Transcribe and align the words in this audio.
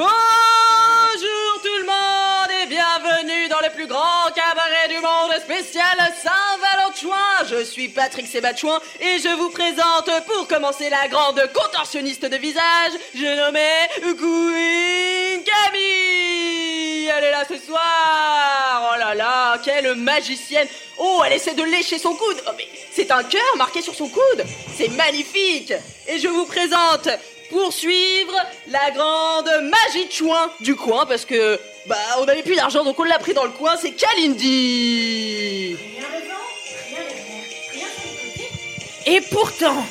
Bonjour 0.00 1.62
tout 1.62 1.76
le 1.78 1.84
monde 1.84 2.50
et 2.62 2.66
bienvenue 2.68 3.48
dans 3.50 3.60
le 3.60 3.68
plus 3.74 3.86
grand 3.86 4.32
cabaret 4.34 4.88
du 4.88 4.98
monde 4.98 5.30
spécial 5.42 5.84
Saint-Valentin. 6.22 7.44
Je 7.50 7.62
suis 7.62 7.90
Patrick 7.90 8.26
Sébatchouin 8.26 8.80
et 8.98 9.18
je 9.18 9.28
vous 9.36 9.50
présente 9.50 10.10
pour 10.26 10.48
commencer 10.48 10.88
la 10.88 11.06
grande 11.08 11.42
contorsionniste 11.52 12.24
de 12.24 12.36
visage, 12.38 12.92
j'ai 13.14 13.36
nommé 13.36 13.68
Queen 14.00 15.44
Camille. 15.44 17.10
Elle 17.14 17.24
est 17.24 17.32
là 17.32 17.44
ce 17.46 17.58
soir. 17.58 18.94
Oh 18.94 18.98
là 18.98 19.14
là, 19.14 19.58
quelle 19.62 19.94
magicienne. 19.96 20.68
Oh, 20.96 21.20
elle 21.26 21.34
essaie 21.34 21.54
de 21.54 21.62
lécher 21.62 21.98
son 21.98 22.14
coude. 22.14 22.42
Oh 22.48 22.52
mais 22.56 22.68
c'est 22.90 23.10
un 23.10 23.22
cœur 23.22 23.56
marqué 23.58 23.82
sur 23.82 23.94
son 23.94 24.08
coude. 24.08 24.46
C'est 24.74 24.88
magnifique. 24.96 25.74
Et 26.08 26.18
je 26.18 26.28
vous 26.28 26.46
présente 26.46 27.10
pour 27.50 27.72
suivre 27.72 28.34
la 28.68 28.90
grande 28.92 29.50
magie 29.64 30.06
de 30.06 30.12
chouin 30.12 30.50
du 30.60 30.76
coin 30.76 31.04
parce 31.06 31.24
que 31.24 31.58
bah 31.86 31.96
on 32.18 32.24
n'avait 32.24 32.42
plus 32.42 32.56
d'argent 32.56 32.84
donc 32.84 32.98
on 32.98 33.04
l'a 33.04 33.18
pris 33.18 33.34
dans 33.34 33.44
le 33.44 33.50
coin, 33.50 33.76
c'est 33.76 33.92
Kalindi. 33.92 35.76
Et 39.06 39.20
pourtant, 39.22 39.84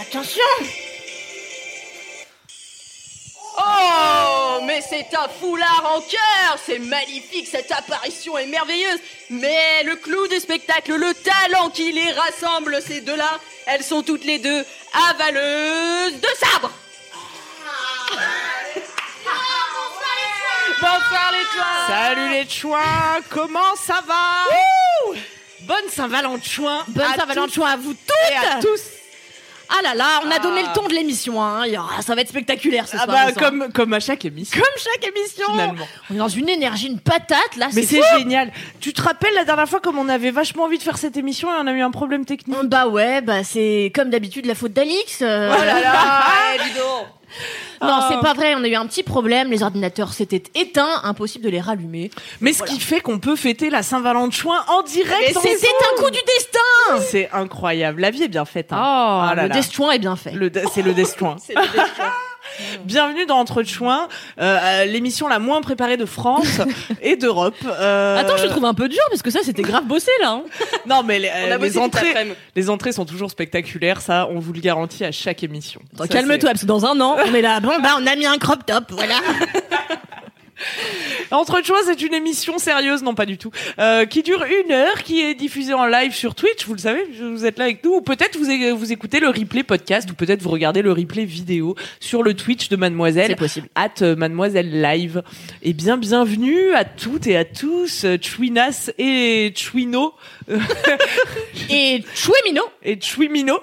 attention, 0.00 0.42
Oh, 3.56 4.60
mais 4.64 4.80
c'est 4.80 5.08
un 5.16 5.28
foulard 5.28 5.92
en 5.94 6.00
cœur. 6.00 6.58
C'est 6.64 6.78
magnifique, 6.78 7.46
cette 7.46 7.70
apparition 7.70 8.36
est 8.38 8.46
merveilleuse. 8.46 8.98
Mais 9.30 9.82
le 9.84 9.96
clou 9.96 10.26
du 10.28 10.38
spectacle, 10.40 10.94
le 10.94 11.14
talent 11.14 11.70
qui 11.70 11.92
les 11.92 12.10
rassemble, 12.12 12.80
ces 12.82 13.00
deux-là, 13.00 13.38
elles 13.66 13.84
sont 13.84 14.02
toutes 14.02 14.24
les 14.24 14.38
deux 14.38 14.64
avaleuses 15.10 16.20
de 16.20 16.28
sabre. 16.38 16.70
Bonsoir 20.80 21.32
les 21.32 21.44
toits 21.56 21.64
salut 21.86 22.28
les 22.30 22.48
chouins, 22.48 23.20
comment 23.30 23.74
ça 23.76 24.00
va? 24.06 25.14
Bonne 25.60 25.88
Saint-Valentin. 25.88 26.84
Bonne 26.88 27.14
Saint-Valentin 27.16 27.62
à 27.62 27.76
vous 27.76 27.94
toutes. 27.94 28.30
et 28.30 28.36
à 28.36 28.60
tous 28.60 28.80
Ah 29.76 29.82
là 29.82 29.94
là, 29.94 30.20
on 30.24 30.30
a 30.30 30.38
donné 30.38 30.62
Ah. 30.64 30.68
le 30.72 30.80
ton 30.80 30.86
de 30.88 30.94
l'émission, 30.94 31.42
hein. 31.42 31.62
Ça 32.00 32.14
va 32.14 32.20
être 32.20 32.28
spectaculaire 32.28 32.86
ce 32.86 32.96
Ah 32.98 33.04
soir. 33.04 33.26
bah 33.26 33.32
comme, 33.32 33.72
comme 33.72 33.92
à 33.92 34.00
chaque 34.00 34.24
émission 34.24 34.60
Comme 34.60 34.82
chaque 34.82 35.10
émission 35.10 35.46
finalement 35.52 35.86
On 36.10 36.14
est 36.14 36.18
dans 36.18 36.28
une 36.28 36.48
énergie, 36.48 36.86
une 36.88 37.00
patate 37.00 37.56
là, 37.56 37.68
Mais 37.74 37.82
c'est 37.82 37.96
c'est 37.96 38.02
fou. 38.02 38.18
génial 38.18 38.52
Tu 38.80 38.92
te 38.92 39.02
rappelles 39.02 39.34
la 39.34 39.44
dernière 39.44 39.68
fois 39.68 39.80
comme 39.80 39.98
on 39.98 40.08
avait 40.08 40.30
vachement 40.30 40.64
envie 40.64 40.78
de 40.78 40.82
faire 40.82 40.98
cette 40.98 41.16
émission 41.16 41.48
et 41.48 41.56
on 41.60 41.66
a 41.66 41.72
eu 41.72 41.80
un 41.82 41.90
problème 41.90 42.24
technique? 42.24 42.56
Bah 42.64 42.86
ouais, 42.88 43.20
bah 43.20 43.42
c'est 43.44 43.90
comme 43.94 44.10
d'habitude 44.10 44.46
la 44.46 44.54
faute 44.54 44.72
d'Alix. 44.72 45.20
euh, 45.22 45.54
Oh 45.58 45.64
là 45.64 45.80
là 45.80 46.24
eh, 46.56 46.62
dis 46.68 46.74
donc. 46.78 47.06
Non, 47.84 47.98
Ah. 48.00 48.08
c'est 48.10 48.20
pas 48.20 48.34
vrai, 48.34 48.54
on 48.54 48.64
a 48.64 48.68
eu 48.68 48.74
un 48.74 48.86
petit 48.86 49.02
problème, 49.02 49.50
les 49.50 49.62
ordinateurs 49.62 50.12
s'étaient 50.12 50.42
éteints, 50.54 51.00
impossible 51.04 51.44
de 51.44 51.50
les 51.50 51.60
rallumer. 51.60 52.10
Mais 52.40 52.52
ce 52.52 52.62
qui 52.62 52.80
fait 52.80 53.00
qu'on 53.00 53.18
peut 53.18 53.36
fêter 53.36 53.70
la 53.70 53.82
Saint-Valentin 53.82 54.50
en 54.68 54.82
direct 54.82 55.20
Mais 55.30 55.36
en 55.36 55.40
C'était 55.40 55.66
un 55.68 56.02
coup 56.02 56.10
du 56.10 56.18
destin 56.26 57.00
C'est 57.10 57.30
incroyable, 57.32 58.00
la 58.00 58.10
vie 58.10 58.22
est 58.24 58.28
bien 58.28 58.44
faite. 58.44 58.68
Oh, 58.72 58.74
hein. 58.76 59.28
Ah 59.30 59.34
là 59.34 59.42
le 59.44 59.48
là. 59.48 59.54
destin 59.54 59.90
est 59.90 59.98
bien 59.98 60.16
fait. 60.16 60.32
Le 60.32 60.50
de- 60.50 60.62
C'est 60.72 60.82
le 60.82 60.92
destin. 60.94 61.36
C'est 61.44 61.54
le 61.54 61.60
destin. 61.62 62.12
Bienvenue 62.84 63.26
dans 63.26 63.38
Entre 63.38 63.62
Chouins, 63.62 64.08
euh, 64.40 64.84
l'émission 64.84 65.28
la 65.28 65.38
moins 65.38 65.60
préparée 65.60 65.96
de 65.96 66.04
France 66.04 66.60
et 67.02 67.16
d'Europe. 67.16 67.54
Euh, 67.64 68.18
Attends, 68.18 68.36
je 68.36 68.44
le 68.44 68.50
trouve 68.50 68.64
un 68.64 68.74
peu 68.74 68.88
dur 68.88 69.00
parce 69.10 69.22
que 69.22 69.30
ça 69.30 69.40
c'était 69.42 69.62
grave 69.62 69.84
bossé 69.84 70.10
là. 70.20 70.30
hein. 70.32 70.42
Non, 70.86 71.02
mais 71.02 71.18
les, 71.18 71.28
euh, 71.28 71.56
les 71.58 71.78
entrées, 71.78 72.14
les 72.54 72.70
entrées 72.70 72.92
sont 72.92 73.04
toujours 73.06 73.30
spectaculaires. 73.30 74.00
Ça, 74.00 74.28
on 74.30 74.38
vous 74.38 74.52
le 74.52 74.60
garantit 74.60 75.04
à 75.04 75.12
chaque 75.12 75.42
émission. 75.42 75.80
Calme-toi, 76.10 76.50
parce 76.50 76.60
que 76.62 76.66
dans 76.66 76.84
un 76.84 77.00
an, 77.00 77.16
on 77.26 77.34
est 77.34 77.42
là. 77.42 77.60
Bon, 77.60 77.72
bah, 77.82 77.96
on 77.98 78.06
a 78.06 78.14
mis 78.16 78.26
un 78.26 78.36
crop 78.38 78.64
top, 78.66 78.84
voilà. 78.90 79.14
Entre 81.30 81.62
Chouins, 81.64 81.78
c'est 81.84 82.00
une 82.02 82.14
émission 82.14 82.58
sérieuse, 82.58 83.02
non 83.02 83.14
pas 83.14 83.26
du 83.26 83.38
tout, 83.38 83.50
euh, 83.78 84.04
qui 84.04 84.22
dure 84.22 84.44
une 84.44 84.72
heure, 84.72 85.02
qui 85.02 85.20
est 85.20 85.34
diffusée 85.34 85.74
en 85.74 85.86
live 85.86 86.12
sur 86.14 86.34
Twitch. 86.34 86.66
Vous 86.66 86.74
le 86.74 86.78
savez, 86.80 87.04
vous 87.20 87.44
êtes 87.44 87.58
là 87.58 87.64
avec 87.64 87.82
nous. 87.84 87.94
Ou 87.94 88.00
peut-être 88.00 88.36
vous, 88.38 88.92
écoutez 88.92 89.20
le 89.20 89.28
replay 89.28 89.62
podcast, 89.62 90.10
ou 90.10 90.14
peut-être 90.14 90.42
vous 90.42 90.50
regardez 90.50 90.82
le 90.82 90.92
replay 90.92 91.24
vidéo 91.24 91.74
sur 92.00 92.22
le 92.22 92.34
Twitch 92.34 92.68
de 92.68 92.76
Mademoiselle. 92.76 93.28
C'est 93.28 93.36
possible. 93.36 93.68
at 93.74 94.02
euh, 94.02 94.16
Mademoiselle 94.16 94.80
Live. 94.80 95.22
Et 95.62 95.72
bien, 95.72 95.96
bienvenue 95.96 96.72
à 96.74 96.84
toutes 96.84 97.26
et 97.26 97.36
à 97.36 97.44
tous, 97.44 98.04
euh, 98.04 98.16
Chouinas 98.20 98.90
et 98.98 99.52
Chouino, 99.56 100.14
Et 101.70 102.04
Chouemino. 102.14 102.62
et 102.82 103.00
Chouimino. 103.00 103.60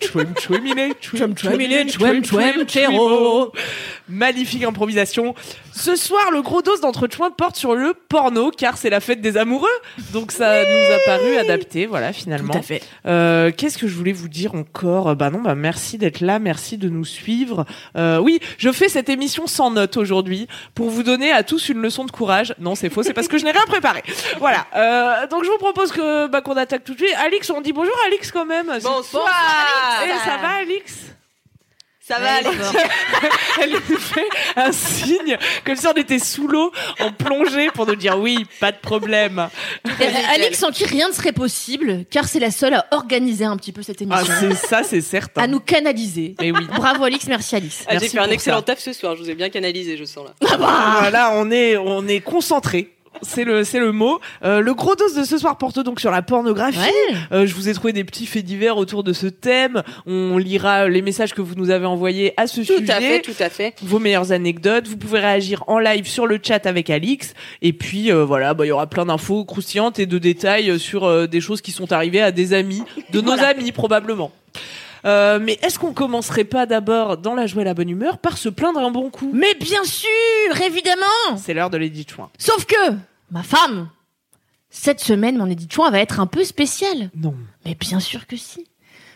Chouim, 0.00 0.34
chouimine, 0.40 0.92
chouim, 1.00 1.34
chouim, 1.36 2.22
chouim, 2.22 2.66
chéro. 2.68 3.52
Magnifique 4.08 4.62
improvisation. 4.64 5.34
Ce 5.72 5.96
soir, 5.96 6.30
le 6.32 6.42
gros 6.42 6.62
dos 6.62 6.76
d'entre 6.78 7.08
chouins 7.10 7.30
porte 7.30 7.56
sur 7.56 7.74
le 7.74 7.94
porno, 7.94 8.50
car 8.50 8.76
c'est 8.76 8.90
la 8.90 9.00
fête 9.00 9.20
des 9.20 9.36
amoureux. 9.36 9.68
Donc 10.12 10.32
ça 10.32 10.62
nous 10.64 10.94
a 10.94 10.98
paru 11.06 11.36
adapté, 11.36 11.86
voilà, 11.86 12.12
finalement. 12.12 12.52
Tout 12.52 12.58
à 12.58 12.62
fait. 12.62 12.82
Euh, 13.06 13.50
Qu'est-ce 13.56 13.78
que 13.78 13.86
je 13.88 13.94
voulais 13.94 14.12
vous 14.12 14.28
dire 14.28 14.54
encore? 14.54 15.14
Bah 15.16 15.30
non, 15.30 15.40
bah 15.40 15.54
merci 15.54 15.98
d'être 15.98 16.20
là, 16.20 16.38
merci 16.38 16.76
de 16.78 16.88
nous 16.88 17.04
suivre. 17.04 17.64
Euh, 17.96 18.18
oui, 18.18 18.40
je 18.58 18.70
fais 18.72 18.88
cette 18.88 19.08
émission 19.08 19.46
sans 19.46 19.70
notes 19.70 19.96
aujourd'hui 19.96 20.48
pour 20.74 20.90
vous 20.90 21.02
donner 21.02 21.32
à 21.32 21.42
tous 21.42 21.68
une 21.68 21.80
leçon 21.80 22.04
de 22.04 22.10
courage. 22.10 22.54
Non, 22.58 22.74
c'est 22.74 22.90
faux, 22.90 23.02
c'est 23.02 23.14
parce 23.14 23.28
que 23.28 23.38
je 23.38 23.44
n'ai 23.44 23.52
rien 23.52 23.64
préparé. 23.66 24.02
Voilà. 24.38 24.66
Euh, 24.76 25.26
donc 25.28 25.44
je 25.44 25.50
vous 25.50 25.58
propose 25.58 25.92
que 25.92 26.26
bah, 26.28 26.40
qu'on 26.40 26.56
attaque 26.56 26.84
tout 26.84 26.94
de 26.94 26.98
suite. 26.98 27.14
Alix, 27.24 27.48
on 27.50 27.60
dit 27.60 27.72
bonjour 27.72 27.94
Alix 28.06 28.30
quand 28.32 28.46
même. 28.46 28.66
Bonsoir 28.82 29.28
Eh, 30.04 30.28
ça 30.28 30.36
va 30.36 30.48
Alix? 30.60 30.94
Ça 32.10 32.18
va 32.18 32.34
aller 32.34 32.48
Elle 33.62 33.70
nous 33.72 33.98
fait 33.98 34.28
un 34.56 34.72
signe 34.72 35.36
comme 35.64 35.76
si 35.76 35.86
on 35.86 35.92
était 35.92 36.18
sous 36.18 36.48
l'eau, 36.48 36.72
en 36.98 37.12
plongée 37.12 37.70
pour 37.72 37.86
nous 37.86 37.94
dire 37.96 38.18
oui, 38.18 38.46
pas 38.58 38.72
de 38.72 38.78
problème. 38.78 39.48
Alix 40.32 40.58
sans 40.58 40.70
qui 40.70 40.84
rien 40.84 41.08
ne 41.08 41.12
serait 41.14 41.32
possible, 41.32 42.04
car 42.10 42.26
c'est 42.26 42.40
la 42.40 42.50
seule 42.50 42.74
à 42.74 42.86
organiser 42.92 43.44
un 43.44 43.56
petit 43.56 43.72
peu 43.72 43.82
cette 43.82 44.02
Ah, 44.10 44.22
émission. 44.22 44.34
c'est 44.40 44.54
ça, 44.66 44.82
c'est 44.82 45.00
certain. 45.00 45.42
à 45.42 45.46
nous 45.46 45.60
canaliser. 45.60 46.34
Mais 46.40 46.50
oui. 46.52 46.66
Bravo 46.74 47.04
Alix, 47.04 47.26
merci 47.26 47.56
Alix. 47.56 47.84
Ah, 47.86 47.92
J'ai 47.92 48.00
Merci 48.00 48.08
fait 48.10 48.18
un 48.18 48.30
excellent 48.30 48.56
ça. 48.58 48.62
taf 48.62 48.78
ce 48.78 48.92
soir, 48.92 49.16
je 49.16 49.22
vous 49.22 49.30
ai 49.30 49.34
bien 49.34 49.48
canalisé, 49.50 49.96
je 49.96 50.04
sens 50.04 50.24
là. 50.24 50.48
Ah, 50.62 51.10
là, 51.12 51.32
on 51.34 51.50
est, 51.50 51.76
on 51.76 52.06
est 52.08 52.20
concentré. 52.20 52.90
C'est 53.22 53.44
le, 53.44 53.64
c'est 53.64 53.80
le 53.80 53.92
mot. 53.92 54.18
Euh, 54.44 54.60
le 54.60 54.72
gros 54.72 54.94
dos 54.94 55.04
de 55.14 55.24
ce 55.24 55.36
soir 55.36 55.58
porte 55.58 55.78
donc 55.80 56.00
sur 56.00 56.10
la 56.10 56.22
pornographie. 56.22 56.78
Ouais. 56.78 57.16
Euh, 57.32 57.46
je 57.46 57.54
vous 57.54 57.68
ai 57.68 57.74
trouvé 57.74 57.92
des 57.92 58.04
petits 58.04 58.24
faits 58.24 58.44
divers 58.44 58.78
autour 58.78 59.04
de 59.04 59.12
ce 59.12 59.26
thème. 59.26 59.82
On 60.06 60.38
lira 60.38 60.88
les 60.88 61.02
messages 61.02 61.34
que 61.34 61.42
vous 61.42 61.54
nous 61.54 61.70
avez 61.70 61.84
envoyés 61.86 62.32
à 62.38 62.46
ce 62.46 62.60
Tout 62.62 62.78
sujet. 62.78 62.90
à 62.92 63.00
fait, 63.00 63.20
tout 63.20 63.34
à 63.38 63.50
fait. 63.50 63.74
Vos 63.82 63.98
meilleures 63.98 64.32
anecdotes. 64.32 64.86
Vous 64.88 64.96
pouvez 64.96 65.18
réagir 65.20 65.64
en 65.66 65.78
live 65.78 66.06
sur 66.06 66.26
le 66.26 66.38
chat 66.42 66.64
avec 66.66 66.88
Alix. 66.88 67.34
Et 67.60 67.72
puis 67.74 68.10
euh, 68.10 68.24
voilà, 68.24 68.54
bah, 68.54 68.64
il 68.64 68.68
y 68.68 68.72
aura 68.72 68.86
plein 68.86 69.04
d'infos 69.06 69.44
croustillantes 69.44 69.98
et 69.98 70.06
de 70.06 70.18
détails 70.18 70.78
sur 70.78 71.04
euh, 71.04 71.26
des 71.26 71.40
choses 71.42 71.60
qui 71.60 71.72
sont 71.72 71.92
arrivées 71.92 72.22
à 72.22 72.32
des 72.32 72.54
amis, 72.54 72.82
de 73.12 73.20
nos 73.20 73.32
amis 73.38 73.72
probablement. 73.72 74.32
Euh, 75.04 75.38
mais 75.40 75.58
est-ce 75.62 75.78
qu'on 75.78 75.92
commencerait 75.92 76.44
pas 76.44 76.66
d'abord 76.66 77.16
dans 77.16 77.34
la 77.34 77.46
joie 77.46 77.62
et 77.62 77.64
la 77.64 77.74
bonne 77.74 77.88
humeur 77.88 78.18
par 78.18 78.36
se 78.38 78.48
plaindre 78.48 78.80
un 78.80 78.90
bon 78.90 79.10
coup? 79.10 79.30
Mais 79.32 79.54
bien 79.54 79.84
sûr, 79.84 80.08
évidemment 80.64 81.36
C'est 81.38 81.54
l'heure 81.54 81.70
de 81.70 81.78
Lady 81.78 82.06
Chouin. 82.08 82.30
Sauf 82.38 82.64
que, 82.66 82.92
ma 83.30 83.42
femme, 83.42 83.88
cette 84.68 85.00
semaine, 85.00 85.36
mon 85.38 85.46
édition 85.46 85.88
va 85.90 86.00
être 86.00 86.20
un 86.20 86.26
peu 86.26 86.44
spéciale. 86.44 87.10
Non. 87.16 87.34
Mais 87.64 87.74
bien 87.74 88.00
sûr 88.00 88.26
que 88.26 88.36
si. 88.36 88.66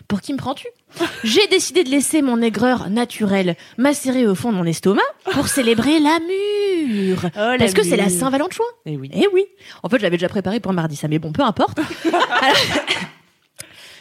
Pour 0.09 0.21
qui 0.21 0.33
me 0.35 0.39
prends-tu? 0.39 0.67
J'ai 1.25 1.47
décidé 1.47 1.83
de 1.85 1.89
laisser 1.91 2.21
mon 2.23 2.43
aigreur 2.43 2.91
naturelle 2.91 3.57
macérer 3.79 4.27
au 4.27 4.35
fond 4.35 4.53
de 4.53 4.57
mon 4.57 4.65
estomac 4.67 5.03
pour 5.33 5.49
célébrer 5.49 5.99
l'amour. 5.99 7.19
Oh, 7.25 7.55
Parce 7.59 7.73
que 7.73 7.83
c'est 7.83 7.97
la. 7.97 8.11
Saint-Valentin. 8.11 8.65
Eh 8.85 8.97
oui. 8.99 9.11
Eh 9.15 9.27
oui. 9.33 9.47
En 9.83 9.89
fait, 9.89 9.97
je 9.99 10.03
l'avais 10.03 10.17
déjà 10.19 10.29
préparé 10.29 10.61
pour 10.61 10.73
mardi, 10.75 10.97
ça, 10.97 11.09
mais 11.09 11.19
bon, 11.19 11.33
peu 11.33 11.43
importe. 11.43 11.79
Alors- 12.05 12.57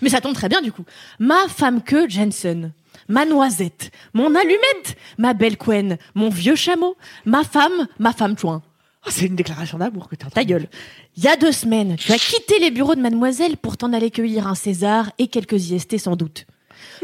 mais 0.02 0.10
ça 0.10 0.22
tombe 0.22 0.34
très 0.34 0.50
bien, 0.50 0.62
du 0.62 0.72
coup. 0.72 0.86
Ma 1.20 1.48
femme 1.48 1.82
que 1.82 2.10
Jensen. 2.10 2.72
Ma 3.10 3.26
noisette, 3.26 3.92
mon 4.14 4.34
allumette, 4.34 4.96
ma 5.18 5.34
belle 5.34 5.58
Quen, 5.58 5.98
mon 6.16 6.30
vieux 6.30 6.56
chameau, 6.56 6.96
ma 7.26 7.44
femme, 7.44 7.88
ma 8.00 8.14
femme 8.14 8.38
chouin. 8.38 8.62
Oh, 9.06 9.10
c'est 9.12 9.26
une 9.26 9.36
déclaration 9.36 9.78
d'amour 9.78 10.08
que 10.08 10.16
t'as. 10.16 10.30
Ta 10.30 10.46
gueule. 10.46 10.70
Il 11.18 11.24
y 11.24 11.28
a 11.28 11.36
deux 11.36 11.52
semaines, 11.52 11.98
tu 11.98 12.12
as 12.14 12.18
quitté 12.18 12.60
les 12.60 12.72
bureaux 12.72 12.96
de 12.96 13.02
mademoiselle 13.02 13.58
pour 13.58 13.76
t'en 13.76 13.92
aller 13.92 14.10
cueillir 14.10 14.48
un 14.48 14.56
César 14.56 15.12
et 15.18 15.28
quelques 15.28 15.72
IST 15.72 15.98
sans 15.98 16.16
doute. 16.16 16.46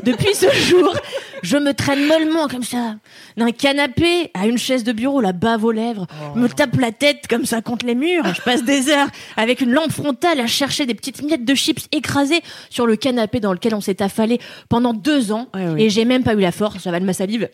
Depuis 0.04 0.34
ce 0.34 0.52
jour, 0.52 0.96
je 1.44 1.58
me 1.58 1.74
traîne 1.74 2.06
mollement 2.06 2.48
comme 2.48 2.64
ça, 2.64 2.96
d'un 3.38 3.52
canapé 3.52 4.32
à 4.34 4.48
une 4.48 4.58
chaise 4.58 4.84
de 4.84 4.92
bureau, 4.92 5.22
la 5.22 5.34
bave 5.34 5.64
aux 5.64 5.72
lèvres, 5.72 6.08
me 6.36 6.48
tape 6.48 6.76
la 6.78 6.92
tête 6.92 7.28
comme 7.28 7.46
ça 7.46 7.62
contre 7.62 7.86
les 7.86 7.96
murs. 7.96 8.24
Je 8.34 8.42
passe 8.42 8.64
des 8.64 8.90
heures 8.90 9.08
avec 9.38 9.62
une 9.62 9.72
lampe 9.72 9.92
frontale 9.92 10.40
à 10.40 10.48
chercher 10.48 10.86
des 10.86 10.96
petites 10.96 11.22
miettes 11.22 11.46
de 11.46 11.56
chips 11.56 11.88
écrasées 11.92 12.42
sur 12.70 12.86
le 12.86 12.96
canapé 12.96 13.40
dans 13.40 13.54
lequel 13.54 13.76
on 13.76 13.82
s'est 13.82 14.02
affalé 14.02 14.40
pendant 14.70 14.94
deux 14.94 15.32
ans. 15.32 15.48
Ouais, 15.54 15.68
oui. 15.70 15.84
Et 15.84 15.90
j'ai 15.90 16.06
même 16.06 16.24
pas 16.24 16.34
eu 16.34 16.40
la 16.40 16.52
force, 16.52 16.84
j'avale 16.84 17.04
ma 17.04 17.14
salive. 17.14 17.50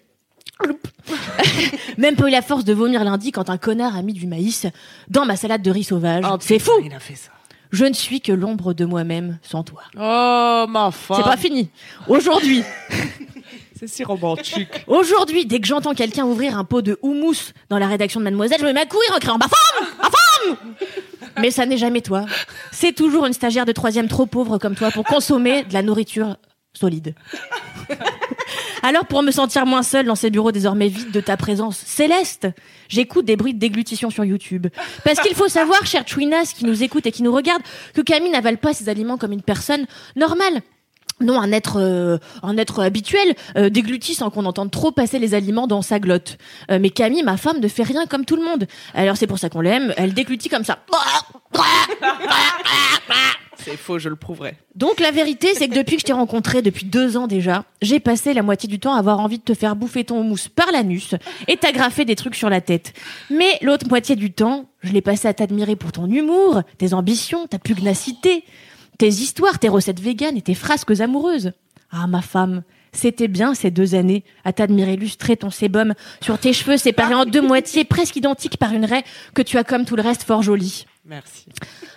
même 1.98 2.16
pas 2.16 2.28
eu 2.28 2.32
la 2.32 2.42
force 2.42 2.64
de 2.64 2.74
vomir 2.74 3.04
lundi 3.04 3.32
quand 3.32 3.50
un 3.50 3.58
connard 3.58 3.96
a 3.96 4.02
mis 4.02 4.14
du 4.14 4.28
maïs 4.28 4.68
dans 5.10 5.26
ma 5.26 5.36
salade 5.36 5.62
de 5.62 5.72
riz 5.72 5.84
sauvage. 5.84 6.24
Oh, 6.30 6.38
C'est 6.40 6.60
fou. 6.60 6.72
Il 6.84 6.94
a 6.94 7.00
fait 7.00 7.16
ça. 7.16 7.32
Je 7.72 7.86
ne 7.86 7.94
suis 7.94 8.22
que 8.22 8.32
l'ombre 8.32 8.74
de 8.74 8.86
moi-même 8.86 9.38
sans 9.42 9.64
toi. 9.64 9.82
Oh, 9.96 10.66
ma 10.70 10.90
femme. 10.92 11.18
C'est 11.18 11.24
pas 11.24 11.38
fini. 11.38 11.70
Aujourd'hui, 12.08 12.64
C'est 13.78 13.88
si 13.88 14.04
romantique. 14.06 14.70
aujourd'hui, 14.88 15.46
dès 15.46 15.60
que 15.60 15.68
j'entends 15.68 15.94
quelqu'un 15.94 16.24
ouvrir 16.26 16.58
un 16.58 16.64
pot 16.64 16.82
de 16.82 16.98
houmous 17.02 17.52
dans 17.70 17.78
la 17.78 17.88
rédaction 17.88 18.22
de 18.22 18.24
Mademoiselle, 18.24 18.60
je 18.62 18.66
me 18.66 18.72
mets 18.72 18.82
à 18.82 18.86
courir 18.86 19.10
en 19.14 19.20
criant 19.20 19.38
Ma 19.38 19.48
femme 19.48 19.88
Ma 20.02 20.10
femme 20.10 20.58
Mais 21.42 21.52
ça 21.52 21.66
n'est 21.66 21.78
jamais 21.78 22.02
toi. 22.02 22.26
C'est 22.72 22.94
toujours 22.94 23.26
une 23.26 23.34
stagiaire 23.34 23.66
de 23.66 23.74
troisième 23.74 24.08
trop 24.08 24.26
pauvre 24.26 24.58
comme 24.60 24.76
toi 24.76 24.92
pour 24.92 25.04
consommer 25.04 25.64
de 25.64 25.74
la 25.74 25.82
nourriture 25.82 26.38
solide. 26.74 27.16
Alors, 28.82 29.06
pour 29.08 29.24
me 29.24 29.32
sentir 29.32 29.66
moins 29.66 29.84
seule 29.84 30.06
dans 30.06 30.16
ces 30.16 30.30
bureaux 30.30 30.52
désormais 30.52 30.88
vides 30.88 31.12
de 31.12 31.20
ta 31.20 31.38
présence 31.38 31.78
céleste, 31.78 32.48
j'écoute 32.90 33.26
des 33.26 33.36
bruits 33.36 33.54
de 33.54 33.60
déglutition 33.60 34.10
sur 34.10 34.26
YouTube. 34.26 34.68
Parce 35.04 35.20
qu'il 35.20 35.36
faut 35.36 35.48
savoir, 35.48 35.86
chère 35.86 36.08
Chouinas 36.08 36.54
qui 36.56 36.66
nous 36.66 36.84
écoute 36.84 37.06
et 37.06 37.12
qui 37.12 37.24
nous 37.24 37.34
regarde, 37.34 37.62
que 37.94 38.02
Camille 38.02 38.32
n'avale 38.32 38.58
pas 38.58 38.74
ses 38.74 38.90
aliments 38.90 39.18
comme 39.18 39.32
une 39.32 39.42
personne 39.42 39.86
normale. 40.16 40.62
Non, 41.22 41.40
un 41.40 41.54
être, 41.54 41.78
euh, 41.80 42.18
un 42.44 42.58
être 42.58 42.84
habituel, 42.84 43.36
euh, 43.56 43.70
déglutit 43.70 44.16
sans 44.16 44.30
qu'on 44.30 44.46
entende 44.46 44.70
trop 44.70 44.92
passer 44.92 45.18
les 45.18 45.34
aliments 45.34 45.66
dans 45.66 45.82
sa 45.82 45.98
glotte. 46.00 46.38
Euh, 46.70 46.78
mais 46.82 46.90
Camille, 46.90 47.24
ma 47.24 47.38
femme, 47.38 47.62
ne 47.62 47.68
fait 47.70 47.84
rien 47.84 48.06
comme 48.06 48.26
tout 48.26 48.36
le 48.36 48.44
monde. 48.44 48.68
Alors 48.94 49.16
c'est 49.16 49.28
pour 49.28 49.40
ça 49.40 49.50
qu'on 49.50 49.62
l'aime. 49.62 49.94
Elle 49.96 50.14
déglutit 50.14 50.50
comme 50.50 50.66
ça. 50.66 50.80
C'est 53.66 53.78
faux, 53.78 53.98
je 53.98 54.10
le 54.10 54.16
prouverai. 54.16 54.56
Donc 54.76 55.00
la 55.00 55.10
vérité, 55.10 55.56
c'est 55.56 55.68
que 55.68 55.74
depuis 55.74 55.96
que 55.96 56.02
je 56.02 56.06
t'ai 56.06 56.14
rencontré, 56.14 56.62
depuis 56.62 56.86
deux 56.86 57.18
ans 57.18 57.26
déjà, 57.26 57.64
j'ai 57.82 58.00
passé 58.00 58.36
la 58.36 58.44
moitié 58.44 58.70
du 58.70 58.78
temps 58.78 58.94
à 58.94 59.00
avoir 59.00 59.20
envie 59.20 59.40
de 59.40 59.44
te 59.44 59.56
faire 59.56 59.76
bouffer 59.76 60.04
ton 60.04 60.24
mousse 60.24 60.50
par 60.50 60.72
l'anus 60.72 61.16
et 61.48 61.58
t'agrafer 61.58 62.06
des 62.06 62.16
trucs 62.16 62.36
sur 62.36 62.52
la 62.52 62.62
tête. 62.62 62.94
Mais 63.32 63.58
l'autre 63.64 63.88
moitié 63.88 64.16
du 64.16 64.32
temps, 64.32 64.70
je 64.82 64.92
l'ai 64.92 65.02
passé 65.02 65.28
à 65.28 65.34
t'admirer 65.34 65.76
pour 65.76 65.92
ton 65.92 66.06
humour, 66.06 66.62
tes 66.78 66.94
ambitions, 66.94 67.48
ta 67.48 67.58
pugnacité, 67.58 68.44
tes 69.00 69.08
histoires, 69.08 69.58
tes 69.58 69.68
recettes 69.68 70.00
véganes 70.00 70.38
et 70.38 70.44
tes 70.44 70.54
frasques 70.54 71.02
amoureuses. 71.02 71.54
Ah 71.90 72.06
ma 72.06 72.22
femme, 72.22 72.62
c'était 72.92 73.28
bien 73.28 73.56
ces 73.56 73.72
deux 73.72 73.96
années 73.96 74.24
à 74.44 74.54
t'admirer 74.54 74.96
lustrer 74.96 75.38
ton 75.38 75.50
sébum 75.50 75.96
sur 76.22 76.38
tes 76.38 76.54
cheveux 76.54 76.78
séparés 76.78 77.16
en 77.16 77.26
deux 77.26 77.42
moitiés 77.48 77.84
presque 77.84 78.16
identiques 78.16 78.58
par 78.58 78.74
une 78.74 78.86
raie 78.86 79.06
que 79.34 79.42
tu 79.42 79.58
as 79.58 79.64
comme 79.64 79.86
tout 79.86 79.96
le 79.96 80.04
reste 80.04 80.22
fort 80.22 80.44
jolie. 80.44 80.86
Merci. 81.08 81.46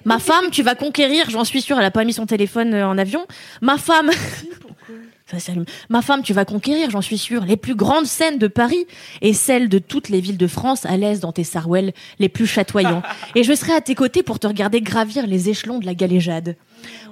Ma 0.04 0.18
femme, 0.18 0.50
tu 0.50 0.62
vas 0.62 0.74
conquérir, 0.74 1.30
j'en 1.30 1.44
suis 1.44 1.62
sûre, 1.62 1.78
elle 1.78 1.84
a 1.84 1.90
pas 1.90 2.04
mis 2.04 2.12
son 2.12 2.26
téléphone 2.26 2.74
euh, 2.74 2.86
en 2.86 2.98
avion. 2.98 3.26
Ma 3.62 3.78
femme. 3.78 4.10
Ça 5.30 5.38
s'allume. 5.38 5.64
Ma 5.90 6.00
femme, 6.00 6.22
tu 6.22 6.32
vas 6.32 6.44
conquérir, 6.46 6.90
j'en 6.90 7.02
suis 7.02 7.18
sûre, 7.18 7.44
les 7.44 7.58
plus 7.58 7.74
grandes 7.74 8.06
scènes 8.06 8.38
de 8.38 8.48
Paris 8.48 8.86
et 9.20 9.34
celles 9.34 9.68
de 9.68 9.78
toutes 9.78 10.08
les 10.08 10.20
villes 10.20 10.38
de 10.38 10.46
France 10.46 10.86
à 10.86 10.96
l'aise 10.96 11.20
dans 11.20 11.32
tes 11.32 11.44
sarouels 11.44 11.92
les 12.18 12.30
plus 12.30 12.46
chatoyants. 12.46 13.02
Et 13.34 13.44
je 13.44 13.52
serai 13.52 13.72
à 13.72 13.82
tes 13.82 13.94
côtés 13.94 14.22
pour 14.22 14.38
te 14.38 14.46
regarder 14.46 14.80
gravir 14.80 15.26
les 15.26 15.50
échelons 15.50 15.80
de 15.80 15.86
la 15.86 15.94
galéjade. 15.94 16.56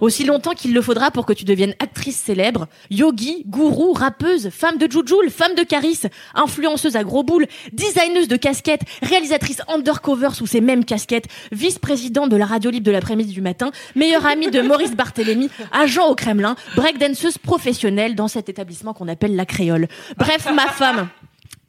Aussi 0.00 0.24
longtemps 0.24 0.52
qu'il 0.52 0.74
le 0.74 0.82
faudra 0.82 1.10
pour 1.10 1.24
que 1.24 1.32
tu 1.32 1.44
deviennes 1.44 1.74
actrice 1.78 2.16
célèbre, 2.16 2.68
yogi, 2.90 3.44
gourou, 3.46 3.92
rappeuse, 3.92 4.50
femme 4.50 4.76
de 4.76 4.90
Jujul, 4.90 5.30
femme 5.30 5.54
de 5.54 5.62
Caris, 5.62 6.02
influenceuse 6.34 6.96
à 6.96 7.04
gros 7.04 7.22
boules, 7.22 7.46
designeuse 7.72 8.28
de 8.28 8.36
casquettes, 8.36 8.82
réalisatrice 9.02 9.62
undercover 9.68 10.30
sous 10.34 10.46
ces 10.46 10.60
mêmes 10.60 10.84
casquettes, 10.84 11.26
vice-présidente 11.52 12.30
de 12.30 12.36
la 12.36 12.46
radio 12.46 12.70
libre 12.70 12.86
de 12.86 12.90
l'après-midi 12.90 13.32
du 13.32 13.40
matin, 13.40 13.70
meilleure 13.94 14.26
amie 14.26 14.50
de 14.50 14.60
Maurice 14.60 14.94
Barthélémy, 14.94 15.48
agent 15.72 16.06
au 16.06 16.14
Kremlin, 16.14 16.56
breakdanceuse 16.74 17.38
professionnelle 17.38 18.14
dans 18.14 18.28
cet 18.28 18.48
étabbissement 18.48 18.92
qu'on 18.92 19.08
appelle 19.08 19.34
la 19.34 19.46
créole. 19.46 19.88
Bref, 20.19 20.46
ma 20.54 20.69
femme. 20.69 21.08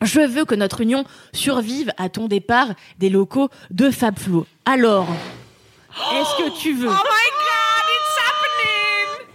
Je 0.04 0.20
veux 0.20 0.46
que 0.46 0.54
notre 0.54 0.82
union 0.82 1.06
survive 1.34 1.92
à 1.98 2.10
ton 2.10 2.28
départ 2.28 2.68
des 3.00 3.10
locaux 3.10 3.50
de 3.72 3.90
Fab 3.90 4.20
Flo. 4.20 4.46
Alors, 4.66 5.08
est-ce 6.14 6.44
que 6.44 6.60
tu 6.62 6.74
veux 6.74 6.88
Oh 6.88 6.92
god, 6.92 7.86
it's 7.96 8.18
happening! 8.22 9.28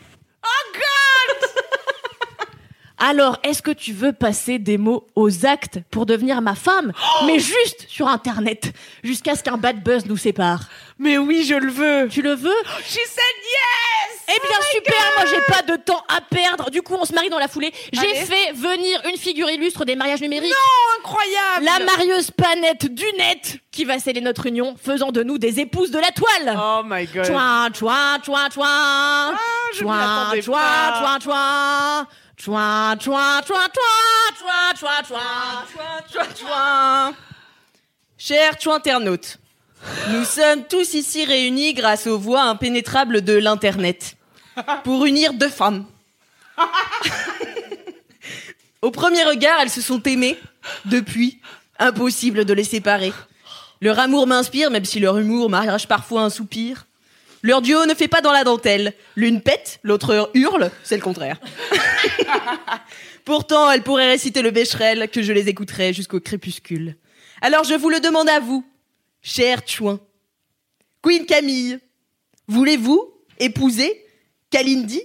Oh 0.45 0.65
god! 0.75 2.49
Alors, 3.05 3.37
est-ce 3.43 3.63
que 3.63 3.73
tu 3.73 3.93
veux 3.93 4.13
passer 4.13 4.61
des 4.61 4.79
mots 4.79 5.09
aux 5.17 5.45
actes 5.45 5.81
pour 5.91 6.07
devenir 6.07 6.41
ma 6.41 6.55
femme, 6.55 6.93
mais 7.27 7.41
juste 7.41 7.85
sur 7.89 8.07
Internet, 8.07 8.73
jusqu'à 9.03 9.35
ce 9.35 9.43
qu'un 9.43 9.57
bad 9.57 9.83
buzz 9.83 10.07
nous 10.07 10.17
sépare 10.17 10.69
Mais 11.01 11.19
oui, 11.19 11.45
je 11.45 11.57
le 11.57 11.69
veux. 11.69 12.09
Tu 12.09 12.23
le 12.23 12.35
veux? 12.35 12.55
She 12.85 12.93
said 12.93 13.37
yes! 13.43 14.21
Eh 14.29 14.47
bien 14.47 14.59
super, 14.71 15.03
moi 15.17 15.27
j'ai 15.29 15.53
pas 15.53 15.63
de 15.63 15.83
temps 15.83 16.05
à 16.09 16.21
perdre. 16.21 16.71
Du 16.71 16.81
coup, 16.83 16.95
on 16.95 17.05
se 17.05 17.13
marie 17.13 17.29
dans 17.29 17.41
la 17.41 17.49
foulée. 17.49 17.73
J'ai 17.93 18.15
fait 18.15 18.53
venir 18.53 19.03
une 19.11 19.19
figure 19.19 19.51
illustre 19.51 19.85
des 19.85 19.97
mariages 19.97 20.21
numériques. 20.21 20.53
Incroyable! 21.01 21.65
La 21.65 21.85
marieuse 21.85 22.31
panette 22.31 22.87
du 22.87 23.05
net 23.19 23.59
qui 23.73 23.85
va 23.85 23.99
sceller 23.99 24.21
notre 24.21 24.47
union, 24.47 24.77
faisant 24.81 25.11
de 25.11 25.25
nous 25.25 25.39
des 25.39 25.59
épouses 25.59 25.91
de 25.91 25.99
la 25.99 26.13
toile. 26.13 26.57
Oh 26.57 26.83
my 26.85 27.07
god. 27.07 27.27
Chouin, 27.27 27.69
chouin, 27.75 28.23
chouin, 28.25 28.49
chouin. 28.49 29.35
je 29.75 29.83
m'y 29.83 29.91
Chouin, 29.91 30.41
chouin, 30.41 30.41
chouin, 30.41 31.19
chouin. 31.19 31.19
Chouin, 31.21 32.07
chouin, 32.43 32.99
chouin, 32.99 33.41
chouin, 33.47 33.69
chouin, 34.37 34.75
chouin, 34.77 35.03
chouin. 35.07 35.65
Chouin, 36.11 36.29
chouin. 36.35 37.15
Chers 38.19 38.61
chouinternautes, 38.61 39.39
nous 40.11 40.25
sommes 40.25 40.65
tous 40.69 40.95
ici 40.95 41.25
réunis 41.25 41.73
grâce 41.73 42.09
aux 42.09 42.19
voies 42.19 42.43
impénétrables 42.43 43.23
de 43.23 43.35
l'Internet 43.35 44.17
pour 44.83 45.07
unir 45.07 45.35
deux 45.35 45.49
femmes. 45.49 45.87
Au 48.83 48.91
premier 48.91 49.23
regard, 49.23 49.61
elles 49.61 49.71
se 49.71 49.81
sont 49.81 50.03
aimées. 50.03 50.37
Depuis, 50.85 51.41
impossible 51.79 52.45
de 52.45 52.55
les 52.55 52.65
séparer. 52.65 53.13
Leur 53.81 54.01
amour 54.01 54.27
m'inspire, 54.27 54.73
même 54.73 54.85
si 54.85 54.99
leur 54.99 55.17
humour 55.19 55.49
m'arrache 55.49 55.87
parfois 55.87 56.23
un 56.23 56.31
soupir. 56.31 56.87
Leur 57.43 57.61
duo 57.61 57.87
ne 57.87 57.95
fait 57.95 58.09
pas 58.09 58.21
dans 58.21 58.33
la 58.33 58.45
dentelle. 58.45 58.95
L'une 59.17 59.41
pète, 59.41 59.81
l'autre 59.83 60.31
hurle, 60.35 60.71
c'est 60.85 60.97
le 60.97 61.03
contraire. 61.03 61.41
Pourtant, 63.25 63.71
elles 63.71 63.83
pourraient 63.83 64.11
réciter 64.11 64.43
le 64.43 64.51
Becherel, 64.51 65.09
que 65.09 65.23
je 65.23 65.33
les 65.33 65.49
écouterais 65.49 65.93
jusqu'au 65.93 66.21
crépuscule. 66.21 66.97
Alors 67.41 67.65
je 67.65 67.75
vous 67.75 67.91
le 67.91 68.01
demande 68.01 68.29
à 68.29 68.41
vous, 68.41 68.65
cher 69.21 69.63
Chouin. 69.67 70.01
Queen 71.03 71.27
Camille, 71.27 71.81
voulez-vous 72.47 73.13
épouser 73.39 74.05
Kalindi 74.51 75.03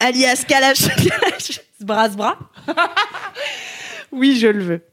Alias 0.00 0.44
Kalash 0.46 0.86
Kalash 0.96 1.60
Brasbra 1.80 2.38
Oui, 4.12 4.38
je 4.38 4.48
le 4.48 4.62
veux. 4.62 4.91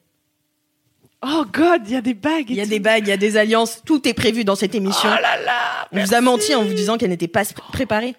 Oh 1.22 1.44
god, 1.52 1.82
il 1.86 1.92
y 1.94 1.96
a 1.98 2.02
des 2.02 2.14
bagues. 2.14 2.50
Il 2.50 2.56
y 2.56 2.62
a 2.62 2.64
tout. 2.64 2.70
des 2.70 2.80
bagues, 2.80 3.04
il 3.08 3.10
y 3.10 3.14
a 3.14 3.18
des 3.18 3.36
alliances, 3.38 3.82
tout 3.86 4.08
est 4.08 4.14
prévu 4.14 4.44
dans 4.46 4.56
cette 4.56 4.74
émission. 4.76 5.10
Oh 5.12 5.22
là 5.22 5.42
là. 5.44 5.88
On 5.92 6.04
vous 6.04 6.14
a 6.14 6.22
menti 6.22 6.56
en 6.56 6.64
vous 6.64 6.74
disant 6.74 6.98
qu'elle 6.98 7.10
n'était 7.10 7.28
pas 7.28 7.44
pr- 7.44 7.72
préparée. 7.74 8.16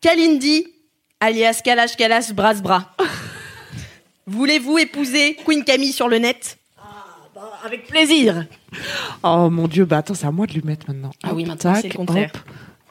Kalindi, 0.00 0.66
alias 1.20 1.60
Kalash 1.64 1.96
Kalash 1.96 2.32
Brasbra. 2.32 2.94
Voulez-vous 4.26 4.78
épouser 4.78 5.36
Queen 5.44 5.62
Camille 5.64 5.92
sur 5.92 6.08
le 6.08 6.18
net? 6.18 6.58
Avec 7.64 7.86
plaisir. 7.86 8.46
Oh 9.22 9.48
mon 9.50 9.66
dieu, 9.68 9.84
bah 9.86 9.98
attends, 9.98 10.12
c'est 10.14 10.26
à 10.26 10.30
moi 10.30 10.46
de 10.46 10.52
lui 10.52 10.60
mettre 10.62 10.86
maintenant. 10.88 11.10
Ah 11.22 11.32
oui, 11.32 11.44
maintenant, 11.46 11.74
c'est 11.80 11.88
le 11.88 11.94
contraire. 11.94 12.30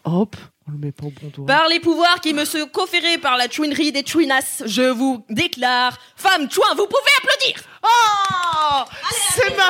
Hop, 0.03 0.35
hop, 0.35 0.35
on 0.67 0.71
le 0.71 0.77
met 0.77 0.91
pas 0.91 1.05
au 1.05 1.11
bon 1.11 1.27
doigt. 1.29 1.45
Par 1.45 1.67
les 1.67 1.79
pouvoirs 1.79 2.19
qui 2.21 2.33
me 2.33 2.45
sont 2.45 2.67
conférés 2.67 3.17
par 3.17 3.37
la 3.37 3.49
chouinerie 3.49 3.91
des 3.91 4.05
chouinas, 4.05 4.63
je 4.65 4.89
vous 4.89 5.23
déclare, 5.29 5.97
femme 6.15 6.49
chouin, 6.49 6.73
vous 6.75 6.87
pouvez 6.87 7.11
applaudir 7.19 7.63
Oh 7.83 8.83
C'est 9.35 9.55
ma... 9.55 9.63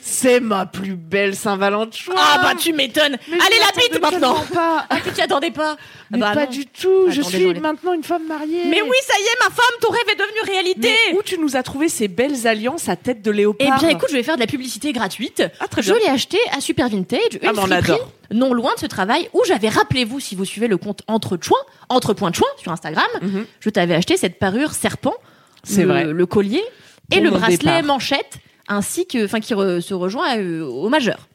C'est 0.00 0.40
ma 0.40 0.66
plus 0.66 0.94
belle 0.96 1.34
Saint-Valentin. 1.34 2.12
Ah 2.16 2.38
bah 2.42 2.52
tu 2.58 2.72
m'étonnes. 2.72 3.16
Allez 3.26 3.58
la 3.58 3.72
bite 3.76 4.00
maintenant. 4.00 4.36
Pas. 4.52 4.86
Ah 4.88 4.96
tu 5.04 5.12
t'y 5.12 5.22
attendais 5.22 5.50
pas 5.50 5.76
Mais 6.10 6.18
Bah 6.18 6.32
pas 6.34 6.44
non. 6.44 6.50
du 6.50 6.66
tout. 6.66 7.06
Je 7.08 7.20
Attendez, 7.20 7.36
suis 7.36 7.60
maintenant 7.60 7.92
une 7.92 8.02
femme 8.04 8.26
mariée. 8.26 8.62
Mais 8.66 8.82
oui, 8.82 8.96
ça 9.06 9.14
y 9.18 9.22
est, 9.22 9.38
ma 9.48 9.54
femme, 9.54 9.74
ton 9.80 9.90
rêve 9.90 10.02
est 10.12 10.16
devenu 10.18 10.38
réalité. 10.52 10.94
Mais 11.10 11.16
où 11.18 11.22
tu 11.22 11.38
nous 11.38 11.56
as 11.56 11.62
trouvé 11.62 11.88
ces 11.88 12.08
belles 12.08 12.46
alliances 12.46 12.88
à 12.88 12.96
tête 12.96 13.22
de 13.22 13.30
Eh 13.32 13.36
léopard 13.36 13.78
bien, 13.78 13.88
écoute, 13.90 14.08
je 14.10 14.14
vais 14.16 14.22
faire 14.22 14.36
de 14.36 14.40
la 14.40 14.46
publicité 14.46 14.92
gratuite. 14.92 15.42
Ah, 15.60 15.68
très 15.68 15.82
je 15.82 15.92
l'ai 15.94 16.06
acheté 16.08 16.38
à 16.56 16.60
Super 16.60 16.88
Vintage, 16.88 17.20
une 17.42 17.48
Ah, 17.48 17.52
on 17.56 17.70
adore. 17.70 18.10
non 18.30 18.52
loin 18.54 18.74
de 18.74 18.80
ce 18.80 18.86
travail 18.86 19.28
où 19.32 19.42
j'avais, 19.46 19.68
rappelez-vous, 19.68 20.20
si 20.20 20.34
vous 20.34 20.44
suivez 20.44 20.68
le 20.68 20.76
compte 20.76 21.02
Entre 21.08 21.38
Chouin, 21.40 21.58
Entre 21.88 22.12
Point 22.14 22.32
Chouin 22.32 22.48
sur 22.62 22.72
Instagram, 22.72 23.04
Mhm. 23.22 23.46
je 23.60 23.70
t'avais 23.70 23.94
acheté 23.94 24.16
cette 24.16 24.38
parure 24.38 24.72
serpent, 24.72 25.14
C'est 25.62 25.82
le, 25.82 25.88
vrai. 25.88 26.04
le 26.04 26.26
collier 26.26 26.62
et 27.10 27.16
Pour 27.16 27.24
le 27.24 27.30
bracelet 27.30 27.56
départ. 27.58 27.82
manchette, 27.84 28.38
ainsi 28.68 29.06
que, 29.06 29.24
enfin, 29.24 29.40
qui 29.40 29.54
re- 29.54 29.80
se 29.80 29.94
rejoint 29.94 30.36
euh, 30.38 30.64
au 30.64 30.88
majeur. 30.88 31.28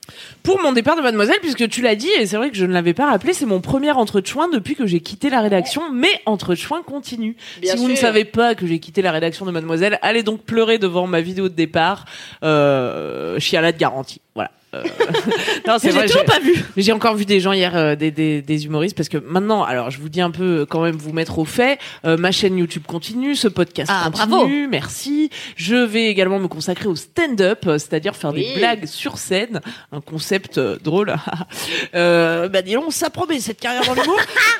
Pour 0.43 0.61
mon 0.61 0.71
départ 0.71 0.95
de 0.95 1.01
Mademoiselle, 1.01 1.39
puisque 1.41 1.67
tu 1.69 1.81
l'as 1.81 1.95
dit, 1.95 2.09
et 2.19 2.25
c'est 2.25 2.37
vrai 2.37 2.49
que 2.49 2.57
je 2.57 2.65
ne 2.65 2.73
l'avais 2.73 2.93
pas 2.93 3.09
rappelé, 3.09 3.33
c'est 3.33 3.45
mon 3.45 3.61
premier 3.61 3.91
entre-choin 3.91 4.47
depuis 4.49 4.75
que 4.75 4.85
j'ai 4.87 4.99
quitté 4.99 5.29
la 5.29 5.41
rédaction, 5.41 5.81
mais 5.93 6.09
entre-choin 6.25 6.81
continue. 6.83 7.35
Bien 7.61 7.73
si 7.73 7.77
vous 7.77 7.87
ne 7.89 7.95
savez 7.95 8.25
pas 8.25 8.55
que 8.55 8.65
j'ai 8.67 8.79
quitté 8.79 9.01
la 9.01 9.11
rédaction 9.11 9.45
de 9.45 9.51
Mademoiselle, 9.51 9.99
allez 10.01 10.23
donc 10.23 10.41
pleurer 10.43 10.77
devant 10.77 11.07
ma 11.07 11.21
vidéo 11.21 11.49
de 11.49 11.53
départ, 11.55 12.05
euh, 12.43 13.39
chialade 13.39 13.77
garantie. 13.77 14.21
Voilà. 14.35 14.51
Euh, 14.75 14.83
non, 15.67 15.77
c'est 15.79 15.89
J'ai 15.89 15.97
vrai. 15.97 16.05
toujours 16.05 16.21
j'ai- 16.21 16.27
pas 16.27 16.39
vu. 16.39 16.63
J'ai 16.77 16.91
encore 16.91 17.15
vu 17.15 17.25
des 17.25 17.39
gens 17.39 17.53
hier, 17.53 17.75
euh, 17.75 17.95
des, 17.95 18.11
des, 18.11 18.43
des 18.43 18.65
humoristes, 18.65 18.95
parce 18.95 19.09
que 19.09 19.17
maintenant, 19.17 19.63
alors 19.63 19.89
je 19.89 19.99
vous 19.99 20.09
dis 20.09 20.21
un 20.21 20.29
peu 20.29 20.59
euh, 20.59 20.65
quand 20.67 20.81
même 20.83 20.95
vous 20.95 21.11
mettre 21.11 21.39
au 21.39 21.45
fait, 21.45 21.79
euh, 22.05 22.17
ma 22.17 22.31
chaîne 22.31 22.55
YouTube 22.55 22.83
continue, 22.85 23.35
ce 23.35 23.47
podcast 23.47 23.91
Ah, 23.91 24.11
continue, 24.11 24.67
merci. 24.67 25.31
Je 25.55 25.75
vais 25.75 26.05
également 26.05 26.37
me 26.37 26.47
consacrer 26.47 26.87
au 26.87 26.95
stand-up, 26.95 27.61
c'est-à-dire 27.63 28.15
faire 28.15 28.31
Oui. 28.31 28.45
des 28.53 28.59
blagues 28.59 28.85
sur 28.85 29.17
scène, 29.17 29.59
un 29.91 29.98
concept 30.01 30.57
euh, 30.57 30.77
drôle. 30.83 31.15
euh, 31.95 32.47
bah 32.49 32.61
dis 32.61 32.73
donc, 32.73 32.91
ça 32.93 33.09
promet 33.09 33.39
cette 33.39 33.59
carrière 33.59 33.85
dans 33.85 33.93
l'humour. 33.93 34.19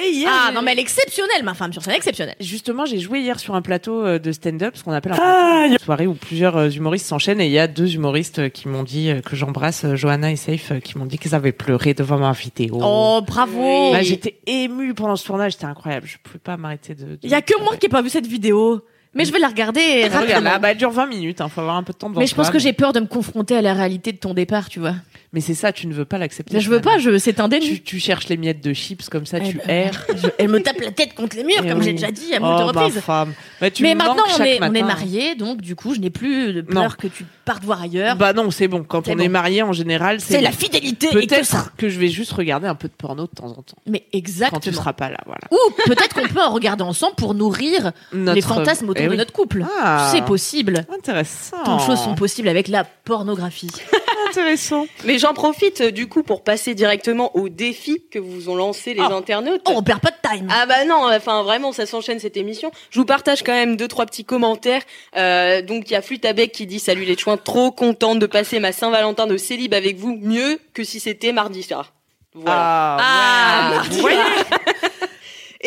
Et 0.00 0.10
hier, 0.10 0.30
Ah 0.32 0.44
j'ai- 0.48 0.54
non 0.54 0.62
mais 0.62 0.72
elle 0.72 0.78
est 0.78 0.82
exceptionnelle 0.82 1.42
ma 1.42 1.54
femme 1.54 1.72
sur 1.72 1.82
scène 1.82 1.94
exceptionnelle. 1.94 2.36
Justement, 2.40 2.86
j'ai 2.86 2.98
joué 3.00 3.20
hier 3.20 3.40
sur 3.40 3.54
un 3.56 3.62
plateau 3.62 4.04
euh, 4.04 4.18
de 4.20 4.30
stand-up, 4.30 4.76
ce 4.76 4.84
qu'on 4.84 4.92
appelle 4.92 5.12
un 5.12 5.16
plateau 5.16 5.74
de 5.74 5.80
soirée 5.80 6.06
où 6.06 6.14
plusieurs 6.14 6.56
euh, 6.56 6.70
humoristes 6.70 7.06
s'enchaînent. 7.06 7.40
Et 7.40 7.46
il 7.46 7.52
y 7.52 7.58
a 7.58 7.66
deux 7.66 7.94
humoristes 7.94 8.38
euh, 8.38 8.48
qui 8.48 8.68
m'ont 8.68 8.84
dit 8.84 9.10
euh, 9.10 9.20
que 9.20 9.34
j'embrasse, 9.34 9.84
euh, 9.84 9.96
Johanna 9.96 10.30
et 10.30 10.36
Safe, 10.36 10.70
euh, 10.72 10.80
qui 10.80 10.96
m'ont 10.98 11.06
dit 11.06 11.18
qu'ils 11.18 11.34
avaient 11.34 11.52
pleuré 11.52 11.94
devant 11.94 12.18
ma 12.18 12.30
vidéo. 12.32 12.78
Oh 12.80 13.20
bravo. 13.26 13.90
Bah, 13.92 14.02
j'étais 14.02 14.38
émue 14.46 14.94
pendant 14.94 15.16
ce 15.16 15.26
tournage, 15.26 15.52
c'était 15.52 15.64
incroyable. 15.64 16.06
Je 16.06 16.16
pouvais 16.22 16.38
pas 16.38 16.56
m'arrêter 16.56 16.94
de. 16.94 17.04
de- 17.04 17.18
Il 17.24 17.30
y 17.30 17.34
a 17.34 17.42
que 17.42 17.58
moi 17.62 17.76
qui 17.76 17.86
ai 17.86 17.88
pas 17.88 18.02
vu 18.02 18.08
cette 18.10 18.26
vidéo. 18.26 18.82
Mais 19.14 19.24
je 19.24 19.32
vais 19.32 19.38
la 19.38 19.48
regarder 19.48 19.80
Ah, 19.80 20.06
Regarde, 20.06 20.14
rapidement. 20.28 20.50
là, 20.50 20.58
bah, 20.58 20.70
elle 20.70 20.76
dure 20.76 20.90
20 20.90 21.06
minutes, 21.06 21.40
hein, 21.40 21.48
faut 21.48 21.60
avoir 21.62 21.76
un 21.76 21.82
peu 21.82 21.92
de 21.92 21.98
temps 21.98 22.08
devant 22.10 22.20
Mais 22.20 22.26
je 22.26 22.34
pense 22.34 22.50
que 22.50 22.58
j'ai 22.58 22.72
peur 22.72 22.92
de 22.92 23.00
me 23.00 23.06
confronter 23.06 23.56
à 23.56 23.62
la 23.62 23.72
réalité 23.74 24.12
de 24.12 24.18
ton 24.18 24.34
départ, 24.34 24.68
tu 24.68 24.80
vois. 24.80 24.94
Mais 25.32 25.40
c'est 25.42 25.54
ça, 25.54 25.72
tu 25.72 25.86
ne 25.86 25.92
veux 25.92 26.04
pas 26.06 26.16
l'accepter. 26.18 26.58
Je 26.60 26.70
veux 26.70 26.80
pas, 26.80 26.98
je 26.98 27.18
c'est 27.18 27.38
un 27.40 27.48
déni. 27.48 27.66
Tu, 27.66 27.82
tu 27.82 27.98
cherches 28.00 28.28
les 28.28 28.36
miettes 28.38 28.62
de 28.64 28.72
chips 28.72 29.08
comme 29.10 29.26
ça, 29.26 29.38
Eh 29.42 29.48
tu 29.50 29.58
ben, 29.58 29.68
erres. 29.68 30.06
je- 30.16 30.28
elle 30.38 30.48
me 30.48 30.60
tape 30.62 30.80
la 30.80 30.90
tête 30.90 31.14
contre 31.14 31.36
les 31.36 31.44
murs, 31.44 31.56
Eh 31.64 31.68
comme 31.68 31.78
oui. 31.78 31.84
j'ai 31.84 31.92
déjà 31.92 32.10
dit 32.10 32.34
à 32.34 32.38
Oh, 32.40 32.72
femme. 33.00 33.32
Bah, 33.60 33.70
tu 33.70 33.82
Mais 33.82 33.94
maintenant, 33.94 34.22
on 34.38 34.42
est, 34.42 34.58
on 34.62 34.64
est 34.66 34.70
matin. 34.82 34.86
mariés, 34.86 35.34
donc 35.34 35.60
du 35.60 35.74
coup, 35.74 35.94
je 35.94 36.00
n'ai 36.00 36.08
plus 36.10 36.52
de 36.54 36.60
Non. 36.72 36.82
peur 36.82 36.96
que 36.96 37.08
tu 37.08 37.24
partes 37.44 37.64
voir 37.64 37.82
ailleurs. 37.82 38.16
Bah 38.16 38.32
non, 38.32 38.50
c'est 38.50 38.68
bon. 38.68 38.84
Quand 38.84 39.08
on 39.08 39.16
bon. 39.16 39.22
est 39.22 39.28
marié, 39.28 39.62
en 39.62 39.72
général, 39.72 40.20
c'est 40.20 40.40
la 40.40 40.52
fidélité 40.52 41.08
que 41.08 41.14
Peut-être 41.14 41.74
que 41.76 41.88
je 41.88 41.98
vais 41.98 42.08
juste 42.08 42.32
regarder 42.32 42.66
un 42.68 42.74
peu 42.74 42.88
de 42.88 42.92
porno 42.94 43.22
de 43.24 43.28
temps 43.34 43.48
en 43.48 43.62
temps. 43.62 43.76
Mais 43.86 44.00
Quand 44.00 44.06
tu 44.12 44.18
exactement. 44.18 44.76
seras 44.76 44.92
pas 44.94 45.10
là, 45.10 45.18
voilà. 45.26 45.40
Ou 45.50 45.56
peut-être 45.86 46.14
qu'on 46.14 46.28
peut 46.28 46.40
en 46.42 46.52
regarder 46.52 46.84
ensemble 46.84 47.16
pour 47.16 47.34
nourrir 47.34 47.92
les 48.12 48.40
fantasmes 48.42 48.88
autour 48.98 49.06
Eh 49.06 49.10
de 49.10 49.16
notre 49.16 49.32
couple. 49.32 49.64
Ah. 49.80 50.08
C'est 50.12 50.24
possible. 50.24 50.84
Intéressant. 50.94 51.62
Tant 51.64 51.76
de 51.76 51.82
choses 51.82 52.00
sont 52.02 52.14
possibles 52.14 52.48
avec 52.48 52.68
la 52.68 52.84
pornographie. 52.84 53.70
intéressant. 54.28 54.86
Mais 55.04 55.18
j'en 55.18 55.32
profite 55.32 55.80
euh, 55.80 55.90
du 55.90 56.06
coup 56.06 56.22
pour 56.22 56.44
passer 56.44 56.74
directement 56.74 57.34
au 57.34 57.48
défi 57.48 58.02
que 58.10 58.18
vous 58.18 58.50
ont 58.50 58.56
lancé 58.56 58.92
les 58.92 59.00
Oh. 59.02 59.14
internautes. 59.14 59.62
Oh, 59.66 59.72
on 59.76 59.82
perd 59.82 60.00
pas 60.00 60.10
de 60.10 60.16
time. 60.36 60.48
Ah 60.50 60.66
bah 60.66 60.84
non, 60.84 61.08
enfin 61.10 61.42
vraiment, 61.42 61.72
ça 61.72 61.86
s'enchaîne 61.86 62.18
cette 62.20 62.36
émission. 62.36 62.70
Je 62.90 62.98
vous 63.00 63.06
partage 63.06 63.42
quand 63.42 63.52
même 63.54 63.76
deux 63.76 63.88
trois 63.88 64.04
petits 64.04 64.24
commentaires. 64.26 64.82
Euh, 65.16 65.62
donc 65.62 65.88
il 65.90 65.94
y 65.94 65.96
a 65.96 66.02
Flutabec 66.02 66.52
qui 66.52 66.66
dit 66.66 66.78
salut 66.78 67.04
les 67.04 67.16
chouins, 67.16 67.38
trop 67.38 67.70
contente 67.70 68.18
de 68.18 68.26
passer 68.26 68.60
ma 68.60 68.72
Saint-Valentin 68.72 69.26
de 69.26 69.36
célib 69.38 69.72
avec 69.72 69.96
vous, 69.96 70.18
mieux 70.20 70.58
que 70.74 70.84
si 70.84 71.00
c'était 71.00 71.32
mardi 71.32 71.62
soir. 71.62 71.92
Voilà. 72.34 72.60
Ah, 72.60 72.98
Ah, 73.00 73.70
ouais. 73.70 73.76
mardi 73.76 73.96
Vous 73.96 74.00
voyez 74.02 74.18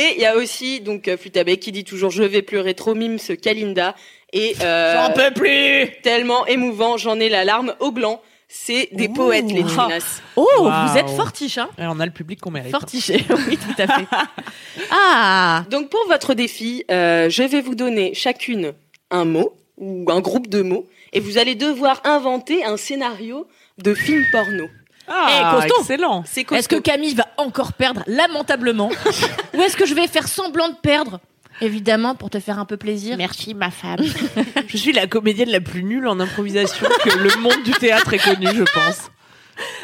Et 0.01 0.15
il 0.15 0.21
y 0.21 0.25
a 0.25 0.35
aussi 0.35 0.79
donc 0.79 1.07
euh, 1.07 1.15
Flutabec 1.17 1.59
qui 1.59 1.71
dit 1.71 1.83
toujours 1.83 2.09
je 2.11 2.23
vais 2.23 2.41
pleurer 2.41 2.73
trop 2.73 2.95
mime 2.95 3.19
ce 3.19 3.33
Kalinda 3.33 3.95
et 4.33 4.55
euh, 4.61 4.95
J'en 4.95 5.13
peux 5.13 5.31
plus. 5.33 5.89
tellement 6.01 6.45
émouvant, 6.47 6.97
j'en 6.97 7.19
ai 7.19 7.29
la 7.29 7.43
larme 7.43 7.75
au 7.79 7.91
gland. 7.91 8.21
C'est 8.53 8.89
des 8.93 9.07
Ouh. 9.07 9.13
poètes 9.13 9.51
les 9.51 9.63
Ah. 9.63 9.87
Trinas. 9.87 10.21
Oh, 10.35 10.47
vous 10.87 10.97
êtes 10.97 11.09
fortiche, 11.09 11.57
hein 11.57 11.69
Et 11.77 11.83
on 11.85 11.99
a 11.99 12.05
le 12.05 12.11
public 12.11 12.39
qu'on 12.41 12.51
mérite. 12.51 12.71
Fortiché, 12.71 13.23
oui, 13.47 13.57
tout 13.57 13.81
à 13.81 13.87
fait. 13.87 14.05
Ah 14.91 15.65
Donc 15.69 15.89
pour 15.89 16.05
votre 16.07 16.33
défi, 16.33 16.83
euh, 16.91 17.29
je 17.29 17.43
vais 17.43 17.61
vous 17.61 17.75
donner 17.75 18.13
chacune 18.13 18.73
un 19.09 19.25
mot 19.25 19.53
ou 19.77 20.05
un 20.09 20.19
groupe 20.21 20.47
de 20.47 20.61
mots 20.61 20.85
et 21.13 21.19
vous 21.19 21.37
allez 21.37 21.55
devoir 21.55 22.01
inventer 22.05 22.63
un 22.63 22.77
scénario 22.77 23.47
de 23.77 23.93
film 23.93 24.23
porno. 24.31 24.65
Ah, 25.07 25.27
Eh, 25.29 25.55
costaud. 25.67 25.81
excellent. 25.81 26.23
C'est 26.25 26.49
Est-ce 26.51 26.67
que. 26.69 26.75
Camille 26.77 27.13
va 27.15 27.27
encore 27.37 27.73
perdre 27.73 28.03
lamentablement 28.07 28.89
Ou 29.53 29.61
est-ce 29.61 29.75
que 29.77 29.85
je 29.85 29.93
vais 29.93 30.07
faire 30.07 30.27
semblant 30.27 30.69
de 30.69 30.75
perdre 30.75 31.19
Évidemment, 31.59 32.15
pour 32.15 32.29
te 32.31 32.39
faire 32.39 32.57
un 32.57 32.65
peu 32.65 32.77
plaisir. 32.77 33.17
Merci 33.17 33.53
ma 33.53 33.69
femme. 33.69 33.99
je 34.67 34.77
suis 34.77 34.93
la 34.93 35.05
comédienne 35.07 35.49
la 35.49 35.59
plus 35.61 35.83
nulle 35.83 36.07
en 36.07 36.19
improvisation 36.19 36.87
que 37.03 37.17
le 37.19 37.39
monde 37.41 37.61
du 37.63 37.71
théâtre 37.71 38.13
ait 38.13 38.17
connue, 38.19 38.47
je 38.55 38.63
pense. 38.63 39.11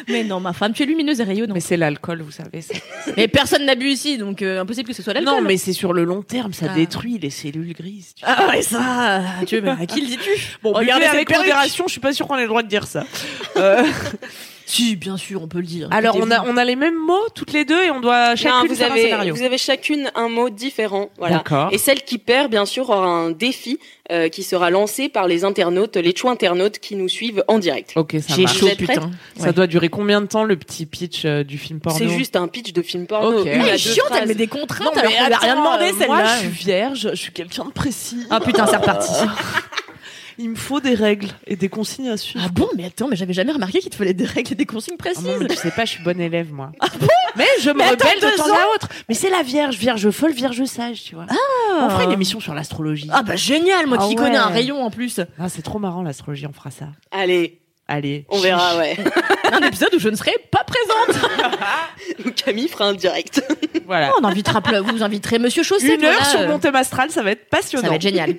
Mais 0.08 0.24
non, 0.24 0.40
ma 0.40 0.52
femme, 0.52 0.72
tu 0.72 0.82
es 0.82 0.86
lumineuse 0.86 1.20
et 1.20 1.24
rayonnante. 1.24 1.54
Mais 1.54 1.60
c'est 1.60 1.76
l'alcool, 1.76 2.22
vous 2.22 2.32
savez. 2.32 2.64
Mais 3.16 3.28
personne 3.28 3.64
n'a 3.64 3.76
bu 3.76 3.90
ici, 3.90 4.18
donc 4.18 4.42
euh, 4.42 4.60
impossible 4.62 4.88
que 4.88 4.94
ce 4.96 5.04
soit 5.04 5.12
l'alcool. 5.12 5.34
Non, 5.34 5.40
mais 5.42 5.56
c'est 5.56 5.72
sur 5.72 5.92
le 5.92 6.02
long 6.04 6.22
terme, 6.22 6.52
ça 6.52 6.66
Ah. 6.70 6.74
détruit 6.74 7.18
les 7.18 7.30
cellules 7.30 7.74
grises. 7.74 8.12
tu. 8.16 8.24
Ah 8.26 8.48
ouais, 8.48 8.62
ça 8.62 9.22
Dieu, 9.46 9.60
mais 9.60 9.70
à 9.70 9.86
qui 9.86 10.00
le 10.00 10.06
dis-tu 10.08 10.30
Bon, 10.64 10.72
Regardez 10.72 11.04
avec 11.04 11.30
modération, 11.30 11.84
je 11.86 11.92
suis 11.92 12.00
pas 12.00 12.12
sûre 12.12 12.26
qu'on 12.26 12.36
ait 12.38 12.42
le 12.42 12.48
droit 12.48 12.62
de 12.64 12.68
dire 12.68 12.86
ça. 12.88 13.04
Euh, 13.56 13.84
Si, 14.70 14.96
bien 14.96 15.16
sûr, 15.16 15.42
on 15.42 15.48
peut 15.48 15.60
le 15.60 15.64
dire. 15.66 15.88
alors, 15.90 16.16
on 16.20 16.30
a, 16.30 16.44
on 16.46 16.58
a 16.58 16.64
les 16.64 16.76
mêmes 16.76 16.98
mots, 16.98 17.26
toutes 17.34 17.54
les 17.54 17.64
deux, 17.64 17.82
et 17.84 17.90
on 17.90 18.00
doit 18.00 18.30
Non, 18.30 18.36
chacune 18.36 18.68
vous 18.68 18.74
faire 18.74 18.88
un 18.90 18.92
avez, 18.92 19.02
scénario. 19.04 19.34
vous 19.34 19.42
avez 19.42 19.56
chacune 19.56 20.10
un 20.14 20.28
mot 20.28 20.50
différent. 20.50 21.08
Voilà. 21.16 21.36
D'accord. 21.38 21.70
Et 21.72 21.78
celle 21.78 22.02
qui 22.02 22.18
perd, 22.18 22.50
bien 22.50 22.66
sûr, 22.66 22.90
aura 22.90 23.06
un 23.08 23.30
défi 23.30 23.78
euh, 24.12 24.28
qui 24.28 24.42
sera 24.42 24.68
lancé 24.68 25.08
par 25.08 25.26
les 25.26 25.44
internautes, 25.44 25.96
les 25.96 26.14
chou 26.14 26.28
internautes 26.28 26.80
qui 26.80 26.96
nous 26.96 27.08
suivent 27.08 27.42
en 27.48 27.58
direct. 27.58 27.92
Ok, 27.96 28.16
ça 28.20 28.34
J'ai 28.34 28.42
marche. 28.42 28.58
chaud, 28.58 28.68
putain. 28.76 29.10
Ça 29.38 29.52
doit 29.52 29.66
durer 29.66 29.88
combien 29.88 30.20
de 30.20 30.26
temps 30.26 30.44
le 30.44 30.56
petit 30.56 30.84
pitch 30.84 31.22
euh, 31.24 31.44
du 31.44 31.56
film 31.56 31.80
porno 31.80 31.98
C'est 31.98 32.08
juste 32.10 32.36
un 32.36 32.46
pitch 32.46 32.74
de 32.74 32.82
film 32.82 33.06
porno. 33.06 33.38
Ok. 33.40 33.46
Une 33.46 33.52
Elle 33.52 33.60
Elle 33.68 33.74
est 33.74 33.78
chiante, 33.78 34.10
elle 34.20 34.28
met 34.28 34.34
des 34.34 34.48
contraintes 34.48 34.94
Non, 34.94 35.00
alors 35.00 35.10
mais 35.10 35.16
qu'on 35.16 35.26
lui 35.28 35.34
a 35.34 35.38
rien 35.38 35.56
demandé, 35.56 35.84
euh, 35.86 36.06
Moi, 36.06 36.18
celle-là. 36.18 36.34
je 36.34 36.38
suis 36.40 36.48
vierge, 36.48 37.08
je 37.12 37.16
suis 37.16 37.32
quelqu'un 37.32 37.64
de 37.64 37.70
précis. 37.72 38.18
Ah 38.28 38.38
putain, 38.40 38.66
c'est 38.66 38.76
reparti. 38.76 39.12
Il 40.40 40.50
me 40.50 40.54
faut 40.54 40.78
des 40.80 40.94
règles 40.94 41.28
et 41.48 41.56
des 41.56 41.68
consignes 41.68 42.10
à 42.10 42.16
suivre. 42.16 42.44
Ah 42.46 42.50
bon, 42.52 42.68
mais 42.76 42.84
attends, 42.84 43.08
mais 43.08 43.16
j'avais 43.16 43.32
jamais 43.32 43.50
remarqué 43.50 43.80
qu'il 43.80 43.90
te 43.90 43.96
fallait 43.96 44.14
des 44.14 44.24
règles 44.24 44.52
et 44.52 44.54
des 44.54 44.66
consignes 44.66 44.94
Ah 44.98 45.02
précises. 45.02 45.24
non, 45.24 45.36
mais 45.40 45.48
tu 45.48 45.56
sais 45.56 45.72
pas, 45.72 45.84
je 45.84 45.90
suis 45.90 46.02
bonne 46.04 46.20
élève, 46.20 46.52
moi. 46.52 46.70
mais 47.36 47.44
je 47.60 47.70
me 47.70 47.74
Mais 47.78 47.84
attends, 47.84 48.06
rebelle 48.08 48.20
de 48.32 48.36
temps 48.36 48.44
ans 48.48 48.54
à 48.54 48.74
autre. 48.74 48.88
Mais 49.08 49.14
c'est 49.16 49.30
la 49.30 49.42
vierge, 49.42 49.76
vierge 49.76 50.10
folle, 50.10 50.30
vierge 50.32 50.64
sage, 50.64 51.02
tu 51.02 51.16
vois. 51.16 51.26
On 51.80 51.90
fera 51.90 52.04
une 52.04 52.12
émission 52.12 52.38
sur 52.40 52.54
l'astrologie. 52.54 53.10
Ah 53.12 53.22
bah 53.24 53.34
génial, 53.36 53.86
moi 53.88 53.98
Ah 54.00 54.04
qui 54.04 54.10
ouais. 54.10 54.14
connais 54.14 54.36
un 54.36 54.46
rayon 54.46 54.82
en 54.84 54.90
plus. 54.90 55.20
Ah, 55.40 55.48
c'est 55.48 55.62
trop 55.62 55.78
marrant, 55.80 56.02
l'astrologie, 56.02 56.46
on 56.46 56.52
fera 56.52 56.70
ça. 56.70 56.86
Allez, 57.10 57.60
Allez. 57.88 58.24
on 58.28 58.38
verra, 58.38 58.76
ouais. 58.78 58.96
Un 59.52 59.62
épisode 59.66 59.94
où 59.94 59.98
je 59.98 60.08
ne 60.10 60.14
serai 60.16 60.32
pas 60.52 60.62
présente. 60.64 62.34
Camille 62.36 62.68
fera 62.68 62.86
un 62.88 62.94
direct. 62.94 63.42
Voilà. 63.86 64.12
on 64.20 64.24
invitera, 64.24 64.60
vous 64.82 65.02
inviterez 65.02 65.38
Monsieur 65.38 65.62
Chaussette. 65.62 65.98
Une 65.98 66.04
heure 66.04 66.12
voilà, 66.12 66.24
sur 66.28 66.40
euh, 66.40 66.48
mon 66.48 66.58
thème 66.58 66.76
astral, 66.76 67.10
ça 67.10 67.22
va 67.22 67.30
être 67.30 67.48
passionnant. 67.48 67.84
Ça 67.84 67.88
va 67.88 67.96
être 67.96 68.02
génial. 68.02 68.34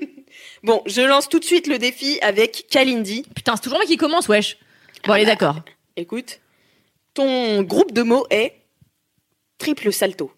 Bon, 0.64 0.82
je 0.86 1.02
lance 1.02 1.30
tout 1.30 1.40
de 1.40 1.46
suite 1.46 1.68
le 1.68 1.78
défi 1.78 2.20
avec 2.22 2.68
Kalindi. 2.70 3.24
Putain, 3.36 3.56
c'est 3.56 3.62
toujours 3.62 3.80
moi 3.80 3.86
qui 3.86 3.98
commence, 3.98 4.28
wesh. 4.28 4.58
Bon, 5.06 5.14
allez, 5.14 5.26
d'accord. 5.26 5.56
Écoute, 5.96 6.40
ton 7.14 7.62
groupe 7.62 7.94
de 7.94 8.02
mots 8.02 8.26
est 8.30 8.54
triple 9.58 9.92
salto. 9.92 10.32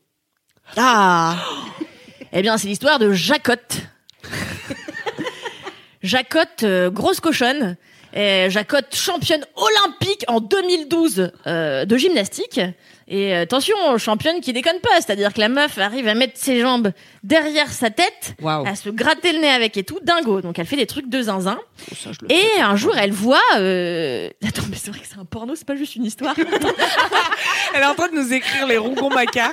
Ah 0.78 1.38
Eh 2.34 2.42
bien, 2.42 2.58
c'est 2.58 2.68
l'histoire 2.68 3.00
de 3.00 3.12
Jacotte. 3.12 3.80
Jacotte, 6.02 6.64
euh, 6.64 6.90
grosse 6.90 7.20
cochonne. 7.20 7.76
Et 8.14 8.50
Jacotte, 8.50 8.96
championne 8.96 9.46
olympique 9.56 10.24
en 10.28 10.40
2012 10.40 11.32
euh, 11.48 11.86
de 11.86 11.98
gymnastique. 11.98 12.60
Et 13.14 13.36
euh, 13.36 13.42
attention, 13.42 13.76
championne 13.98 14.40
qui 14.40 14.54
déconne 14.54 14.80
pas. 14.80 14.96
C'est-à-dire 14.96 15.34
que 15.34 15.42
la 15.42 15.50
meuf 15.50 15.78
arrive 15.78 16.08
à 16.08 16.16
mettre 16.16 16.38
ses 16.38 16.62
jambes 16.62 16.94
derrière 17.24 17.70
sa 17.70 17.90
tête, 17.90 18.36
à 18.42 18.74
se 18.74 18.90
gratter 18.90 19.34
le 19.34 19.40
nez 19.40 19.50
avec 19.50 19.76
et 19.76 19.84
tout, 19.84 20.00
dingo. 20.02 20.40
Donc 20.40 20.58
elle 20.58 20.66
fait 20.66 20.78
des 20.78 20.86
trucs 20.86 21.10
de 21.10 21.22
zinzin. 21.22 21.60
Ça, 21.94 22.12
le 22.22 22.32
Et 22.32 22.38
fais. 22.38 22.62
un 22.62 22.78
jour, 22.78 22.96
elle 22.98 23.12
voit... 23.12 23.42
Euh... 23.58 24.30
Attends, 24.48 24.64
mais 24.70 24.78
c'est 24.78 24.92
vrai 24.92 25.02
que 25.02 25.08
c'est 25.08 25.20
un 25.20 25.26
porno, 25.26 25.56
c'est 25.56 25.68
pas 25.68 25.76
juste 25.76 25.98
une 25.98 26.06
histoire. 26.06 26.36
Elle 27.74 27.82
est 27.82 27.86
en 27.86 27.96
train 27.96 28.08
de 28.08 28.16
nous 28.16 28.32
écrire 28.32 28.66
les 28.66 28.78
rougons 28.78 29.10
macards. 29.10 29.52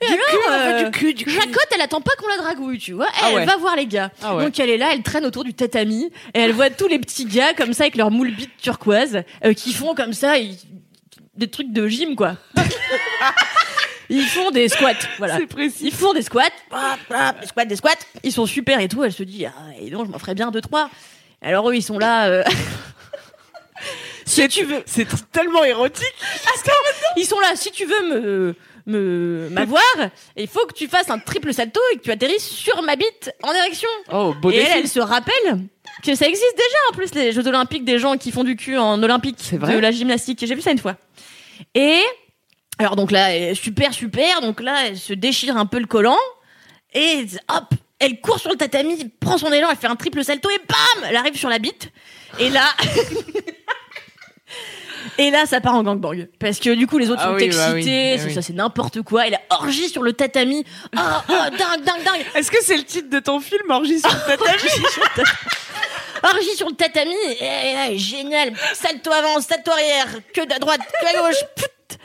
Et 0.00 0.06
alors, 0.06 0.62
fait 0.62 0.84
euh, 0.84 0.84
du 0.84 0.90
cul, 0.92 1.14
du 1.14 1.24
cul. 1.24 1.30
Jacotte, 1.30 1.66
elle 1.74 1.80
attend 1.80 2.00
pas 2.00 2.12
qu'on 2.18 2.28
la 2.28 2.36
dragouille, 2.36 2.78
tu 2.78 2.92
vois. 2.92 3.08
Ah 3.20 3.30
Elle 3.32 3.46
va 3.46 3.56
voir 3.56 3.74
les 3.74 3.86
gars. 3.86 4.12
Ah 4.22 4.36
ouais. 4.36 4.44
Donc 4.44 4.58
elle 4.60 4.70
est 4.70 4.78
là, 4.78 4.90
elle 4.92 5.02
traîne 5.02 5.26
autour 5.26 5.42
du 5.44 5.54
tatami 5.54 6.10
et 6.34 6.38
elle 6.38 6.52
voit 6.52 6.70
tous 6.70 6.86
les 6.86 7.00
petits 7.00 7.24
gars 7.24 7.52
comme 7.52 7.72
ça 7.72 7.84
avec 7.84 7.96
leurs 7.96 8.12
moules 8.12 8.30
bites 8.30 8.56
turquoises 8.62 9.22
euh, 9.44 9.52
qui 9.54 9.72
font 9.72 9.94
comme 9.94 10.12
ça 10.12 10.38
des 11.38 11.48
trucs 11.48 11.72
de 11.72 11.86
gym 11.88 12.16
quoi. 12.16 12.36
Ils 14.10 14.24
font 14.24 14.50
des 14.50 14.68
squats, 14.70 14.94
voilà. 15.18 15.36
C'est 15.36 15.46
précis. 15.46 15.88
Ils 15.88 15.92
font 15.92 16.14
des 16.14 16.22
squats, 16.22 16.46
hop, 16.70 16.78
hop, 17.10 17.40
des 17.42 17.46
squats, 17.46 17.64
des 17.66 17.76
squats. 17.76 17.90
Ils 18.22 18.32
sont 18.32 18.46
super 18.46 18.80
et 18.80 18.88
tout. 18.88 19.04
Elle 19.04 19.12
se 19.12 19.22
dit, 19.22 19.44
ah, 19.44 19.52
et 19.78 19.90
donc 19.90 20.06
je 20.06 20.10
m'en 20.10 20.18
ferais 20.18 20.34
bien 20.34 20.50
deux 20.50 20.62
trois. 20.62 20.88
Alors 21.42 21.68
eux, 21.68 21.74
ils 21.76 21.82
sont 21.82 21.98
là. 21.98 22.26
euh, 22.28 22.42
Si 24.24 24.46
tu 24.48 24.64
veux. 24.64 24.82
C'est 24.86 25.06
tellement 25.30 25.64
érotique. 25.64 26.14
Ils 27.16 27.24
sont 27.26 27.38
là. 27.40 27.52
Si 27.54 27.70
tu 27.70 27.84
veux 27.86 28.08
me 28.08 28.54
me 28.86 29.48
m'avoir, 29.50 29.82
il 30.36 30.48
faut 30.48 30.64
que 30.66 30.72
tu 30.72 30.88
fasses 30.88 31.10
un 31.10 31.18
triple 31.18 31.52
salto 31.52 31.78
et 31.92 31.98
que 31.98 32.02
tu 32.04 32.10
atterrisses 32.10 32.48
sur 32.48 32.80
ma 32.82 32.96
bite 32.96 33.30
en 33.42 33.52
érection. 33.52 33.88
Oh, 34.10 34.34
beau 34.40 34.50
et 34.50 34.56
elle, 34.56 34.64
défi. 34.64 34.78
elle 34.78 34.88
se 34.88 35.00
rappelle 35.00 35.58
que 36.02 36.14
ça 36.14 36.26
existe 36.26 36.56
déjà 36.56 36.78
en 36.90 36.94
plus 36.94 37.14
les 37.14 37.32
Jeux 37.32 37.46
Olympiques 37.46 37.84
des 37.84 37.98
gens 37.98 38.16
qui 38.16 38.30
font 38.32 38.44
du 38.44 38.56
cul 38.56 38.76
en 38.76 39.02
olympique 39.02 39.38
vrai 39.52 39.74
de 39.74 39.78
la 39.78 39.90
gymnastique. 39.90 40.44
J'ai 40.46 40.54
vu 40.54 40.60
ça 40.62 40.70
une 40.70 40.78
fois. 40.78 40.96
Et 41.74 42.00
alors 42.78 42.96
donc 42.96 43.10
là 43.10 43.54
super 43.54 43.92
super 43.92 44.40
donc 44.40 44.60
là 44.60 44.86
elle 44.86 44.96
se 44.96 45.12
déchire 45.12 45.56
un 45.56 45.66
peu 45.66 45.80
le 45.80 45.86
collant 45.86 46.16
et 46.94 47.26
hop 47.52 47.74
elle 47.98 48.20
court 48.20 48.38
sur 48.38 48.50
le 48.50 48.56
tatami 48.56 49.10
prend 49.18 49.36
son 49.36 49.52
élan 49.52 49.68
elle 49.70 49.76
fait 49.76 49.88
un 49.88 49.96
triple 49.96 50.22
salto 50.22 50.48
et 50.48 50.58
bam 50.68 51.08
elle 51.08 51.16
arrive 51.16 51.36
sur 51.36 51.48
la 51.48 51.58
bite 51.58 51.90
et 52.38 52.50
là 52.50 52.62
Et 55.16 55.30
là, 55.30 55.46
ça 55.46 55.60
part 55.60 55.74
en 55.74 55.82
gangbang. 55.82 56.28
Parce 56.38 56.60
que 56.60 56.74
du 56.74 56.86
coup, 56.86 56.96
les 56.98 57.10
autres 57.10 57.22
Ah 57.24 57.30
sont 57.30 57.34
oui, 57.34 57.48
bah 57.48 57.70
oui, 57.72 57.78
excités, 57.78 58.18
c'est 58.18 58.26
oui. 58.26 58.34
ça, 58.34 58.42
c'est 58.42 58.52
n'importe 58.52 59.02
quoi. 59.02 59.26
Et 59.26 59.30
la 59.30 59.40
orgie 59.50 59.88
sur 59.88 60.02
le 60.02 60.12
tatami. 60.12 60.64
Ah, 60.96 61.24
ah, 61.28 61.50
dingue, 61.50 61.84
dingue, 61.84 62.04
dingue. 62.04 62.24
Est-ce 62.36 62.50
que 62.50 62.62
c'est 62.62 62.76
le 62.76 62.84
titre 62.84 63.10
de 63.10 63.18
ton 63.18 63.40
film, 63.40 63.68
Orgie 63.68 63.98
sur 63.98 64.10
le 64.10 64.36
tatami 64.36 65.28
Orgie 66.22 66.56
sur 66.56 66.68
le 66.68 66.74
tatami, 66.74 67.14
eh, 67.40 67.74
eh, 67.90 67.98
génial. 67.98 68.52
Salto 68.74 69.10
avant, 69.12 69.40
salto 69.40 69.70
arrière, 69.70 70.08
que 70.34 70.40
à 70.42 70.58
droite, 70.58 70.80
que 71.00 71.06
à 71.06 71.20
gauche. 71.22 71.40
Pfft. 71.56 71.98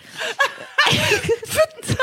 Pfft. 1.46 1.98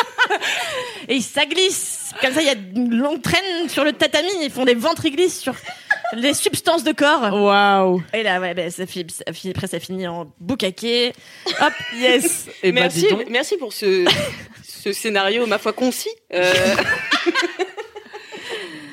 Et 1.08 1.20
ça 1.20 1.44
glisse. 1.46 2.10
Comme 2.20 2.32
ça, 2.34 2.40
il 2.40 2.46
y 2.46 2.50
a 2.50 2.54
une 2.54 2.94
longue 2.96 3.22
traîne 3.22 3.68
sur 3.68 3.84
le 3.84 3.92
tatami. 3.92 4.28
Ils 4.42 4.50
font 4.50 4.64
des 4.64 4.74
ventriglissent 4.74 5.40
sur 5.40 5.54
les 6.12 6.34
substances 6.34 6.82
de 6.84 6.92
corps. 6.92 7.32
Waouh 7.32 8.02
Et 8.12 8.22
là, 8.22 8.40
ouais, 8.40 8.54
ben, 8.54 8.70
ça 8.70 8.86
finit, 8.86 9.06
ça 9.10 9.32
finit- 9.32 9.52
après, 9.54 9.66
ça 9.66 9.78
finit 9.80 10.06
en 10.08 10.32
boucaquet. 10.40 11.12
Hop, 11.60 11.72
yes 11.94 12.46
Et 12.62 12.72
bah, 12.72 12.82
merci, 12.82 13.06
merci 13.28 13.56
pour 13.56 13.72
ce, 13.72 14.04
ce 14.66 14.92
scénario, 14.92 15.46
ma 15.46 15.58
foi, 15.58 15.72
concis. 15.72 16.10
Euh, 16.32 16.52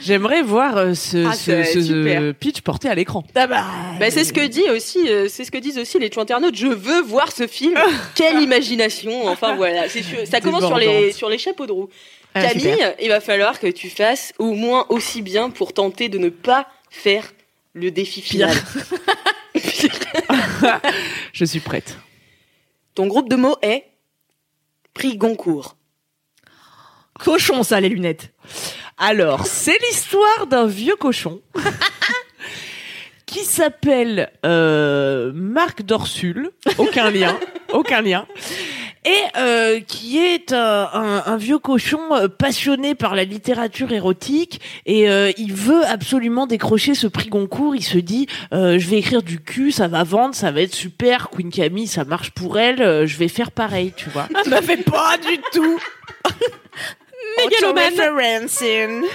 J'aimerais 0.08 0.42
voir 0.42 0.78
euh, 0.78 0.94
ce, 0.94 1.28
Ah, 1.28 1.34
ce, 1.34 1.44
c'est 1.44 1.64
ce- 1.66 1.82
super. 1.82 2.22
ce 2.22 2.32
pitch 2.32 2.62
porté 2.62 2.88
à 2.88 2.96
l'écran. 2.96 3.26
Ah 3.36 3.46
bah, 3.48 3.66
bah, 4.00 4.10
c'est 4.10 4.24
ce 4.24 4.32
que 4.32 4.46
dit 4.48 4.64
aussi, 4.74 5.00
euh, 5.10 5.28
c'est 5.30 5.44
ce 5.44 5.52
que 5.52 5.58
disent 5.58 5.78
aussi 5.78 6.00
les 6.00 6.10
internautes. 6.18 6.56
Je 6.56 6.68
veux 6.68 7.02
voir 7.02 7.32
ce 7.34 7.46
film. 7.48 7.78
Quelle 8.16 8.42
imagination. 8.42 9.28
Enfin 9.28 9.56
voilà, 9.56 9.90
c'est 9.90 10.04
sûr. 10.04 10.20
Ça 10.26 10.40
commence 10.40 10.66
sur 10.66 10.78
les 10.78 10.86
Débordante. 10.88 11.14
sur 11.14 11.30
les 11.30 11.38
chapeaux 11.38 11.66
de 11.66 11.74
roue. 11.74 11.90
Ah, 12.34 12.42
Camille, 12.48 12.62
super. 12.72 12.96
il 13.02 13.10
va 13.10 13.20
falloir 13.20 13.60
que 13.60 13.68
tu 13.68 13.90
fasses 13.90 14.34
au 14.38 14.54
moins 14.54 14.86
aussi 14.90 15.22
bien 15.22 15.50
pour 15.50 15.74
tenter 15.74 16.08
de 16.08 16.18
ne 16.20 16.30
pas 16.30 16.68
faire 16.90 17.34
le 17.74 17.92
défi 17.92 18.22
final. 18.22 18.56
Je 21.34 21.46
suis 21.46 21.60
prête. 21.60 21.98
Ton 22.96 23.08
groupe 23.08 23.30
de 23.30 23.36
mots 23.36 23.58
est 23.62 23.86
prix 24.94 25.18
Goncourt. 25.18 25.76
cochon, 27.20 27.64
ça, 27.64 27.80
les 27.82 27.90
lunettes. 27.90 28.32
Alors, 28.98 29.46
c'est 29.46 29.78
l'histoire 29.90 30.48
d'un 30.48 30.66
vieux 30.66 30.96
cochon 30.96 31.42
qui 33.26 33.44
s'appelle 33.46 34.32
euh, 34.46 35.32
Marc 35.36 35.84
Dorsul, 35.84 36.50
aucun 36.78 37.12
lien, 37.12 37.38
aucun 37.74 38.02
lien, 38.02 38.26
et 39.06 39.38
euh, 39.38 39.80
qui 39.82 40.18
est 40.18 40.52
un, 40.54 40.90
un- 40.94 41.24
un 41.26 41.38
vieux 41.38 41.60
cochon 41.60 42.00
euh, 42.14 42.28
passionné 42.28 42.96
par 42.96 43.14
la 43.16 43.26
littérature 43.26 43.92
érotique 43.92 44.62
et 44.86 45.10
euh, 45.10 45.32
il 45.38 45.54
veut 45.54 45.86
absolument 45.86 46.48
décrocher 46.48 46.96
ce 46.96 47.06
prix 47.06 47.30
Goncourt. 47.30 47.76
Il 47.76 47.84
se 47.84 47.98
dit, 48.00 48.28
euh, 48.54 48.80
je 48.80 48.88
vais 48.88 48.98
écrire 48.98 49.22
du 49.22 49.40
cul, 49.42 49.72
ça 49.72 49.88
va 49.88 50.04
vendre, 50.04 50.34
ça 50.34 50.52
va 50.52 50.62
être 50.62 50.74
super. 50.74 51.30
Queen 51.30 51.52
Camille, 51.52 51.88
ça 51.88 52.06
marche 52.06 52.32
pour 52.32 52.58
elle, 52.58 53.06
je 53.06 53.18
vais 53.18 53.28
faire 53.28 53.52
pareil, 53.52 53.94
tu 53.96 54.10
vois. 54.10 54.28
Ça 54.46 54.62
me 54.62 54.66
fait 54.66 54.78
pas 54.84 55.18
du 55.18 55.38
tout. 55.54 55.80
megaloman. 57.36 57.84
Auto-referencing. 57.84 59.10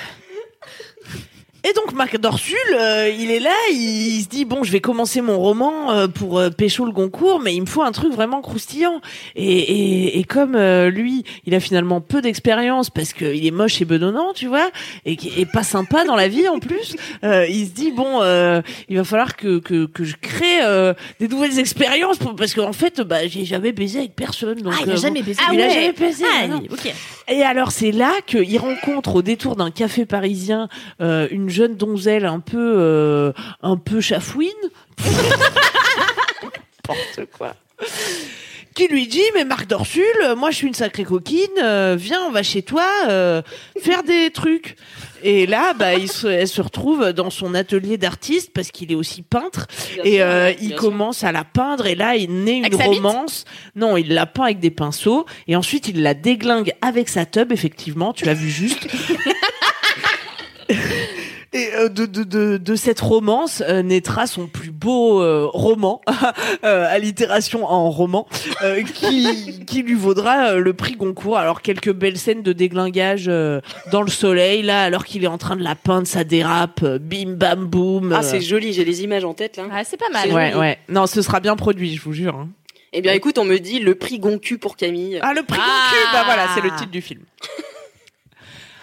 Et 1.64 1.72
donc 1.74 1.94
Marc 1.94 2.18
Dorsul, 2.18 2.56
euh, 2.74 3.08
il 3.16 3.30
est 3.30 3.38
là, 3.38 3.54
il, 3.70 4.16
il 4.16 4.22
se 4.22 4.28
dit 4.28 4.44
bon, 4.44 4.64
je 4.64 4.72
vais 4.72 4.80
commencer 4.80 5.20
mon 5.20 5.38
roman 5.38 5.92
euh, 5.92 6.08
pour 6.08 6.38
euh, 6.40 6.50
pécho 6.50 6.84
le 6.84 6.90
Goncourt, 6.90 7.38
mais 7.38 7.54
il 7.54 7.60
me 7.60 7.66
faut 7.66 7.82
un 7.82 7.92
truc 7.92 8.12
vraiment 8.12 8.40
croustillant. 8.40 9.00
Et, 9.36 9.46
et, 9.58 10.18
et 10.18 10.24
comme 10.24 10.56
euh, 10.56 10.90
lui, 10.90 11.22
il 11.46 11.54
a 11.54 11.60
finalement 11.60 12.00
peu 12.00 12.20
d'expérience 12.20 12.90
parce 12.90 13.12
qu'il 13.12 13.46
est 13.46 13.50
moche 13.52 13.80
et 13.80 13.84
bedonnant, 13.84 14.32
tu 14.34 14.48
vois, 14.48 14.70
et, 15.06 15.16
et 15.36 15.46
pas 15.46 15.62
sympa 15.62 16.04
dans 16.04 16.16
la 16.16 16.26
vie 16.26 16.48
en 16.48 16.58
plus, 16.58 16.96
euh, 17.22 17.46
il 17.48 17.66
se 17.66 17.70
dit 17.70 17.92
bon, 17.92 18.20
euh, 18.22 18.60
il 18.88 18.96
va 18.96 19.04
falloir 19.04 19.36
que 19.36 19.60
que, 19.60 19.86
que 19.86 20.02
je 20.02 20.16
crée 20.20 20.62
euh, 20.64 20.94
des 21.20 21.28
nouvelles 21.28 21.60
expériences 21.60 22.18
pour- 22.18 22.34
parce 22.34 22.54
qu'en 22.54 22.72
fait, 22.72 23.00
bah 23.02 23.28
j'ai 23.28 23.44
jamais 23.44 23.70
baisé 23.70 24.00
avec 24.00 24.16
personne. 24.16 24.60
Donc, 24.62 24.72
Ah, 24.76 24.82
il 24.84 24.90
a 24.90 24.94
euh, 24.94 24.96
jamais 24.96 25.22
baisé. 25.22 25.40
il 25.52 25.60
a 25.60 25.68
jamais 25.68 25.92
baisé. 25.92 26.24
Ah, 26.42 26.48
non. 26.48 26.62
ok. 26.70 26.92
Et 27.28 27.42
alors 27.42 27.70
c'est 27.70 27.92
là 27.92 28.10
qu'il 28.26 28.58
rencontre 28.58 29.14
au 29.14 29.22
détour 29.22 29.54
d'un 29.54 29.70
café 29.70 30.06
parisien 30.06 30.68
euh, 31.00 31.28
une 31.30 31.48
jeune 31.52 31.76
donzelle 31.76 32.26
un 32.26 32.40
peu 32.40 32.74
euh, 32.78 33.32
un 33.62 33.76
peu 33.76 34.00
chafouine. 34.00 34.50
N'importe 36.88 37.30
quoi. 37.36 37.54
Qui 38.74 38.88
lui 38.88 39.06
dit 39.06 39.20
mais 39.34 39.44
Marc 39.44 39.66
Dorsul, 39.66 40.02
moi 40.36 40.50
je 40.50 40.56
suis 40.56 40.66
une 40.66 40.74
sacrée 40.74 41.04
coquine, 41.04 41.46
euh, 41.62 41.94
viens 41.98 42.20
on 42.26 42.30
va 42.30 42.42
chez 42.42 42.62
toi 42.62 42.86
euh, 43.08 43.42
faire 43.82 44.02
des 44.02 44.30
trucs. 44.30 44.76
Et 45.22 45.46
là 45.46 45.74
bah 45.74 45.94
il 45.94 46.10
se, 46.10 46.26
elle 46.26 46.48
se 46.48 46.62
retrouve 46.62 47.12
dans 47.12 47.28
son 47.28 47.54
atelier 47.54 47.98
d'artiste 47.98 48.50
parce 48.54 48.70
qu'il 48.70 48.90
est 48.90 48.94
aussi 48.94 49.22
peintre 49.22 49.66
Bien 49.94 50.04
et 50.04 50.16
sûr, 50.16 50.24
euh, 50.24 50.52
bien 50.52 50.56
il 50.62 50.74
commence 50.74 51.22
à 51.22 51.32
la 51.32 51.44
peindre 51.44 51.86
et 51.86 51.94
là 51.94 52.16
il 52.16 52.44
naît 52.44 52.58
une 52.58 52.64
Avec 52.64 52.80
romance. 52.80 53.44
Non, 53.76 53.98
il 53.98 54.14
la 54.14 54.24
peint 54.24 54.44
avec 54.44 54.58
des 54.58 54.70
pinceaux 54.70 55.26
et 55.48 55.54
ensuite 55.54 55.88
il 55.88 56.02
la 56.02 56.14
déglingue 56.14 56.72
avec 56.80 57.10
sa 57.10 57.26
tub 57.26 57.52
effectivement, 57.52 58.14
tu 58.14 58.24
l'as 58.24 58.34
vu 58.34 58.48
juste. 58.48 58.88
Et 61.54 61.68
euh, 61.74 61.88
de, 61.90 62.06
de, 62.06 62.22
de, 62.24 62.56
de 62.56 62.74
cette 62.76 63.00
romance 63.00 63.62
euh, 63.68 63.82
naîtra 63.82 64.26
son 64.26 64.46
plus 64.46 64.70
beau 64.70 65.20
euh, 65.22 65.46
roman, 65.52 66.00
euh, 66.64 66.86
allitération 66.88 67.66
en 67.66 67.90
roman, 67.90 68.26
euh, 68.62 68.82
qui, 68.82 69.62
qui 69.66 69.82
lui 69.82 69.92
vaudra 69.94 70.52
euh, 70.52 70.58
le 70.58 70.72
prix 70.72 70.96
Goncourt. 70.96 71.36
Alors 71.36 71.60
quelques 71.60 71.92
belles 71.92 72.16
scènes 72.16 72.42
de 72.42 72.54
déglingage 72.54 73.26
euh, 73.28 73.60
dans 73.90 74.00
le 74.00 74.10
soleil, 74.10 74.62
là, 74.62 74.82
alors 74.82 75.04
qu'il 75.04 75.24
est 75.24 75.28
en 75.28 75.36
train 75.36 75.56
de 75.56 75.62
la 75.62 75.74
peindre, 75.74 76.06
ça 76.06 76.24
dérape, 76.24 76.80
euh, 76.84 76.98
bim 76.98 77.32
bam 77.34 77.66
boum. 77.66 78.12
Ah, 78.14 78.22
c'est 78.22 78.40
joli, 78.40 78.72
j'ai 78.72 78.86
les 78.86 79.02
images 79.04 79.24
en 79.24 79.34
tête 79.34 79.58
là. 79.58 79.64
Ah, 79.70 79.84
c'est 79.84 79.98
pas 79.98 80.08
mal. 80.10 80.32
Ouais, 80.32 80.48
joli. 80.52 80.60
ouais. 80.60 80.78
Non, 80.88 81.06
ce 81.06 81.20
sera 81.20 81.40
bien 81.40 81.56
produit, 81.56 81.94
je 81.96 82.00
vous 82.02 82.14
jure. 82.14 82.34
hein. 82.36 82.48
Eh 82.94 83.00
bien, 83.02 83.12
écoute, 83.12 83.36
on 83.38 83.44
me 83.44 83.58
dit 83.58 83.78
le 83.78 83.94
prix 83.94 84.18
Goncu 84.18 84.56
pour 84.58 84.76
Camille. 84.76 85.18
Ah, 85.22 85.32
le 85.34 85.42
prix 85.42 85.60
Ah. 85.62 85.66
Goncourt, 85.66 86.10
bah 86.14 86.22
voilà, 86.24 86.46
c'est 86.54 86.60
le 86.62 86.70
titre 86.76 86.90
du 86.90 87.02
film. 87.02 87.20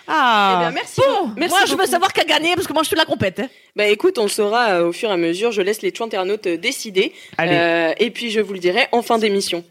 Eh 0.09 0.11
Ah, 0.11 0.57
bien, 0.61 0.71
merci. 0.71 1.01
Bon, 1.01 1.31
merci 1.37 1.55
moi, 1.55 1.65
je 1.67 1.75
veux 1.75 1.85
savoir 1.85 2.11
qui 2.11 2.19
a 2.21 2.23
gagné 2.25 2.55
parce 2.55 2.65
que 2.67 2.73
moi, 2.73 2.81
je 2.81 2.87
suis 2.87 2.95
la 2.97 3.05
compète. 3.05 3.39
hein. 3.41 3.49
Bah 3.75 3.85
écoute, 3.87 4.17
on 4.17 4.23
le 4.23 4.29
saura 4.29 4.69
euh, 4.71 4.87
au 4.87 4.91
fur 4.91 5.09
et 5.09 5.13
à 5.13 5.17
mesure. 5.17 5.51
Je 5.51 5.61
laisse 5.61 5.83
les 5.83 5.93
internautes 5.99 6.47
euh, 6.47 6.57
décider. 6.57 7.13
allez, 7.37 7.55
Euh, 7.55 7.93
et 7.99 8.09
puis 8.09 8.31
je 8.31 8.39
vous 8.39 8.53
le 8.53 8.59
dirai 8.59 8.87
en 8.91 9.03
fin 9.03 9.19
d'émission. 9.19 9.63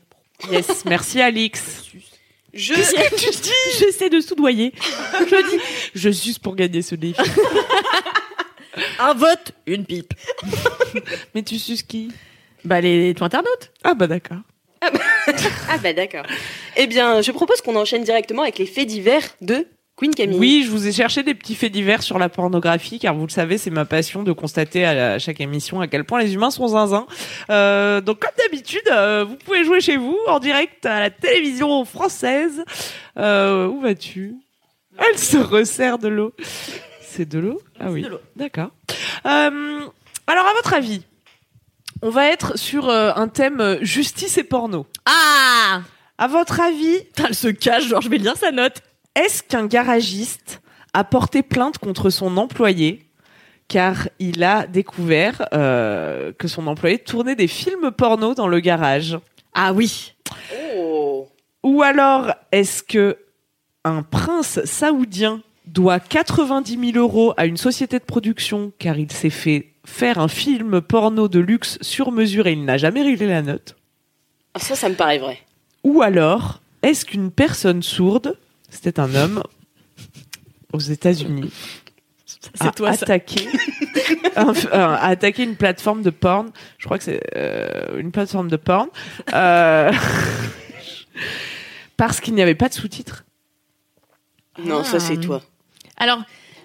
yes, 0.50 0.84
merci 0.84 1.20
Alix. 1.20 1.82
Je 2.54 2.72
Qu'est-ce 2.74 2.94
que 2.94 3.16
tu 3.16 3.30
dis? 3.42 3.78
J'essaie 3.80 4.10
de 4.10 4.20
soudoyer. 4.20 4.72
Je 5.20 5.50
dis, 5.50 5.62
je 5.94 6.08
suis 6.10 6.34
pour 6.34 6.54
gagner 6.54 6.82
ce 6.82 6.94
défi. 6.94 7.20
Un 9.00 9.14
vote, 9.14 9.52
une 9.66 9.84
pipe. 9.84 10.14
Mais 11.34 11.42
tu 11.42 11.58
suces 11.58 11.82
qui? 11.82 12.12
Bah, 12.64 12.80
les 12.80 13.12
toi 13.14 13.26
internautes. 13.26 13.72
Ah 13.82 13.94
bah 13.94 14.06
d'accord. 14.06 14.38
ah 14.82 15.78
bah 15.82 15.92
d'accord. 15.92 16.24
Eh 16.76 16.86
bien, 16.86 17.20
je 17.22 17.32
propose 17.32 17.60
qu'on 17.60 17.74
enchaîne 17.76 18.04
directement 18.04 18.42
avec 18.42 18.58
les 18.58 18.66
faits 18.66 18.86
divers 18.86 19.24
de 19.40 19.66
Queen 19.98 20.14
Camille. 20.14 20.38
Oui, 20.38 20.62
je 20.64 20.70
vous 20.70 20.86
ai 20.86 20.92
cherché 20.92 21.24
des 21.24 21.34
petits 21.34 21.56
faits 21.56 21.72
divers 21.72 22.02
sur 22.04 22.18
la 22.20 22.28
pornographie, 22.28 23.00
car 23.00 23.14
vous 23.14 23.26
le 23.26 23.32
savez, 23.32 23.58
c'est 23.58 23.70
ma 23.70 23.84
passion 23.84 24.22
de 24.22 24.30
constater 24.32 24.84
à, 24.84 24.94
la- 24.94 25.12
à 25.14 25.18
chaque 25.18 25.40
émission 25.40 25.80
à 25.80 25.88
quel 25.88 26.04
point 26.04 26.20
les 26.22 26.34
humains 26.34 26.50
sont 26.52 26.68
zinzins. 26.68 27.06
Euh, 27.50 28.00
donc, 28.00 28.20
comme 28.20 28.30
d'habitude, 28.38 28.80
euh, 28.92 29.24
vous 29.28 29.34
pouvez 29.36 29.64
jouer 29.64 29.80
chez 29.80 29.96
vous, 29.96 30.16
en 30.28 30.38
direct 30.38 30.86
à 30.86 31.00
la 31.00 31.10
télévision 31.10 31.84
française. 31.84 32.62
Euh, 33.18 33.66
où 33.66 33.80
vas-tu? 33.80 34.36
Elle 34.98 35.18
se 35.18 35.36
resserre 35.36 35.98
de 35.98 36.06
l'eau. 36.08 36.32
C'est 37.00 37.28
de 37.28 37.40
l'eau? 37.40 37.60
Ah 37.80 37.90
oui. 37.90 38.02
de 38.02 38.08
l'eau. 38.08 38.20
D'accord. 38.36 38.70
Euh, 39.26 39.80
alors, 40.28 40.46
à 40.46 40.54
votre 40.54 40.74
avis, 40.74 41.02
on 42.02 42.10
va 42.10 42.26
être 42.28 42.56
sur 42.56 42.88
euh, 42.88 43.10
un 43.16 43.26
thème 43.26 43.60
euh, 43.60 43.78
justice 43.82 44.38
et 44.38 44.44
porno. 44.44 44.86
Ah 45.06 45.82
À 46.18 46.28
votre 46.28 46.60
avis, 46.60 46.98
Putain, 47.14 47.24
Elle 47.28 47.34
se 47.34 47.48
cache, 47.48 47.88
genre, 47.88 48.00
je 48.00 48.08
vais 48.08 48.18
lire 48.18 48.36
sa 48.36 48.52
note. 48.52 48.80
Est-ce 49.18 49.42
qu'un 49.42 49.66
garagiste 49.66 50.62
a 50.94 51.02
porté 51.02 51.42
plainte 51.42 51.78
contre 51.78 52.08
son 52.08 52.36
employé 52.36 53.04
car 53.66 54.08
il 54.18 54.44
a 54.44 54.66
découvert 54.66 55.46
euh, 55.52 56.32
que 56.38 56.48
son 56.48 56.66
employé 56.68 56.98
tournait 56.98 57.34
des 57.34 57.48
films 57.48 57.90
porno 57.90 58.34
dans 58.34 58.46
le 58.46 58.60
garage? 58.60 59.18
Ah 59.52 59.72
oui. 59.72 60.14
Oh. 60.76 61.28
Ou 61.64 61.82
alors 61.82 62.32
est-ce 62.52 62.82
que 62.82 63.18
un 63.84 64.02
prince 64.02 64.64
saoudien 64.64 65.42
doit 65.66 66.00
90 66.00 66.92
000 66.92 67.04
euros 67.04 67.34
à 67.36 67.46
une 67.46 67.56
société 67.56 67.98
de 67.98 68.04
production 68.04 68.72
car 68.78 68.98
il 68.98 69.10
s'est 69.10 69.30
fait 69.30 69.72
faire 69.84 70.18
un 70.18 70.28
film 70.28 70.80
porno 70.80 71.28
de 71.28 71.40
luxe 71.40 71.78
sur 71.80 72.12
mesure 72.12 72.46
et 72.46 72.52
il 72.52 72.64
n'a 72.64 72.78
jamais 72.78 73.02
réglé 73.02 73.26
la 73.26 73.42
note? 73.42 73.74
Ah, 74.54 74.60
ça, 74.60 74.76
ça 74.76 74.88
me 74.88 74.94
paraît 74.94 75.18
vrai. 75.18 75.38
Ou 75.82 76.02
alors, 76.02 76.60
est-ce 76.82 77.04
qu'une 77.04 77.30
personne 77.30 77.82
sourde, 77.82 78.38
c'était 78.68 79.00
un 79.00 79.14
homme 79.14 79.42
aux 80.72 80.78
États-Unis, 80.80 81.52
C'est 82.54 82.68
a 82.68 82.72
toi, 82.72 82.92
ça. 82.92 83.04
attaqué 83.04 83.48
un- 84.36 84.52
un- 84.72 84.92
a 84.94 85.06
attaqué 85.08 85.42
une 85.42 85.56
plateforme 85.56 86.02
de 86.02 86.10
porn. 86.10 86.50
Je 86.78 86.84
crois 86.84 86.98
que 86.98 87.04
c'est 87.04 87.20
euh, 87.36 87.98
une 87.98 88.12
plateforme 88.12 88.48
de 88.48 88.56
porn. 88.56 88.88
Euh, 89.32 89.92
parce 91.96 92.20
qu'il 92.20 92.34
n'y 92.34 92.42
avait 92.42 92.54
pas 92.54 92.68
de 92.68 92.74
sous-titres. 92.74 93.24
Non, 94.58 94.84
ça 94.84 95.00
c'est 95.00 95.18
toi. 95.18 95.42
Alors, 95.96 96.20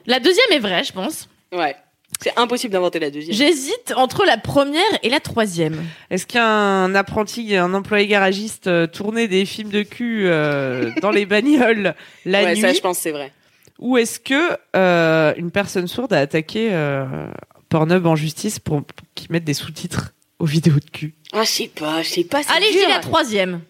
la 0.06 0.20
deuxième 0.20 0.52
est 0.52 0.60
vraie, 0.60 0.84
je 0.84 0.94
pense. 0.94 1.28
Ouais. 1.52 1.76
C'est 2.24 2.38
impossible 2.40 2.72
d'inventer 2.74 3.00
la 3.00 3.10
deuxième. 3.12 3.36
J'hésite 3.36 3.94
entre 3.96 4.26
la 4.26 4.38
première 4.38 4.82
et 5.04 5.10
la 5.10 5.20
troisième. 5.20 5.84
Est-ce 6.10 6.26
qu'un 6.26 6.96
apprenti, 6.96 7.56
un 7.56 7.74
employé 7.74 8.08
garagiste 8.08 8.68
euh, 8.68 8.88
tournait 8.88 9.28
des 9.28 9.46
films 9.46 9.70
de 9.70 9.84
cul 9.84 10.24
euh, 10.28 10.92
dans 11.02 11.12
les 11.12 11.26
bagnoles 11.26 11.96
la 12.26 12.44
ouais, 12.44 12.54
nuit 12.56 12.62
ça 12.62 12.72
je 12.74 12.80
pense 12.80 12.98
que 12.98 13.04
c'est 13.04 13.12
vrai. 13.12 13.32
Ou 13.80 13.98
est-ce 13.98 14.20
que 14.20 14.58
euh, 14.76 15.34
une 15.36 15.52
personne 15.52 15.88
sourde 15.88 16.14
a 16.14 16.20
attaqué 16.20 16.70
euh, 16.72 17.06
Pornhub 17.70 18.06
en 18.06 18.16
justice 18.16 18.60
pour, 18.60 18.84
pour 18.84 19.08
qu'ils 19.16 19.32
mettent 19.32 19.44
des 19.44 19.54
sous-titres 19.56 20.14
aux 20.40 20.46
vidéos 20.46 20.76
de 20.76 20.90
cul? 20.92 21.16
Ah, 21.34 21.44
je 21.44 21.50
sais 21.50 21.72
pas, 21.76 22.02
je 22.04 22.10
sais 22.10 22.24
pas. 22.24 22.44
c'est 22.44 22.52
Allez, 22.54 22.72
dis 22.72 22.86
la 22.88 23.00
troisième. 23.00 23.62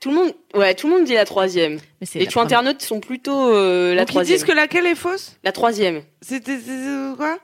Tout 0.00 0.10
le 0.10 0.16
monde, 0.16 0.32
ouais, 0.54 0.74
tout 0.74 0.88
le 0.88 0.94
monde 0.96 1.04
dit 1.06 1.14
la 1.14 1.24
troisième. 1.24 1.78
Mais 2.00 2.06
Les 2.16 2.24
la 2.26 2.30
première. 2.30 2.44
internautes 2.58 2.82
sont 2.82 3.00
plutôt 3.00 3.54
euh, 3.54 3.94
la 3.94 4.02
Donc 4.02 4.10
ils 4.10 4.12
troisième. 4.14 4.36
disent 4.36 4.44
que 4.44 4.52
laquelle 4.52 4.84
est 4.84 4.94
fausse? 4.96 5.36
La 5.44 5.52
troisième. 5.52 6.02
C'était 6.20 6.58
c'est- 6.58 6.66
c'est 6.66 7.16
quoi? 7.16 7.38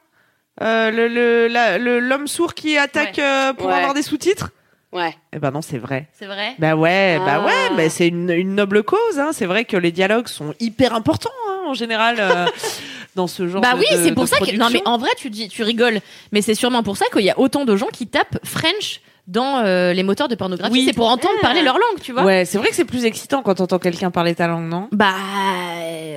Euh, 0.62 0.90
le 0.90 1.08
le 1.08 1.48
la- 1.48 1.78
le- 1.78 1.98
l'homme 2.00 2.26
sourd 2.26 2.54
qui 2.54 2.76
attaque 2.78 3.18
euh, 3.18 3.52
pour 3.52 3.66
Ouais. 3.68 3.74
avoir 3.74 3.94
des 3.94 4.02
sous-titres 4.02 4.50
Ouais. 4.92 5.14
Eh 5.32 5.38
ben 5.38 5.52
non, 5.52 5.62
c'est 5.62 5.78
vrai. 5.78 6.08
C'est 6.18 6.26
vrai 6.26 6.54
Bah 6.58 6.74
ouais, 6.74 7.18
bah 7.24 7.42
Ah. 7.42 7.46
ouais, 7.46 7.76
bah 7.76 7.88
c'est 7.88 8.08
une, 8.08 8.28
une 8.30 8.56
noble 8.56 8.82
cause. 8.82 9.18
Hein. 9.20 9.28
C'est 9.32 9.46
vrai 9.46 9.64
que 9.64 9.76
les 9.76 9.92
dialogues 9.92 10.26
sont 10.26 10.52
hyper 10.58 10.94
importants 10.94 11.30
hein, 11.48 11.60
en 11.68 11.74
général 11.74 12.16
euh, 12.18 12.46
dans 13.14 13.28
ce 13.28 13.46
genre. 13.46 13.60
Bah 13.62 13.74
de- 13.74 13.78
oui, 13.78 13.86
c'est 13.90 14.12
pour 14.12 14.24
de 14.24 14.28
ça 14.28 14.38
que 14.38 14.56
non 14.56 14.68
mais 14.72 14.82
en 14.86 14.98
vrai 14.98 15.10
tu 15.16 15.30
dis 15.30 15.48
tu 15.48 15.62
rigoles, 15.62 16.00
mais 16.32 16.42
c'est 16.42 16.56
sûrement 16.56 16.82
pour 16.82 16.96
ça 16.96 17.04
qu'il 17.12 17.22
y 17.22 17.30
a 17.30 17.38
autant 17.38 17.64
de 17.64 17.76
gens 17.76 17.86
qui 17.92 18.08
tapent 18.08 18.38
French 18.44 19.00
dans 19.28 19.58
euh, 19.64 19.92
les 19.92 20.02
moteurs 20.02 20.26
de 20.26 20.34
pornographie, 20.34 20.72
Oui. 20.72 20.84
c'est 20.88 20.92
pour 20.92 21.08
entendre 21.08 21.34
Ah. 21.38 21.42
parler 21.42 21.62
leur 21.62 21.74
langue, 21.74 22.00
tu 22.02 22.10
vois. 22.12 22.24
Ouais, 22.24 22.44
c'est 22.44 22.58
vrai 22.58 22.70
que 22.70 22.74
c'est 22.74 22.84
plus 22.84 23.04
excitant 23.04 23.42
quand 23.42 23.54
t'entends 23.54 23.78
quelqu'un 23.78 24.10
parler 24.10 24.34
ta 24.34 24.48
langue, 24.48 24.68
non? 24.68 24.88
Bah 24.90 25.14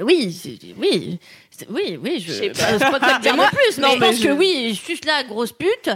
oui, 0.03 0.35
oui, 0.79 1.19
oui, 1.69 1.99
oui, 2.03 2.19
je 2.25 2.31
Je 2.31 2.37
sais 2.37 2.49
bah, 2.49 2.55
c'est 2.79 2.99
pas 2.99 2.99
te 3.17 3.21
dire 3.21 3.35
Moi- 3.35 3.47
plus, 3.51 3.77
non, 3.79 3.89
mais 3.99 4.07
je 4.07 4.11
pense 4.11 4.21
je- 4.21 4.27
que 4.27 4.31
oui, 4.33 4.69
je 4.69 4.75
suis 4.81 4.99
là 5.05 5.23
grosse 5.23 5.51
pute 5.51 5.89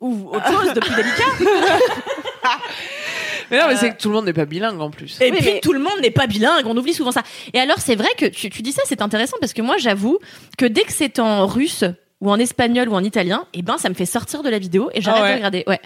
ou 0.00 0.30
autre 0.32 0.46
chose 0.50 0.72
de 0.74 0.80
plus 0.80 0.94
délicat. 0.94 1.24
Mais 3.50 3.58
non, 3.58 3.66
mais 3.66 3.74
Euh, 3.74 3.76
c'est 3.80 3.90
que 3.90 4.00
tout 4.00 4.08
le 4.10 4.14
monde 4.14 4.26
n'est 4.26 4.32
pas 4.32 4.44
bilingue 4.44 4.80
en 4.80 4.90
plus. 4.90 5.20
Et 5.20 5.30
Oui, 5.32 5.38
puis 5.38 5.50
mais- 5.54 5.60
tout 5.60 5.72
le 5.72 5.80
monde 5.80 5.98
n'est 6.00 6.12
pas 6.12 6.28
bilingue, 6.28 6.64
on 6.66 6.76
oublie 6.76 6.94
souvent 6.94 7.10
ça. 7.10 7.22
Et 7.52 7.58
alors 7.58 7.78
c'est 7.78 7.96
vrai 7.96 8.08
que 8.16 8.26
tu, 8.26 8.48
tu 8.48 8.62
dis 8.62 8.70
ça, 8.70 8.82
c'est 8.86 9.02
intéressant 9.02 9.36
parce 9.40 9.52
que 9.52 9.60
moi 9.62 9.76
j'avoue 9.76 10.18
que 10.56 10.66
dès 10.66 10.82
que 10.82 10.92
c'est 10.92 11.18
en 11.18 11.48
russe 11.48 11.82
ou 12.20 12.30
en 12.30 12.38
espagnol 12.38 12.88
ou 12.88 12.94
en 12.94 13.02
italien, 13.02 13.46
eh 13.52 13.62
ben 13.62 13.76
ça 13.76 13.88
me 13.88 13.94
fait 13.94 14.06
sortir 14.06 14.44
de 14.44 14.50
la 14.50 14.58
vidéo 14.60 14.88
et 14.94 15.00
j'arrête 15.00 15.20
Ah 15.22 15.24
ouais. 15.24 15.30
de 15.32 15.36
regarder. 15.38 15.64
Ouais. 15.66 15.80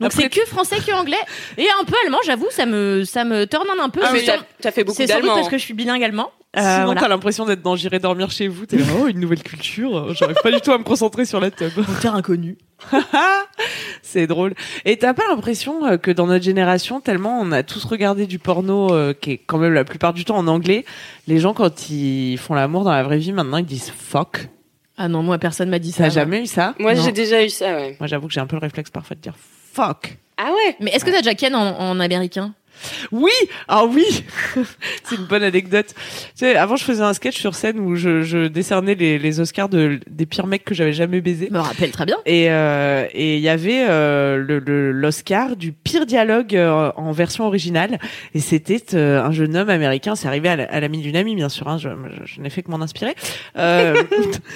Donc 0.00 0.12
Après- 0.12 0.22
c'est 0.22 0.28
que 0.28 0.46
français 0.46 0.76
que 0.86 0.92
anglais 0.92 1.16
et 1.56 1.66
un 1.80 1.84
peu 1.84 1.94
allemand, 2.04 2.18
j'avoue, 2.24 2.46
ça 2.50 2.66
me 2.66 3.02
ça 3.04 3.24
me 3.24 3.46
turn 3.46 3.66
on 3.76 3.82
un 3.82 3.88
peu. 3.88 4.00
Ah, 4.04 4.10
C'est 4.14 4.24
mais 4.26 4.38
t'as 4.60 4.70
fait 4.70 4.84
beaucoup 4.84 4.96
c'est 4.96 5.06
d'allemand. 5.06 5.34
parce 5.34 5.48
que 5.48 5.58
je 5.58 5.64
suis 5.64 5.74
bilingue 5.74 6.04
allemand. 6.04 6.30
Euh, 6.56 6.60
Sinon, 6.60 6.84
voilà. 6.86 7.00
t'as 7.02 7.08
l'impression 7.08 7.44
d'être 7.44 7.60
dans 7.60 7.76
J'irai 7.76 7.98
dormir 7.98 8.30
chez 8.30 8.48
vous. 8.48 8.64
T'es 8.64 8.78
là, 8.78 8.84
oh, 9.02 9.06
une 9.06 9.20
nouvelle 9.20 9.42
culture. 9.42 10.14
J'arrive 10.14 10.38
pas 10.42 10.50
du 10.50 10.60
tout 10.62 10.72
à 10.72 10.78
me 10.78 10.82
concentrer 10.82 11.26
sur 11.26 11.40
la 11.40 11.50
tub. 11.50 11.70
terre 12.00 12.14
inconnue. 12.14 12.56
c'est 14.02 14.26
drôle. 14.26 14.54
Et 14.86 14.96
t'as 14.96 15.12
pas 15.12 15.24
l'impression 15.28 15.84
euh, 15.84 15.96
que 15.98 16.10
dans 16.10 16.26
notre 16.26 16.44
génération, 16.44 17.00
tellement 17.00 17.38
on 17.40 17.52
a 17.52 17.62
tous 17.62 17.84
regardé 17.84 18.26
du 18.26 18.38
porno 18.38 18.92
euh, 18.94 19.12
qui 19.12 19.32
est 19.32 19.38
quand 19.38 19.58
même 19.58 19.74
la 19.74 19.84
plupart 19.84 20.14
du 20.14 20.24
temps 20.24 20.38
en 20.38 20.46
anglais, 20.46 20.84
les 21.26 21.38
gens 21.38 21.52
quand 21.52 21.90
ils 21.90 22.38
font 22.38 22.54
l'amour 22.54 22.84
dans 22.84 22.92
la 22.92 23.02
vraie 23.02 23.18
vie, 23.18 23.32
maintenant 23.32 23.58
ils 23.58 23.66
disent 23.66 23.92
fuck. 23.94 24.48
Ah 24.96 25.08
non, 25.08 25.22
moi 25.22 25.38
personne 25.38 25.68
m'a 25.68 25.78
dit 25.78 25.92
ça. 25.92 26.04
T'as 26.04 26.10
jamais 26.10 26.42
eu 26.42 26.46
ça? 26.46 26.74
Moi, 26.78 26.94
j'ai 26.94 27.12
déjà 27.12 27.44
eu 27.44 27.50
ça, 27.50 27.66
ouais. 27.76 27.96
Moi, 28.00 28.08
j'avoue 28.08 28.26
que 28.26 28.32
j'ai 28.32 28.40
un 28.40 28.46
peu 28.46 28.56
le 28.56 28.60
réflexe 28.62 28.90
parfois 28.90 29.14
de 29.16 29.20
dire 29.20 29.34
fuck. 29.72 30.16
Ah 30.36 30.50
ouais? 30.50 30.76
Mais 30.80 30.90
est-ce 30.92 31.04
que 31.04 31.10
t'as 31.10 31.18
déjà 31.18 31.34
ken 31.34 31.54
en, 31.54 31.78
en 31.78 32.00
américain? 32.00 32.54
Oui, 33.12 33.30
ah 33.68 33.84
oui, 33.84 34.04
c'est 35.04 35.16
une 35.16 35.24
bonne 35.26 35.42
anecdote. 35.42 35.86
Tu 35.94 36.02
sais, 36.34 36.56
avant 36.56 36.76
je 36.76 36.84
faisais 36.84 37.02
un 37.02 37.14
sketch 37.14 37.38
sur 37.38 37.54
scène 37.54 37.78
où 37.78 37.96
je, 37.96 38.22
je 38.22 38.46
décernais 38.48 38.94
les, 38.94 39.18
les 39.18 39.40
Oscars 39.40 39.68
de, 39.68 40.00
des 40.10 40.26
pires 40.26 40.46
mecs 40.46 40.64
que 40.64 40.74
j'avais 40.74 40.92
jamais 40.92 41.20
baisés. 41.20 41.46
Je 41.48 41.54
me 41.54 41.60
rappelle 41.60 41.90
très 41.90 42.06
bien. 42.06 42.16
Et 42.26 42.50
euh, 42.50 43.06
et 43.12 43.36
il 43.36 43.42
y 43.42 43.48
avait 43.48 43.86
euh, 43.88 44.36
le- 44.38 44.58
le- 44.58 44.92
l'Oscar 44.92 45.56
du 45.56 45.72
pire 45.72 46.06
dialogue 46.06 46.56
euh, 46.56 46.90
en 46.96 47.12
version 47.12 47.44
originale 47.46 47.98
et 48.34 48.40
c'était 48.40 48.82
euh, 48.94 49.22
un 49.22 49.32
jeune 49.32 49.56
homme 49.56 49.70
américain. 49.70 50.16
C'est 50.16 50.28
arrivé 50.28 50.48
à 50.48 50.56
la- 50.56 50.64
à 50.72 50.80
d'une 50.88 51.16
amie 51.16 51.34
bien 51.34 51.48
sûr. 51.48 51.68
Hein, 51.68 51.78
je, 51.78 51.88
je, 52.24 52.34
je 52.34 52.40
n'ai 52.40 52.50
fait 52.50 52.62
que 52.62 52.70
m'en 52.70 52.80
inspirer. 52.80 53.14
Euh, 53.56 54.02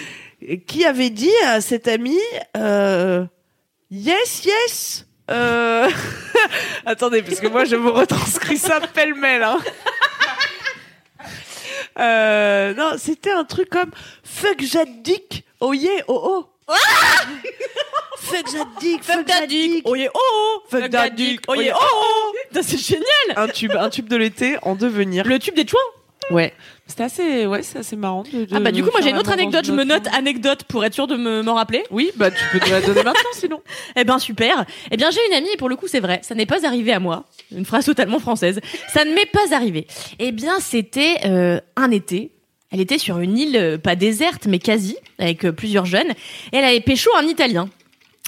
qui 0.67 0.85
avait 0.85 1.11
dit 1.11 1.31
à 1.47 1.61
cet 1.61 1.89
ami 1.89 2.17
euh, 2.57 3.25
yes 3.91 4.45
yes. 4.45 5.07
Euh... 5.31 5.89
Attendez, 6.87 7.23
parce 7.23 7.41
que 7.41 7.47
moi 7.47 7.65
je 7.65 7.77
vous 7.77 7.93
retranscris 7.93 8.59
ça 8.59 8.81
pêle-mêle. 8.81 9.43
Hein. 9.43 9.59
Euh, 11.99 12.75
non, 12.75 12.93
c'était 12.97 13.33
un 13.33 13.45
truc 13.45 13.69
comme 13.69 13.91
fuck 14.25 14.63
Jaddick, 14.63 15.45
oh 15.61 15.75
yeah, 15.75 16.03
oh 16.09 16.47
oh. 16.69 16.75
fuck 18.17 18.51
Jaddick, 18.51 19.05
fuck 19.05 19.29
Jaddick. 19.29 19.83
Oh 19.85 19.95
yeah, 19.95 20.09
oh 20.15 20.21
oh 20.21 20.63
Fuck 20.71 20.91
that 20.91 21.11
dick, 21.11 21.41
oh 21.49 21.55
yeah, 21.55 21.75
oh 21.79 22.33
oh 22.55 22.61
C'est 22.63 22.79
génial 22.79 23.05
Un 23.37 23.49
tube, 23.49 23.73
un 23.73 23.91
tube 23.91 24.09
de 24.09 24.17
l'été 24.17 24.57
en 24.63 24.75
devenir. 24.75 25.27
Le 25.27 25.39
tube 25.39 25.55
des 25.55 25.67
chouins 25.67 25.81
Ouais. 26.31 26.53
C'était 26.87 27.05
assez, 27.05 27.47
ouais, 27.47 27.63
c'est 27.63 27.79
assez 27.79 27.97
marrant. 27.97 28.23
De, 28.23 28.45
de 28.45 28.55
Ah 28.55 28.61
bah 28.61 28.71
du 28.71 28.83
coup 28.83 28.91
moi 28.93 29.01
j'ai 29.03 29.11
une 29.11 29.19
autre 29.19 29.33
anecdote, 29.33 29.65
je 29.65 29.73
me 29.73 29.85
note 29.85 30.07
anecdote 30.15 30.65
pour 30.65 30.85
être 30.85 30.95
sûr 30.95 31.07
de 31.07 31.17
me 31.17 31.43
m'en 31.43 31.55
rappeler. 31.55 31.85
Oui, 31.91 32.11
bah 32.17 32.31
tu 32.31 32.45
peux 32.53 32.61
te 32.61 32.71
la 32.71 32.81
donner 32.81 33.03
maintenant 33.03 33.31
sinon. 33.33 33.61
Eh 33.97 34.05
ben 34.05 34.19
super. 34.19 34.65
Eh 34.91 34.97
bien 34.97 35.11
j'ai 35.11 35.21
une 35.31 35.35
amie 35.35 35.51
et 35.53 35.57
pour 35.57 35.69
le 35.69 35.77
coup 35.77 35.87
c'est 35.89 36.01
vrai, 36.01 36.21
ça 36.23 36.35
n'est 36.35 36.47
pas 36.47 36.67
arrivé 36.67 36.93
à 36.93 37.01
moi. 37.01 37.25
Une 37.55 37.65
phrase 37.65 37.85
totalement 37.87 38.19
française. 38.19 38.61
Ça 38.93 39.05
ne 39.05 39.15
m'est 39.15 39.31
pas 39.31 39.55
arrivé. 39.55 39.87
Eh 40.19 40.33
bien 40.33 40.61
c'était 40.61 41.17
euh, 41.25 41.61
un 41.77 41.91
été. 41.91 42.33
Elle 42.71 42.81
était 42.81 42.99
sur 42.99 43.19
une 43.19 43.39
île 43.39 43.57
euh, 43.57 43.79
pas 43.79 43.97
déserte 43.97 44.47
mais 44.47 44.59
quasi 44.59 44.97
avec 45.19 45.45
euh, 45.45 45.53
plusieurs 45.53 45.87
jeunes. 45.87 46.11
Et 46.53 46.57
elle 46.57 46.65
avait 46.65 46.81
pécho 46.81 47.11
un 47.19 47.27
Italien. 47.27 47.69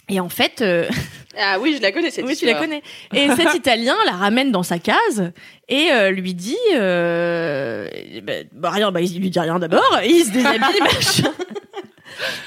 Et 0.08 0.20
en 0.20 0.28
fait, 0.28 0.60
euh, 0.60 0.88
Ah 1.36 1.58
oui, 1.60 1.74
je 1.76 1.82
la 1.82 1.92
connais 1.92 2.10
cette 2.10 2.24
oui 2.24 2.36
tu 2.36 2.46
la 2.46 2.54
connais. 2.54 2.82
Et 3.12 3.28
cet 3.30 3.54
Italien 3.54 3.96
la 4.06 4.12
ramène 4.12 4.52
dans 4.52 4.62
sa 4.62 4.78
case 4.78 5.32
et 5.68 5.90
euh, 5.90 6.10
lui 6.10 6.34
dit, 6.34 6.56
euh, 6.74 7.88
bah, 8.22 8.32
bah, 8.52 8.70
rien, 8.70 8.92
bah 8.92 9.00
il 9.00 9.18
lui 9.18 9.30
dit 9.30 9.40
rien 9.40 9.58
d'abord. 9.58 9.98
Il 10.04 10.24
se 10.24 10.30
déshabille 10.30 10.80
machin. 10.80 11.32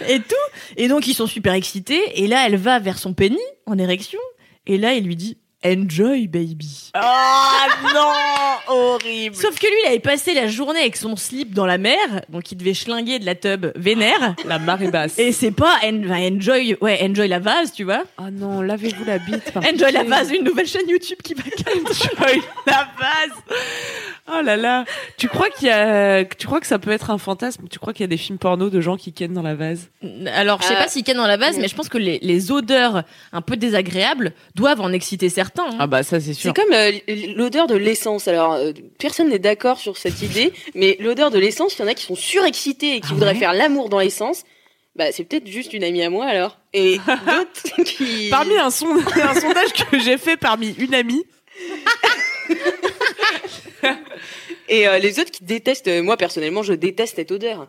Et 0.07 0.19
tout. 0.19 0.35
Et 0.77 0.87
donc 0.87 1.07
ils 1.07 1.13
sont 1.13 1.27
super 1.27 1.53
excités. 1.53 2.21
Et 2.21 2.27
là 2.27 2.45
elle 2.45 2.55
va 2.55 2.79
vers 2.79 2.97
son 2.97 3.13
penny 3.13 3.41
en 3.65 3.77
érection. 3.77 4.19
Et 4.65 4.77
là 4.77 4.93
il 4.93 5.05
lui 5.05 5.15
dit 5.15 5.37
Enjoy 5.65 6.27
baby. 6.27 6.91
Ah 6.93 7.65
non, 7.93 8.73
horrible. 8.75 9.35
Sauf 9.35 9.57
que 9.59 9.65
lui, 9.65 9.73
il 9.85 9.87
avait 9.87 9.99
passé 9.99 10.35
la 10.35 10.45
journée 10.47 10.79
avec 10.81 10.95
son 10.95 11.15
slip 11.15 11.53
dans 11.55 11.65
la 11.65 11.79
mer, 11.79 11.97
donc 12.29 12.51
il 12.51 12.57
devait 12.57 12.75
schlinguer 12.75 13.17
de 13.17 13.25
la 13.25 13.33
tub 13.33 13.65
vénère. 13.75 14.35
La 14.45 14.59
marée 14.59 14.91
basse. 14.91 15.17
Et 15.17 15.31
c'est 15.31 15.51
pas 15.51 15.73
en- 15.83 16.03
enjoy, 16.11 16.77
ouais, 16.79 16.99
enjoy 17.01 17.27
la 17.27 17.39
vase, 17.39 17.71
tu 17.73 17.83
vois. 17.85 18.03
Ah 18.19 18.29
non, 18.31 18.61
lavez-vous 18.61 19.03
la 19.03 19.17
bite. 19.17 19.51
par 19.51 19.63
Enjoy 19.63 19.91
la 19.91 20.01
pitié. 20.01 20.03
vase, 20.03 20.31
une 20.31 20.43
nouvelle 20.43 20.67
chaîne 20.67 20.87
YouTube 20.87 21.19
qui 21.23 21.33
va 21.33 21.43
Enjoy 21.75 22.41
la 22.67 22.87
base. 22.99 23.57
Oh 24.31 24.41
là 24.43 24.57
là. 24.57 24.85
Tu 25.17 25.27
crois 25.27 25.49
qu'il 25.49 25.69
y 25.69 25.71
a, 25.71 26.23
tu 26.25 26.45
crois 26.45 26.59
que 26.59 26.67
ça 26.67 26.77
peut 26.79 26.91
être 26.91 27.09
un 27.09 27.17
fantasme? 27.17 27.67
Tu 27.69 27.79
crois 27.79 27.93
qu'il 27.93 28.03
y 28.03 28.03
a 28.03 28.07
des 28.07 28.17
films 28.17 28.37
porno 28.37 28.69
de 28.69 28.79
gens 28.79 28.95
qui 28.97 29.11
kennent 29.11 29.33
dans 29.33 29.41
la 29.41 29.55
vase? 29.55 29.89
Alors, 30.35 30.61
je 30.61 30.67
sais 30.67 30.75
pas 30.75 30.87
s'il 30.87 31.03
ken 31.03 31.17
dans 31.17 31.25
la 31.27 31.37
vase, 31.37 31.57
mais 31.57 31.67
je 31.67 31.75
pense 31.75 31.89
que 31.89 31.97
les, 31.97 32.19
les 32.21 32.51
odeurs 32.51 33.03
un 33.31 33.41
peu 33.41 33.57
désagréables 33.57 34.33
doivent 34.53 34.81
en 34.81 34.91
exciter 34.93 35.29
certains. 35.29 35.46
Hein. 35.57 35.69
Ah 35.79 35.87
bah 35.87 36.03
ça 36.03 36.19
c'est 36.19 36.33
sûr. 36.33 36.53
C'est 36.55 36.61
comme 36.63 36.73
euh, 36.73 36.91
l'odeur 37.35 37.67
de 37.67 37.75
l'essence. 37.75 38.27
Alors, 38.27 38.53
euh, 38.53 38.71
personne 38.99 39.29
n'est 39.29 39.39
d'accord 39.39 39.79
sur 39.79 39.97
cette 39.97 40.21
idée, 40.21 40.53
mais 40.75 40.97
l'odeur 40.99 41.31
de 41.31 41.39
l'essence, 41.39 41.75
il 41.77 41.81
y 41.81 41.85
en 41.85 41.87
a 41.87 41.93
qui 41.93 42.03
sont 42.05 42.15
surexcités 42.15 42.95
et 42.95 42.99
qui 43.01 43.07
Ah 43.11 43.13
voudraient 43.13 43.33
ouais 43.33 43.39
faire 43.39 43.53
l'amour 43.53 43.89
dans 43.89 43.99
l'essence. 43.99 44.43
Bah, 44.95 45.11
c'est 45.11 45.23
peut-être 45.23 45.47
juste 45.47 45.73
une 45.73 45.83
amie 45.83 46.01
à 46.03 46.09
moi 46.09 46.25
alors. 46.25 46.57
Et 46.73 46.97
d'autres 47.27 47.83
qui. 47.83 48.29
Parmi 48.31 48.57
un, 48.57 48.69
son- 48.71 48.87
un 48.97 49.33
sondage 49.39 49.73
que 49.91 49.99
j'ai 49.99 50.17
fait 50.17 50.37
parmi 50.37 50.73
une 50.79 50.93
amie, 50.95 51.23
Et 54.69 54.87
euh, 54.87 54.97
les 54.99 55.19
autres 55.19 55.31
qui 55.31 55.43
détestent. 55.43 55.89
moi, 56.01 56.17
personnellement, 56.17 56.61
je 56.63 56.73
déteste 56.73 57.15
cette 57.15 57.31
odeur. 57.31 57.67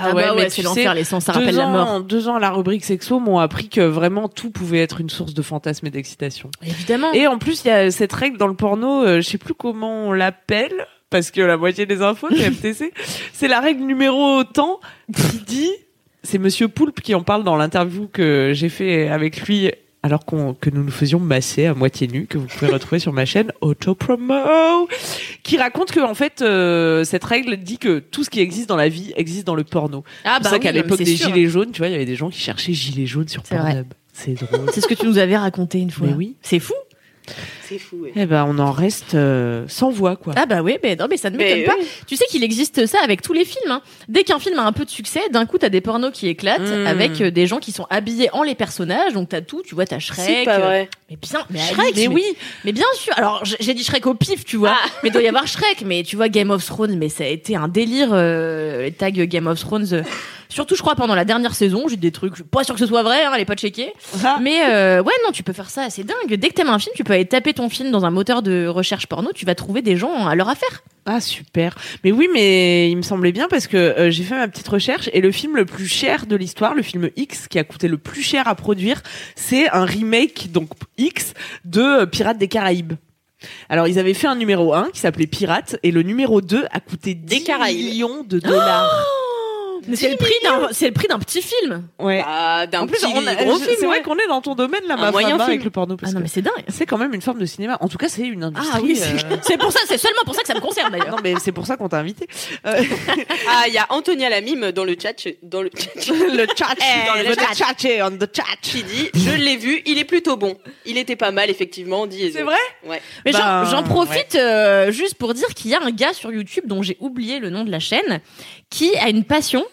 Ah 0.00 0.12
bah 0.12 0.34
ouais, 0.34 0.42
mais 0.44 0.50
c'est 0.50 0.62
l'enfer, 0.62 0.90
sais, 0.92 0.94
l'essence, 0.96 1.24
ça 1.24 1.32
rappelle 1.32 1.54
la 1.56 1.66
mort. 1.66 1.88
ans- 1.88 2.00
Deux 2.00 2.28
ans 2.28 2.36
à 2.36 2.40
la 2.40 2.50
rubrique 2.50 2.84
sexo 2.84 3.20
m'ont 3.20 3.38
appris 3.38 3.68
que 3.68 3.80
vraiment 3.80 4.28
tout 4.28 4.50
pouvait 4.50 4.80
être 4.80 5.00
une 5.00 5.10
source 5.10 5.34
de 5.34 5.42
fantasme 5.42 5.86
et 5.86 5.90
d'excitation. 5.90 6.50
Évidemment. 6.62 7.12
Et 7.12 7.26
en 7.26 7.38
plus, 7.38 7.64
il 7.64 7.68
y 7.68 7.70
a 7.70 7.90
cette 7.90 8.12
règle 8.12 8.38
dans 8.38 8.48
le 8.48 8.54
porno, 8.54 9.04
euh, 9.04 9.20
je 9.20 9.28
sais 9.28 9.38
plus 9.38 9.54
comment 9.54 10.06
on 10.08 10.12
l'appelle, 10.12 10.86
parce 11.10 11.30
que 11.30 11.40
la 11.42 11.56
moitié 11.56 11.84
des 11.86 12.00
infos, 12.02 12.28
c'est 12.30 12.50
FTC. 12.52 12.92
c'est 13.32 13.48
la 13.48 13.60
règle 13.60 13.82
numéro 13.84 14.44
tant 14.44 14.80
qui 15.14 15.38
dit, 15.46 15.70
c'est 16.22 16.38
Monsieur 16.38 16.68
Poulpe 16.68 17.00
qui 17.00 17.14
en 17.14 17.22
parle 17.22 17.44
dans 17.44 17.56
l'interview 17.56 18.08
que 18.12 18.52
j'ai 18.54 18.68
fait 18.68 19.08
avec 19.08 19.42
lui 19.46 19.70
alors 20.02 20.24
qu'on 20.24 20.54
que 20.54 20.70
nous 20.70 20.82
nous 20.82 20.90
faisions 20.90 21.20
masser 21.20 21.66
à 21.66 21.74
moitié 21.74 22.08
nu, 22.08 22.26
que 22.26 22.38
vous 22.38 22.46
pouvez 22.46 22.70
retrouver 22.70 22.98
sur 22.98 23.12
ma 23.12 23.24
chaîne 23.24 23.52
Autopromo, 23.60 24.88
qui 25.42 25.56
raconte 25.58 25.92
que 25.92 26.00
en 26.00 26.14
fait 26.14 26.42
euh, 26.42 27.04
cette 27.04 27.24
règle 27.24 27.56
dit 27.56 27.78
que 27.78 27.98
tout 28.00 28.24
ce 28.24 28.30
qui 28.30 28.40
existe 28.40 28.68
dans 28.68 28.76
la 28.76 28.88
vie 28.88 29.12
existe 29.16 29.46
dans 29.46 29.54
le 29.54 29.64
porno. 29.64 30.04
Ah 30.24 30.34
c'est 30.36 30.42
pour 30.42 30.50
ça 30.50 30.58
qu'à 30.58 30.70
oui, 30.70 30.76
l'époque 30.76 30.98
des 30.98 31.16
sûr. 31.16 31.28
gilets 31.28 31.48
jaunes, 31.48 31.70
tu 31.70 31.78
vois, 31.78 31.88
il 31.88 31.92
y 31.92 31.96
avait 31.96 32.04
des 32.04 32.16
gens 32.16 32.30
qui 32.30 32.40
cherchaient 32.40 32.72
gilets 32.72 33.06
jaunes 33.06 33.28
sur. 33.28 33.42
Pornhub. 33.42 33.86
C'est 34.12 34.34
drôle. 34.34 34.70
C'est 34.72 34.80
ce 34.80 34.86
que 34.86 34.94
tu 34.94 35.06
nous 35.06 35.18
avais 35.18 35.36
raconté 35.36 35.78
une 35.78 35.90
fois. 35.90 36.06
Mais 36.08 36.14
oui. 36.14 36.36
C'est 36.42 36.58
fou. 36.58 36.74
C'est 37.62 37.78
fou. 37.78 37.96
ouais. 38.02 38.12
Eh 38.16 38.26
ben, 38.26 38.44
on 38.48 38.58
en 38.58 38.72
reste 38.72 39.14
euh, 39.14 39.64
sans 39.68 39.90
voix, 39.90 40.16
quoi. 40.16 40.34
Ah 40.36 40.44
bah 40.46 40.62
oui, 40.62 40.76
mais 40.82 40.96
non, 40.96 41.06
mais 41.08 41.16
ça 41.16 41.30
ne 41.30 41.36
m'étonne 41.36 41.64
pas. 41.64 41.74
Tu 42.06 42.16
sais 42.16 42.24
qu'il 42.28 42.42
existe 42.42 42.84
ça 42.86 42.98
avec 43.02 43.22
tous 43.22 43.32
les 43.32 43.44
films. 43.44 43.70
hein. 43.70 43.80
Dès 44.08 44.24
qu'un 44.24 44.38
film 44.38 44.58
a 44.58 44.62
un 44.64 44.72
peu 44.72 44.84
de 44.84 44.90
succès, 44.90 45.20
d'un 45.30 45.46
coup, 45.46 45.56
t'as 45.58 45.68
des 45.68 45.80
pornos 45.80 46.10
qui 46.12 46.28
éclatent 46.28 46.60
Mm. 46.60 46.86
avec 46.86 47.20
euh, 47.20 47.30
des 47.30 47.46
gens 47.46 47.58
qui 47.58 47.72
sont 47.72 47.86
habillés 47.90 48.28
en 48.32 48.42
les 48.42 48.54
personnages. 48.54 49.12
Donc 49.12 49.28
t'as 49.30 49.40
tout, 49.40 49.62
tu 49.64 49.74
vois, 49.74 49.86
t'as 49.86 49.98
Shrek. 50.00 50.24
C'est 50.26 50.44
pas 50.44 50.56
euh, 50.56 50.64
vrai. 50.64 50.88
Mais 51.10 51.16
bien, 51.16 51.40
mais 51.50 51.58
Shrek, 51.60 51.96
mais 51.96 52.08
oui. 52.08 52.24
Mais 52.64 52.72
bien 52.72 52.84
sûr. 52.94 53.12
Alors 53.16 53.42
j'ai 53.44 53.74
dit 53.74 53.84
Shrek 53.84 54.06
au 54.06 54.14
pif, 54.14 54.44
tu 54.44 54.56
vois. 54.56 54.74
Ah. 54.76 54.88
Mais 55.02 55.08
il 55.08 55.12
doit 55.12 55.22
y 55.22 55.28
avoir 55.28 55.46
Shrek. 55.46 55.82
Mais 55.86 56.02
tu 56.02 56.16
vois 56.16 56.28
Game 56.28 56.50
of 56.50 56.64
Thrones, 56.64 56.96
mais 56.96 57.08
ça 57.08 57.24
a 57.24 57.28
été 57.28 57.56
un 57.56 57.68
délire. 57.68 58.10
Euh, 58.12 58.82
les 58.82 58.92
tags 58.92 59.10
Game 59.10 59.46
of 59.46 59.58
Thrones. 59.60 60.02
Surtout, 60.52 60.74
je 60.76 60.82
crois 60.82 60.94
pendant 60.94 61.14
la 61.14 61.24
dernière 61.24 61.54
saison, 61.54 61.88
j'ai 61.88 61.96
des 61.96 62.12
trucs. 62.12 62.32
Je 62.32 62.42
suis 62.42 62.44
pas 62.44 62.64
sûr 62.64 62.74
que 62.74 62.80
ce 62.80 62.86
soit 62.86 63.02
vrai. 63.02 63.24
Hein, 63.24 63.30
allez 63.32 63.44
pas 63.44 63.54
checker. 63.54 63.92
Ah. 64.24 64.38
Mais 64.40 64.60
euh, 64.70 65.02
ouais, 65.02 65.12
non, 65.24 65.32
tu 65.32 65.42
peux 65.42 65.52
faire 65.52 65.70
ça, 65.70 65.90
c'est 65.90 66.04
dingue. 66.04 66.34
Dès 66.34 66.48
que 66.48 66.54
t'aimes 66.54 66.68
un 66.68 66.78
film, 66.78 66.92
tu 66.94 67.04
peux 67.04 67.12
aller 67.12 67.26
taper 67.26 67.54
ton 67.54 67.68
film 67.68 67.90
dans 67.90 68.04
un 68.04 68.10
moteur 68.10 68.42
de 68.42 68.66
recherche 68.66 69.06
porno, 69.06 69.30
tu 69.34 69.44
vas 69.46 69.54
trouver 69.54 69.82
des 69.82 69.96
gens 69.96 70.26
à 70.26 70.34
leur 70.34 70.48
affaire. 70.48 70.82
Ah 71.04 71.20
super. 71.20 71.74
Mais 72.04 72.12
oui, 72.12 72.28
mais 72.32 72.90
il 72.90 72.96
me 72.96 73.02
semblait 73.02 73.32
bien 73.32 73.48
parce 73.48 73.66
que 73.66 73.76
euh, 73.76 74.10
j'ai 74.10 74.22
fait 74.22 74.36
ma 74.36 74.46
petite 74.46 74.68
recherche 74.68 75.10
et 75.12 75.20
le 75.20 75.32
film 75.32 75.56
le 75.56 75.64
plus 75.64 75.88
cher 75.88 76.26
de 76.26 76.36
l'histoire, 76.36 76.74
le 76.74 76.82
film 76.82 77.10
X 77.16 77.48
qui 77.48 77.58
a 77.58 77.64
coûté 77.64 77.88
le 77.88 77.98
plus 77.98 78.22
cher 78.22 78.46
à 78.46 78.54
produire, 78.54 79.02
c'est 79.34 79.68
un 79.70 79.84
remake 79.84 80.52
donc 80.52 80.68
X 80.98 81.34
de 81.64 81.80
euh, 81.82 82.06
Pirates 82.06 82.38
des 82.38 82.46
Caraïbes. 82.48 82.92
Alors 83.68 83.88
ils 83.88 83.98
avaient 83.98 84.14
fait 84.14 84.28
un 84.28 84.36
numéro 84.36 84.74
1 84.74 84.90
qui 84.92 85.00
s'appelait 85.00 85.26
Pirates 85.26 85.76
et 85.82 85.90
le 85.90 86.02
numéro 86.02 86.40
2 86.40 86.66
a 86.70 86.78
coûté 86.78 87.14
10 87.14 87.42
Caraïbes. 87.42 87.76
millions 87.76 88.22
de 88.22 88.38
dollars. 88.38 89.04
Mais 89.88 89.96
c'est 89.96 90.10
le 90.10 90.16
prix 90.16 90.32
d'un, 90.44 90.68
c'est 90.72 90.86
le 90.86 90.92
prix 90.92 91.08
d'un 91.08 91.18
petit 91.18 91.42
film. 91.42 91.88
ouais. 91.98 92.22
Ah, 92.26 92.66
d'un 92.66 92.80
en 92.82 92.86
plus, 92.86 93.04
on 93.04 93.26
a- 93.26 93.34
gros 93.34 93.58
je- 93.58 93.64
film. 93.64 93.76
c'est 93.80 93.86
vrai 93.86 94.02
qu'on 94.02 94.16
est 94.16 94.26
dans 94.28 94.40
ton 94.40 94.54
domaine 94.54 94.82
là, 94.86 94.96
ma 94.96 95.10
moyen 95.10 95.30
femme, 95.30 95.40
hein, 95.40 95.44
film. 95.44 95.50
avec 95.54 95.64
le 95.64 95.70
porno 95.70 95.96
parce 95.96 96.10
Ah 96.10 96.14
non, 96.14 96.18
que 96.20 96.24
mais 96.24 96.28
c'est 96.28 96.42
dingue. 96.42 96.52
c'est 96.68 96.86
quand 96.86 96.98
même 96.98 97.12
une 97.14 97.22
forme 97.22 97.38
de 97.38 97.46
cinéma. 97.46 97.78
En 97.80 97.88
tout 97.88 97.98
cas, 97.98 98.08
c'est 98.08 98.22
une 98.22 98.44
industrie. 98.44 98.70
Ah 98.74 98.80
oui, 98.82 98.98
euh, 99.00 99.36
c'est, 99.42 99.56
pour 99.58 99.72
ça, 99.72 99.80
c'est 99.86 99.98
seulement 99.98 100.22
pour 100.24 100.34
ça 100.34 100.42
que 100.42 100.48
ça 100.48 100.54
me 100.54 100.60
concerne 100.60 100.90
d'ailleurs. 100.92 101.10
Non, 101.10 101.16
mais 101.22 101.34
c'est 101.40 101.52
pour 101.52 101.66
ça 101.66 101.76
qu'on 101.76 101.88
t'a 101.88 101.98
invité. 101.98 102.26
Euh, 102.66 102.82
Ah, 103.48 103.64
il 103.66 103.74
y 103.74 103.78
a 103.78 103.86
Antonia 103.90 104.30
Lamime 104.30 104.72
dans 104.72 104.84
le 104.84 104.96
chat, 105.00 105.28
dans 105.42 105.62
le 105.62 105.70
chat, 105.76 105.90
le 106.12 106.46
chat, 106.56 106.74
Eh, 106.78 107.06
dans 107.08 107.14
le 107.22 107.28
le 107.28 107.34
chat. 107.34 107.54
chat, 107.54 108.06
on 108.06 108.10
the 108.16 108.28
chat. 108.34 108.44
qui 108.62 108.82
dit 108.82 109.10
Je 109.14 109.30
l'ai 109.32 109.56
vu, 109.56 109.82
il 109.86 109.98
est 109.98 110.04
plutôt 110.04 110.36
bon. 110.36 110.56
Il 110.86 110.96
était 110.98 111.16
pas 111.16 111.30
mal, 111.32 111.50
effectivement, 111.50 112.06
dit. 112.06 112.30
C'est 112.32 112.42
vrai 112.42 112.56
Ouais. 112.86 113.00
Mais 113.24 113.32
Ben, 113.32 113.38
j'en, 113.38 113.64
j'en 113.70 113.82
profite 113.82 114.34
euh, 114.36 114.90
juste 114.90 115.14
pour 115.16 115.34
dire 115.34 115.48
qu'il 115.54 115.70
y 115.70 115.74
a 115.74 115.82
un 115.82 115.90
gars 115.90 116.12
sur 116.12 116.32
YouTube 116.32 116.64
dont 116.66 116.82
j'ai 116.82 116.96
oublié 117.00 117.38
le 117.40 117.50
nom 117.50 117.64
de 117.64 117.70
la 117.70 117.78
chaîne 117.80 118.20
qui 118.70 118.96
a 118.96 119.08
une 119.08 119.24
passion. 119.24 119.64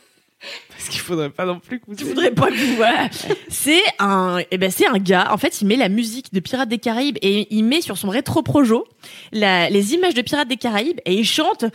Parce 0.69 0.89
qu'il 0.89 1.01
faudrait 1.01 1.29
pas 1.29 1.45
non 1.45 1.59
plus 1.59 1.79
que 1.79 1.85
vous. 1.87 1.95
Il 1.99 2.05
faudrait 2.05 2.31
pas 2.31 2.47
que 2.47 2.53
vous. 2.53 3.35
C'est 3.49 3.81
un, 3.99 4.39
eh 4.51 4.57
ben 4.57 4.71
c'est 4.71 4.87
un 4.87 4.97
gars. 4.97 5.27
En 5.31 5.37
fait, 5.37 5.61
il 5.61 5.67
met 5.67 5.75
la 5.75 5.89
musique 5.89 6.33
de 6.33 6.39
Pirates 6.39 6.69
des 6.69 6.77
Caraïbes 6.77 7.17
et 7.21 7.53
il 7.53 7.63
met 7.63 7.81
sur 7.81 7.97
son 7.97 8.09
rétro 8.09 8.41
projo 8.41 8.87
les 9.31 9.93
images 9.93 10.13
de 10.13 10.21
Pirates 10.21 10.47
des 10.47 10.57
Caraïbes 10.57 10.99
et 11.05 11.13
il 11.13 11.25
chante. 11.25 11.65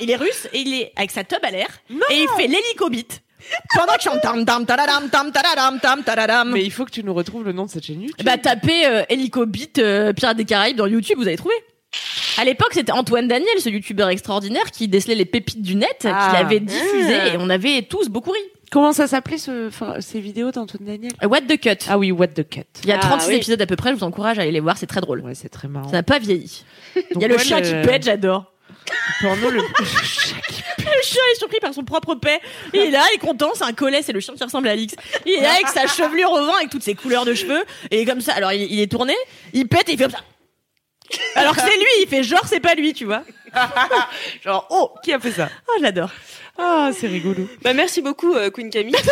Il 0.00 0.10
est 0.10 0.16
russe 0.16 0.48
et 0.52 0.58
il 0.60 0.74
est 0.74 0.92
avec 0.96 1.10
sa 1.10 1.24
tub 1.24 1.38
à 1.42 1.50
l'air 1.50 1.68
et 1.90 2.14
il 2.14 2.28
fait 2.36 2.46
l'hélicobite. 2.46 3.22
Pendant 3.74 3.94
que 3.94 4.00
je 4.00 4.04
chante. 4.04 4.20
Mais 6.52 6.64
il 6.64 6.70
faut 6.70 6.84
que 6.84 6.90
tu 6.90 7.02
nous 7.02 7.14
retrouves 7.14 7.44
le 7.44 7.52
nom 7.52 7.64
de 7.64 7.70
cette 7.70 7.84
chaîne 7.84 8.02
YouTube. 8.02 8.24
Bah 8.24 8.38
tapez 8.38 8.86
euh, 8.86 9.02
Hélico 9.08 9.46
Beat 9.46 9.78
euh, 9.78 10.12
Pirates 10.12 10.36
des 10.36 10.44
Caraïbes 10.44 10.76
dans 10.76 10.86
YouTube, 10.86 11.18
vous 11.18 11.26
allez 11.26 11.36
trouver. 11.36 11.54
À 12.38 12.44
l'époque, 12.44 12.70
c'était 12.72 12.92
Antoine 12.92 13.28
Daniel, 13.28 13.58
ce 13.58 13.68
youtubeur 13.68 14.08
extraordinaire 14.08 14.70
qui 14.70 14.88
décelait 14.88 15.14
les 15.14 15.24
pépites 15.26 15.60
du 15.62 15.74
net, 15.74 16.04
Ah. 16.06 16.28
qui 16.30 16.36
l'avait 16.42 16.60
diffusé 16.60 17.14
Ah. 17.14 17.26
et 17.28 17.36
on 17.38 17.50
avait 17.50 17.82
tous 17.82 18.08
beaucoup 18.08 18.30
ri. 18.30 18.40
Comment 18.70 18.92
ça 18.94 19.06
s'appelait 19.06 19.36
ce, 19.36 19.68
enfin, 19.68 19.96
ces 20.00 20.18
vidéos 20.18 20.50
d'Antoine 20.50 20.84
Daniel? 20.86 21.12
Euh, 21.22 21.26
What 21.28 21.42
the 21.42 21.60
cut. 21.60 21.84
Ah 21.90 21.98
oui, 21.98 22.10
What 22.10 22.28
the 22.28 22.48
Cut. 22.48 22.62
Il 22.84 22.88
y 22.88 22.92
a 22.92 22.96
Ah, 22.96 23.00
36 23.06 23.28
oui. 23.28 23.34
épisodes 23.36 23.60
à 23.60 23.66
peu 23.66 23.76
près, 23.76 23.90
je 23.90 23.96
vous 23.96 24.04
encourage 24.04 24.38
à 24.38 24.42
aller 24.42 24.50
les 24.52 24.60
voir, 24.60 24.78
c'est 24.78 24.86
très 24.86 25.02
drôle. 25.02 25.20
Ouais, 25.20 25.34
c'est 25.34 25.50
très 25.50 25.68
marrant. 25.68 25.88
Ça 25.88 25.92
n'a 25.96 26.02
pas 26.02 26.18
vieilli. 26.18 26.64
Il 27.14 27.20
y 27.20 27.24
a 27.24 27.28
le 27.28 27.36
ouais, 27.36 27.44
chat 27.44 27.60
qui 27.60 27.72
pète, 27.86 28.04
j'adore. 28.04 28.50
le 29.20 29.26
porno 29.28 29.50
le 29.50 29.58
Le 29.58 31.02
chien 31.02 31.20
est 31.32 31.38
surpris 31.38 31.58
par 31.60 31.74
son 31.74 31.84
propre 31.84 32.14
paix. 32.14 32.40
Il 32.72 32.80
est 32.80 32.90
là, 32.90 33.02
il 33.12 33.16
est 33.16 33.18
content, 33.18 33.50
c'est 33.54 33.64
un 33.64 33.72
collet, 33.72 34.00
c'est 34.02 34.12
le 34.12 34.20
chien 34.20 34.34
qui 34.34 34.42
ressemble 34.42 34.68
à 34.68 34.70
Alix. 34.72 34.94
Il 35.26 35.32
est 35.32 35.40
là 35.42 35.52
avec 35.52 35.68
sa 35.68 35.86
chevelure 35.86 36.30
au 36.30 36.44
vent, 36.46 36.54
avec 36.56 36.70
toutes 36.70 36.82
ses 36.82 36.94
couleurs 36.94 37.26
de 37.26 37.34
cheveux. 37.34 37.62
Et 37.90 38.06
comme 38.06 38.20
ça, 38.22 38.32
alors 38.32 38.52
il, 38.54 38.72
il 38.72 38.80
est 38.80 38.90
tourné, 38.90 39.14
il 39.52 39.68
pète 39.68 39.88
et 39.90 39.92
il 39.92 39.98
fait 39.98 40.04
comme 40.04 40.12
ça. 40.12 40.18
Alors 41.34 41.54
que 41.54 41.62
c'est 41.62 41.76
lui, 41.76 41.86
il 42.02 42.08
fait 42.08 42.22
genre 42.22 42.44
c'est 42.46 42.60
pas 42.60 42.74
lui, 42.74 42.92
tu 42.92 43.04
vois. 43.04 43.22
genre 44.44 44.66
oh 44.70 44.92
qui 45.02 45.12
a 45.12 45.20
fait 45.20 45.32
ça? 45.32 45.48
Oh, 45.68 45.72
je 45.78 45.82
l'adore. 45.82 46.10
Ah 46.58 46.90
c'est 46.98 47.06
rigolo. 47.06 47.48
Bah, 47.62 47.72
merci 47.72 48.02
beaucoup, 48.02 48.34
euh, 48.34 48.50
Queen 48.50 48.70
Camille. 48.70 48.94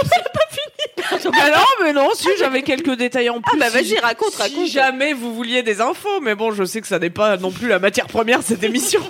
ah 1.10 1.16
non 1.24 1.64
mais 1.82 1.92
non 1.92 2.10
si 2.14 2.28
j'avais 2.38 2.62
quelques 2.62 2.94
détails 2.96 3.30
en 3.30 3.40
plus. 3.40 3.52
Ah, 3.54 3.58
bah, 3.58 3.70
vas-y, 3.70 3.86
si- 3.86 3.98
raconte, 3.98 4.32
si 4.32 4.42
raconte. 4.42 4.66
jamais 4.68 5.12
vous 5.14 5.34
vouliez 5.34 5.62
des 5.62 5.80
infos, 5.80 6.20
mais 6.20 6.34
bon 6.34 6.52
je 6.52 6.64
sais 6.64 6.80
que 6.80 6.86
ça 6.86 6.98
n'est 6.98 7.10
pas 7.10 7.36
non 7.38 7.50
plus 7.50 7.68
la 7.68 7.78
matière 7.78 8.06
première 8.06 8.40
de 8.40 8.44
cette 8.44 8.62
émission. 8.62 9.00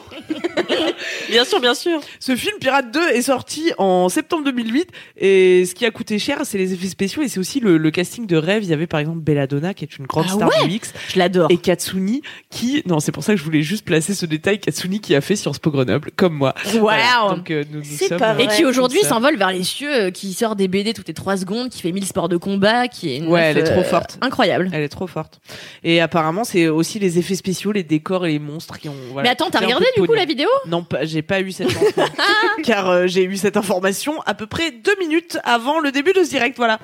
Bien 1.30 1.44
sûr, 1.44 1.60
bien 1.60 1.74
sûr. 1.74 2.00
Ce 2.18 2.34
film 2.36 2.56
Pirate 2.60 2.90
2 2.92 3.08
est 3.10 3.22
sorti 3.22 3.72
en 3.78 4.08
septembre 4.08 4.44
2008 4.44 4.88
et 5.18 5.64
ce 5.66 5.74
qui 5.74 5.86
a 5.86 5.90
coûté 5.90 6.18
cher, 6.18 6.40
c'est 6.44 6.58
les 6.58 6.72
effets 6.72 6.88
spéciaux 6.88 7.22
et 7.22 7.28
c'est 7.28 7.40
aussi 7.40 7.60
le, 7.60 7.76
le 7.78 7.90
casting 7.90 8.26
de 8.26 8.36
rêve. 8.36 8.62
Il 8.64 8.70
y 8.70 8.72
avait 8.72 8.86
par 8.86 9.00
exemple 9.00 9.20
Belladonna 9.20 9.74
qui 9.74 9.84
est 9.84 9.98
une 9.98 10.06
grande 10.06 10.26
Ah 10.28 10.32
star 10.34 10.48
ouais 10.48 10.68
du 10.68 10.74
X 10.76 10.92
Je 11.08 11.18
l'adore. 11.18 11.50
et 11.50 11.56
Katsuni 11.56 12.22
qui 12.50 12.82
non 12.86 13.00
c'est 13.00 13.12
pour 13.12 13.22
ça 13.24 13.32
que 13.32 13.38
je 13.38 13.44
voulais 13.44 13.62
juste 13.62 13.84
placer 13.84 14.14
ce 14.14 14.26
détail 14.26 14.58
Katsuni 14.60 15.00
qui 15.00 15.14
a 15.14 15.20
fait 15.20 15.36
Sciences 15.36 15.58
Po 15.58 15.70
Grenoble 15.70 16.10
comme 16.16 16.34
moi. 16.34 16.54
Voilà. 16.78 17.02
Waouh. 17.24 17.36
Donc 17.36 17.50
euh, 17.50 17.64
nous, 17.70 17.78
nous 17.78 17.84
C'est 17.84 18.08
sommes, 18.08 18.18
pas 18.18 18.34
euh, 18.34 18.38
Et 18.38 18.46
qui 18.48 18.64
aujourd'hui 18.64 19.00
s'envole 19.00 19.36
vers 19.36 19.50
les 19.52 19.62
cieux, 19.64 19.92
euh, 19.94 20.10
qui 20.10 20.32
sort 20.32 20.56
des 20.56 20.68
BD 20.68 20.92
toutes 20.94 21.08
les 21.08 21.14
3 21.14 21.36
secondes, 21.38 21.68
qui 21.70 21.80
fait 21.80 21.92
1000 21.92 22.04
sports 22.06 22.28
de 22.28 22.36
combat, 22.36 22.88
qui 22.88 23.10
est 23.12 23.16
une 23.18 23.26
Ouais, 23.28 23.40
meuf, 23.40 23.56
elle 23.56 23.58
est 23.58 23.64
trop 23.70 23.80
euh, 23.80 23.84
forte. 23.84 24.18
Incroyable. 24.20 24.70
Elle 24.72 24.82
est 24.82 24.88
trop 24.88 25.06
forte. 25.06 25.40
Et 25.84 26.00
apparemment 26.00 26.44
c'est 26.44 26.68
aussi 26.68 26.98
les 26.98 27.18
effets 27.18 27.34
spéciaux, 27.34 27.72
les 27.72 27.82
décors 27.82 28.26
et 28.26 28.32
les 28.32 28.38
monstres 28.38 28.78
qui 28.78 28.88
ont. 28.88 28.94
voilà, 29.12 29.28
Mais 29.28 29.32
attends, 29.32 29.50
t'as 29.50 29.60
regardé 29.60 29.86
du 29.96 30.02
coup 30.06 30.14
la 30.14 30.24
vidéo? 30.24 30.48
Non, 30.66 30.82
pas- 30.82 31.04
j'ai 31.04 31.19
pas 31.22 31.40
eu 31.40 31.52
cette 31.52 31.70
chance. 31.70 31.84
car 32.64 32.88
euh, 32.90 33.06
j'ai 33.06 33.24
eu 33.24 33.36
cette 33.36 33.56
information 33.56 34.20
à 34.26 34.34
peu 34.34 34.46
près 34.46 34.70
deux 34.70 34.94
minutes 34.98 35.38
avant 35.44 35.80
le 35.80 35.92
début 35.92 36.12
de 36.12 36.22
ce 36.24 36.30
direct. 36.30 36.56
Voilà. 36.56 36.78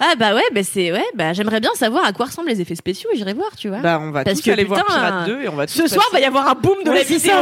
Ah 0.00 0.14
bah 0.18 0.34
ouais, 0.34 0.42
bah 0.52 0.62
c'est 0.64 0.90
ouais, 0.92 1.04
bah 1.14 1.32
j'aimerais 1.32 1.60
bien 1.60 1.70
savoir 1.74 2.04
à 2.04 2.12
quoi 2.12 2.26
ressemblent 2.26 2.48
les 2.48 2.60
effets 2.60 2.74
spéciaux 2.74 3.08
et 3.12 3.16
j'irai 3.16 3.34
voir, 3.34 3.54
tu 3.56 3.68
vois. 3.68 3.78
Bah, 3.78 4.00
on 4.02 4.10
va 4.10 4.24
Parce 4.24 4.38
tous 4.40 4.46
que, 4.46 4.50
aller 4.50 4.64
voir 4.64 4.84
putain, 4.84 4.94
Pirate 4.98 5.26
2 5.26 5.42
et 5.42 5.48
on 5.48 5.54
va 5.54 5.66
tous 5.66 5.74
Ce 5.74 5.86
soir, 5.86 6.04
va 6.12 6.20
y 6.20 6.24
avoir 6.24 6.48
un 6.48 6.54
boom 6.54 6.82
de 6.84 6.90
Ouais, 6.90 6.96
la 6.96 7.02
vidéo. 7.04 7.32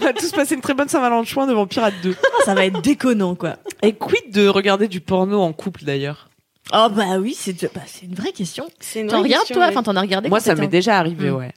On 0.00 0.04
va 0.04 0.12
tous 0.12 0.30
passer 0.32 0.54
une 0.54 0.60
très 0.60 0.74
bonne 0.74 0.88
Saint-Valentin 0.88 1.46
devant 1.46 1.66
Pirate 1.66 1.94
2. 2.02 2.16
ça 2.44 2.54
va 2.54 2.64
être 2.66 2.80
déconnant 2.80 3.34
quoi. 3.34 3.56
Et 3.82 3.92
quid 3.92 4.30
de 4.32 4.48
regarder 4.48 4.88
du 4.88 5.00
porno 5.00 5.40
en 5.42 5.52
couple 5.52 5.84
d'ailleurs? 5.84 6.28
Oh 6.72 6.88
bah 6.90 7.18
oui, 7.20 7.36
c'est 7.38 7.62
bah, 7.74 7.80
c'est 7.86 8.06
une 8.06 8.14
vraie 8.14 8.32
question. 8.32 8.66
C'est 8.80 9.00
une 9.00 9.08
T'en 9.08 9.22
regardes 9.22 9.46
toi? 9.46 9.58
ouais. 9.64 9.68
Enfin, 9.68 9.82
t'en 9.82 9.94
as 9.94 10.00
regardé 10.00 10.28
Moi, 10.28 10.40
ça 10.40 10.54
m'est 10.56 10.66
déjà 10.66 10.98
arrivé, 10.98 11.30
Mm. 11.30 11.34
ouais. 11.36 11.52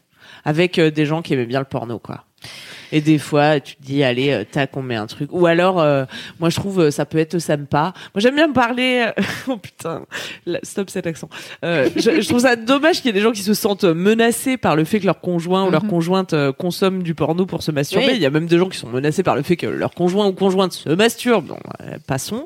Avec 0.46 0.78
euh, 0.78 0.92
des 0.92 1.06
gens 1.06 1.22
qui 1.22 1.34
aimaient 1.34 1.46
bien 1.48 1.60
le 1.60 1.66
porno, 1.66 1.98
quoi. 2.00 2.26
Et 2.92 3.02
des 3.02 3.18
fois, 3.18 3.60
tu 3.60 3.76
te 3.76 3.84
dis, 3.84 4.04
allez, 4.04 4.32
euh, 4.32 4.44
tac, 4.50 4.76
on 4.76 4.82
met 4.82 4.96
un 4.96 5.08
truc. 5.08 5.30
Ou 5.32 5.46
alors, 5.46 5.80
euh, 5.80 6.06
moi, 6.40 6.50
je 6.50 6.56
trouve, 6.56 6.80
euh, 6.82 6.92
ça 6.92 7.06
peut 7.06 7.18
être 7.18 7.40
sympa. 7.40 7.94
Moi, 8.16 8.22
j'aime 8.22 8.36
bien 8.36 8.48
me 8.48 8.54
parler. 8.54 9.06
euh, 9.18 9.22
oh 9.48 9.58
putain, 9.58 10.04
stop 10.64 10.90
cet 10.90 11.08
accent. 11.08 11.30
Euh, 11.64 11.90
je, 11.96 12.22
je 12.22 12.28
trouve 12.28 12.40
ça 12.42 12.56
dommage 12.56 12.98
qu'il 12.98 13.06
y 13.08 13.10
ait 13.10 13.14
des 13.14 13.22
gens 13.22 13.32
qui 13.32 13.42
se 13.44 13.54
sentent 13.54 13.84
menacés 13.84 14.58
par 14.58 14.76
le 14.76 14.84
fait 14.86 15.00
que 15.00 15.06
leur 15.06 15.22
conjoint 15.22 15.66
ou 15.68 15.72
leur 15.72 15.84
Mhm. 15.84 15.90
conjointe 15.90 16.36
consomme 16.58 17.04
du 17.04 17.16
porno 17.16 17.46
pour 17.46 17.64
se 17.64 17.72
masturber. 17.72 18.08
Oui. 18.08 18.14
Il 18.16 18.22
y 18.22 18.26
a 18.26 18.30
même 18.30 18.48
des 18.48 18.58
gens 18.58 18.70
qui 18.70 18.78
sont 18.78 18.90
menacés 18.90 19.24
par 19.24 19.36
le 19.36 19.42
fait 19.44 19.56
que 19.56 19.68
leur 19.68 19.94
conjoint 19.94 20.28
ou 20.28 20.34
conjointe 20.34 20.74
se 20.74 20.90
masturbe. 20.90 21.46
Bon, 21.48 21.58
passons. 22.08 22.46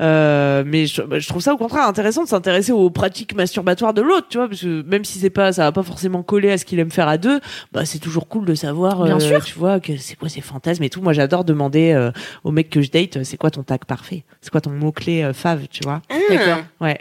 Euh, 0.00 0.62
mais 0.66 0.86
je, 0.86 1.02
je 1.18 1.28
trouve 1.28 1.42
ça 1.42 1.52
au 1.52 1.56
contraire 1.56 1.86
intéressant 1.86 2.22
de 2.24 2.28
s'intéresser 2.28 2.72
aux 2.72 2.90
pratiques 2.90 3.34
masturbatoires 3.34 3.94
de 3.94 4.02
l'autre, 4.02 4.26
tu 4.28 4.38
vois, 4.38 4.48
parce 4.48 4.60
que 4.60 4.82
même 4.82 5.04
si 5.04 5.18
c'est 5.18 5.30
pas, 5.30 5.52
ça 5.52 5.64
va 5.64 5.72
pas 5.72 5.82
forcément 5.82 6.22
coller 6.22 6.50
à 6.50 6.58
ce 6.58 6.64
qu'il 6.64 6.78
aime 6.78 6.90
faire 6.90 7.08
à 7.08 7.18
deux, 7.18 7.40
bah 7.72 7.84
c'est 7.84 7.98
toujours 7.98 8.28
cool 8.28 8.44
de 8.44 8.54
savoir, 8.54 9.04
Bien 9.04 9.16
euh, 9.16 9.20
sûr. 9.20 9.44
tu 9.44 9.58
vois, 9.58 9.79
que 9.80 9.96
c'est 9.96 10.16
quoi 10.16 10.28
ses 10.28 10.40
fantasmes 10.40 10.82
et 10.82 10.90
tout. 10.90 11.00
Moi, 11.00 11.12
j'adore 11.12 11.44
demander 11.44 11.92
euh, 11.92 12.10
aux 12.44 12.50
mecs 12.50 12.70
que 12.70 12.82
je 12.82 12.90
date, 12.90 13.22
c'est 13.24 13.36
quoi 13.36 13.50
ton 13.50 13.62
tag 13.62 13.84
parfait, 13.84 14.24
c'est 14.40 14.50
quoi 14.50 14.60
ton 14.60 14.70
mot 14.70 14.92
clé 14.92 15.22
euh, 15.22 15.32
fave, 15.32 15.66
tu 15.70 15.82
vois? 15.82 16.02
Ah. 16.08 16.16
D'accord. 16.28 16.64
Ouais, 16.80 16.98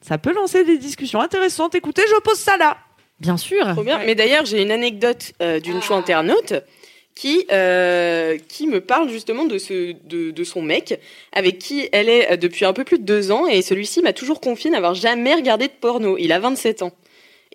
ça 0.00 0.18
peut 0.18 0.34
lancer 0.34 0.64
des 0.64 0.76
discussions 0.76 1.20
intéressantes. 1.20 1.74
Écoutez, 1.74 2.02
je 2.08 2.20
pose 2.20 2.38
ça 2.38 2.56
là. 2.56 2.76
Bien 3.20 3.36
sûr. 3.36 3.66
Trop 3.72 3.82
bien. 3.82 4.00
Mais 4.04 4.14
d'ailleurs, 4.14 4.44
j'ai 4.44 4.60
une 4.60 4.70
anecdote 4.70 5.32
euh, 5.40 5.60
d'une 5.60 5.80
chou 5.80 5.94
internaute 5.94 6.54
qui 7.14 7.46
euh, 7.52 8.36
qui 8.48 8.66
me 8.66 8.80
parle 8.80 9.08
justement 9.08 9.44
de 9.44 9.56
ce 9.56 9.92
de, 10.04 10.30
de 10.30 10.44
son 10.44 10.62
mec 10.62 11.00
avec 11.32 11.58
qui 11.58 11.88
elle 11.92 12.08
est 12.08 12.32
euh, 12.32 12.36
depuis 12.36 12.64
un 12.64 12.72
peu 12.72 12.84
plus 12.84 12.98
de 12.98 13.04
deux 13.04 13.30
ans 13.30 13.46
et 13.46 13.62
celui-ci 13.62 14.02
m'a 14.02 14.12
toujours 14.12 14.40
confié 14.40 14.68
n'avoir 14.70 14.94
jamais 14.94 15.34
regardé 15.34 15.68
de 15.68 15.72
porno. 15.80 16.16
Il 16.18 16.32
a 16.32 16.40
27 16.40 16.82
ans. 16.82 16.92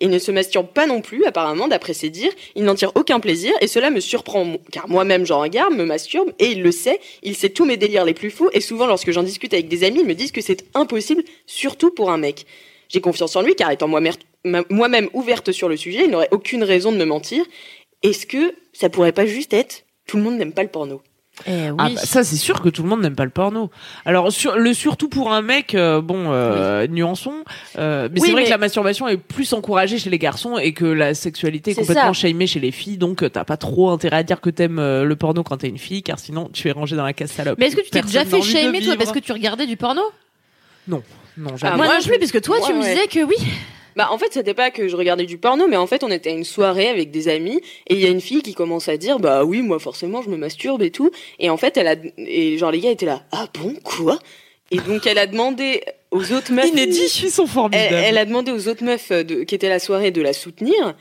Et 0.00 0.08
ne 0.08 0.18
se 0.18 0.30
masturbe 0.30 0.68
pas 0.68 0.86
non 0.86 1.00
plus, 1.02 1.24
apparemment, 1.24 1.68
d'après 1.68 1.94
ses 1.94 2.10
dires. 2.10 2.32
Il 2.54 2.64
n'en 2.64 2.74
tire 2.74 2.92
aucun 2.94 3.20
plaisir 3.20 3.52
et 3.60 3.66
cela 3.66 3.90
me 3.90 4.00
surprend, 4.00 4.56
car 4.72 4.88
moi-même 4.88 5.26
j'en 5.26 5.40
regarde, 5.40 5.74
me 5.74 5.84
masturbe 5.84 6.32
et 6.38 6.46
il 6.46 6.62
le 6.62 6.72
sait. 6.72 7.00
Il 7.22 7.36
sait 7.36 7.50
tous 7.50 7.64
mes 7.64 7.76
délires 7.76 8.04
les 8.04 8.14
plus 8.14 8.30
fous 8.30 8.50
et 8.52 8.60
souvent 8.60 8.86
lorsque 8.86 9.10
j'en 9.10 9.22
discute 9.22 9.52
avec 9.54 9.68
des 9.68 9.84
amis, 9.84 10.00
ils 10.00 10.06
me 10.06 10.14
disent 10.14 10.32
que 10.32 10.40
c'est 10.40 10.64
impossible, 10.74 11.22
surtout 11.46 11.90
pour 11.90 12.10
un 12.10 12.18
mec. 12.18 12.46
J'ai 12.88 13.00
confiance 13.00 13.36
en 13.36 13.42
lui 13.42 13.54
car 13.54 13.70
étant 13.70 13.88
moi-même 13.88 15.08
ouverte 15.12 15.52
sur 15.52 15.68
le 15.68 15.76
sujet, 15.76 16.04
il 16.04 16.10
n'aurait 16.10 16.28
aucune 16.32 16.64
raison 16.64 16.90
de 16.90 16.96
me 16.96 17.04
mentir. 17.04 17.44
Est-ce 18.02 18.26
que 18.26 18.54
ça 18.72 18.88
pourrait 18.88 19.12
pas 19.12 19.26
juste 19.26 19.52
être 19.52 19.84
tout 20.06 20.16
le 20.16 20.24
monde 20.24 20.38
n'aime 20.38 20.52
pas 20.52 20.62
le 20.62 20.70
porno? 20.70 21.02
Eh 21.46 21.70
oui. 21.70 21.76
Ah 21.78 21.88
bah, 21.94 22.00
ça 22.02 22.22
c'est 22.24 22.36
sûr 22.36 22.60
que 22.60 22.68
tout 22.68 22.82
le 22.82 22.88
monde 22.88 23.00
n'aime 23.02 23.14
pas 23.14 23.24
le 23.24 23.30
porno. 23.30 23.70
Alors 24.04 24.30
sur, 24.32 24.56
le 24.56 24.74
surtout 24.74 25.08
pour 25.08 25.32
un 25.32 25.42
mec, 25.42 25.74
euh, 25.74 26.00
bon, 26.00 26.32
euh, 26.32 26.86
nuançons. 26.86 27.44
euh, 27.78 28.08
mais 28.12 28.20
Oui, 28.20 28.26
c'est 28.26 28.32
vrai 28.32 28.40
mais- 28.42 28.46
que 28.46 28.50
la 28.50 28.58
masturbation 28.58 29.08
est 29.08 29.16
plus 29.16 29.52
encouragée 29.52 29.98
chez 29.98 30.10
les 30.10 30.18
garçons 30.18 30.58
et 30.58 30.72
que 30.72 30.84
la 30.84 31.14
sexualité 31.14 31.70
est 31.72 31.74
complètement 31.74 32.12
shamée 32.12 32.46
chez 32.46 32.60
les 32.60 32.70
filles. 32.72 32.98
Donc 32.98 33.22
euh, 33.22 33.28
t'as 33.28 33.44
pas 33.44 33.56
trop 33.56 33.90
intérêt 33.90 34.16
à 34.18 34.22
dire 34.22 34.40
que 34.40 34.50
t'aimes 34.50 34.78
euh, 34.78 35.04
le 35.04 35.16
porno 35.16 35.42
quand 35.42 35.56
t'es 35.58 35.68
une 35.68 35.78
fille, 35.78 36.02
car 36.02 36.18
sinon 36.18 36.50
tu 36.52 36.68
es 36.68 36.72
rangé 36.72 36.96
dans 36.96 37.04
la 37.04 37.12
case 37.12 37.30
salope. 37.30 37.58
Mais 37.58 37.66
est-ce 37.68 37.76
que 37.76 37.82
tu 37.82 37.90
t'es 37.90 38.02
déjà 38.02 38.24
fait 38.24 38.42
shamer 38.42 38.80
toi 38.82 38.96
parce 38.98 39.12
que 39.12 39.18
tu 39.18 39.32
regardais 39.32 39.66
du 39.66 39.76
porno? 39.76 40.02
Non, 40.88 41.02
non 41.36 41.50
Ah, 41.52 41.56
jamais. 41.56 41.76
Moi 41.76 41.86
moi, 41.86 41.94
non 41.96 42.00
je- 42.00 42.08
plus, 42.08 42.18
parce 42.18 42.32
que 42.32 42.38
toi 42.38 42.56
tu 42.66 42.72
me 42.74 42.80
disais 42.82 43.06
que 43.06 43.24
oui. 43.24 43.36
Bah 44.00 44.08
en 44.10 44.16
fait 44.16 44.32
c'était 44.32 44.54
pas 44.54 44.70
que 44.70 44.88
je 44.88 44.96
regardais 44.96 45.26
du 45.26 45.36
porno 45.36 45.68
mais 45.68 45.76
en 45.76 45.86
fait 45.86 46.02
on 46.02 46.10
était 46.10 46.30
à 46.30 46.32
une 46.32 46.44
soirée 46.44 46.88
avec 46.88 47.10
des 47.10 47.28
amis 47.28 47.60
et 47.86 47.96
il 47.96 48.00
y 48.00 48.06
a 48.06 48.08
une 48.08 48.22
fille 48.22 48.40
qui 48.40 48.54
commence 48.54 48.88
à 48.88 48.96
dire 48.96 49.18
bah 49.18 49.44
oui 49.44 49.60
moi 49.60 49.78
forcément 49.78 50.22
je 50.22 50.30
me 50.30 50.38
masturbe 50.38 50.80
et 50.80 50.90
tout. 50.90 51.10
Et 51.38 51.50
en 51.50 51.58
fait 51.58 51.76
elle 51.76 51.86
a 51.86 51.96
et 52.16 52.56
genre 52.56 52.70
les 52.70 52.80
gars 52.80 52.92
étaient 52.92 53.04
là 53.04 53.24
ah 53.30 53.46
bon 53.52 53.74
quoi? 53.84 54.18
Et 54.70 54.78
donc 54.78 55.06
elle 55.06 55.18
a 55.18 55.26
demandé 55.26 55.82
aux 56.12 56.32
autres 56.32 56.50
meufs 56.50 56.66
Inédit, 56.66 57.20
ils 57.24 57.30
sont 57.30 57.46
formidables. 57.46 57.94
elle, 57.94 58.04
elle 58.04 58.16
a 58.16 58.24
demandé 58.24 58.52
aux 58.52 58.68
autres 58.68 58.82
meufs 58.82 59.10
euh, 59.10 59.22
de, 59.22 59.42
qui 59.42 59.54
étaient 59.54 59.66
à 59.66 59.68
la 59.68 59.78
soirée 59.78 60.10
de 60.10 60.22
la 60.22 60.32
soutenir 60.32 60.96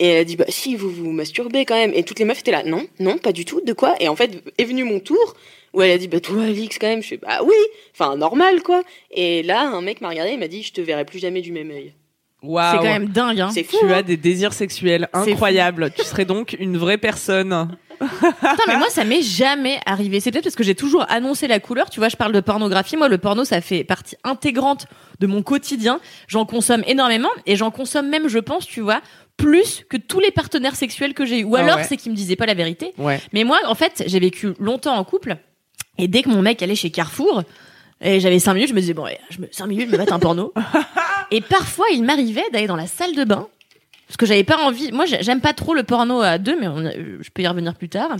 et 0.00 0.08
elle 0.08 0.18
a 0.18 0.24
dit 0.24 0.34
bah 0.34 0.46
si 0.48 0.74
vous 0.74 0.90
vous 0.90 1.12
masturbez 1.12 1.64
quand 1.64 1.76
même. 1.76 1.92
Et 1.94 2.02
toutes 2.02 2.18
les 2.18 2.24
meufs 2.24 2.40
étaient 2.40 2.50
là 2.50 2.64
non 2.64 2.84
non 2.98 3.16
pas 3.18 3.30
du 3.30 3.44
tout 3.44 3.60
de 3.60 3.72
quoi? 3.72 3.94
Et 4.00 4.08
en 4.08 4.16
fait 4.16 4.42
est 4.58 4.64
venu 4.64 4.82
mon 4.82 4.98
tour 4.98 5.36
où 5.72 5.82
elle 5.82 5.92
a 5.92 5.98
dit 5.98 6.08
bah 6.08 6.18
toi 6.18 6.42
Alix 6.42 6.80
quand 6.80 6.88
même. 6.88 7.00
Je 7.00 7.10
fais 7.10 7.16
bah 7.16 7.42
oui 7.44 7.54
enfin 7.94 8.16
normal 8.16 8.64
quoi. 8.64 8.82
Et 9.12 9.44
là 9.44 9.68
un 9.68 9.82
mec 9.82 10.00
m'a 10.00 10.08
regardé 10.08 10.32
et 10.32 10.36
m'a 10.36 10.48
dit 10.48 10.64
je 10.64 10.72
te 10.72 10.80
verrai 10.80 11.04
plus 11.04 11.20
jamais 11.20 11.42
du 11.42 11.52
même 11.52 11.70
œil 11.70 11.92
Waouh. 12.42 12.72
C'est 12.72 12.78
quand 12.78 12.92
même 12.92 13.08
dingue. 13.08 13.40
Hein. 13.40 13.50
c'est 13.52 13.64
fou 13.64 13.76
Tu 13.80 13.86
hein. 13.92 13.96
as 13.98 14.02
des 14.02 14.16
désirs 14.16 14.52
sexuels 14.52 15.08
incroyables. 15.12 15.90
tu 15.96 16.02
serais 16.04 16.24
donc 16.24 16.56
une 16.58 16.76
vraie 16.78 16.98
personne. 16.98 17.76
Putain, 18.00 18.56
mais 18.66 18.78
moi, 18.78 18.88
ça 18.88 19.04
m'est 19.04 19.20
jamais 19.20 19.78
arrivé. 19.84 20.20
C'est 20.20 20.30
peut-être 20.30 20.44
parce 20.44 20.56
que 20.56 20.64
j'ai 20.64 20.74
toujours 20.74 21.04
annoncé 21.10 21.46
la 21.48 21.60
couleur. 21.60 21.90
Tu 21.90 22.00
vois, 22.00 22.08
je 22.08 22.16
parle 22.16 22.32
de 22.32 22.40
pornographie. 22.40 22.96
Moi, 22.96 23.08
le 23.08 23.18
porno, 23.18 23.44
ça 23.44 23.60
fait 23.60 23.84
partie 23.84 24.16
intégrante 24.24 24.86
de 25.18 25.26
mon 25.26 25.42
quotidien. 25.42 26.00
J'en 26.26 26.46
consomme 26.46 26.82
énormément 26.86 27.28
et 27.44 27.56
j'en 27.56 27.70
consomme 27.70 28.08
même, 28.08 28.26
je 28.28 28.38
pense, 28.38 28.66
tu 28.66 28.80
vois, 28.80 29.02
plus 29.36 29.84
que 29.90 29.98
tous 29.98 30.18
les 30.20 30.30
partenaires 30.30 30.76
sexuels 30.76 31.12
que 31.12 31.26
j'ai 31.26 31.40
eu. 31.40 31.44
Ou 31.44 31.56
Ah 31.56 31.60
alors, 31.60 31.76
ouais. 31.76 31.84
c'est 31.84 31.98
qu'ils 31.98 32.12
me 32.12 32.16
disaient 32.16 32.36
pas 32.36 32.46
la 32.46 32.54
vérité. 32.54 32.94
Ouais. 32.96 33.20
Mais 33.34 33.44
moi, 33.44 33.58
en 33.66 33.74
fait, 33.74 34.02
j'ai 34.06 34.18
vécu 34.18 34.54
longtemps 34.58 34.96
en 34.96 35.04
couple. 35.04 35.36
Et 35.98 36.08
dès 36.08 36.22
que 36.22 36.30
mon 36.30 36.40
mec 36.40 36.62
allait 36.62 36.74
chez 36.74 36.88
Carrefour, 36.90 37.42
et 38.00 38.20
j'avais 38.20 38.38
cinq 38.38 38.54
minutes, 38.54 38.70
je 38.70 38.74
me 38.74 38.80
disais, 38.80 38.94
bon, 38.94 39.04
allez, 39.04 39.18
je 39.30 39.40
me, 39.40 39.48
cinq 39.52 39.66
minutes, 39.66 39.88
je 39.90 39.96
me 39.96 39.98
mets 40.02 40.12
un 40.12 40.18
porno. 40.18 40.52
et 41.30 41.40
parfois, 41.40 41.86
il 41.92 42.02
m'arrivait 42.04 42.44
d'aller 42.52 42.66
dans 42.66 42.76
la 42.76 42.86
salle 42.86 43.14
de 43.14 43.24
bain. 43.24 43.48
Parce 44.06 44.16
que 44.16 44.26
j'avais 44.26 44.42
pas 44.42 44.58
envie. 44.58 44.90
Moi, 44.90 45.06
j'ai- 45.06 45.22
j'aime 45.22 45.40
pas 45.40 45.52
trop 45.52 45.72
le 45.72 45.84
porno 45.84 46.20
à 46.20 46.38
deux, 46.38 46.58
mais 46.58 46.66
on- 46.66 46.78
euh, 46.84 47.18
je 47.20 47.30
peux 47.30 47.42
y 47.42 47.46
revenir 47.46 47.76
plus 47.76 47.88
tard. 47.88 48.10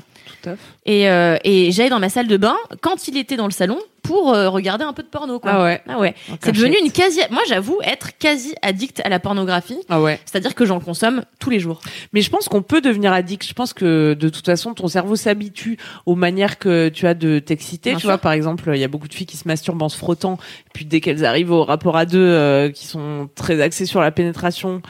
Tout 0.43 0.51
à 0.51 0.53
fait. 0.55 0.63
Et, 0.87 1.09
euh, 1.11 1.37
et 1.43 1.73
j'allais 1.73 1.89
dans 1.89 1.99
ma 1.99 2.09
salle 2.09 2.29
de 2.29 2.37
bain 2.37 2.57
quand 2.81 3.09
il 3.09 3.17
était 3.17 3.35
dans 3.37 3.47
le 3.47 3.51
salon 3.53 3.79
pour 4.11 4.35
euh, 4.35 4.51
regarder 4.51 4.85
un 4.85 4.93
peu 4.93 5.05
de 5.05 5.09
porno. 5.09 5.39
Quoi. 5.39 5.53
Ah 5.53 5.63
ouais. 5.63 5.81
Ah 5.89 5.99
ouais. 6.01 6.17
C'est 6.43 6.51
devenu 6.51 6.77
une 6.85 6.91
quasi. 6.91 7.21
Moi, 7.31 7.43
j'avoue 7.49 7.79
être 7.85 8.19
quasi 8.19 8.55
addict 8.61 9.01
à 9.05 9.09
la 9.09 9.21
pornographie. 9.21 9.79
Ah 9.89 10.01
ouais. 10.01 10.19
C'est-à-dire 10.25 10.57
que 10.57 10.67
j'en 10.67 10.81
consomme 10.81 11.23
tous 11.39 11.49
les 11.49 11.61
jours. 11.61 11.81
Mais 12.13 12.21
je 12.21 12.29
pense 12.29 12.49
qu'on 12.49 12.63
peut 12.63 12.81
devenir 12.81 13.13
addict. 13.13 13.47
Je 13.47 13.55
pense 13.55 13.73
que 13.73 14.15
de 14.15 14.29
toute 14.29 14.47
façon, 14.47 14.75
ton 14.75 14.89
cerveau 14.89 15.15
s'habitue 15.15 15.79
aux 16.07 16.17
manières 16.17 16.59
que 16.59 16.89
tu 16.89 17.07
as 17.07 17.15
de 17.15 17.39
t'exciter. 17.39 17.93
Tu 17.93 18.01
sûr. 18.01 18.09
vois, 18.09 18.19
par 18.19 18.33
exemple, 18.33 18.73
il 18.75 18.81
y 18.81 18.85
a 18.85 18.89
beaucoup 18.89 19.07
de 19.07 19.15
filles 19.15 19.27
qui 19.27 19.37
se 19.37 19.47
masturbent 19.47 19.83
en 19.83 19.89
se 19.89 19.97
frottant. 19.97 20.39
Puis 20.75 20.85
dès 20.85 21.01
qu'elles 21.01 21.25
arrivent 21.25 21.53
au 21.53 21.63
rapport 21.63 21.97
à 21.97 22.05
deux, 22.05 22.19
euh, 22.19 22.71
qui 22.71 22.87
sont 22.87 23.29
très 23.37 23.61
axés 23.61 23.87
sur 23.87 24.01
la 24.01 24.11
pénétration, 24.11 24.83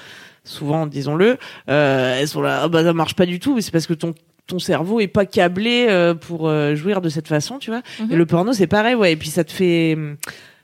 souvent, 0.44 0.86
disons-le, 0.86 1.36
euh, 1.68 2.18
elles 2.18 2.28
sont 2.28 2.40
là, 2.40 2.60
ah 2.62 2.68
bah 2.68 2.84
ça 2.84 2.94
marche 2.94 3.14
pas 3.14 3.26
du 3.26 3.38
tout. 3.38 3.54
Mais 3.54 3.60
c'est 3.60 3.70
parce 3.70 3.86
que 3.86 3.92
ton 3.92 4.14
ton 4.50 4.58
cerveau 4.58 5.00
est 5.00 5.08
pas 5.08 5.26
câblé 5.26 5.86
euh, 5.88 6.14
pour 6.14 6.48
euh, 6.48 6.74
jouir 6.74 7.00
de 7.00 7.08
cette 7.08 7.28
façon, 7.28 7.58
tu 7.58 7.70
vois. 7.70 7.82
Mhm. 8.00 8.12
Et 8.12 8.16
le 8.16 8.26
porno, 8.26 8.52
c'est 8.52 8.66
pareil, 8.66 8.94
ouais. 8.94 9.12
Et 9.12 9.16
puis 9.16 9.28
ça 9.30 9.44
te 9.44 9.52
fait. 9.52 9.96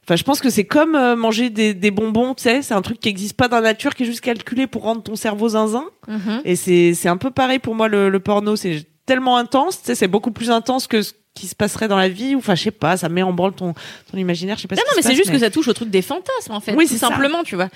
Enfin, 0.04 0.14
je 0.16 0.22
pense 0.22 0.40
que 0.40 0.50
c'est 0.50 0.64
comme 0.64 0.94
euh, 0.94 1.16
manger 1.16 1.50
des, 1.50 1.74
des 1.74 1.90
bonbons, 1.90 2.34
tu 2.34 2.44
sais. 2.44 2.62
C'est 2.62 2.74
un 2.74 2.82
truc 2.82 3.00
qui 3.00 3.08
existe 3.08 3.36
pas 3.36 3.48
dans 3.48 3.56
la 3.56 3.70
nature, 3.72 3.94
qui 3.94 4.04
est 4.04 4.06
juste 4.06 4.20
calculé 4.20 4.66
pour 4.66 4.82
rendre 4.82 5.02
ton 5.02 5.16
cerveau 5.16 5.48
zinzin. 5.50 5.84
Mhm. 6.06 6.42
Et 6.44 6.54
c'est 6.56 6.94
c'est 6.94 7.08
un 7.08 7.16
peu 7.16 7.30
pareil 7.30 7.58
pour 7.58 7.74
moi 7.74 7.88
le, 7.88 8.08
le 8.08 8.20
porno, 8.20 8.54
c'est 8.56 8.84
tellement 9.06 9.36
intense, 9.36 9.78
tu 9.80 9.86
sais, 9.86 9.94
c'est 9.94 10.08
beaucoup 10.08 10.32
plus 10.32 10.50
intense 10.50 10.86
que 10.86 11.00
ce 11.02 11.12
qui 11.34 11.46
se 11.46 11.54
passerait 11.54 11.86
dans 11.86 11.96
la 11.96 12.08
vie 12.08 12.34
ou 12.34 12.38
enfin 12.38 12.54
je 12.56 12.64
sais 12.64 12.70
pas, 12.72 12.96
ça 12.96 13.08
met 13.08 13.22
en 13.22 13.32
branle 13.32 13.52
ton 13.52 13.74
ton 14.10 14.18
imaginaire, 14.18 14.56
je 14.56 14.62
sais 14.62 14.68
pas. 14.68 14.74
Non, 14.74 14.82
ce 14.84 14.90
non, 14.90 14.96
mais 14.96 15.02
c'est 15.02 15.14
juste 15.14 15.30
que 15.30 15.38
ça 15.38 15.50
touche 15.50 15.68
au 15.68 15.72
truc 15.72 15.90
des 15.90 16.02
fantasmes, 16.02 16.52
en 16.52 16.60
fait. 16.60 16.74
Oui, 16.74 16.86
c'est 16.88 16.98
ça. 16.98 17.08
simplement, 17.08 17.44
tu 17.44 17.54
vois. 17.54 17.68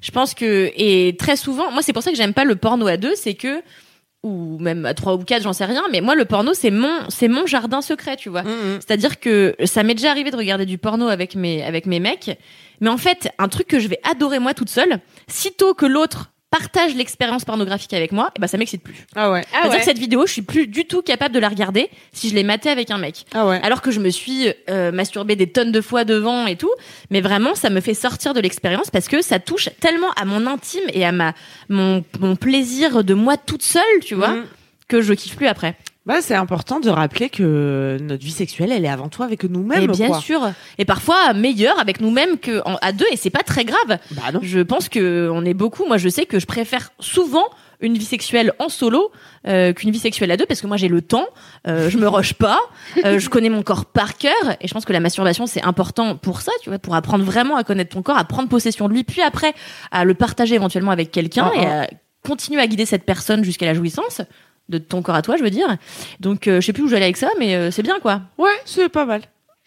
Je 0.00 0.10
pense 0.10 0.32
que, 0.34 0.70
et 0.76 1.16
très 1.18 1.36
souvent, 1.36 1.70
moi, 1.72 1.82
c'est 1.82 1.92
pour 1.92 2.02
ça 2.02 2.10
que 2.10 2.16
j'aime 2.16 2.32
pas 2.32 2.44
le 2.44 2.56
porno 2.56 2.86
à 2.86 2.96
deux, 2.96 3.14
c'est 3.16 3.34
que, 3.34 3.60
ou 4.22 4.58
même 4.58 4.84
à 4.84 4.94
trois 4.94 5.14
ou 5.14 5.18
quatre, 5.18 5.42
j'en 5.42 5.52
sais 5.52 5.64
rien, 5.64 5.84
mais 5.92 6.00
moi, 6.00 6.14
le 6.14 6.24
porno, 6.24 6.52
c'est 6.54 6.70
mon, 6.70 7.08
c'est 7.08 7.28
mon 7.28 7.46
jardin 7.46 7.80
secret, 7.80 8.16
tu 8.16 8.28
vois. 8.28 8.42
Mhm. 8.42 8.80
C'est-à-dire 8.80 9.20
que 9.20 9.54
ça 9.64 9.82
m'est 9.82 9.94
déjà 9.94 10.10
arrivé 10.10 10.30
de 10.30 10.36
regarder 10.36 10.66
du 10.66 10.78
porno 10.78 11.08
avec 11.08 11.34
mes, 11.34 11.62
avec 11.62 11.86
mes 11.86 12.00
mecs. 12.00 12.38
Mais 12.80 12.88
en 12.88 12.96
fait, 12.96 13.30
un 13.38 13.48
truc 13.48 13.68
que 13.68 13.78
je 13.78 13.88
vais 13.88 14.00
adorer 14.08 14.38
moi 14.38 14.54
toute 14.54 14.70
seule, 14.70 15.00
sitôt 15.28 15.74
que 15.74 15.86
l'autre 15.86 16.32
partage 16.50 16.94
l'expérience 16.94 17.44
pornographique 17.44 17.92
avec 17.92 18.10
moi, 18.12 18.30
et 18.36 18.40
ben 18.40 18.46
ça 18.46 18.56
m'excite 18.56 18.82
plus. 18.82 19.06
Ah 19.14 19.30
ouais. 19.30 19.42
ah 19.46 19.46
C'est-à-dire 19.52 19.70
ouais 19.72 19.78
que 19.80 19.84
cette 19.84 19.98
vidéo, 19.98 20.26
je 20.26 20.32
suis 20.32 20.42
plus 20.42 20.66
du 20.66 20.86
tout 20.86 21.02
capable 21.02 21.34
de 21.34 21.38
la 21.40 21.48
regarder 21.48 21.90
si 22.12 22.28
je 22.30 22.34
l'ai 22.34 22.42
matée 22.44 22.70
avec 22.70 22.90
un 22.90 22.98
mec. 22.98 23.26
Ah 23.34 23.46
ouais. 23.46 23.60
Alors 23.62 23.82
que 23.82 23.90
je 23.90 24.00
me 24.00 24.08
suis 24.10 24.48
euh, 24.70 24.90
masturbée 24.90 25.36
des 25.36 25.46
tonnes 25.50 25.72
de 25.72 25.80
fois 25.80 26.04
devant 26.04 26.46
et 26.46 26.56
tout, 26.56 26.70
mais 27.10 27.20
vraiment 27.20 27.54
ça 27.54 27.68
me 27.70 27.80
fait 27.80 27.94
sortir 27.94 28.32
de 28.34 28.40
l'expérience 28.40 28.90
parce 28.90 29.08
que 29.08 29.20
ça 29.22 29.38
touche 29.40 29.68
tellement 29.80 30.10
à 30.16 30.24
mon 30.24 30.46
intime 30.46 30.84
et 30.92 31.04
à 31.04 31.12
ma 31.12 31.34
mon, 31.68 32.02
mon 32.20 32.34
plaisir 32.36 33.04
de 33.04 33.14
moi 33.14 33.36
toute 33.36 33.62
seule, 33.62 33.82
tu 34.04 34.14
vois, 34.14 34.28
Mhm. 34.30 34.44
que 34.88 35.02
je 35.02 35.12
kiffe 35.12 35.36
plus 35.36 35.46
après. 35.48 35.76
Bah 36.08 36.22
c'est 36.22 36.34
important 36.34 36.80
de 36.80 36.88
rappeler 36.88 37.28
que 37.28 37.98
notre 38.00 38.24
vie 38.24 38.30
sexuelle, 38.32 38.72
elle 38.72 38.84
est 38.84 38.88
avant 38.88 39.08
tout 39.08 39.22
avec 39.22 39.44
nous-mêmes. 39.44 39.82
et 39.84 39.86
bien 39.86 40.08
quoi. 40.08 40.20
sûr, 40.20 40.40
et 40.78 40.84
parfois 40.86 41.34
meilleur 41.34 41.78
avec 41.78 42.00
nous-mêmes 42.00 42.38
que 42.38 42.62
en- 42.66 42.78
à 42.80 42.92
deux 42.92 43.04
et 43.12 43.16
c'est 43.18 43.28
pas 43.30 43.42
très 43.42 43.64
grave. 43.66 43.98
Bah 44.12 44.22
non. 44.32 44.40
Je 44.42 44.60
pense 44.60 44.88
que 44.88 45.28
on 45.30 45.44
est 45.44 45.52
beaucoup. 45.54 45.84
Moi, 45.84 45.98
je 45.98 46.08
sais 46.08 46.24
que 46.24 46.40
je 46.40 46.46
préfère 46.46 46.90
souvent 46.98 47.44
une 47.80 47.96
vie 47.98 48.06
sexuelle 48.06 48.52
en 48.58 48.70
solo 48.70 49.12
euh, 49.46 49.72
qu'une 49.74 49.90
vie 49.90 49.98
sexuelle 49.98 50.30
à 50.32 50.36
deux 50.38 50.46
parce 50.46 50.60
que 50.62 50.66
moi 50.66 50.76
j'ai 50.78 50.88
le 50.88 51.00
temps, 51.02 51.26
euh, 51.68 51.88
je 51.90 51.98
me 51.98 52.08
rush 52.08 52.32
pas, 52.34 52.58
euh, 53.04 53.18
je 53.20 53.28
connais 53.28 53.50
mon 53.50 53.62
corps 53.62 53.84
par 53.84 54.16
cœur 54.16 54.32
et 54.60 54.66
je 54.66 54.72
pense 54.74 54.84
que 54.84 54.92
la 54.92 54.98
masturbation 55.00 55.46
c'est 55.46 55.62
important 55.62 56.16
pour 56.16 56.40
ça, 56.40 56.50
tu 56.62 56.70
vois, 56.70 56.78
pour 56.80 56.94
apprendre 56.96 57.22
vraiment 57.22 57.56
à 57.56 57.62
connaître 57.64 57.90
ton 57.94 58.02
corps, 58.02 58.18
à 58.18 58.24
prendre 58.24 58.48
possession 58.48 58.88
de 58.88 58.94
lui, 58.94 59.04
puis 59.04 59.22
après 59.22 59.52
à 59.92 60.04
le 60.04 60.14
partager 60.14 60.54
éventuellement 60.56 60.90
avec 60.90 61.12
quelqu'un 61.12 61.52
Ah, 61.54 61.60
et 61.60 61.66
ah. 61.66 61.82
à 61.82 61.86
continuer 62.26 62.60
à 62.60 62.66
guider 62.66 62.84
cette 62.84 63.04
personne 63.04 63.44
jusqu'à 63.44 63.66
la 63.66 63.74
jouissance 63.74 64.22
de 64.68 64.78
ton 64.78 65.02
corps 65.02 65.14
à 65.14 65.22
toi, 65.22 65.36
je 65.36 65.42
veux 65.42 65.50
dire. 65.50 65.76
Donc 66.20 66.46
euh, 66.48 66.60
je 66.60 66.66
sais 66.66 66.72
plus 66.72 66.82
où 66.82 66.88
j'allais 66.88 67.04
avec 67.04 67.16
ça, 67.16 67.28
mais 67.38 67.54
euh, 67.54 67.70
c'est 67.70 67.82
bien 67.82 67.98
quoi. 68.00 68.22
Ouais, 68.38 68.50
c'est 68.64 68.88
pas 68.88 69.04
mal. 69.04 69.22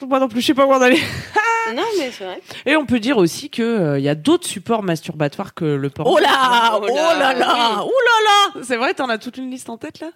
Moi 0.08 0.20
non 0.20 0.28
plus, 0.28 0.42
je 0.42 0.48
sais 0.48 0.54
pas 0.54 0.66
où 0.66 0.72
en 0.74 0.82
aller. 0.82 1.00
non 1.76 1.84
mais 2.00 2.12
c'est 2.12 2.24
vrai 2.26 2.42
Et 2.66 2.76
on 2.76 2.86
peut 2.86 3.00
dire 3.00 3.18
aussi 3.18 3.50
que 3.50 3.62
euh, 3.62 4.00
il 4.00 4.04
y 4.04 4.10
a 4.10 4.16
d'autres 4.16 4.48
supports 4.48 4.84
masturbatoires 4.84 5.54
que 5.54 5.66
le 5.66 5.90
porno. 5.90 6.14
Oh 6.16 6.20
là, 6.20 6.72
Oh 6.76 6.86
oh 6.90 6.96
là, 6.96 7.18
là 7.20 7.34
là, 7.34 7.76
oui. 7.84 7.86
oh 7.86 7.92
là 7.92 8.60
là. 8.60 8.64
C'est 8.64 8.78
vrai, 8.78 8.94
t'en 8.94 9.10
as 9.10 9.18
toute 9.18 9.38
une 9.38 9.50
liste 9.52 9.70
en 9.70 9.78
tête 9.78 10.00
là? 10.00 10.10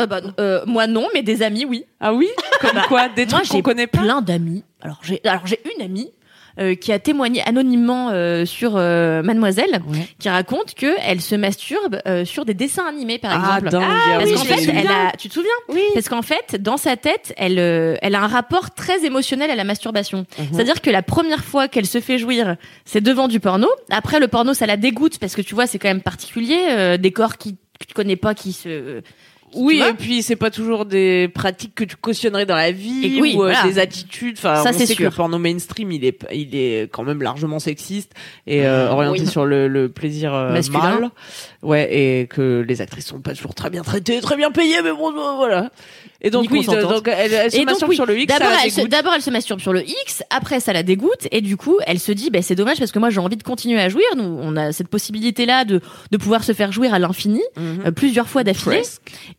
Euh, 0.00 0.06
bah, 0.06 0.20
euh, 0.40 0.62
moi 0.66 0.86
non, 0.88 1.06
mais 1.14 1.22
des 1.22 1.42
amis 1.42 1.64
oui. 1.64 1.84
Ah 2.00 2.12
oui? 2.12 2.28
Comme 2.60 2.80
quoi 2.88 3.08
Des 3.08 3.26
trucs 3.26 3.46
qu'on 3.48 3.56
j'ai 3.58 3.62
connaît 3.62 3.86
pas? 3.86 3.98
plein 4.00 4.20
d'amis. 4.22 4.64
Alors 4.82 4.98
j'ai 5.02 5.20
alors 5.24 5.46
j'ai 5.46 5.60
une 5.76 5.82
amie 5.82 6.12
euh, 6.60 6.74
qui 6.74 6.92
a 6.92 6.98
témoigné 6.98 7.42
anonymement 7.46 8.10
euh, 8.12 8.44
sur 8.46 8.74
euh, 8.76 9.22
Mademoiselle, 9.22 9.82
Ouais. 9.88 10.06
qui 10.18 10.28
raconte 10.28 10.74
que 10.74 10.94
elle 11.02 11.20
se 11.20 11.34
masturbe 11.34 11.98
euh, 12.06 12.24
sur 12.24 12.44
des 12.44 12.54
dessins 12.54 12.86
animés 12.86 13.18
par 13.18 13.32
Ah, 13.32 13.56
exemple. 13.58 13.70
dingue. 13.70 13.84
Parce 14.18 14.24
oui, 14.30 14.34
qu'en 14.34 14.44
fait, 14.44 14.70
elle 14.72 14.86
a, 14.86 15.12
tu 15.18 15.28
te 15.28 15.34
souviens? 15.34 15.50
Oui 15.68 15.82
Parce 15.94 16.08
qu'en 16.08 16.22
fait, 16.22 16.56
dans 16.60 16.76
sa 16.76 16.96
tête, 16.96 17.34
elle, 17.36 17.58
euh, 17.58 17.96
elle 18.02 18.14
a 18.14 18.22
un 18.22 18.28
rapport 18.28 18.70
très 18.74 19.04
émotionnel 19.04 19.50
à 19.50 19.56
la 19.56 19.64
masturbation. 19.64 20.26
Mhm. 20.38 20.46
C'est-à-dire 20.52 20.80
que 20.80 20.90
la 20.90 21.02
première 21.02 21.44
fois 21.44 21.68
qu'elle 21.68 21.86
se 21.86 22.00
fait 22.00 22.18
jouir, 22.18 22.56
c'est 22.84 23.00
devant 23.00 23.28
du 23.28 23.40
porno. 23.40 23.68
Après, 23.90 24.20
le 24.20 24.28
porno, 24.28 24.54
ça 24.54 24.66
la 24.66 24.76
dégoûte 24.76 25.18
parce 25.18 25.34
que 25.34 25.42
tu 25.42 25.54
vois, 25.54 25.66
c'est 25.66 25.78
quand 25.78 25.88
même 25.88 26.02
particulier, 26.02 26.58
euh, 26.70 26.96
des 26.96 27.10
corps 27.12 27.36
qui 27.38 27.56
que 27.80 27.86
tu 27.88 27.94
connais 27.94 28.14
pas, 28.16 28.34
qui 28.34 28.52
se. 28.52 29.02
Oui, 29.54 29.82
et 29.88 29.92
puis 29.94 30.22
c'est 30.22 30.36
pas 30.36 30.50
toujours 30.50 30.84
des 30.84 31.28
pratiques 31.28 31.74
que 31.74 31.84
tu 31.84 31.96
cautionnerais 31.96 32.46
dans 32.46 32.56
la 32.56 32.72
vie 32.72 33.18
oui, 33.20 33.34
ou 33.36 33.42
euh, 33.42 33.52
voilà. 33.52 33.62
des 33.64 33.78
attitudes. 33.78 34.36
Enfin, 34.38 34.56
Ça, 34.62 34.70
on 34.70 34.72
c'est 34.72 34.86
sait 34.86 34.94
que 34.94 35.02
sûr. 35.02 35.10
le 35.10 35.16
porno 35.16 35.38
mainstream, 35.38 35.92
il 35.92 36.04
est, 36.04 36.18
il 36.32 36.54
est 36.54 36.90
quand 36.92 37.02
même 37.04 37.22
largement 37.22 37.58
sexiste 37.58 38.12
et 38.46 38.66
euh, 38.66 38.88
orienté 38.90 39.20
Oui. 39.20 39.26
sur 39.26 39.44
le, 39.44 39.68
le 39.68 39.88
plaisir 39.88 40.34
euh, 40.34 40.52
Masculin. 40.52 40.78
mâle. 41.00 41.10
Ouais, 41.62 41.88
et 41.96 42.26
que 42.26 42.64
les 42.66 42.80
actrices 42.80 43.06
sont 43.06 43.20
pas 43.20 43.34
toujours 43.34 43.54
très 43.54 43.70
bien 43.70 43.82
traitées, 43.82 44.20
très 44.20 44.36
bien 44.36 44.50
payées, 44.50 44.82
mais 44.82 44.92
bon, 44.92 45.10
euh, 45.10 45.36
voilà. 45.36 45.70
Et 46.20 46.30
donc, 46.30 46.48
oui, 46.50 46.64
donc 46.64 47.06
elle, 47.06 47.32
elle 47.34 47.50
se 47.50 47.56
Et 47.56 47.60
donc, 47.60 47.68
masturbe 47.70 47.90
oui, 47.90 47.96
sur 47.96 48.06
le 48.06 48.18
X, 48.18 48.26
D'abord, 48.32 48.48
elle 48.64 48.70
se, 48.70 48.80
elle 49.28 49.32
masturbe 49.32 49.60
sur 49.60 49.74
le 49.74 49.82
X. 49.86 50.22
Après, 50.30 50.58
ça 50.58 50.72
la 50.72 50.82
dégoûte. 50.82 51.28
Et 51.32 51.42
du 51.42 51.58
coup, 51.58 51.76
elle 51.86 51.98
se 52.00 52.12
dit, 52.12 52.30
ben, 52.30 52.40
c'est 52.42 52.54
dommage 52.54 52.78
parce 52.78 52.92
que 52.92 52.98
moi, 52.98 53.10
j'ai 53.10 53.20
envie 53.20 53.36
de 53.36 53.42
continuer 53.42 53.78
à 53.78 53.90
jouir. 53.90 54.06
Nous, 54.16 54.22
on 54.24 54.56
a 54.56 54.72
cette 54.72 54.88
possibilité-là 54.88 55.66
de, 55.66 55.80
de 56.10 56.16
pouvoir 56.16 56.42
se 56.42 56.52
faire 56.52 56.72
jouir 56.72 56.94
à 56.94 56.98
l'infini, 56.98 57.42
Mhm. 57.58 57.82
euh, 57.86 57.90
plusieurs 57.90 58.26
fois 58.28 58.42
d'affilée. 58.42 58.82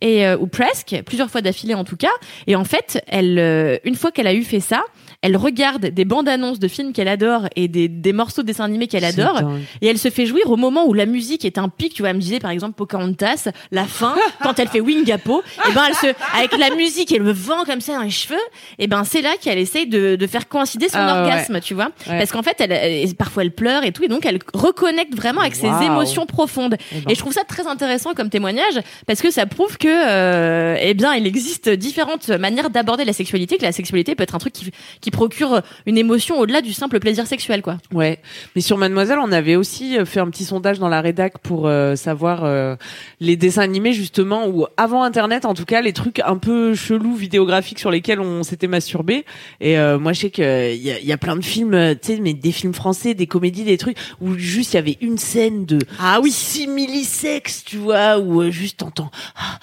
Euh, 0.05 0.37
ou 0.39 0.47
presque, 0.47 0.95
plusieurs 1.05 1.29
fois 1.29 1.41
d'affilée 1.41 1.73
en 1.73 1.83
tout 1.83 1.97
cas. 1.97 2.11
Et 2.47 2.55
en 2.55 2.63
fait, 2.63 3.03
elle, 3.07 3.39
euh, 3.39 3.77
une 3.83 3.95
fois 3.95 4.11
qu'elle 4.11 4.27
a 4.27 4.33
eu 4.33 4.43
fait 4.43 4.59
ça, 4.59 4.83
elle 5.25 5.37
regarde 5.37 5.87
des 5.87 6.05
bandes 6.05 6.27
annonces 6.29 6.59
de 6.59 6.67
films 6.67 6.93
qu'elle 6.93 7.07
adore 7.07 7.47
et 7.55 7.67
des, 7.67 7.87
des 7.87 8.13
morceaux 8.13 8.41
de 8.43 8.47
dessins 8.47 8.65
animés 8.65 8.87
qu'elle 8.87 9.03
adore. 9.05 9.41
dingue. 9.41 9.61
Et 9.81 9.87
elle 9.87 9.97
se 9.97 10.09
fait 10.09 10.25
jouir 10.25 10.49
au 10.51 10.55
moment 10.55 10.85
où 10.85 10.93
la 10.93 11.05
musique 11.05 11.45
est 11.45 11.57
un 11.57 11.67
pic. 11.69 11.93
Tu 11.93 12.01
vois, 12.01 12.09
elle 12.09 12.17
me 12.17 12.21
disait 12.21 12.39
par 12.39 12.51
exemple 12.51 12.73
Pocahontas, 12.75 13.49
la 13.71 13.85
fin, 13.85 14.15
quand 14.43 14.59
elle 14.59 14.67
fait 14.67 14.81
Wingapo, 14.81 15.41
et 15.67 15.71
ben 15.73 15.81
elle 15.87 15.95
se, 15.95 16.07
avec 16.37 16.57
la 16.57 16.75
musique 16.75 17.11
et 17.11 17.17
le 17.17 17.31
vent 17.31 17.63
comme 17.65 17.81
ça 17.81 17.95
dans 17.95 18.01
les 18.03 18.09
cheveux, 18.09 18.35
et 18.79 18.87
ben 18.87 19.03
c'est 19.03 19.21
là 19.21 19.31
qu'elle 19.41 19.57
essaye 19.57 19.87
de, 19.87 20.15
de 20.15 20.27
faire 20.27 20.47
coïncider 20.47 20.89
son 20.89 20.97
Ah 20.99 21.13
ouais. 21.15 21.19
orgasme, 21.29 21.59
tu 21.61 21.73
vois. 21.73 21.89
Ouais. 22.07 22.17
Parce 22.19 22.31
qu'en 22.31 22.43
fait, 22.43 22.55
elle, 22.59 22.71
elle- 22.71 23.15
parfois 23.15 23.43
elle 23.43 23.51
pleure 23.51 23.83
et 23.83 23.91
tout, 23.91 24.03
et 24.03 24.07
donc 24.07 24.25
elle 24.25 24.39
reconnecte 24.53 25.15
vraiment 25.15 25.41
avec 25.41 25.55
ses 25.55 25.67
émotions 25.67 26.25
profondes. 26.25 26.75
Eh 26.91 26.99
ben. 27.01 27.11
Et 27.11 27.15
je 27.15 27.19
trouve 27.19 27.33
ça 27.33 27.43
très 27.43 27.65
intéressant 27.67 28.13
comme 28.13 28.29
témoignage 28.29 28.79
parce 29.07 29.21
que 29.21 29.31
ça 29.31 29.45
prouve 29.45 29.77
que, 29.77 29.87
euh, 29.87 30.77
eh 30.79 30.93
bien, 30.93 31.13
il 31.15 31.25
existe 31.27 31.69
différentes 31.69 32.29
manières 32.29 32.69
d'aborder 32.69 33.05
la 33.05 33.13
sexualité, 33.13 33.57
que 33.57 33.63
la 33.63 33.71
sexualité 33.71 34.15
peut 34.15 34.23
être 34.23 34.35
un 34.35 34.39
truc 34.39 34.53
qui, 34.53 34.71
qui 35.01 35.11
procure 35.15 35.61
une 35.85 35.97
émotion 35.97 36.37
au-delà 36.39 36.61
du 36.61 36.73
simple 36.73 36.99
plaisir 36.99 37.25
sexuel, 37.25 37.61
quoi. 37.61 37.77
Ouais, 37.93 38.19
mais 38.55 38.61
sur 38.61 38.77
Mademoiselle, 38.77 39.19
on 39.21 39.31
avait 39.31 39.55
aussi 39.55 39.97
euh, 39.97 40.05
fait 40.05 40.19
un 40.19 40.29
petit 40.29 40.43
sondage 40.43 40.77
dans 40.77 40.89
la 40.89 41.01
rédac 41.01 41.39
pour 41.39 41.67
euh, 41.67 41.95
savoir 41.95 42.43
euh, 42.43 42.75
les 43.19 43.37
dessins 43.37 43.61
animés 43.61 43.93
justement 43.93 44.47
ou 44.47 44.67
avant 44.77 45.03
Internet, 45.03 45.45
en 45.45 45.53
tout 45.53 45.65
cas, 45.65 45.81
les 45.81 45.93
trucs 45.93 46.19
un 46.19 46.37
peu 46.37 46.75
chelous 46.75 47.15
vidéographiques 47.15 47.79
sur 47.79 47.91
lesquels 47.91 48.19
on 48.19 48.43
s'était 48.43 48.67
masturbé. 48.67 49.25
Et 49.61 49.77
euh, 49.77 49.97
moi, 49.97 50.13
je 50.13 50.21
sais 50.21 50.29
que 50.29 50.73
il 50.73 50.81
y 50.81 50.91
a, 50.91 50.99
il 50.99 51.05
y 51.05 51.13
a 51.13 51.17
plein 51.17 51.35
de 51.35 51.45
films, 51.45 51.95
tu 52.01 52.15
sais, 52.15 52.19
mais 52.19 52.33
des 52.33 52.51
films 52.51 52.73
français, 52.73 53.13
des 53.13 53.27
comédies, 53.27 53.63
des 53.63 53.77
trucs 53.77 53.97
où 54.19 54.35
juste 54.35 54.73
il 54.73 54.75
y 54.75 54.79
avait 54.79 54.97
une 55.01 55.17
scène 55.17 55.65
de 55.65 55.79
ah 55.99 56.19
oui 56.21 56.31
simili-sexe, 56.31 57.63
tu 57.63 57.77
vois, 57.77 58.19
où 58.19 58.49
juste 58.51 58.79
t'entends 58.79 59.11
ah, 59.35 59.59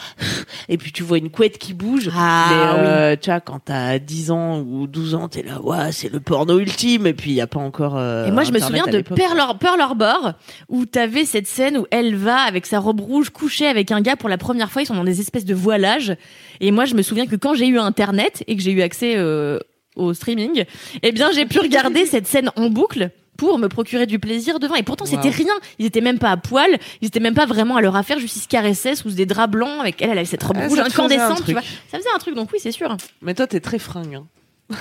et 0.69 0.79
puis 0.79 0.93
tu 0.93 1.03
vois 1.03 1.19
une 1.19 1.31
couette 1.31 1.59
qui 1.59 1.75
bouge. 1.75 2.11
Ah, 2.15 2.47
mais 2.49 2.87
euh, 2.87 3.17
tu 3.21 3.31
vois, 3.31 3.41
quand 3.41 3.61
t'as 3.65 3.99
10 3.99 4.31
ans 4.31 4.61
ou 4.61 4.87
12 4.87 5.15
ans, 5.15 5.29
t'es 5.29 5.42
là, 5.45 5.61
ouais, 5.63 5.93
c'est 5.93 6.13
le 6.13 6.21
porno 6.21 6.59
ultime. 6.59 7.07
Et 7.07 7.15
puis 7.15 7.31
il 7.31 7.35
y 7.35 7.41
a 7.41 7.47
pas 7.47 7.61
encore. 7.61 7.97
euh, 7.97 8.27
Et 8.27 8.31
moi, 8.31 8.45
je 8.45 8.53
me 8.53 8.59
souviens 8.59 8.85
de. 8.87 9.01
Pearl, 9.17 9.39
Har- 9.39 9.59
Pearl 9.59 9.81
Harbor, 9.81 10.33
où 10.69 10.87
t'avais 10.87 11.25
cette 11.25 11.47
scène 11.47 11.79
où 11.79 11.87
elle 11.91 12.15
va 12.17 12.39
avec 12.41 12.67
sa 12.67 12.79
robe 12.79 13.01
rouge 13.01 13.31
coucher 13.31 13.67
avec 13.67 13.91
un 13.93 14.01
gars 14.01 14.17
pour 14.17 14.29
la 14.29 14.39
première 14.39 14.71
fois. 14.71 14.83
Ils 14.83 14.87
sont 14.87 14.95
dans 14.95 15.05
des 15.05 15.21
espèces 15.21 15.45
de 15.45 15.55
voilages. 15.55 16.15
Et 16.61 16.71
moi, 16.71 16.85
je 16.85 16.95
me 16.95 17.03
souviens 17.03 17.27
que 17.27 17.37
quand 17.37 17.55
j'ai 17.55 17.67
eu 17.67 17.79
Internet 17.79 18.45
et 18.47 18.57
que 18.57 18.63
j'ai 18.63 18.73
eu 18.73 18.83
accès 18.83 19.15
euh, 19.17 19.59
au 19.97 20.15
streaming, 20.15 20.65
eh 21.03 21.13
bien, 21.13 21.31
j'ai 21.33 21.47
pu 21.47 21.59
regarder 21.61 22.07
cette 22.07 22.27
scène 22.27 22.51
en 22.57 22.71
boucle 22.71 23.11
pour 23.39 23.59
me 23.59 23.67
procurer 23.69 24.07
du 24.07 24.19
plaisir 24.19 24.61
devant. 24.61 24.75
Et 24.77 24.83
pourtant, 24.83 25.05
c'était 25.07 25.31
rien. 25.31 25.53
Ils 25.79 25.87
étaient 25.87 26.01
même 26.03 26.19
pas 26.19 26.31
à 26.31 26.37
poil. 26.37 26.79
Ils 27.01 27.09
étaient 27.09 27.19
même 27.19 27.35
pas 27.35 27.47
vraiment 27.47 27.77
à 27.77 27.81
leur 27.81 27.97
affaire. 27.97 28.19
Juste, 28.19 28.37
ils 28.37 28.41
se 28.41 28.47
caressaient 28.49 28.95
sous 28.95 29.11
des 29.11 29.27
draps 29.27 29.51
blancs 29.51 29.81
avec 29.81 30.01
elle. 30.01 30.11
Elle 30.11 30.19
avait 30.19 30.27
cette 30.27 30.43
robe 30.45 30.59
Ah, 30.61 30.69
rouge 30.69 30.79
incandescente, 30.79 31.45
tu 31.47 31.53
vois. 31.53 31.63
Ça 31.91 31.99
faisait 31.99 32.11
un 32.15 32.19
truc. 32.19 32.35
Donc 32.37 32.51
oui, 32.53 32.59
c'est 32.63 32.71
sûr. 32.73 32.95
Mais 33.23 33.35
toi, 33.35 33.47
t'es 33.47 33.59
très 33.61 33.79
fringue. 33.81 34.15
hein. 34.17 34.27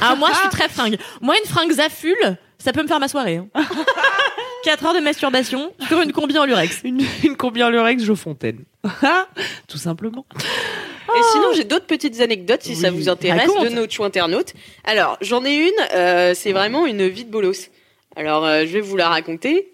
Ah, 0.01 0.15
moi, 0.15 0.29
je 0.31 0.37
suis 0.37 0.49
très 0.49 0.69
fringue. 0.69 0.97
Moi, 1.21 1.35
une 1.43 1.49
fringue 1.49 1.71
Zaful, 1.71 2.15
ça 2.57 2.71
peut 2.71 2.83
me 2.83 2.87
faire 2.87 2.99
ma 2.99 3.07
soirée. 3.07 3.37
Hein. 3.37 3.47
4 4.63 4.85
heures 4.85 4.93
de 4.93 4.99
masturbation 4.99 5.73
sur 5.87 6.01
une 6.01 6.11
combi 6.11 6.37
en 6.37 6.45
lurex. 6.45 6.81
Une, 6.83 7.01
une 7.23 7.35
combien 7.35 7.69
Lurex 7.71 8.03
Jo 8.03 8.15
Fontaine. 8.15 8.63
Tout 9.67 9.77
simplement. 9.79 10.25
Et 11.17 11.21
sinon, 11.33 11.51
j'ai 11.55 11.63
d'autres 11.63 11.87
petites 11.87 12.21
anecdotes 12.21 12.61
si 12.61 12.75
ça 12.75 12.91
vous 12.91 13.09
intéresse 13.09 13.49
Raconte. 13.49 13.69
de 13.69 13.75
nos 13.75 13.89
chou 13.89 14.03
internautes. 14.03 14.53
Alors, 14.83 15.17
j'en 15.21 15.43
ai 15.43 15.55
une, 15.55 15.71
euh, 15.93 16.33
c'est 16.35 16.51
vraiment 16.53 16.85
une 16.85 17.07
vie 17.07 17.25
de 17.25 17.31
bolos. 17.31 17.69
Alors, 18.15 18.45
euh, 18.45 18.61
je 18.61 18.67
vais 18.67 18.81
vous 18.81 18.95
la 18.97 19.09
raconter. 19.09 19.73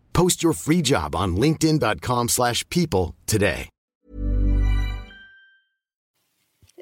Post 0.13 0.43
your 0.43 0.53
free 0.53 0.81
job 0.83 1.15
on 1.15 1.35
linkedin.com/people 1.35 2.27
slash 2.29 2.63
people 2.69 3.13
today. 3.25 3.67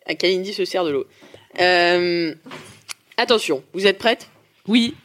À 0.05 0.15
Kalindi 0.15 0.53
se 0.53 0.65
sert 0.65 0.83
de 0.85 0.89
l'eau. 0.89 1.05
Euh, 1.59 2.33
attention, 3.17 3.63
vous 3.73 3.85
êtes 3.85 3.97
prêtes 3.99 4.29
Oui. 4.67 4.95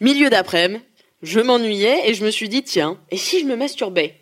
Milieu 0.00 0.28
d'après-midi, 0.30 0.82
je 1.22 1.40
m'ennuyais 1.40 2.08
et 2.08 2.14
je 2.14 2.24
me 2.24 2.30
suis 2.30 2.48
dit, 2.48 2.62
tiens, 2.62 2.98
et 3.10 3.16
si 3.16 3.40
je 3.40 3.46
me 3.46 3.56
masturbais? 3.56 4.14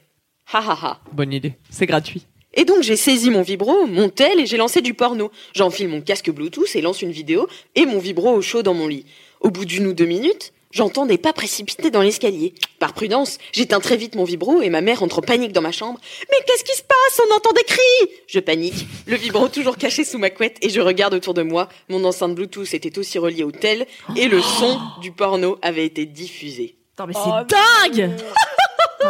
Ha 0.53 0.59
ha 0.59 0.79
ha. 0.81 1.01
Bonne 1.12 1.33
idée. 1.33 1.55
C'est 1.70 1.87
gratuit. 1.87 2.27
Et 2.55 2.64
donc 2.64 2.83
j'ai 2.83 2.97
saisi 2.97 3.31
mon 3.31 3.43
vibro, 3.43 3.87
mon 3.87 4.09
tel 4.09 4.41
et 4.41 4.47
j'ai 4.47 4.57
lancé 4.57 4.81
du 4.81 4.95
porno. 4.95 5.31
J'enfile 5.55 5.89
mon 5.89 6.01
casque 6.01 6.31
Bluetooth 6.31 6.74
et 6.74 6.81
lance 6.81 7.03
une 7.03 7.11
vidéo 7.11 7.49
et 7.74 7.85
mon 7.85 7.99
vibro 7.99 8.31
au 8.33 8.41
chaud 8.41 8.62
dans 8.62 8.74
mon 8.74 8.89
lit. 8.89 9.05
Au 9.41 9.51
bout 9.51 9.64
d'une 9.64 9.89
ou 9.89 9.93
deux 9.93 10.07
minutes, 10.07 10.53
j'entends 10.70 11.06
des 11.06 11.18
pas 11.18 11.32
précipités 11.32 11.90
dans 11.90 12.02
l'escalier. 12.02 12.54
Par 12.78 12.92
prudence, 12.92 13.38
j'éteins 13.52 13.80
très 13.80 13.96
vite 13.96 14.14
mon 14.14 14.24
vibro 14.24 14.62
et 14.62 14.70
ma 14.70 14.80
mère 14.80 15.02
entre 15.02 15.18
en 15.18 15.22
panique 15.22 15.52
dans 15.52 15.62
ma 15.62 15.72
chambre. 15.72 15.98
Mais 16.30 16.36
qu'est-ce 16.46 16.64
qui 16.64 16.76
se 16.76 16.82
passe? 16.82 17.20
On 17.30 17.34
entend 17.34 17.52
des 17.52 17.64
cris 17.64 18.10
Je 18.26 18.40
panique, 18.40 18.86
le 19.06 19.16
vibro 19.16 19.48
toujours 19.48 19.76
caché 19.76 20.04
sous 20.04 20.18
ma 20.18 20.30
couette 20.30 20.56
et 20.62 20.68
je 20.70 20.80
regarde 20.80 21.14
autour 21.14 21.34
de 21.34 21.42
moi. 21.42 21.68
Mon 21.88 22.04
enceinte 22.04 22.34
Bluetooth 22.34 22.74
était 22.74 22.98
aussi 22.98 23.18
reliée 23.18 23.44
au 23.44 23.52
tel 23.52 23.86
et 24.16 24.28
le 24.28 24.40
son 24.42 24.78
du 25.00 25.12
porno 25.12 25.58
avait 25.62 25.86
été 25.86 26.06
diffusé. 26.06 26.76
Attends, 26.98 27.06
mais 27.08 27.14
Oh, 27.16 27.30
c'est 27.50 27.92
dingue 27.94 28.16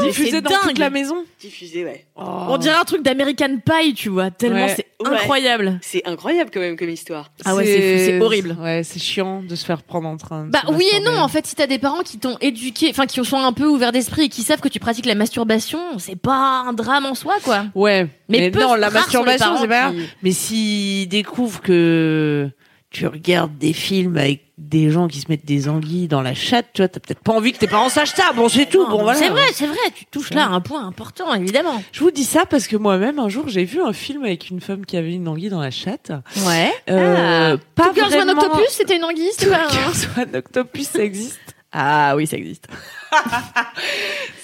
Diffusé 0.03 0.31
c'est 0.31 0.41
dans 0.41 0.51
dingue. 0.51 0.59
toute 0.63 0.79
la 0.79 0.91
maison. 0.91 1.17
Diffusé, 1.41 1.85
ouais. 1.85 2.05
On 2.17 2.57
dirait 2.59 2.77
un 2.77 2.85
truc 2.85 3.03
d'American 3.03 3.57
Pie, 3.65 3.95
tu 3.95 4.09
vois. 4.09 4.31
Tellement 4.31 4.65
Ouais. 4.67 4.75
c'est 4.77 4.87
Ouais. 5.07 5.15
incroyable. 5.17 5.79
C'est 5.83 6.07
incroyable 6.07 6.51
quand 6.53 6.61
même 6.61 6.77
comme 6.77 6.89
histoire. 6.89 7.31
Ah 7.45 7.55
ouais, 7.55 7.65
c'est- 7.67 8.07
c'est 8.07 8.21
horrible. 8.21 8.57
Ouais, 8.61 8.83
c'est 8.83 8.99
chiant 8.99 9.43
de 9.43 9.55
se 9.55 9.65
faire 9.65 9.83
prendre 9.83 10.09
en 10.09 10.17
train. 10.17 10.47
de 10.47 10.51
Bah 10.51 10.63
oui 10.73 10.87
et 10.97 11.01
non, 11.01 11.19
en 11.19 11.29
fait, 11.29 11.47
si 11.47 11.55
t'as 11.55 11.67
des 11.67 11.79
parents 11.79 12.03
qui 12.03 12.19
t'ont 12.19 12.39
éduqué, 12.41 12.89
enfin 12.91 13.07
qui 13.07 13.23
sont 13.25 13.39
un 13.39 13.53
peu 13.53 13.67
ouverts 13.67 13.93
d'esprit 13.93 14.23
et 14.25 14.29
qui 14.29 14.43
savent 14.43 14.61
que 14.61 14.69
tu 14.69 14.79
pratiques 14.81 15.07
la 15.07 15.15
masturbation, 15.15 15.99
c'est 15.99 16.17
pas 16.17 16.65
un 16.67 16.73
drame 16.73 17.05
en 17.07 17.15
soi, 17.15 17.35
quoi. 17.45 17.67
Ouais. 17.75 18.09
Mais 18.29 18.39
Mais, 18.41 18.51
peu 18.51 18.61
non, 18.61 18.75
la 18.75 18.91
masturbation, 18.91 19.57
c'est 19.61 19.69
pas. 19.69 19.91
qui- 19.91 19.99
Mais 20.23 20.33
s'ils 20.33 21.09
découvrent 21.09 21.61
que 21.61 22.49
tu 22.91 23.07
regardes 23.07 23.59
des 23.59 23.73
films 23.75 24.17
avec 24.17 24.46
des 24.59 24.91
gens 24.91 25.07
qui 25.07 25.21
se 25.21 25.27
mettent 25.29 25.45
des 25.45 25.69
anguilles 25.69 26.09
dans 26.09 26.23
la 26.23 26.33
chatte, 26.35 26.69
tu 26.73 26.81
vois, 26.81 26.89
t'as 26.89 26.99
peut-être 26.99 27.21
pas 27.21 27.33
envie 27.33 27.53
que 27.53 27.59
tes 27.59 27.67
parents 27.67 27.91
sachent 27.91 28.15
ça. 28.15 28.33
Bon, 28.35 28.49
c'est 28.49 28.65
tout. 28.67 28.85
Non, 28.85 28.89
Bon, 28.91 29.03
voilà. 29.03 29.19
C'est 29.19 29.29
vrai, 29.29 29.43
c'est 29.53 29.67
vrai, 29.67 29.77
tu 29.95 30.07
touches 30.07 30.33
là 30.33 30.47
un 30.47 30.61
point 30.63 30.87
important, 30.87 31.35
évidemment. 31.35 31.83
Je 31.93 32.01
vous 32.01 32.11
dis 32.11 32.25
ça 32.25 32.47
parce 32.47 32.67
que 32.67 32.77
moi-même, 32.77 33.19
un 33.19 33.29
jour, 33.29 33.49
j'ai 33.49 33.65
vu 33.65 33.83
un 33.83 33.93
film 33.93 34.25
avec 34.25 34.49
une 34.49 34.61
femme 34.63 34.87
qui 34.87 34.97
avait 34.97 35.13
une 35.13 35.29
anguille 35.29 35.51
dans 35.51 35.61
la 35.61 35.71
chatte. 35.71 36.11
Ouais. 36.47 36.73
Euh, 36.89 37.59
pas 37.75 37.85
Two 37.89 37.95
Girls 37.97 38.15
One 38.15 38.25
vraiment- 38.25 38.43
Octopus, 38.45 38.69
c'était 38.71 38.97
une 38.97 39.05
anguille, 39.05 39.31
c'est 39.37 39.51
pas 39.51 39.67
un- 39.67 39.69
Girls 39.69 40.09
One 40.17 40.37
Octopus, 40.37 40.89
ça 40.89 41.05
existe. 41.05 41.39
Ah 41.79 42.15
oui, 42.17 42.27
ça 42.27 42.39
existe. 42.39 42.69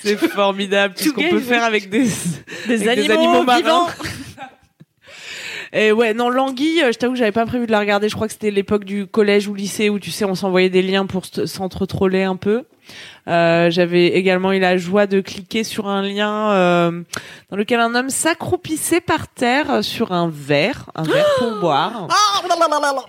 C'est 0.02 0.16
formidable 0.16 0.92
tout 0.94 1.04
ce 1.04 1.08
qu'on 1.10 1.30
peut 1.30 1.40
faire 1.40 1.62
avec 1.64 1.88
des, 1.88 2.06
Des 2.66 2.86
avec 2.88 3.08
animaux 3.08 3.42
marins. 3.44 3.58
vivants. 3.58 3.86
Et 5.74 5.90
ouais, 5.92 6.12
non, 6.14 6.28
l'anguille, 6.28 6.82
euh, 6.82 6.92
je 6.92 6.98
t'avoue 6.98 7.14
que 7.14 7.18
j'avais 7.18 7.32
pas 7.32 7.46
prévu 7.46 7.66
de 7.66 7.72
la 7.72 7.78
regarder. 7.80 8.08
Je 8.08 8.14
crois 8.14 8.26
que 8.26 8.32
c'était 8.34 8.50
l'époque 8.50 8.84
du 8.84 9.06
collège 9.06 9.48
ou 9.48 9.54
lycée 9.54 9.88
où 9.88 9.98
tu 9.98 10.10
sais, 10.10 10.24
on 10.26 10.34
s'envoyait 10.34 10.68
des 10.70 10.82
liens 10.82 11.06
pour 11.06 11.24
se- 11.24 11.46
s'entre-troller 11.46 12.24
un 12.24 12.36
peu. 12.36 12.64
Euh, 13.28 13.70
j'avais 13.70 14.08
également 14.08 14.52
eu 14.52 14.58
la 14.58 14.76
joie 14.76 15.06
de 15.06 15.20
cliquer 15.20 15.62
sur 15.64 15.86
un 15.88 16.02
lien 16.02 16.50
euh, 16.50 17.02
dans 17.50 17.56
lequel 17.56 17.78
un 17.80 17.94
homme 17.94 18.10
s'accroupissait 18.10 19.00
par 19.00 19.28
terre 19.28 19.82
sur 19.84 20.10
un 20.12 20.28
verre, 20.30 20.90
un 20.96 21.04
verre 21.04 21.26
pour 21.38 21.52
boire. 21.60 22.08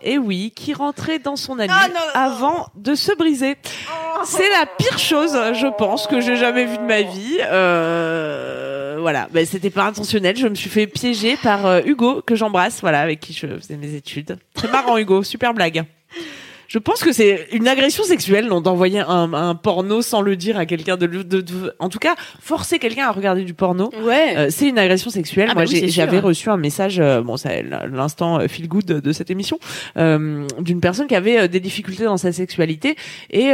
Et 0.04 0.18
oui, 0.20 0.54
qui 0.56 0.74
rentrait 0.74 1.18
dans 1.20 1.36
son 1.36 1.58
anus 1.60 1.72
avant 2.14 2.68
de 2.76 2.94
se 2.96 3.12
briser. 3.16 3.58
C'est 4.24 4.50
la 4.52 4.68
pire 4.78 5.00
chose, 5.00 5.36
je 5.54 5.68
pense, 5.76 6.06
que 6.08 6.22
j'ai 6.22 6.38
jamais 6.38 6.66
vue 6.66 6.78
de 6.78 6.84
ma 6.84 7.02
vie. 7.02 7.40
Euh, 7.42 8.73
voilà, 9.00 9.28
ben, 9.32 9.46
c'était 9.46 9.70
pas 9.70 9.86
intentionnel. 9.86 10.36
Je 10.38 10.48
me 10.48 10.56
suis 10.56 10.70
fait 10.70 10.88
piéger 10.88 11.38
par 11.38 11.66
euh, 11.66 11.82
Hugo, 11.86 12.22
que 12.22 12.36
j'embrasse, 12.36 12.82
voilà, 12.82 13.02
avec 13.02 13.20
qui 13.20 13.34
je 13.34 13.48
faisais 13.48 13.78
mes 13.78 13.94
études. 13.96 14.38
Très 14.54 14.68
marrant, 14.68 14.98
Hugo, 14.98 15.24
super 15.24 15.54
blague. 15.54 15.84
Je 16.74 16.80
pense 16.80 17.04
que 17.04 17.12
c'est 17.12 17.50
une 17.52 17.68
agression 17.68 18.04
sexuelle 18.04 18.48
non, 18.48 18.60
d'envoyer 18.60 19.02
un, 19.02 19.32
un 19.36 19.54
porno 19.54 20.02
sans 20.02 20.22
le 20.22 20.36
dire 20.36 20.58
à 20.58 20.66
quelqu'un 20.66 20.98
de, 20.98 21.06
de, 21.06 21.22
de- 21.42 21.76
en 21.78 21.88
tout 21.88 22.00
cas 22.00 22.16
forcer 22.42 22.80
quelqu'un 22.80 23.06
à 23.06 23.12
regarder 23.12 23.44
du 23.44 23.54
porno. 23.54 23.92
Ouais. 24.04 24.34
euh, 24.36 24.48
c'est 24.50 24.70
une 24.70 24.80
agression 24.80 25.12
sexuelle. 25.12 25.50
Ah 25.52 25.54
Moi, 25.54 25.66
bah 25.66 25.70
oui, 25.72 25.90
j'avais 25.90 26.18
reçu 26.18 26.50
un 26.50 26.58
message, 26.58 27.00
euh, 27.00 27.22
bon, 27.22 27.38
c'est 27.38 27.64
l'instant 27.92 28.40
euh, 28.40 28.48
feel 28.48 28.68
good 28.68 28.86
de, 28.86 29.00
de 29.00 29.12
cette 29.12 29.30
émission, 29.30 29.60
euh, 29.98 30.48
d'une 30.62 30.80
personne 30.82 31.06
qui 31.06 31.16
avait 31.16 31.48
des 31.48 31.60
difficultés 31.60 32.06
dans 32.06 32.18
sa 32.18 32.32
sexualité 32.32 32.96
et 33.30 33.52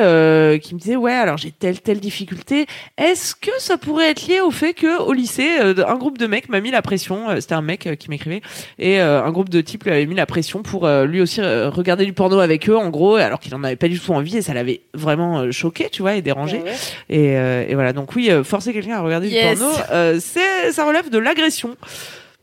qui 0.61 0.73
me 0.75 0.79
disait 0.79 0.95
ouais, 0.95 1.11
alors 1.11 1.35
j'ai 1.35 1.51
telle 1.51 1.81
telle 1.81 1.99
difficulté. 1.99 2.67
Est-ce 2.97 3.35
que 3.35 3.51
ça 3.57 3.77
pourrait 3.77 4.11
être 4.11 4.27
lié 4.27 4.39
au 4.39 4.51
fait 4.51 4.73
que 4.73 4.97
au 5.01 5.11
lycée, 5.11 5.49
un 5.59 5.95
groupe 5.97 6.17
de 6.17 6.25
mecs 6.25 6.47
m'a 6.47 6.61
mis 6.61 6.71
la 6.71 6.81
pression. 6.81 7.25
C'était 7.41 7.55
un 7.55 7.61
mec 7.61 7.89
qui 7.99 8.09
m'écrivait 8.09 8.41
et 8.77 9.01
un 9.01 9.29
groupe 9.31 9.49
de 9.49 9.59
types 9.59 9.83
lui 9.83 9.91
avait 9.91 10.05
mis 10.05 10.15
la 10.15 10.25
pression 10.25 10.61
pour 10.61 10.87
lui 10.87 11.19
aussi 11.19 11.41
regarder 11.41 12.05
du 12.05 12.13
porno 12.13 12.39
avec 12.39 12.69
eux, 12.69 12.77
en 12.77 12.89
gros, 12.89 13.08
alors 13.15 13.39
qu'il 13.39 13.53
en 13.55 13.63
avait 13.63 13.75
pas 13.75 13.87
du 13.87 13.99
tout 13.99 14.13
envie 14.13 14.37
et 14.37 14.41
ça 14.41 14.53
l'avait 14.53 14.81
vraiment 14.93 15.39
euh, 15.39 15.51
choqué, 15.51 15.89
tu 15.89 16.01
vois, 16.01 16.15
et 16.15 16.21
dérangé. 16.21 16.57
Ouais, 16.57 16.63
ouais. 16.63 16.75
Et, 17.09 17.37
euh, 17.37 17.65
et 17.67 17.73
voilà, 17.75 17.93
donc 17.93 18.15
oui, 18.15 18.29
euh, 18.31 18.43
forcer 18.43 18.73
quelqu'un 18.73 18.97
à 18.97 19.01
regarder 19.01 19.29
Yes. 19.29 19.57
du 19.57 19.63
porno, 19.63 19.75
euh, 19.91 20.19
c'est 20.21 20.71
ça 20.71 20.85
relève 20.85 21.09
de 21.09 21.17
l'agression. 21.17 21.75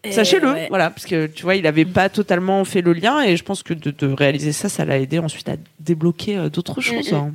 Sachez-le, 0.08 0.52
ouais. 0.52 0.66
voilà, 0.68 0.90
parce 0.90 1.04
que 1.04 1.26
tu 1.26 1.42
vois, 1.42 1.56
il 1.56 1.66
avait 1.66 1.84
pas 1.84 2.08
totalement 2.08 2.64
fait 2.64 2.80
le 2.80 2.92
lien 2.92 3.22
et 3.22 3.36
je 3.36 3.42
pense 3.42 3.64
que 3.64 3.74
de, 3.74 3.90
de 3.90 4.06
réaliser 4.12 4.52
ça, 4.52 4.68
ça 4.68 4.84
l'a 4.84 4.98
aidé 4.98 5.18
ensuite 5.18 5.48
à 5.48 5.56
débloquer 5.80 6.36
euh, 6.36 6.48
d'autres 6.48 6.80
choses. 6.80 7.12
hein. 7.12 7.32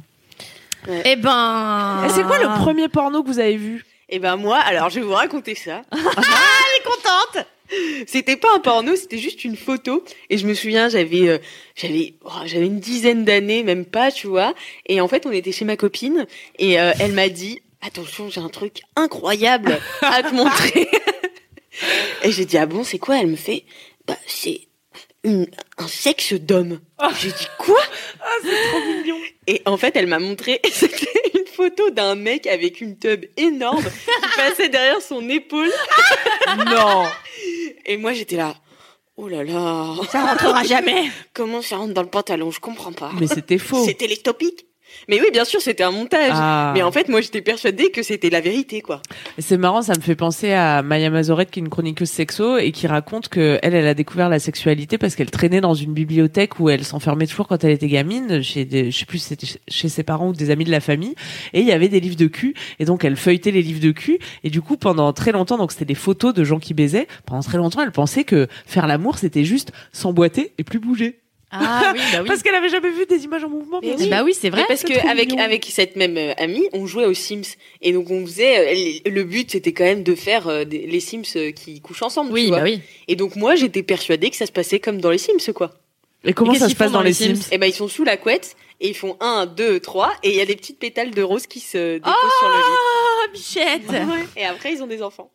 Eh 1.06 1.16
ben. 1.18 2.04
Et 2.06 2.10
c'est 2.10 2.24
quoi 2.24 2.38
le 2.40 2.48
premier 2.64 2.88
porno 2.88 3.24
que 3.24 3.28
vous 3.28 3.40
avez 3.40 3.58
vu? 3.58 3.86
Et 4.08 4.20
ben 4.20 4.36
moi, 4.38 4.58
alors 4.58 4.90
je 4.90 5.00
vais 5.02 5.06
vous 5.06 5.14
raconter 5.14 5.54
ça. 5.56 5.82
contente 6.84 7.46
C'était 8.08 8.36
pas 8.36 8.50
un 8.56 8.60
porno, 8.60 8.96
c'était 8.96 9.18
juste 9.18 9.44
une 9.44 9.56
photo. 9.56 10.04
Et 10.30 10.38
je 10.38 10.48
me 10.48 10.54
souviens, 10.54 10.90
j'avais, 10.90 11.28
euh, 11.28 11.38
j'avais, 11.76 12.16
oh, 12.24 12.30
j'avais 12.46 12.66
une 12.66 12.80
dizaine 12.80 13.26
d'années, 13.26 13.64
même 13.64 13.86
pas, 13.86 14.12
tu 14.12 14.28
vois. 14.28 14.54
Et 14.86 15.02
en 15.02 15.08
fait, 15.08 15.26
on 15.26 15.32
était 15.32 15.52
chez 15.52 15.66
ma 15.66 15.78
copine 15.78 16.26
et 16.60 16.80
euh, 16.80 16.92
elle 17.00 17.14
m'a 17.14 17.30
dit, 17.30 17.62
attention, 17.82 18.30
j'ai 18.30 18.42
un 18.42 18.50
truc 18.50 18.82
incroyable 18.96 19.80
à 20.02 20.24
te 20.24 20.34
montrer. 20.34 20.88
et 22.24 22.32
j'ai 22.32 22.46
dit, 22.46 22.58
ah 22.58 22.66
bon, 22.66 22.84
c'est 22.84 23.00
quoi? 23.00 23.20
Elle 23.20 23.28
me 23.28 23.36
fait, 23.36 23.64
bah 24.08 24.18
c'est 24.28 24.68
une, 25.24 25.48
un 25.78 25.88
sexe 25.88 26.34
d'homme. 26.34 26.80
J'ai 27.20 27.32
dit 27.32 27.48
quoi? 27.58 27.82
Et 29.48 29.62
en 29.66 29.78
fait, 29.78 29.96
elle 29.96 30.08
m'a 30.08 30.20
montré, 30.20 30.62
c'était 30.72 31.31
photo 31.62 31.92
d'un 31.92 32.16
mec 32.16 32.48
avec 32.48 32.82
une 32.82 32.98
tub 32.98 33.26
énorme 33.38 33.84
qui 33.84 34.28
passait 34.36 34.70
derrière 34.70 35.02
son 35.02 35.30
épaule. 35.30 35.72
Non 36.66 37.06
Et 37.86 37.98
moi, 37.98 38.14
j'étais 38.14 38.38
là. 38.38 38.56
Oh 39.16 39.28
là 39.28 39.44
là. 39.44 39.94
Ça 40.12 40.26
rentrera 40.26 40.64
jamais. 40.64 41.12
Comment 41.34 41.62
ça 41.62 41.78
rentre 41.78 41.94
dans 41.94 42.02
le 42.02 42.10
pantalon? 42.10 42.50
Je 42.50 42.60
comprends 42.60 42.94
pas. 42.94 43.12
Mais 43.20 43.28
c'était 43.28 43.60
faux. 43.60 43.86
C'était 43.86 44.08
les 44.08 44.18
topics. 44.18 44.66
Mais 45.08 45.20
oui, 45.20 45.28
bien 45.32 45.46
sûr, 45.46 45.62
c'était 45.62 45.84
un 45.84 45.92
montage. 45.92 46.32
Ah. 46.34 46.72
Mais 46.74 46.84
en 46.84 46.92
fait, 46.92 47.10
moi, 47.10 47.22
j'étais 47.22 47.42
persuadée 47.42 47.92
que 47.92 48.04
c'était 48.04 48.30
la 48.30 48.42
vérité, 48.42 48.82
quoi. 48.82 49.02
C'est 49.38 49.58
marrant, 49.58 49.82
ça 49.82 49.94
me 49.96 50.02
fait 50.02 50.16
penser 50.16 50.54
à 50.54 50.82
Maya 50.82 51.10
Mazorette, 51.10 51.52
qui 51.52 51.60
est 51.60 51.64
une 51.64 51.70
chroniqueuse 51.70 52.10
sexo 52.10 52.58
et 52.58 52.72
qui 52.72 52.88
raconte 52.88 53.30
que 53.30 53.60
elle, 53.62 53.74
elle 53.74 53.88
a 53.88 53.94
découvert 53.94 54.30
la 54.30 54.40
sexualité 54.40 54.98
parce 54.98 55.16
qu'elle 55.16 55.32
traînait 55.32 55.62
dans 55.62 55.74
une 55.74 55.94
bibliothèque 55.94 56.60
où 56.60 56.70
elle 56.70 56.84
s'enfermait 56.84 57.28
toujours 57.28 57.48
quand 57.48 57.64
elle 57.64 57.72
était 57.72 57.88
gamine, 57.88 58.42
chez 58.42 58.66
des, 58.66 58.92
je 58.92 59.00
sais 59.00 59.06
plus 59.06 59.34
chez 59.68 59.90
ses 59.90 60.04
parents 60.04 60.30
ou 60.30 60.34
des 60.34 60.50
amis 60.50 60.66
de 60.66 60.72
la 60.72 60.80
famille, 60.80 61.16
et 61.54 61.62
il 61.62 61.68
y 61.68 61.72
avait 61.72 61.90
des 61.90 62.00
livres 62.00 62.16
de 62.16 62.28
cul, 62.28 62.54
et 62.80 62.86
donc 62.86 63.04
elle 63.04 63.16
feuilletait 63.16 63.52
les 63.52 63.62
livres 63.62 63.82
de 63.82 63.92
cul, 63.92 64.20
et 64.44 64.50
du 64.50 64.62
coup 64.62 64.78
pendant 64.78 65.12
très 65.14 65.32
longtemps, 65.32 65.58
donc 65.58 65.72
c'était 65.72 65.86
des 65.86 65.96
photos 65.96 66.34
de 66.34 66.44
gens 66.44 66.60
qui 66.60 66.74
baisaient, 66.74 67.08
pendant 67.26 67.42
très 67.42 67.58
longtemps 67.58 67.82
elle 67.82 67.92
pensait 67.92 68.24
que 68.24 68.48
faire 68.66 68.88
l'amour 68.88 69.18
c'était 69.18 69.44
juste 69.44 69.72
s'emboîter 69.92 70.54
et 70.58 70.64
plus 70.64 70.80
bouger, 70.80 71.20
Ah 71.52 71.92
oui, 71.94 72.00
bah 72.14 72.20
oui. 72.22 72.28
parce 72.28 72.42
qu'elle 72.44 72.56
avait 72.56 72.70
jamais 72.70 72.92
vu 72.92 73.06
des 73.06 73.24
images 73.26 73.44
en 73.44 73.50
mouvement. 73.50 73.80
Mais 73.82 73.96
oui. 74.00 74.08
Bah 74.10 74.24
oui, 74.24 74.34
c'est 74.34 74.50
vrai. 74.50 74.62
Mais 74.62 74.68
parce 74.68 74.84
que 74.84 74.94
avec 75.08 75.30
mignon. 75.32 75.44
avec 75.44 75.66
cette 75.70 75.96
même 75.96 76.18
euh, 76.18 76.34
amie, 76.38 76.68
on 76.74 76.86
jouait 76.88 77.06
aux 77.06 77.14
Sims 77.14 77.56
et 77.82 77.92
donc 77.92 78.10
on 78.10 78.26
faisait 78.26 78.74
euh, 79.06 79.10
le 79.10 79.24
but 79.24 79.52
c'était 79.52 79.74
quand 79.74 79.84
même 79.84 80.04
de 80.04 80.16
faire 80.16 80.48
euh, 80.48 80.64
des- 80.64 80.88
les 80.88 81.00
Sims 81.00 81.24
euh, 81.36 81.52
qui 81.52 81.82
couchent 81.82 82.04
ensemble, 82.04 82.30
tu 82.30 82.34
Oui, 82.36 82.48
vois. 82.48 82.60
bah 82.60 82.64
oui. 82.64 82.80
Et 83.08 83.16
donc 83.16 83.36
moi, 83.36 83.56
j'étais 83.56 83.84
persuadée 83.84 84.30
que 84.30 84.36
ça 84.38 84.46
se 84.46 84.52
passait 84.52 84.80
comme 84.80 85.02
dans 85.02 85.10
les 85.12 85.18
Sims, 85.18 85.52
quoi. 85.54 85.72
Et 86.24 86.34
comment 86.34 86.54
Et 86.54 86.60
ça 86.60 86.70
se 86.70 86.76
passe 86.76 86.92
dans 86.92 87.02
les 87.02 87.14
Sims, 87.14 87.50
Et 87.52 87.58
ben 87.58 87.66
ils 87.68 87.74
sont 87.74 87.88
sous 87.88 88.04
la 88.04 88.16
couette 88.16 88.56
et 88.80 88.88
ils 88.90 88.96
font 88.96 89.18
un, 89.20 89.46
deux, 89.48 89.80
trois 89.80 90.14
et 90.24 90.30
il 90.30 90.36
y 90.36 90.42
a 90.42 90.46
des 90.46 90.56
petites 90.56 90.78
pétales 90.80 91.12
de 91.12 91.22
rose 91.24 91.48
qui 91.48 91.60
se 91.60 91.96
déposent 91.96 92.38
sur 92.40 92.48
le 92.48 92.54
lit. 92.56 92.78
Oh, 92.78 93.32
bichette. 93.34 94.02
Et 94.38 94.46
après 94.46 94.74
ils 94.74 94.82
ont 94.84 94.88
des 94.88 95.02
enfants. 95.02 95.32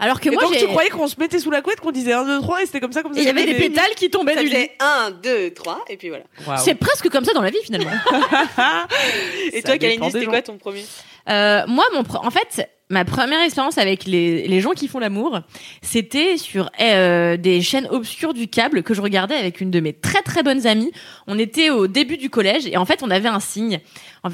Alors 0.00 0.20
que 0.20 0.28
Et 0.28 0.32
moi, 0.32 0.42
donc 0.44 0.56
tu 0.56 0.66
croyais 0.66 0.90
qu'on 0.90 1.08
se 1.08 1.16
mettait 1.18 1.40
sous 1.40 1.50
la 1.50 1.60
couette, 1.60 1.80
qu'on 1.80 1.90
disait 1.90 2.12
1, 2.12 2.24
2, 2.24 2.40
3 2.40 2.62
et 2.62 2.66
c'était 2.66 2.78
comme 2.80 2.92
ça, 2.92 3.02
comme 3.02 3.14
ça 3.14 3.20
il 3.20 3.26
y 3.26 3.28
avait 3.28 3.44
des 3.46 3.54
pétales 3.54 3.94
qui 3.96 4.10
tombaient 4.10 4.34
Ça 4.34 4.40
du 4.42 4.46
lit. 4.46 4.52
faisait 4.54 4.70
un, 4.78 5.10
deux, 5.10 5.50
trois 5.52 5.84
et 5.88 5.96
puis 5.96 6.08
voilà. 6.08 6.24
C'est 6.58 6.76
presque 6.76 7.08
comme 7.08 7.24
ça 7.24 7.32
dans 7.32 7.42
la 7.42 7.50
vie 7.50 7.58
finalement. 7.64 7.90
Et 9.52 9.60
Ça 9.60 9.68
toi, 9.68 9.78
Kalindi, 9.78 10.10
c'était 10.10 10.26
quoi 10.26 10.42
ton 10.42 10.56
premier? 10.58 10.84
Euh, 11.28 11.62
moi, 11.66 11.84
mon 11.94 12.04
pro- 12.04 12.24
en 12.24 12.30
fait, 12.30 12.68
ma 12.90 13.04
première 13.04 13.42
expérience 13.42 13.76
avec 13.76 14.04
les, 14.04 14.46
les 14.48 14.60
gens 14.60 14.70
qui 14.70 14.88
font 14.88 14.98
l'amour, 14.98 15.40
c'était 15.82 16.36
sur 16.36 16.70
euh, 16.80 17.36
des 17.36 17.60
chaînes 17.60 17.86
obscures 17.90 18.34
du 18.34 18.48
câble 18.48 18.82
que 18.82 18.94
je 18.94 19.02
regardais 19.02 19.34
avec 19.34 19.60
une 19.60 19.70
de 19.70 19.80
mes 19.80 19.92
très 19.92 20.22
très 20.22 20.42
bonnes 20.42 20.66
amies. 20.66 20.92
On 21.26 21.38
était 21.38 21.70
au 21.70 21.86
début 21.86 22.16
du 22.16 22.30
collège 22.30 22.66
et 22.66 22.76
en 22.76 22.84
fait, 22.86 23.02
on 23.02 23.10
avait 23.10 23.28
un 23.28 23.40
signe. 23.40 23.80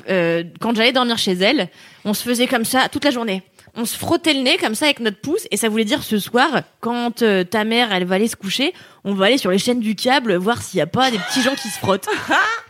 Euh, 0.08 0.44
quand 0.60 0.74
j'allais 0.76 0.92
dormir 0.92 1.18
chez 1.18 1.32
elle, 1.32 1.68
on 2.04 2.14
se 2.14 2.22
faisait 2.22 2.46
comme 2.46 2.64
ça 2.64 2.88
toute 2.88 3.04
la 3.04 3.10
journée. 3.10 3.42
On 3.76 3.84
se 3.84 3.96
frottait 3.96 4.34
le 4.34 4.42
nez 4.42 4.56
comme 4.56 4.74
ça 4.74 4.84
avec 4.84 5.00
notre 5.00 5.20
pouce 5.20 5.48
et 5.50 5.56
ça 5.56 5.68
voulait 5.68 5.84
dire 5.84 6.02
ce 6.02 6.18
soir, 6.18 6.62
quand 6.80 7.22
euh, 7.22 7.42
ta 7.42 7.64
mère 7.64 7.92
elle 7.92 8.04
va 8.04 8.14
aller 8.14 8.28
se 8.28 8.36
coucher, 8.36 8.72
on 9.02 9.14
va 9.14 9.26
aller 9.26 9.38
sur 9.38 9.50
les 9.50 9.58
chaînes 9.58 9.80
du 9.80 9.96
câble 9.96 10.36
voir 10.36 10.62
s'il 10.62 10.78
y 10.78 10.82
a 10.82 10.86
pas 10.86 11.10
des 11.10 11.18
petits 11.18 11.42
gens 11.42 11.54
qui 11.54 11.68
se 11.68 11.78
frottent. 11.78 12.08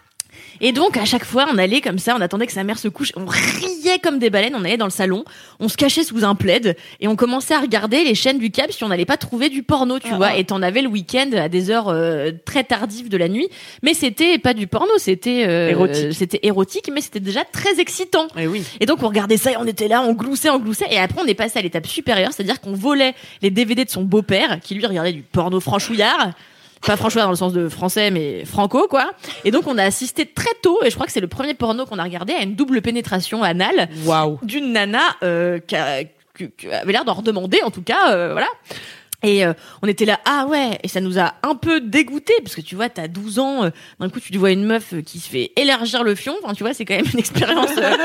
Et 0.64 0.72
donc, 0.72 0.96
à 0.96 1.04
chaque 1.04 1.26
fois, 1.26 1.44
on 1.52 1.58
allait 1.58 1.82
comme 1.82 1.98
ça, 1.98 2.16
on 2.16 2.22
attendait 2.22 2.46
que 2.46 2.52
sa 2.52 2.64
mère 2.64 2.78
se 2.78 2.88
couche, 2.88 3.12
on 3.16 3.26
riait 3.26 3.98
comme 4.02 4.18
des 4.18 4.30
baleines, 4.30 4.54
on 4.56 4.64
allait 4.64 4.78
dans 4.78 4.86
le 4.86 4.90
salon, 4.90 5.26
on 5.60 5.68
se 5.68 5.76
cachait 5.76 6.04
sous 6.04 6.24
un 6.24 6.34
plaid, 6.34 6.74
et 7.00 7.06
on 7.06 7.16
commençait 7.16 7.52
à 7.52 7.60
regarder 7.60 8.02
les 8.02 8.14
chaînes 8.14 8.38
du 8.38 8.50
câble 8.50 8.72
si 8.72 8.82
on 8.82 8.88
n'allait 8.88 9.04
pas 9.04 9.18
trouver 9.18 9.50
du 9.50 9.62
porno, 9.62 9.98
tu 9.98 10.08
vois. 10.14 10.38
Et 10.38 10.44
t'en 10.44 10.62
avais 10.62 10.80
le 10.80 10.88
week-end 10.88 11.28
à 11.36 11.50
des 11.50 11.70
heures 11.70 11.90
euh, 11.90 12.30
très 12.46 12.64
tardives 12.64 13.10
de 13.10 13.18
la 13.18 13.28
nuit. 13.28 13.46
Mais 13.82 13.92
c'était 13.92 14.38
pas 14.38 14.54
du 14.54 14.66
porno, 14.66 14.92
c'était 14.96 15.44
euh, 15.46 15.68
Érotique. 15.68 16.14
C'était 16.14 16.40
érotique, 16.44 16.90
mais 16.90 17.02
c'était 17.02 17.20
déjà 17.20 17.44
très 17.44 17.78
excitant. 17.78 18.28
Eh 18.38 18.46
oui. 18.46 18.62
Et 18.80 18.86
donc 18.86 19.02
on 19.02 19.08
regardait 19.08 19.36
ça 19.36 19.52
et 19.52 19.58
on 19.58 19.66
était 19.66 19.88
là, 19.88 20.00
on 20.00 20.14
gloussait, 20.14 20.48
on 20.48 20.58
gloussait. 20.58 20.86
Et 20.90 20.96
après 20.96 21.20
on 21.22 21.26
est 21.26 21.34
passé 21.34 21.58
à 21.58 21.62
l'étape 21.62 21.86
supérieure, 21.86 22.32
c'est-à-dire 22.32 22.62
qu'on 22.62 22.72
volait 22.72 23.14
les 23.42 23.50
DVD 23.50 23.84
de 23.84 23.90
son 23.90 24.02
beau-père, 24.02 24.60
qui 24.62 24.74
lui 24.74 24.86
regardait 24.86 25.12
du 25.12 25.20
porno 25.20 25.60
franchouillard. 25.60 26.30
Pas 26.86 26.96
franchouillard 26.96 27.26
dans 27.26 27.32
le 27.32 27.36
sens 27.36 27.52
de 27.52 27.68
français, 27.68 28.10
mais 28.10 28.44
franco, 28.44 28.86
quoi. 28.88 29.12
Et 29.44 29.50
donc 29.50 29.66
on 29.66 29.78
a 29.78 29.84
assisté 29.84 30.26
très 30.26 30.52
tôt, 30.62 30.78
et 30.84 30.90
je 30.90 30.94
crois 30.94 31.06
que 31.06 31.12
c'est 31.12 31.20
le 31.20 31.28
premier 31.28 31.54
porno 31.54 31.86
qu'on 31.86 31.98
a 31.98 32.04
regardé, 32.04 32.32
à 32.34 32.42
une 32.42 32.54
double 32.54 32.82
pénétration 32.82 33.42
anale 33.42 33.88
Waouh. 34.04 34.38
d'une 34.42 34.72
nana 34.72 35.00
euh, 35.22 35.58
qui, 35.66 35.76
a- 35.76 36.04
qui- 36.36 36.50
qui 36.56 36.68
avait 36.70 36.92
l'air 36.92 37.04
d'en 37.04 37.14
redemander, 37.14 37.60
en 37.64 37.70
tout 37.70 37.82
cas, 37.82 38.12
euh, 38.12 38.32
voilà. 38.32 38.48
Et 39.24 39.44
euh, 39.44 39.52
on 39.82 39.88
était 39.88 40.04
là, 40.04 40.20
ah 40.24 40.46
ouais, 40.48 40.78
et 40.82 40.88
ça 40.88 41.00
nous 41.00 41.18
a 41.18 41.34
un 41.42 41.54
peu 41.54 41.80
dégoûté 41.80 42.34
parce 42.42 42.54
que 42.54 42.60
tu 42.60 42.74
vois, 42.76 42.88
t'as 42.88 43.08
12 43.08 43.38
ans, 43.38 43.64
euh, 43.64 43.70
d'un 44.00 44.08
coup 44.10 44.20
tu 44.20 44.36
vois 44.38 44.50
une 44.50 44.64
meuf 44.64 44.92
euh, 44.94 45.00
qui 45.02 45.18
se 45.18 45.28
fait 45.28 45.52
élargir 45.56 46.04
le 46.04 46.14
fion, 46.14 46.34
enfin 46.42 46.54
tu 46.54 46.62
vois, 46.62 46.74
c'est 46.74 46.84
quand 46.84 46.94
même 46.96 47.06
une 47.12 47.18
expérience. 47.24 47.70
euh, 47.78 47.96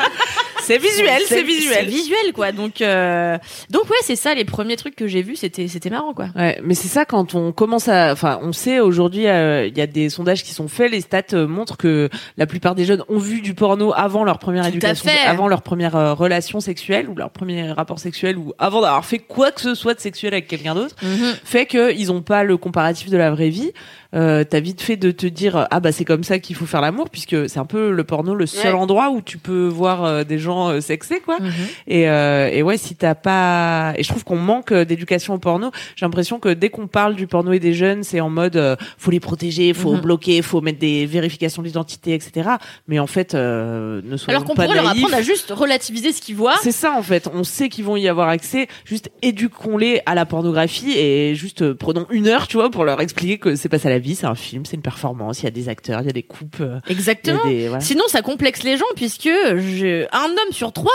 C'est 0.62 0.78
visuel, 0.78 1.22
c'est 1.26 1.36
c'est 1.38 1.44
visuel. 1.44 1.88
visuel 1.88 2.34
quoi. 2.34 2.52
Donc 2.52 2.82
euh, 2.82 3.38
donc 3.70 3.90
ouais, 3.90 3.98
c'est 4.02 4.16
ça 4.16 4.34
les 4.36 4.46
premiers 4.46 4.76
trucs 4.76 4.96
que 4.96 5.08
j'ai 5.08 5.22
vus, 5.24 5.36
c'était 5.36 5.68
c'était 5.68 5.90
marrant 5.90 6.14
quoi. 6.14 6.28
Ouais, 6.36 6.60
mais 6.64 6.76
c'est 6.76 6.88
ça 6.88 7.06
quand 7.06 7.34
on 7.36 7.52
commence 7.52 7.88
à, 7.88 8.12
enfin, 8.12 8.40
on 8.44 8.52
sait 8.54 8.80
aujourd'hui, 8.80 9.28
euh, 9.28 9.66
il 9.68 9.78
y 9.78 9.82
a 9.82 9.88
des 9.88 10.10
sondages 10.10 10.44
qui 10.44 10.54
sont 10.54 10.68
faits, 10.68 10.92
les 10.92 11.02
stats 11.02 11.22
euh, 11.34 11.48
montrent 11.48 11.78
que 11.78 12.10
la 12.38 12.46
plupart 12.46 12.76
des 12.76 12.86
jeunes 12.86 13.04
ont 13.10 13.18
vu 13.18 13.42
du 13.42 13.54
porno 13.56 13.94
avant 13.96 14.24
leur 14.24 14.38
première 14.40 14.64
Tout 14.64 14.70
éducation, 14.70 15.10
fait. 15.10 15.26
avant 15.28 15.48
leur 15.48 15.62
première 15.64 15.96
euh, 15.96 16.14
relation 16.14 16.60
sexuelle 16.60 17.10
ou 17.10 17.16
leur 17.16 17.32
premier 17.32 17.72
rapport 17.72 18.00
sexuel 18.00 18.38
ou 18.38 18.54
avant 18.60 18.82
d'avoir 18.82 19.06
fait 19.06 19.20
quoi 19.20 19.52
que 19.52 19.62
ce 19.62 19.74
soit 19.76 19.94
de 19.96 20.00
sexuel 20.00 20.34
avec 20.34 20.48
quelqu'un 20.48 20.76
d'autre, 20.76 20.96
fait 21.44 21.66
que 21.66 21.94
ils 21.96 22.12
ont 22.12 22.22
pas 22.22 22.44
le 22.44 22.58
comparatif 22.58 23.10
de 23.10 23.18
la 23.18 23.32
vraie 23.32 23.50
vie. 23.50 23.72
Euh, 24.16 24.44
T'as 24.44 24.60
vite 24.60 24.82
fait 24.82 24.98
de 24.98 25.12
te 25.12 25.28
dire 25.28 25.68
ah 25.70 25.80
bah 25.80 25.92
c'est 25.92 26.04
comme 26.04 26.24
ça 26.24 26.40
qu'il 26.40 26.56
faut 26.56 26.66
faire 26.66 26.82
l'amour 26.82 27.12
puisque 27.12 27.48
c'est 27.48 27.60
un 27.60 27.66
peu 27.66 27.92
le 27.92 28.04
porno 28.04 28.34
le 28.34 28.48
seul 28.48 28.74
Ouais. 28.74 28.80
endroit 28.82 29.12
où 29.12 29.22
tu 29.22 29.38
peux 29.38 29.68
voir 29.68 30.04
euh, 30.04 30.24
des 30.24 30.40
gens 30.40 30.70
euh, 30.70 30.82
sexés 30.82 31.20
quoi. 31.24 31.38
Mhm. 31.40 31.52
Et, 31.86 32.10
euh, 32.10 32.50
et 32.52 32.64
ouais, 32.64 32.78
si 32.78 32.96
t'as 32.96 33.14
pas, 33.14 33.94
et 33.98 34.02
je 34.04 34.10
trouve 34.10 34.24
qu'on 34.24 34.38
manque 34.38 34.72
euh, 34.72 34.84
d'éducation 34.84 35.36
au 35.36 35.38
porno. 35.38 35.70
J'ai 35.96 36.08
l'impression 36.08 36.40
que 36.40 36.50
dès 36.50 36.70
qu'on 36.70 36.88
parle 36.88 37.16
du 37.16 37.28
porno 37.28 37.52
et 37.52 37.60
des 37.60 37.74
jeunes, 37.76 38.04
c'est 38.04 38.20
en 38.20 38.32
mode 38.32 38.60
faut 38.98 39.12
les 39.12 39.20
protéger, 39.20 39.74
faut 39.76 39.94
Mhm. 39.94 40.02
bloquer, 40.02 40.42
faut 40.42 40.62
mettre 40.62 40.80
des 40.80 41.06
vérifications 41.06 41.62
d'identité, 41.62 42.16
etc. 42.16 42.50
Mais 42.88 42.98
en 42.98 43.06
fait, 43.08 43.36
euh, 43.36 44.02
ne 44.04 44.18
soyons 44.18 44.38
Alors 44.40 44.48
qu'on 44.48 44.56
pourrait 44.56 44.74
leur 44.74 44.90
apprendre 44.90 45.14
à 45.14 45.22
juste 45.22 45.52
relativiser 45.52 46.14
ce 46.14 46.22
qu'ils 46.22 46.36
voient. 46.36 46.56
C'est 46.64 46.72
ça 46.72 46.94
en 46.98 47.04
fait. 47.04 47.30
On 47.32 47.44
sait 47.44 47.70
qu'ils 47.70 47.86
vont 47.86 47.96
y 47.96 48.08
avoir 48.08 48.28
accès. 48.30 48.68
Juste 48.86 49.12
éduquons-les 49.22 50.02
à 50.08 50.16
la 50.16 50.26
pornographie 50.26 50.94
et 51.00 51.36
juste 51.36 51.62
euh, 51.62 51.74
prenons 51.76 52.06
une 52.10 52.28
heure, 52.28 52.48
tu 52.48 52.58
vois, 52.58 52.70
pour 52.70 52.84
leur 52.86 53.00
expliquer 53.02 53.38
que 53.38 53.56
c'est 53.56 53.70
pas 53.70 53.80
ça 53.80 53.90
la 53.90 54.00
vie, 54.00 54.16
c'est 54.16 54.26
un 54.28 54.36
film, 54.36 54.66
c'est 54.66 54.76
une 54.76 54.82
performance. 54.82 55.40
Il 55.42 55.46
y 55.46 55.48
a 55.48 55.52
des 55.52 55.70
acteurs, 55.70 56.02
il 56.02 56.08
y 56.08 56.10
a 56.10 56.14
des 56.14 56.24
coupes. 56.24 56.58
euh, 56.62 56.80
Exactement. 56.88 57.44
des- 57.46 57.68
voilà. 57.68 57.82
Sinon, 57.82 58.04
ça 58.08 58.22
complexe 58.22 58.64
les 58.64 58.78
gens 58.78 58.86
puisque 58.96 59.30
je, 59.30 60.06
un 60.12 60.26
homme 60.30 60.52
sur 60.52 60.72
trois, 60.74 60.92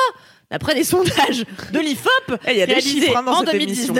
d'après 0.50 0.74
des 0.74 0.84
sondages 0.84 1.44
de 1.72 1.78
l'IFOP 1.80 2.38
Eh, 2.46 2.52
il 2.52 2.58
y 2.58 2.62
a 2.62 2.66
des 2.66 2.72
réalisés 2.74 3.16
hein, 3.16 3.24
en 3.26 3.40
cette 3.40 3.48
émission. 3.54 3.94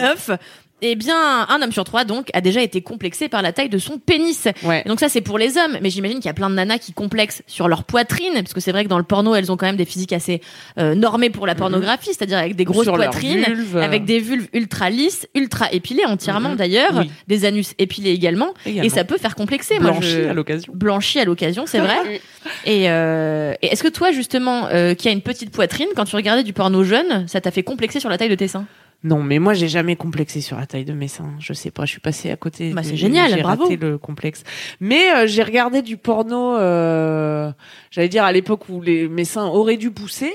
2019, 0.83 0.83
Eh 0.83 0.97
bien, 0.97 1.47
un 1.49 1.63
homme 1.63 1.73
sur 1.73 1.85
trois, 1.85 2.05
donc, 2.05 2.29
a 2.35 2.41
déjà 2.41 2.61
été 2.63 2.83
complexé 2.83 3.29
par 3.29 3.43
la 3.43 3.53
taille 3.53 3.69
de 3.69 3.79
son 3.79 3.99
pénis. 3.99 4.49
Ouais. 4.65 4.83
Et 4.85 4.89
donc 4.89 5.01
ça, 5.01 5.09
c'est 5.09 5.21
pour 5.21 5.39
les 5.39 5.57
hommes. 5.57 5.79
Mais 5.81 5.91
j'imagine 5.91 6.19
qu'il 6.19 6.27
y 6.27 6.31
a 6.31 6.35
plein 6.35 6.51
de 6.51 6.55
nanas 6.55 6.79
qui 6.79 6.93
complexent 6.93 7.43
sur 7.47 7.69
leur 7.69 7.85
poitrine, 7.85 8.35
parce 8.35 8.53
que 8.53 8.61
c'est 8.61 8.73
vrai 8.73 8.85
que 8.85 8.89
dans 8.89 8.99
le 8.99 9.05
porno, 9.05 9.35
elles 9.35 9.51
ont 9.51 9.57
quand 9.57 9.67
même 9.67 9.77
des 9.77 9.85
physiques 9.85 10.13
assez 10.13 10.41
euh, 10.79 10.95
normées 10.95 11.31
pour 11.31 11.47
la 11.47 11.55
pornographie, 11.55 12.11
c'est-à-dire 12.13 12.39
avec 12.39 12.57
des 12.57 12.65
grosses 12.65 12.85
Mhm. 12.87 12.95
Sur 12.95 12.95
poitrines, 12.97 13.45
avec 13.81 14.05
des 14.05 14.19
vulves 14.19 14.49
ultra 14.53 14.91
lisses, 14.91 15.27
ultra 15.35 15.73
épilées 15.73 16.05
entièrement 16.07 16.51
Mhm. 16.51 16.57
d'ailleurs, 16.57 16.93
Oui. 16.99 17.11
des 17.29 17.45
anus 17.47 17.73
épilés 17.79 18.11
également, 18.11 18.53
Également. 18.67 18.85
et 18.85 18.89
ça 18.91 19.05
peut 19.05 19.17
faire 19.17 19.35
complexer. 19.37 19.79
Moi, 19.79 19.93
Blanchi 19.93 20.11
je- 20.11 20.29
à 20.29 20.35
l'occasion. 20.35 20.73
blanchi 20.77 21.19
à 21.21 21.25
l'occasion, 21.25 21.65
c'est 21.67 21.79
vrai. 21.79 21.97
et 22.67 22.91
euh, 22.91 23.55
et 23.63 23.69
est-ce 23.69 23.83
que 23.83 23.89
toi, 23.89 24.13
justement, 24.13 24.67
euh, 24.67 24.95
qui 24.95 25.09
a 25.09 25.13
une 25.13 25.23
petite 25.23 25.51
poitrine, 25.51 25.89
quand 25.97 26.05
tu 26.05 26.17
regardais 26.17 26.43
du 26.43 26.53
porno 26.53 26.85
jeune, 26.85 27.27
ça 27.27 27.41
t'a 27.41 27.51
fait 27.51 27.63
complexer 27.63 28.01
sur 28.01 28.11
la 28.11 28.19
taille 28.19 28.29
de 28.29 28.35
tes 28.35 28.49
seins? 28.49 28.67
Non, 29.05 29.23
mais 29.23 29.39
moi 29.39 29.53
j'ai 29.55 29.69
jamais 29.69 29.97
complexé 29.97 30.41
sur 30.41 30.57
la 30.59 30.67
taille 30.67 30.87
de 30.87 30.95
mes 30.95 31.09
seins. 31.09 31.31
Je 31.39 31.53
sais 31.53 31.71
pas, 31.71 31.85
je 31.85 31.91
suis 31.93 32.01
passée 32.01 32.31
à 32.31 32.37
côté. 32.37 32.71
Bah, 32.73 32.83
c'est 32.83 32.97
génial, 32.97 33.31
j'ai 33.35 33.43
bravo. 33.43 33.65
raté 33.65 33.77
le 33.77 33.99
complexe. 33.99 34.43
Mais 34.81 35.11
euh, 35.15 35.27
j'ai 35.27 35.43
regardé 35.43 35.83
du 35.83 35.97
porno. 35.99 36.57
Euh, 36.57 37.53
J'allais 37.91 38.09
dire 38.09 38.25
à 38.25 38.33
l'époque 38.33 38.69
où 38.71 38.81
les 38.81 39.07
mes 39.09 39.25
seins 39.25 39.47
auraient 39.47 39.77
dû 39.77 39.91
pousser. 39.91 40.33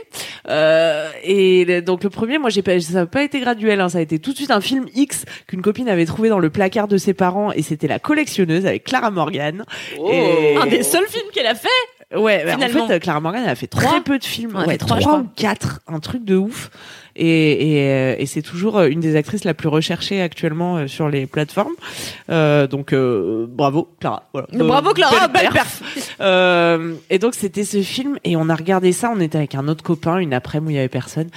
Euh, 0.47 1.09
et 1.23 1.81
donc 1.81 2.03
le 2.03 2.09
premier, 2.09 2.37
moi 2.37 2.49
j'ai 2.49 2.61
pas, 2.61 2.79
ça 2.79 2.93
n'a 2.93 3.05
pas 3.05 3.23
été 3.23 3.39
graduel. 3.39 3.81
Hein, 3.81 3.89
ça 3.89 3.97
a 3.97 4.01
été 4.01 4.19
tout 4.19 4.31
de 4.31 4.37
suite 4.37 4.51
un 4.51 4.61
film 4.61 4.85
X 4.95 5.25
qu'une 5.47 5.61
copine 5.61 5.89
avait 5.89 6.05
trouvé 6.05 6.29
dans 6.29 6.39
le 6.39 6.49
placard 6.49 6.87
de 6.87 6.97
ses 6.97 7.13
parents 7.13 7.51
et 7.51 7.63
c'était 7.63 7.87
La 7.87 7.99
collectionneuse 7.99 8.65
avec 8.65 8.83
Clara 8.83 9.09
Morgan. 9.11 9.65
Et- 10.11 10.55
Un 10.57 10.67
des 10.67 10.83
seuls 10.83 11.07
films 11.07 11.27
qu'elle 11.33 11.47
a 11.47 11.55
fait 11.55 11.67
Ouais, 12.15 12.43
bah, 12.43 12.55
en 12.55 12.69
fait, 12.69 12.93
euh, 12.95 12.99
Clara 12.99 13.19
Morgan, 13.19 13.43
elle 13.43 13.49
a 13.51 13.55
fait 13.55 13.67
très 13.67 14.01
peu 14.01 14.17
de 14.17 14.23
films. 14.23 14.55
Ouais, 14.55 14.77
trois, 14.77 15.19
ou 15.19 15.27
quatre, 15.35 15.79
un 15.87 15.99
truc 15.99 16.25
de 16.25 16.35
ouf. 16.37 16.71
Et, 17.15 17.75
et, 17.75 17.89
euh, 17.89 18.15
et 18.17 18.25
c'est 18.25 18.41
toujours 18.41 18.77
euh, 18.77 18.87
une 18.87 19.01
des 19.01 19.15
actrices 19.17 19.43
la 19.43 19.53
plus 19.53 19.67
recherchée 19.67 20.21
actuellement 20.21 20.87
sur 20.87 21.09
les 21.09 21.25
plateformes. 21.25 21.73
Euh, 22.29 22.65
donc 22.65 22.93
euh, 22.93 23.45
bravo 23.49 23.89
Clara. 23.99 24.29
Voilà. 24.31 24.47
Bravo, 24.53 24.93
Clara, 24.93 25.27
belle 25.27 25.49
perf. 25.49 25.81
Euh, 26.21 26.93
et 27.09 27.19
donc 27.19 27.35
c'était 27.35 27.65
ce 27.65 27.81
film 27.81 28.17
et 28.23 28.37
on 28.37 28.47
a 28.49 28.55
regardé 28.55 28.91
ça. 28.93 29.11
On 29.13 29.19
était 29.19 29.37
avec 29.37 29.53
un 29.55 29.67
autre 29.67 29.83
copain 29.83 30.17
une 30.19 30.33
après-midi 30.33 30.67
où 30.67 30.71
il 30.71 30.75
y 30.75 30.79
avait 30.79 30.87
personne. 30.87 31.27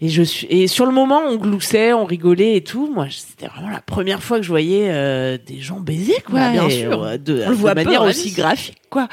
Et 0.00 0.08
je 0.08 0.22
suis 0.22 0.46
et 0.48 0.68
sur 0.68 0.86
le 0.86 0.92
moment 0.92 1.20
on 1.28 1.36
gloussait, 1.36 1.92
on 1.92 2.04
rigolait 2.04 2.56
et 2.56 2.62
tout. 2.62 2.90
Moi 2.94 3.06
c'était 3.10 3.48
vraiment 3.48 3.70
la 3.70 3.80
première 3.80 4.22
fois 4.22 4.36
que 4.36 4.44
je 4.44 4.48
voyais 4.48 4.90
euh, 4.90 5.38
des 5.44 5.60
gens 5.60 5.80
baiser 5.80 6.22
quoi. 6.24 6.50
Bien 6.50 6.68
Et, 6.68 6.82
sûr. 6.82 7.18
de, 7.18 7.42
On 7.46 7.50
le 7.50 7.56
voit 7.56 7.74
manière 7.74 8.02
aussi 8.02 8.30
graphique 8.30 8.78
quoi. 8.90 9.08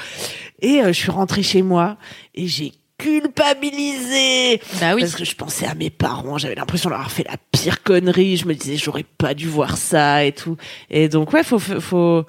Et 0.62 0.82
euh, 0.82 0.88
je 0.88 1.00
suis 1.00 1.12
rentrée 1.12 1.44
chez 1.44 1.62
moi 1.62 1.98
et 2.36 2.48
j'ai 2.48 2.74
culpabilisé 3.00 4.62
Bah 4.80 4.94
oui. 4.96 5.02
parce 5.02 5.16
que 5.16 5.26
je 5.26 5.36
pensais 5.36 5.66
à 5.66 5.74
mes 5.76 5.90
parents, 5.90 6.38
j'avais 6.38 6.56
l'impression 6.56 6.90
d'avoir 6.90 7.12
fait 7.12 7.24
la 7.24 7.36
pire 7.52 7.84
connerie, 7.84 8.38
je 8.38 8.46
me 8.46 8.54
disais 8.54 8.78
j'aurais 8.78 9.06
pas 9.18 9.34
dû 9.34 9.48
voir 9.48 9.78
ça 9.78 10.24
et 10.26 10.32
tout. 10.32 10.58
Et 10.90 11.10
donc 11.10 11.34
ouais, 11.34 11.44
faut 11.44 11.60
faut 11.60 11.80
faut, 11.80 12.26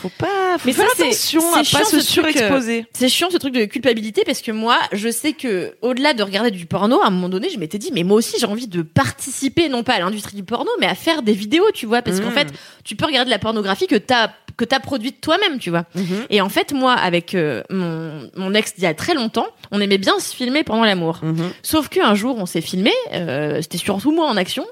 faut 0.00 0.10
pas 0.18 0.58
faut 0.58 0.66
Mais 0.66 0.72
faire 0.72 0.86
ça, 0.88 0.92
c'est- 0.96 1.02
attention 1.04 1.54
à 1.54 1.62
chiant, 1.62 1.78
pas 1.80 1.84
se 1.84 2.00
ce 2.00 2.20
truc, 2.20 2.26
euh, 2.26 2.32
surexposer. 2.32 2.86
C'est 2.92 3.08
chiant 3.08 3.28
ce 3.30 3.36
truc 3.38 3.54
de 3.54 3.64
culpabilité 3.64 4.22
parce 4.24 4.40
que 4.42 4.52
moi, 4.52 4.78
je 4.92 5.10
sais 5.10 5.32
que 5.32 5.74
au-delà 5.82 6.14
de 6.14 6.22
regarder 6.22 6.50
du 6.50 6.66
porno, 6.66 7.00
à 7.02 7.06
un 7.06 7.10
moment 7.10 7.28
donné, 7.28 7.48
je 7.50 7.58
m'étais 7.58 7.78
dit 7.78 7.90
mais 7.92 8.02
moi 8.02 8.16
aussi 8.16 8.36
j'ai 8.38 8.46
envie 8.46 8.68
de 8.68 8.82
participer 8.82 9.68
non 9.68 9.82
pas 9.82 9.94
à 9.94 10.00
l'industrie 10.00 10.36
du 10.36 10.44
porno, 10.44 10.70
mais 10.80 10.86
à 10.86 10.94
faire 10.94 11.22
des 11.22 11.32
vidéos, 11.34 11.70
tu 11.74 11.86
vois, 11.86 12.02
parce 12.02 12.20
qu'en 12.20 12.30
Mm. 12.30 12.34
fait, 12.34 12.48
tu 12.84 12.96
peux 12.96 13.06
regarder 13.06 13.26
de 13.26 13.30
la 13.30 13.38
pornographie 13.38 13.86
que 13.86 13.96
t'as 13.96 14.30
que 14.58 14.66
t'as 14.66 14.80
produite 14.80 15.22
toi-même, 15.22 15.58
tu 15.58 15.70
vois. 15.70 15.86
Mhm. 15.94 16.26
Et 16.28 16.42
en 16.42 16.50
fait, 16.50 16.72
moi, 16.74 16.92
avec 16.92 17.34
euh, 17.34 17.62
mon, 17.70 18.30
mon 18.36 18.52
ex 18.52 18.74
d'il 18.74 18.84
y 18.84 18.86
a 18.86 18.92
très 18.92 19.14
longtemps, 19.14 19.46
on 19.70 19.80
aimait 19.80 19.96
bien 19.96 20.11
se 20.18 20.34
filmer 20.34 20.64
pendant 20.64 20.84
l'amour. 20.84 21.18
Mhm. 21.22 21.52
Sauf 21.62 21.88
qu'un 21.88 22.14
jour, 22.14 22.36
on 22.38 22.46
s'est 22.46 22.60
filmé, 22.60 22.92
euh, 23.12 23.60
c'était 23.62 23.78
surtout 23.78 24.12
moi 24.12 24.26
en 24.28 24.36
action, 24.36 24.66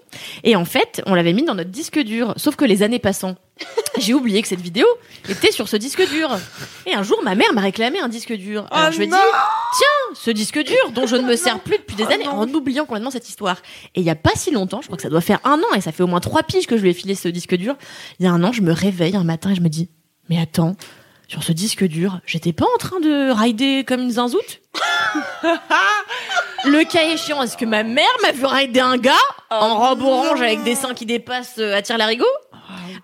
et 0.44 0.56
en 0.56 0.64
fait, 0.64 1.02
on 1.06 1.14
l'avait 1.14 1.32
mis 1.32 1.42
dans 1.44 1.54
notre 1.54 1.70
disque 1.70 1.98
dur. 2.00 2.34
Sauf 2.36 2.56
que 2.56 2.64
les 2.64 2.82
années 2.82 2.98
passant, 2.98 3.36
j'ai 3.98 4.14
oublié 4.14 4.40
que 4.42 4.48
cette 4.48 4.60
vidéo 4.60 4.86
était 5.28 5.52
sur 5.52 5.68
ce 5.68 5.76
disque 5.76 6.08
dur. 6.10 6.30
Et 6.86 6.94
un 6.94 7.02
jour, 7.02 7.20
ma 7.22 7.34
mère 7.34 7.52
m'a 7.52 7.60
réclamé 7.60 8.00
un 8.00 8.08
disque 8.08 8.32
dur. 8.32 8.66
Alors 8.70 8.88
Oh 8.88 8.92
je 8.92 8.98
lui 8.98 9.04
ai 9.04 9.08
dit, 9.08 9.12
tiens, 9.12 10.14
ce 10.14 10.30
disque 10.30 10.62
dur 10.64 10.90
dont 10.94 11.06
je 11.06 11.16
ne 11.16 11.22
me 11.26 11.36
sers 11.36 11.60
plus 11.60 11.76
depuis 11.78 11.96
des 11.96 12.04
Oh 12.08 12.12
années, 12.12 12.24
non. 12.24 12.32
en 12.32 12.48
oubliant 12.54 12.86
complètement 12.86 13.10
cette 13.10 13.28
histoire. 13.28 13.58
Et 13.94 14.00
il 14.00 14.06
y 14.06 14.10
a 14.10 14.14
pas 14.16 14.30
si 14.34 14.50
longtemps, 14.50 14.80
je 14.80 14.86
crois 14.86 14.96
que 14.96 15.02
ça 15.02 15.10
doit 15.10 15.20
faire 15.20 15.40
un 15.44 15.58
an, 15.58 15.74
et 15.76 15.80
ça 15.80 15.92
fait 15.92 16.02
au 16.02 16.06
moins 16.06 16.20
trois 16.20 16.42
piges 16.42 16.66
que 16.66 16.76
je 16.76 16.82
lui 16.82 16.90
ai 16.90 16.94
filé 16.94 17.14
ce 17.14 17.28
disque 17.28 17.54
dur. 17.56 17.76
Il 18.18 18.24
y 18.24 18.28
a 18.28 18.32
un 18.32 18.42
an, 18.44 18.52
je 18.52 18.62
me 18.62 18.72
réveille 18.72 19.16
un 19.16 19.24
matin 19.24 19.50
et 19.50 19.54
je 19.54 19.60
me 19.60 19.68
dis, 19.68 19.88
mais 20.28 20.40
attends, 20.40 20.76
sur 21.30 21.44
ce 21.44 21.52
disque 21.52 21.84
dur, 21.84 22.18
j'étais 22.26 22.52
pas 22.52 22.66
en 22.74 22.78
train 22.78 22.98
de 22.98 23.30
rider 23.30 23.84
comme 23.86 24.00
une 24.00 24.10
zinzoute 24.10 24.60
Le 26.64 26.82
cas 26.90 27.04
échéant, 27.04 27.40
est-ce 27.44 27.56
que 27.56 27.64
ma 27.64 27.84
mère 27.84 28.10
m'a 28.22 28.32
vu 28.32 28.44
rider 28.44 28.80
un 28.80 28.96
gars 28.98 29.12
en 29.48 29.78
robe 29.78 30.02
orange 30.02 30.42
avec 30.42 30.64
des 30.64 30.74
seins 30.74 30.92
qui 30.92 31.06
dépassent 31.06 31.58
euh, 31.58 31.76
à 31.76 31.82
tire 31.82 31.98
larigot? 31.98 32.26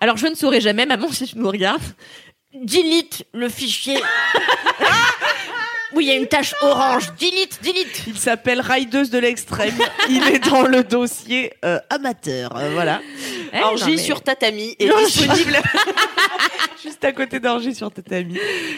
Alors 0.01 0.17
je 0.17 0.27
ne 0.27 0.35
saurais 0.35 0.59
jamais, 0.59 0.85
maman, 0.85 1.09
si 1.09 1.25
tu 1.25 1.37
nous 1.37 1.47
regardes. 1.47 1.81
Delete 2.53 3.25
le 3.31 3.47
fichier. 3.47 3.97
oui, 5.93 6.05
il 6.05 6.07
y 6.07 6.11
a 6.11 6.15
une 6.15 6.27
tache 6.27 6.53
orange. 6.61 7.07
Delete, 7.19 7.59
delete. 7.63 8.03
Il 8.07 8.17
s'appelle 8.17 8.61
Rideuse 8.61 9.09
de 9.09 9.19
l'extrême. 9.19 9.73
Il 10.09 10.23
est 10.27 10.39
dans 10.49 10.63
le 10.63 10.83
dossier 10.83 11.53
euh, 11.63 11.79
amateur. 11.89 12.55
euh, 12.57 12.69
voilà. 12.73 13.01
Eh, 13.53 13.59
non, 13.59 13.75
mais- 13.85 13.97
sur 13.97 14.21
Tatami 14.21 14.75
est 14.79 14.87
Non, 14.87 14.97
disponible. 15.05 15.57
Juste 16.83 17.03
à 17.03 17.11
côté 17.11 17.39
d'Angers 17.39 17.73
sur 17.73 17.91
Tatami. 17.91 18.37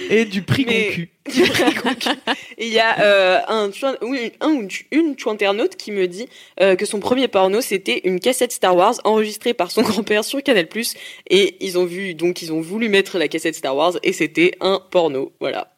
Et 0.10 0.26
du 0.26 0.42
prix 0.42 0.66
Mais- 0.68 1.10
concu. 1.84 2.10
Et 2.58 2.68
il 2.68 2.74
y 2.74 2.80
a 2.80 3.00
euh, 3.02 3.40
un, 3.48 3.72
chouin- 3.72 3.98
oui, 4.02 4.32
un 4.42 4.50
ou 4.52 4.68
une 4.92 5.18
chouinternaute 5.18 5.76
qui 5.76 5.92
me 5.92 6.08
dit 6.08 6.28
euh, 6.62 6.76
que 6.76 6.86
son 6.86 7.00
premier 7.00 7.28
porno 7.28 7.62
c'était 7.62 8.02
une 8.06 8.20
cassette 8.20 8.52
Star 8.52 8.76
Wars 8.76 8.96
enregistrée 9.04 9.54
par 9.54 9.70
son 9.72 9.82
grand-père 9.84 10.24
sur 10.24 10.42
Canal+. 10.42 10.68
Et 11.30 11.58
ils 11.66 11.78
ont 11.78 11.86
vu, 11.86 12.14
donc 12.16 12.42
ils 12.42 12.52
ont 12.54 12.62
voulu 12.62 12.90
mettre 12.90 13.18
la 13.18 13.28
cassette 13.28 13.56
Star 13.56 13.76
Wars 13.76 13.94
et 14.04 14.14
c'était 14.14 14.54
un 14.62 14.82
porno. 14.92 15.34
Voilà. 15.40 15.72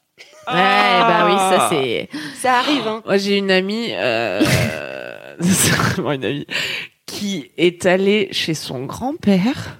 Ouais, 0.47 0.53
bah 0.55 1.25
oui, 1.27 1.35
ça 1.37 1.67
c'est. 1.69 2.09
Ça 2.41 2.59
arrive, 2.59 2.87
hein. 2.87 3.01
Moi, 3.05 3.17
j'ai 3.17 3.37
une 3.37 3.51
amie, 3.51 3.89
euh, 3.91 4.41
c'est 5.41 5.71
vraiment 5.75 6.11
une 6.13 6.25
amie, 6.25 6.47
qui 7.05 7.51
est 7.57 7.85
allée 7.85 8.29
chez 8.31 8.53
son 8.53 8.85
grand-père. 8.85 9.77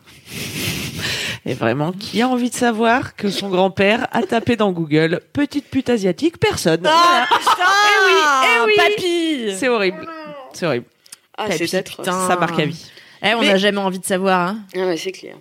Et 1.46 1.56
vraiment, 1.56 1.92
qui 1.92 2.22
a 2.22 2.28
envie 2.30 2.52
de 2.52 2.56
savoir 2.56 3.16
que 3.16 3.30
son 3.32 3.50
grand-père 3.50 4.08
a 4.12 4.22
tapé 4.22 4.56
dans 4.56 4.72
Google 4.72 5.22
petite 5.34 5.68
pute 5.70 5.90
asiatique 5.90 6.38
Personne. 6.40 6.82
Voilà. 6.82 7.26
Eh 7.32 8.06
oui, 8.06 8.14
eh 8.46 8.66
oui. 8.68 8.74
Papy. 8.78 9.58
C'est 9.58 9.68
horrible. 9.68 10.08
C'est 10.54 10.68
horrible. 10.68 10.86
Ah, 11.36 11.46
Papy, 11.48 11.58
c'est 11.58 11.72
peut-être. 11.72 11.98
putain. 11.98 12.28
Ça 12.28 12.36
marque 12.36 12.60
à 12.60 12.66
vie. 12.66 12.86
Eh, 13.24 13.34
on 13.34 13.42
Mais- 13.42 13.48
n'a 13.48 13.58
jamais 13.58 13.80
envie 13.80 13.98
de 14.00 14.06
savoir. 14.06 14.50
Hein. 14.50 14.60
Ah 14.76 14.80
ouais, 14.86 14.98
c'est 14.98 15.12
clair. 15.12 15.36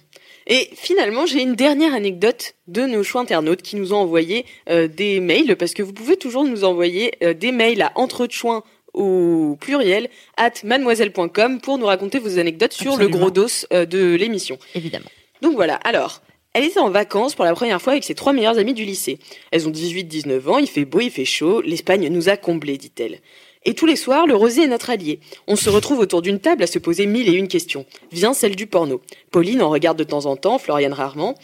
Et 0.53 0.68
finalement, 0.74 1.26
j'ai 1.26 1.42
une 1.42 1.55
dernière 1.55 1.94
anecdote 1.94 2.55
de 2.66 2.82
nos 2.82 3.05
choix 3.05 3.20
internautes 3.20 3.62
qui 3.62 3.76
nous 3.76 3.94
ont 3.94 3.98
envoyé 3.98 4.44
euh, 4.68 4.88
des 4.88 5.20
mails, 5.20 5.57
parce 5.57 5.74
que 5.74 5.82
vous 5.82 5.92
pouvez 5.92 6.16
toujours 6.16 6.44
nous 6.44 6.64
envoyer 6.64 7.12
euh, 7.22 7.34
des 7.34 7.53
mails 7.53 7.80
à 7.82 7.92
entrechoin 7.94 8.64
au 8.92 9.57
pluriel 9.61 10.11
at 10.36 10.53
mademoiselle.com 10.64 11.61
pour 11.61 11.78
nous 11.78 11.86
raconter 11.86 12.18
vos 12.18 12.40
anecdotes 12.40 12.72
sur 12.72 12.96
le 12.96 13.07
gros 13.07 13.30
dos 13.30 13.46
euh, 13.72 13.86
de 13.86 14.16
l'émission. 14.16 14.59
Évidemment. 14.74 15.09
Donc 15.40 15.55
voilà, 15.55 15.76
alors, 15.76 16.20
elle 16.53 16.64
était 16.64 16.80
en 16.80 16.90
vacances 16.90 17.36
pour 17.36 17.44
la 17.44 17.55
première 17.55 17.80
fois 17.80 17.92
avec 17.92 18.03
ses 18.03 18.16
trois 18.16 18.32
meilleures 18.32 18.59
amies 18.59 18.74
du 18.74 18.84
lycée. 18.84 19.20
Elles 19.53 19.68
ont 19.68 19.70
18-19 19.70 20.48
ans, 20.48 20.59
il 20.59 20.66
fait 20.66 20.84
beau, 20.84 20.98
il 20.98 21.12
fait 21.12 21.24
chaud, 21.24 21.61
l'Espagne 21.61 22.09
nous 22.09 22.28
a 22.28 22.36
comblés, 22.36 22.76
dit-elle. 22.76 23.20
Et 23.64 23.74
tous 23.74 23.86
les 23.86 23.96
soirs, 23.96 24.26
le 24.26 24.34
rosé 24.34 24.62
est 24.62 24.68
notre 24.68 24.90
allié. 24.90 25.20
On 25.46 25.56
se 25.56 25.68
retrouve 25.68 25.98
autour 25.98 26.22
d'une 26.22 26.40
table 26.40 26.62
à 26.62 26.66
se 26.66 26.78
poser 26.78 27.06
mille 27.06 27.28
et 27.28 27.36
une 27.36 27.48
questions. 27.48 27.84
Vient 28.11 28.32
celle 28.32 28.56
du 28.56 28.66
porno. 28.66 29.02
Pauline 29.30 29.61
en 29.62 29.68
regarde 29.68 29.98
de 29.98 30.04
temps 30.04 30.26
en 30.26 30.36
temps, 30.36 30.58
Floriane 30.58 30.94
rarement. 30.94 31.34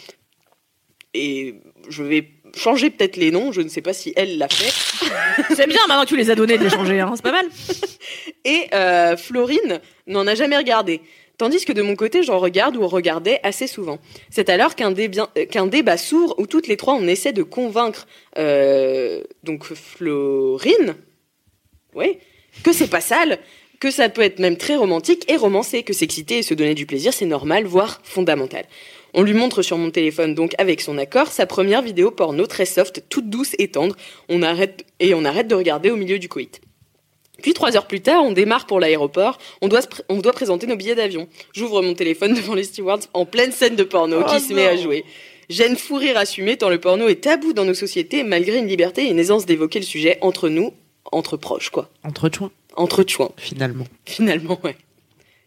Et 1.12 1.56
je 1.88 2.02
vais 2.02 2.28
changer 2.54 2.90
peut-être 2.90 3.16
les 3.16 3.30
noms, 3.30 3.52
je 3.52 3.60
ne 3.60 3.68
sais 3.68 3.82
pas 3.82 3.92
si 3.92 4.12
elle 4.16 4.38
l'a 4.38 4.48
fait. 4.48 4.72
C'est 5.54 5.66
bien 5.66 5.80
maintenant 5.88 6.04
que 6.04 6.08
tu 6.08 6.16
les 6.16 6.30
as 6.30 6.34
donnés 6.34 6.56
de 6.56 6.64
les 6.64 6.70
changer, 6.70 7.00
hein. 7.00 7.12
c'est 7.14 7.22
pas 7.22 7.32
mal. 7.32 7.46
Et 8.44 8.66
euh, 8.72 9.16
Florine 9.16 9.80
n'en 10.06 10.26
a 10.26 10.34
jamais 10.34 10.56
regardé. 10.56 11.02
Tandis 11.38 11.66
que 11.66 11.72
de 11.72 11.82
mon 11.82 11.96
côté, 11.96 12.22
j'en 12.22 12.38
regarde 12.38 12.76
ou 12.76 12.88
regardais 12.88 13.40
assez 13.42 13.66
souvent. 13.66 13.98
C'est 14.30 14.48
alors 14.48 14.74
qu'un 14.74 14.94
euh, 14.96 15.66
débat 15.66 15.96
s'ouvre 15.98 16.34
où 16.38 16.46
toutes 16.46 16.66
les 16.66 16.78
trois 16.78 16.94
on 16.94 17.06
essaie 17.06 17.32
de 17.32 17.42
convaincre 17.42 18.06
euh, 18.38 19.22
donc 19.42 19.64
Florine, 19.64 20.96
oui, 21.97 22.18
que 22.62 22.72
c'est 22.72 22.88
pas 22.88 23.01
sale, 23.01 23.38
que 23.80 23.90
ça 23.90 24.09
peut 24.09 24.22
être 24.22 24.38
même 24.38 24.57
très 24.57 24.76
romantique 24.76 25.30
et 25.30 25.36
romancé, 25.36 25.82
que 25.82 25.92
s'exciter 25.92 26.38
et 26.38 26.42
se 26.42 26.55
donner 26.55 26.74
du 26.74 26.86
plaisir 26.86 27.12
c'est 27.12 27.26
normal, 27.26 27.64
voire 27.64 28.01
fondamental. 28.05 28.64
On 29.14 29.22
lui 29.22 29.32
montre 29.32 29.62
sur 29.62 29.78
mon 29.78 29.90
téléphone 29.90 30.34
donc 30.34 30.55
avec 30.59 30.80
son 30.80 30.99
accord 30.99 31.28
sa 31.28 31.47
première 31.47 31.82
vidéo 31.82 32.11
porno 32.11 32.47
très 32.47 32.66
soft, 32.66 33.05
toute 33.09 33.30
douce 33.30 33.55
et 33.59 33.68
tendre. 33.68 33.97
On 34.28 34.42
arrête 34.42 34.84
et 35.01 35.14
on 35.14 35.24
arrête 35.24 35.49
de 35.49 35.55
regarder 35.55 35.90
au 35.90 35.97
milieu 35.97 36.18
du 36.18 36.28
coït. 36.28 36.61
Puis 37.42 37.55
trois 37.55 37.76
heures 37.76 37.86
plus 37.86 38.01
tard, 38.01 38.22
on 38.24 38.32
démarre 38.32 38.66
pour 38.66 38.80
l'aéroport. 38.80 39.38
On 39.62 39.68
doit, 39.68 39.80
on 40.09 40.20
présenter 40.20 40.66
nos 40.66 40.76
billets 40.76 40.94
d'avion. 40.94 41.28
J'ouvre 41.53 41.82
mon 41.82 41.94
téléphone 41.94 42.34
devant 42.36 42.55
les 42.55 42.64
stewards 42.64 43.01
en 43.14 43.24
pleine 43.24 43.53
scène 43.53 43.76
de 43.76 43.84
porno 43.84 44.20
Oh 44.20 44.30
qui 44.30 44.40
se 44.40 44.53
met 44.53 44.66
à 44.66 44.76
jouer. 44.76 45.05
Gêne 45.49 45.76
fou 45.76 45.94
rire 45.94 46.16
assumé 46.16 46.57
tant 46.57 46.68
le 46.68 46.80
porno 46.80 47.09
est 47.09 47.22
tabou 47.22 47.53
dans 47.53 47.64
nos 47.64 47.74
sociétés 47.74 48.24
malgré 48.24 48.59
une 48.59 48.66
liberté 48.66 49.07
et 49.07 49.11
une 49.11 49.18
aisance 49.18 49.47
d'évoquer 49.47 49.78
le 49.78 49.84
sujet 49.84 50.18
entre 50.20 50.49
nous, 50.49 50.72
entre 51.12 51.36
proches 51.36 51.70
quoi. 51.70 51.88
Entre 52.04 52.28
chouins, 52.34 52.50
Entre 52.76 53.04
chouins, 53.09 53.30
finalement. 53.36 53.86
finalement 54.04 54.59
ouais. 54.64 54.76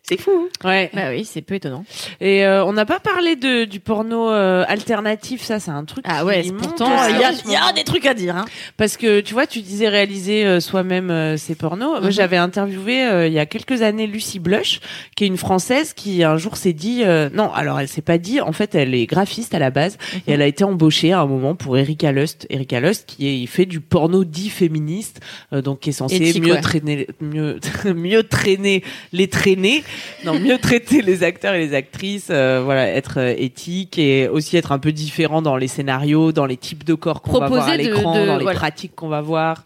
C'est 0.04 0.20
fou. 0.20 0.32
hein. 0.64 0.68
Ouais. 0.68 0.90
Bah 0.94 1.10
oui, 1.12 1.24
c'est 1.24 1.42
peu 1.42 1.54
étonnant. 1.56 1.86
Et 2.20 2.44
euh, 2.46 2.66
on 2.66 2.74
n'a 2.74 2.86
pas 2.86 3.00
parlé 3.00 3.36
de 3.36 3.66
du 3.66 3.80
porno 3.80 4.30
euh, 4.32 4.66
alternatif, 4.68 5.44
ça 5.44 5.60
c'est 5.60 5.70
un 5.72 5.86
truc. 5.86 6.04
Ah 6.08 6.26
ouais, 6.26 6.42
qui 6.42 6.52
pourtant, 6.52 6.90
il 7.08 7.16
y 7.18 7.52
y 7.52 7.56
a 7.56 7.72
des 7.74 7.84
trucs 7.84 8.06
à 8.08 8.14
dire. 8.16 8.36
Hein. 8.36 8.46
Parce 8.78 8.98
que 8.98 9.20
tu 9.22 9.34
vois, 9.34 9.46
tu 9.46 9.62
disais 9.62 9.88
réaliser 9.88 10.46
euh, 10.46 10.60
soi-même 10.60 11.12
euh, 11.12 11.38
ses 11.38 11.54
pornos. 11.56 12.00
Moi, 12.00 12.00
Mhm. 12.10 12.12
J'avais 12.12 12.38
interviewé 12.38 13.04
euh, 13.04 13.28
il 13.28 13.34
y 13.34 13.40
a 13.40 13.46
quelques 13.46 13.82
années 13.84 14.08
Lucie 14.08 14.40
Blush, 14.40 14.80
qui 15.16 15.26
est 15.26 15.28
une 15.28 15.38
française 15.38 15.94
qui 15.94 16.24
un 16.24 16.38
jour 16.38 16.58
s'est 16.58 16.74
dit 16.74 17.04
euh, 17.06 17.30
non, 17.34 17.52
alors 17.54 17.80
elle 17.80 17.88
s'est 17.88 18.02
pas 18.02 18.18
dit. 18.18 18.42
En 18.42 18.52
fait, 18.52 18.74
elle 18.76 18.96
est 18.96 19.06
graphiste 19.06 19.54
à 19.54 19.60
la 19.60 19.70
base 19.70 19.98
Mhm. 20.14 20.20
et 20.28 20.32
elle 20.32 20.42
a 20.42 20.48
été 20.48 20.64
embauchée 20.64 21.14
à 21.14 21.20
un 21.20 21.28
moment 21.28 21.54
pour 21.56 21.78
Erika 21.78 22.12
Lust. 22.12 22.48
Erika 22.50 22.80
Lust 22.80 23.06
qui 23.06 23.28
est, 23.28 23.40
il 23.40 23.48
fait 23.48 23.66
du 23.68 23.80
porno 23.80 24.24
dit 24.24 24.50
féministe, 24.50 25.20
euh, 25.54 25.62
donc 25.62 25.82
qui 25.82 25.90
est 25.90 25.94
censé 25.94 26.16
Éthique, 26.16 26.44
mieux 26.44 26.54
ouais. 26.54 26.62
traîner, 26.62 27.08
mieux 27.22 27.60
mieux 27.94 28.24
traîner 28.24 28.84
les 29.14 29.28
traîner, 29.28 29.84
non 30.24 30.40
mieux 30.40 30.58
traiter 30.58 31.02
les 31.02 31.24
acteurs 31.24 31.54
et 31.54 31.60
les 31.60 31.74
actrices, 31.74 32.28
euh, 32.30 32.62
voilà, 32.64 32.88
être 32.88 33.20
euh, 33.20 33.34
éthique 33.38 33.98
et 33.98 34.28
aussi 34.28 34.58
être 34.58 34.72
un 34.72 34.80
peu 34.80 34.92
différent 34.92 35.42
dans 35.42 35.58
les 35.58 35.68
scénarios, 35.68 36.32
dans 36.32 36.46
les 36.46 36.58
types 36.58 36.84
de 36.84 36.94
corps 36.94 37.22
qu'on 37.22 37.40
va 37.40 37.48
voir 37.48 37.68
à 37.68 37.78
l'écran, 37.78 38.14
dans 38.14 38.38
les 38.38 38.44
voilà. 38.44 38.60
pratiques 38.60 38.94
qu'on 38.96 39.10
va 39.10 39.22
voir. 39.22 39.64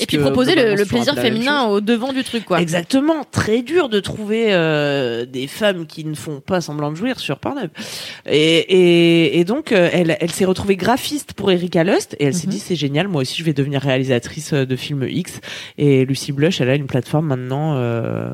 Et 0.00 0.06
puis 0.06 0.18
proposer 0.18 0.54
le, 0.54 0.84
plaisir 0.84 1.14
féminin 1.14 1.66
au 1.66 1.80
devant 1.80 2.12
du 2.12 2.24
truc, 2.24 2.44
quoi. 2.44 2.60
Exactement, 2.60 3.24
très 3.30 3.62
dur 3.62 3.88
de 3.88 4.00
trouver 4.00 4.46
euh, 4.48 5.26
des 5.26 5.46
femmes 5.46 5.86
qui 5.86 6.04
ne 6.04 6.14
font 6.14 6.40
pas 6.40 6.60
semblant 6.60 6.90
de 6.90 6.96
jouir 6.96 7.20
sur 7.20 7.38
Pornhub. 7.38 7.70
Et, 8.26 8.38
et, 8.38 9.38
et 9.40 9.44
donc, 9.44 9.72
elle, 9.72 10.16
elle 10.20 10.30
s'est 10.30 10.44
retrouvée 10.44 10.76
graphiste 10.76 11.32
pour 11.34 11.50
Erika 11.50 11.84
Lust 11.84 12.16
et 12.18 12.24
elle 12.24 12.34
s'est 12.34 12.46
Mhm. 12.46 12.52
dit 12.52 12.58
c'est 12.58 12.76
génial, 12.76 13.08
moi 13.08 13.22
aussi 13.22 13.36
je 13.38 13.44
vais 13.44 13.52
devenir 13.52 13.80
réalisatrice 13.80 14.52
de 14.52 14.76
films 14.76 15.06
X. 15.08 15.40
Et 15.78 16.04
Lucy 16.04 16.32
Blush, 16.32 16.60
elle 16.60 16.70
a 16.70 16.74
une 16.74 16.86
plateforme 16.86 17.26
maintenant 17.26 17.74
euh, 17.76 18.30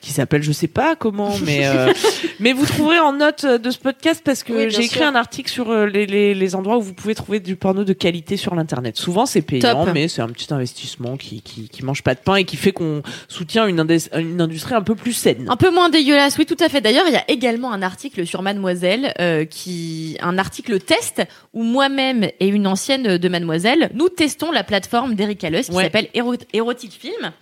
qui 0.00 0.12
s'appelle, 0.12 0.42
je 0.42 0.52
sais 0.52 0.68
pas 0.68 0.79
comment, 0.98 1.34
mais 1.44 1.66
euh, 1.66 1.92
mais 2.40 2.52
vous 2.52 2.66
trouverez 2.66 2.98
en 2.98 3.12
note 3.12 3.44
de 3.46 3.70
ce 3.70 3.78
podcast 3.78 4.22
parce 4.24 4.42
que 4.42 4.52
Oui, 4.52 4.70
j'ai 4.70 4.84
écrit 4.84 4.98
sûr. 4.98 5.06
un 5.06 5.14
article 5.14 5.50
sur 5.50 5.70
euh, 5.70 5.86
les, 5.86 6.06
les, 6.06 6.34
les 6.34 6.54
endroits 6.54 6.76
où 6.78 6.82
vous 6.82 6.94
pouvez 6.94 7.14
trouver 7.14 7.40
du 7.40 7.56
porno 7.56 7.84
de 7.84 7.92
qualité 7.92 8.36
sur 8.36 8.54
l'internet. 8.54 8.96
Souvent 8.96 9.26
c'est 9.26 9.42
payant, 9.42 9.84
Top. 9.84 9.94
mais 9.94 10.08
c'est 10.08 10.22
un 10.22 10.28
petit 10.28 10.52
investissement 10.52 11.16
qui, 11.16 11.42
qui 11.42 11.68
qui 11.68 11.84
mange 11.84 12.02
pas 12.02 12.14
de 12.14 12.20
pain 12.20 12.36
et 12.36 12.44
qui 12.44 12.56
fait 12.56 12.72
qu'on 12.72 13.02
soutient 13.28 13.66
une, 13.66 13.84
une 14.18 14.40
industrie 14.40 14.74
un 14.74 14.82
peu 14.82 14.94
plus 14.94 15.12
saine. 15.12 15.46
Un 15.48 15.56
peu 15.56 15.70
moins 15.70 15.88
dégueulasse, 15.88 16.36
oui, 16.38 16.46
tout 16.46 16.56
à 16.60 16.68
fait. 16.68 16.80
D'ailleurs, 16.80 17.04
il 17.06 17.12
y 17.12 17.16
a 17.16 17.24
également 17.30 17.72
un 17.72 17.82
article 17.82 18.26
sur 18.26 18.42
Mademoiselle, 18.42 19.12
euh, 19.20 19.44
qui, 19.44 20.16
un 20.20 20.38
article 20.38 20.78
test 20.80 21.22
où 21.52 21.62
moi-même 21.62 22.24
et 22.40 22.48
une 22.48 22.66
ancienne 22.66 23.18
de 23.18 23.28
Mademoiselle, 23.28 23.90
nous 23.94 24.08
testons 24.08 24.50
la 24.50 24.64
plateforme 24.64 25.14
d'Erika 25.14 25.50
Lust 25.50 25.70
qui 25.70 25.76
s'appelle 25.76 26.08
Éro- 26.14 26.36
Erotic 26.52 26.92
Film. 26.92 27.32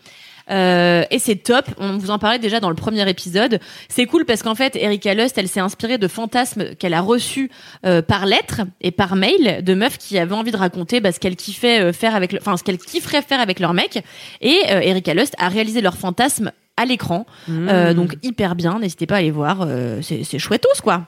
Euh, 0.51 1.05
et 1.11 1.19
c'est 1.19 1.37
top. 1.37 1.67
On 1.79 1.99
vous 1.99 2.11
en 2.11 2.19
parlait 2.19 2.39
déjà 2.39 2.61
dans 2.61 2.71
le 2.71 2.75
premier 2.75 3.09
épisode. 3.09 3.61
C'est 3.89 4.07
cool 4.07 4.25
parce 4.25 4.43
qu'en 4.43 4.55
fait, 4.55 4.77
Erika 4.77 5.15
Lust, 5.15 5.37
elle 5.39 5.49
s'est 5.49 5.61
inspirée 5.61 5.99
de 5.99 6.09
fantasmes 6.09 6.75
qu'elle 6.77 6.95
a 6.95 7.01
reçus 7.01 7.51
euh, 7.85 8.03
par 8.03 8.25
lettre 8.27 8.63
et 8.81 8.91
par 8.91 9.15
mail 9.17 9.63
de 9.63 9.75
meufs 9.75 9.99
qui 9.99 10.19
avaient 10.19 10.35
envie 10.35 10.53
de 10.53 10.57
raconter 10.57 11.01
bah, 11.01 11.13
ce 11.13 11.21
qu'elles 11.21 11.37
kiffaient 11.37 11.81
euh, 11.81 11.93
faire 11.93 12.15
avec, 12.15 12.33
le- 12.33 12.39
enfin 12.41 12.57
ce 12.57 12.65
qu'elles 12.65 12.79
kifferaient 12.79 13.23
faire 13.23 13.41
avec 13.41 13.61
leur 13.61 13.75
mec. 13.75 14.03
Et 14.41 14.61
euh, 14.71 14.81
Erika 14.81 15.15
Lust 15.15 15.35
a 15.39 15.49
réalisé 15.49 15.81
leurs 15.81 15.97
fantasmes 15.97 16.53
à 16.77 16.85
l'écran. 16.85 17.27
Mmh. 17.49 17.69
Euh, 17.69 17.93
donc 17.95 18.15
hyper 18.23 18.55
bien, 18.55 18.79
n'hésitez 18.79 19.07
pas 19.07 19.17
à 19.17 19.19
aller 19.19 19.31
voir, 19.33 19.59
euh, 19.67 20.01
c'est 20.01 20.23
c'est 20.25 20.39
chouettos 20.39 20.69
quoi. 20.83 21.03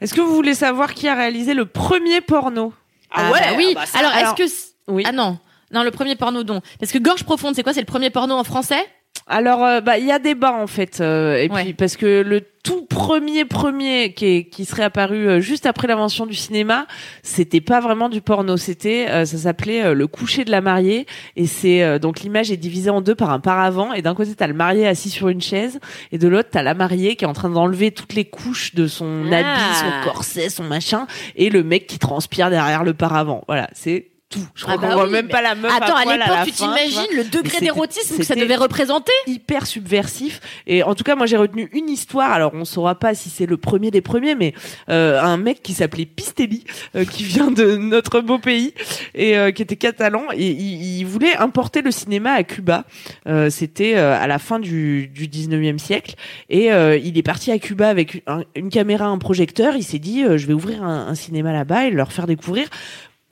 Est-ce 0.00 0.14
que 0.14 0.20
vous 0.20 0.34
voulez 0.34 0.54
savoir 0.54 0.94
qui 0.94 1.08
a 1.08 1.14
réalisé 1.14 1.54
le 1.54 1.64
premier 1.66 2.20
porno? 2.20 2.72
Ah 3.10 3.30
ouais, 3.30 3.40
bah 3.40 3.46
oui. 3.56 3.66
ah 3.76 3.80
bah 3.80 3.86
ça, 3.86 3.98
alors, 3.98 4.12
alors- 4.12 4.34
est-ce 4.40 4.66
que 4.86 4.92
Oui. 4.92 5.02
ah 5.06 5.12
non 5.12 5.38
non 5.72 5.82
le 5.82 5.90
premier 5.90 6.16
porno 6.16 6.42
don 6.42 6.60
parce 6.78 6.92
que 6.92 6.98
Gorge 6.98 7.24
profonde 7.24 7.54
c'est 7.54 7.62
quoi? 7.62 7.72
C'est 7.72 7.80
le 7.80 7.86
premier 7.86 8.10
porno 8.10 8.34
en 8.34 8.44
français? 8.44 8.84
Alors, 9.28 9.64
euh, 9.64 9.80
bah, 9.80 9.98
il 9.98 10.06
y 10.06 10.10
a 10.10 10.18
débat 10.18 10.52
en 10.52 10.66
fait, 10.66 11.00
euh, 11.00 11.36
et 11.36 11.48
Ouais. 11.48 11.62
puis 11.62 11.74
parce 11.74 11.96
que 11.96 12.22
le 12.22 12.40
tout 12.64 12.86
premier 12.86 13.44
premier 13.44 14.14
qui, 14.14 14.26
est, 14.26 14.44
qui 14.48 14.64
serait 14.64 14.82
apparu 14.82 15.28
euh, 15.28 15.40
juste 15.40 15.64
après 15.66 15.86
l'invention 15.86 16.26
du 16.26 16.34
cinéma, 16.34 16.86
c'était 17.22 17.60
pas 17.60 17.78
vraiment 17.80 18.08
du 18.08 18.20
porno, 18.20 18.56
c'était, 18.56 19.06
euh, 19.10 19.24
ça 19.24 19.36
s'appelait 19.38 19.82
euh, 19.84 19.94
le 19.94 20.06
coucher 20.08 20.44
de 20.44 20.50
la 20.50 20.60
mariée, 20.60 21.06
et 21.36 21.46
c'est 21.46 21.84
euh, 21.84 21.98
donc 22.00 22.20
l'image 22.20 22.50
est 22.50 22.56
divisée 22.56 22.90
en 22.90 23.00
deux 23.00 23.14
par 23.14 23.30
un 23.30 23.38
paravent, 23.38 23.92
et 23.92 24.02
d'un 24.02 24.14
côté 24.14 24.34
t'as 24.34 24.48
le 24.48 24.54
marié 24.54 24.88
assis 24.88 25.10
sur 25.10 25.28
une 25.28 25.42
chaise, 25.42 25.78
et 26.10 26.18
de 26.18 26.26
l'autre 26.26 26.48
t'as 26.50 26.62
la 26.62 26.74
mariée 26.74 27.14
qui 27.14 27.24
est 27.24 27.28
en 27.28 27.32
train 27.34 27.50
d'enlever 27.50 27.92
toutes 27.92 28.14
les 28.14 28.24
couches 28.24 28.74
de 28.74 28.88
son 28.88 29.24
Ah. 29.30 29.36
habit, 29.36 29.78
son 29.78 30.10
corset, 30.10 30.48
son 30.48 30.64
machin, 30.64 31.06
et 31.36 31.48
le 31.48 31.62
mec 31.62 31.86
qui 31.86 31.98
transpire 32.00 32.50
derrière 32.50 32.82
le 32.82 32.94
paravent. 32.94 33.44
Voilà, 33.46 33.68
c'est 33.72 34.08
tout. 34.32 34.46
Je 34.54 34.62
crois 34.62 34.74
Ah 34.76 34.80
bah 34.80 34.88
qu'on 34.88 34.94
voit 34.94 35.04
oui, 35.06 35.12
même 35.12 35.26
mais- 35.26 35.30
pas 35.32 35.42
la 35.42 35.54
meuf 35.54 35.72
Attends 35.72 35.94
à 35.96 36.04
l'époque 36.04 36.38
tu 36.46 36.52
t'imagines 36.52 37.16
le 37.16 37.24
degré 37.24 37.60
d'érotisme 37.60 38.16
que 38.16 38.24
ça 38.24 38.34
devait 38.34 38.56
représenter? 38.56 39.12
hyper 39.26 39.66
subversif. 39.66 40.40
Et 40.66 40.82
en 40.82 40.94
tout 40.94 41.04
cas 41.04 41.14
moi 41.14 41.26
j'ai 41.26 41.36
retenu 41.36 41.68
une 41.72 41.88
histoire. 41.88 42.32
Alors 42.32 42.52
on 42.54 42.64
saura 42.64 42.94
pas 42.96 43.14
si 43.14 43.30
c'est 43.30 43.46
le 43.46 43.56
premier 43.56 43.90
des 43.90 44.00
premiers 44.00 44.34
mais 44.34 44.54
euh, 44.88 45.20
un 45.20 45.36
mec 45.36 45.62
qui 45.62 45.74
s'appelait 45.74 46.06
Pistelli 46.06 46.64
euh, 46.96 47.04
qui 47.04 47.24
vient 47.24 47.50
de 47.50 47.76
notre 47.76 48.20
beau 48.20 48.38
pays 48.38 48.74
et 49.14 49.36
euh, 49.36 49.50
qui 49.52 49.62
était 49.62 49.76
catalan 49.76 50.22
et 50.34 50.48
il, 50.50 50.98
il 51.00 51.04
voulait 51.04 51.36
importer 51.36 51.82
le 51.82 51.90
cinéma 51.90 52.32
à 52.32 52.42
Cuba. 52.42 52.84
Euh, 53.26 53.50
c'était 53.50 53.96
euh, 53.96 54.18
à 54.20 54.26
la 54.26 54.38
fin 54.38 54.58
du, 54.58 55.08
du 55.08 55.28
19e 55.28 55.78
siècle 55.78 56.14
et 56.48 56.72
euh, 56.72 56.96
il 56.96 57.18
est 57.18 57.22
parti 57.22 57.50
à 57.52 57.58
Cuba 57.58 57.88
avec 57.88 58.22
un- 58.26 58.42
une 58.56 58.70
caméra 58.70 59.06
un 59.06 59.18
projecteur. 59.18 59.74
Il 59.76 59.84
s'est 59.84 59.98
dit 59.98 60.24
euh, 60.24 60.38
je 60.38 60.46
vais 60.46 60.54
ouvrir 60.54 60.82
un, 60.82 61.06
un 61.08 61.14
cinéma 61.14 61.52
là-bas 61.52 61.86
et 61.86 61.90
leur 61.90 62.12
faire 62.12 62.26
découvrir 62.26 62.68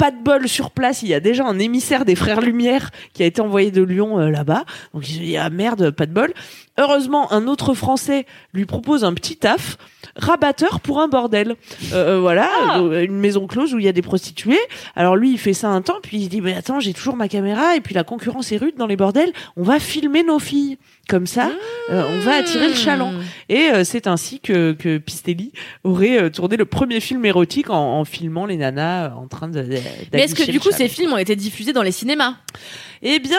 pas 0.00 0.10
de 0.10 0.16
bol 0.16 0.48
sur 0.48 0.70
place, 0.70 1.02
il 1.02 1.08
y 1.08 1.14
a 1.14 1.20
déjà 1.20 1.44
un 1.44 1.58
émissaire 1.58 2.06
des 2.06 2.14
frères 2.14 2.40
Lumière 2.40 2.90
qui 3.12 3.22
a 3.22 3.26
été 3.26 3.42
envoyé 3.42 3.70
de 3.70 3.82
Lyon 3.82 4.18
euh, 4.18 4.30
là-bas. 4.30 4.64
Donc 4.94 5.06
il 5.06 5.14
se 5.14 5.18
dit 5.18 5.36
ah 5.36 5.50
merde, 5.50 5.90
pas 5.90 6.06
de 6.06 6.12
bol. 6.14 6.32
Heureusement, 6.78 7.30
un 7.34 7.46
autre 7.46 7.74
Français 7.74 8.24
lui 8.54 8.64
propose 8.64 9.04
un 9.04 9.12
petit 9.12 9.36
taf, 9.36 9.76
rabatteur 10.16 10.80
pour 10.80 11.02
un 11.02 11.08
bordel. 11.08 11.56
Euh, 11.92 12.16
euh, 12.16 12.20
voilà, 12.20 12.48
euh, 12.78 13.04
une 13.04 13.18
maison 13.18 13.46
close 13.46 13.74
où 13.74 13.78
il 13.78 13.84
y 13.84 13.88
a 13.88 13.92
des 13.92 14.00
prostituées. 14.00 14.58
Alors 14.96 15.16
lui, 15.16 15.32
il 15.32 15.38
fait 15.38 15.52
ça 15.52 15.68
un 15.68 15.82
temps, 15.82 15.98
puis 16.02 16.16
il 16.16 16.24
se 16.24 16.28
dit 16.30 16.40
mais 16.40 16.54
attends, 16.54 16.80
j'ai 16.80 16.94
toujours 16.94 17.16
ma 17.16 17.28
caméra 17.28 17.76
et 17.76 17.82
puis 17.82 17.94
la 17.94 18.02
concurrence 18.02 18.50
est 18.52 18.56
rude 18.56 18.76
dans 18.78 18.86
les 18.86 18.96
bordels. 18.96 19.32
On 19.58 19.62
va 19.62 19.78
filmer 19.78 20.22
nos 20.22 20.38
filles. 20.38 20.78
Comme 21.08 21.26
ça, 21.26 21.50
euh, 21.90 22.04
on 22.08 22.20
va 22.20 22.34
attirer 22.36 22.68
le 22.68 22.74
chaland. 22.74 23.12
Et 23.48 23.70
euh, 23.70 23.82
c'est 23.82 24.06
ainsi 24.06 24.38
que, 24.38 24.72
que 24.72 24.98
Pistelli 24.98 25.50
aurait 25.82 26.22
euh, 26.22 26.30
tourné 26.30 26.56
le 26.56 26.64
premier 26.64 27.00
film 27.00 27.24
érotique 27.24 27.68
en, 27.68 27.98
en 27.98 28.04
filmant 28.04 28.46
les 28.46 28.56
nanas 28.56 29.12
en 29.16 29.26
train 29.26 29.48
de. 29.48 29.60
mais 30.12 30.20
est-ce 30.22 30.36
que 30.36 30.48
du 30.48 30.60
coup 30.60 30.66
chaland. 30.70 30.76
ces 30.76 30.88
films 30.88 31.12
ont 31.12 31.18
été 31.18 31.34
diffusés 31.34 31.72
dans 31.72 31.82
les 31.82 31.90
cinémas? 31.90 32.36
Eh 33.02 33.18
bien, 33.18 33.38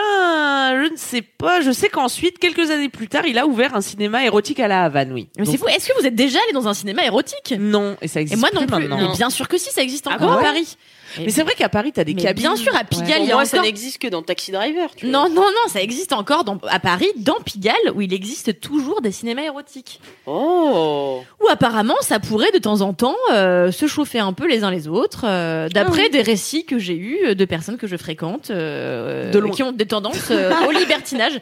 je 0.83 0.91
ne 0.91 0.97
sais 0.97 1.21
pas. 1.21 1.61
Je 1.61 1.71
sais 1.71 1.87
qu'ensuite, 1.87 2.39
quelques 2.39 2.71
années 2.71 2.89
plus 2.89 3.07
tard, 3.07 3.25
il 3.25 3.37
a 3.37 3.45
ouvert 3.47 3.73
un 3.73 3.81
cinéma 3.81 4.25
érotique 4.25 4.59
à 4.59 4.67
la 4.67 4.83
Havane, 4.83 5.13
oui. 5.13 5.29
mais 5.37 5.45
c'est 5.45 5.57
fou 5.57 5.67
est-ce 5.67 5.87
que 5.87 5.99
vous 5.99 6.05
êtes 6.05 6.15
déjà 6.15 6.39
allé 6.43 6.53
dans 6.53 6.67
un 6.67 6.73
cinéma 6.73 7.05
érotique? 7.05 7.53
Non, 7.57 7.95
et 8.01 8.07
ça 8.09 8.19
et 8.19 8.23
existe 8.23 8.41
moi 8.41 8.49
non 8.53 8.67
plus 8.67 8.79
maintenant. 8.79 8.97
mais 9.09 9.15
bien 9.15 9.29
sûr 9.29 9.47
que 9.47 9.57
si 9.57 9.69
ça 9.71 9.81
existe 9.81 10.07
Ah 10.09 10.15
encore 10.15 10.33
bon? 10.33 10.37
À 10.39 10.43
Paris 10.43 10.75
Mais 11.19 11.29
c'est 11.29 11.43
vrai 11.43 11.53
qu'à 11.55 11.69
Paris, 11.69 11.91
t'as 11.93 12.03
des 12.03 12.13
Mais 12.13 12.21
cabines. 12.21 12.43
bien 12.43 12.55
sûr, 12.55 12.75
à 12.75 12.83
Pigalle, 12.83 13.07
Ouais. 13.09 13.23
Il 13.23 13.27
y 13.27 13.31
a 13.31 13.35
moi, 13.35 13.45
ça 13.45 13.57
encore- 13.57 13.65
n'existe 13.65 14.01
que 14.01 14.07
dans 14.07 14.21
Taxi 14.21 14.51
Driver. 14.51 14.89
Tu 14.95 15.07
vois. 15.07 15.11
non 15.11 15.29
non 15.29 15.41
non 15.41 15.67
ça 15.69 15.81
existe 15.81 16.13
encore 16.13 16.43
dans, 16.43 16.57
à 16.67 16.79
Paris 16.79 17.09
dans 17.17 17.39
Pigalle 17.45 17.75
où 17.95 18.01
il 18.01 18.13
existe 18.13 18.59
toujours 18.59 19.01
des 19.01 19.11
cinémas 19.11 19.43
érotiques 19.43 19.99
Oh. 20.25 21.21
Ou 21.43 21.47
apparemment, 21.49 21.95
ça 22.01 22.19
pourrait 22.19 22.51
de 22.51 22.57
temps 22.59 22.81
en 22.81 22.93
temps 22.93 23.15
euh, 23.33 23.71
se 23.71 23.87
chauffer 23.87 24.19
un 24.19 24.33
peu 24.33 24.47
les 24.47 24.63
uns 24.63 24.71
les 24.71 24.87
autres, 24.87 25.25
euh, 25.25 25.67
d'après 25.69 26.09
des 26.09 26.21
récits 26.21 26.65
que 26.65 26.79
j'ai 26.79 26.95
eus 26.97 27.35
de 27.35 27.45
personnes 27.45 27.77
que 27.77 27.87
je 27.87 27.97
fréquente, 27.97 28.49
euh, 28.51 29.31
De 29.31 29.39
loin. 29.39 29.51
qui 29.51 29.63
ont 29.63 29.71
des 29.71 29.85
tendances 29.85 30.29
euh, 30.31 30.51
au 30.67 30.71
libertinage. 30.71 31.39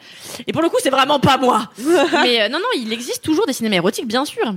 Et 0.48 0.54
pour 0.54 0.62
le 0.62 0.70
coup, 0.70 0.78
c'est 0.82 0.90
vraiment 0.90 1.20
pas 1.20 1.38
moi. 1.38 1.70
Mais 2.24 2.42
euh, 2.42 2.50
non, 2.50 2.60
non, 2.60 2.66
il 2.78 2.92
existe 2.94 3.24
toujours 3.24 3.46
des 3.46 3.54
cinémas 3.54 3.76
érotiques, 3.78 4.08
bien 4.08 4.26
sûr. 4.26 4.54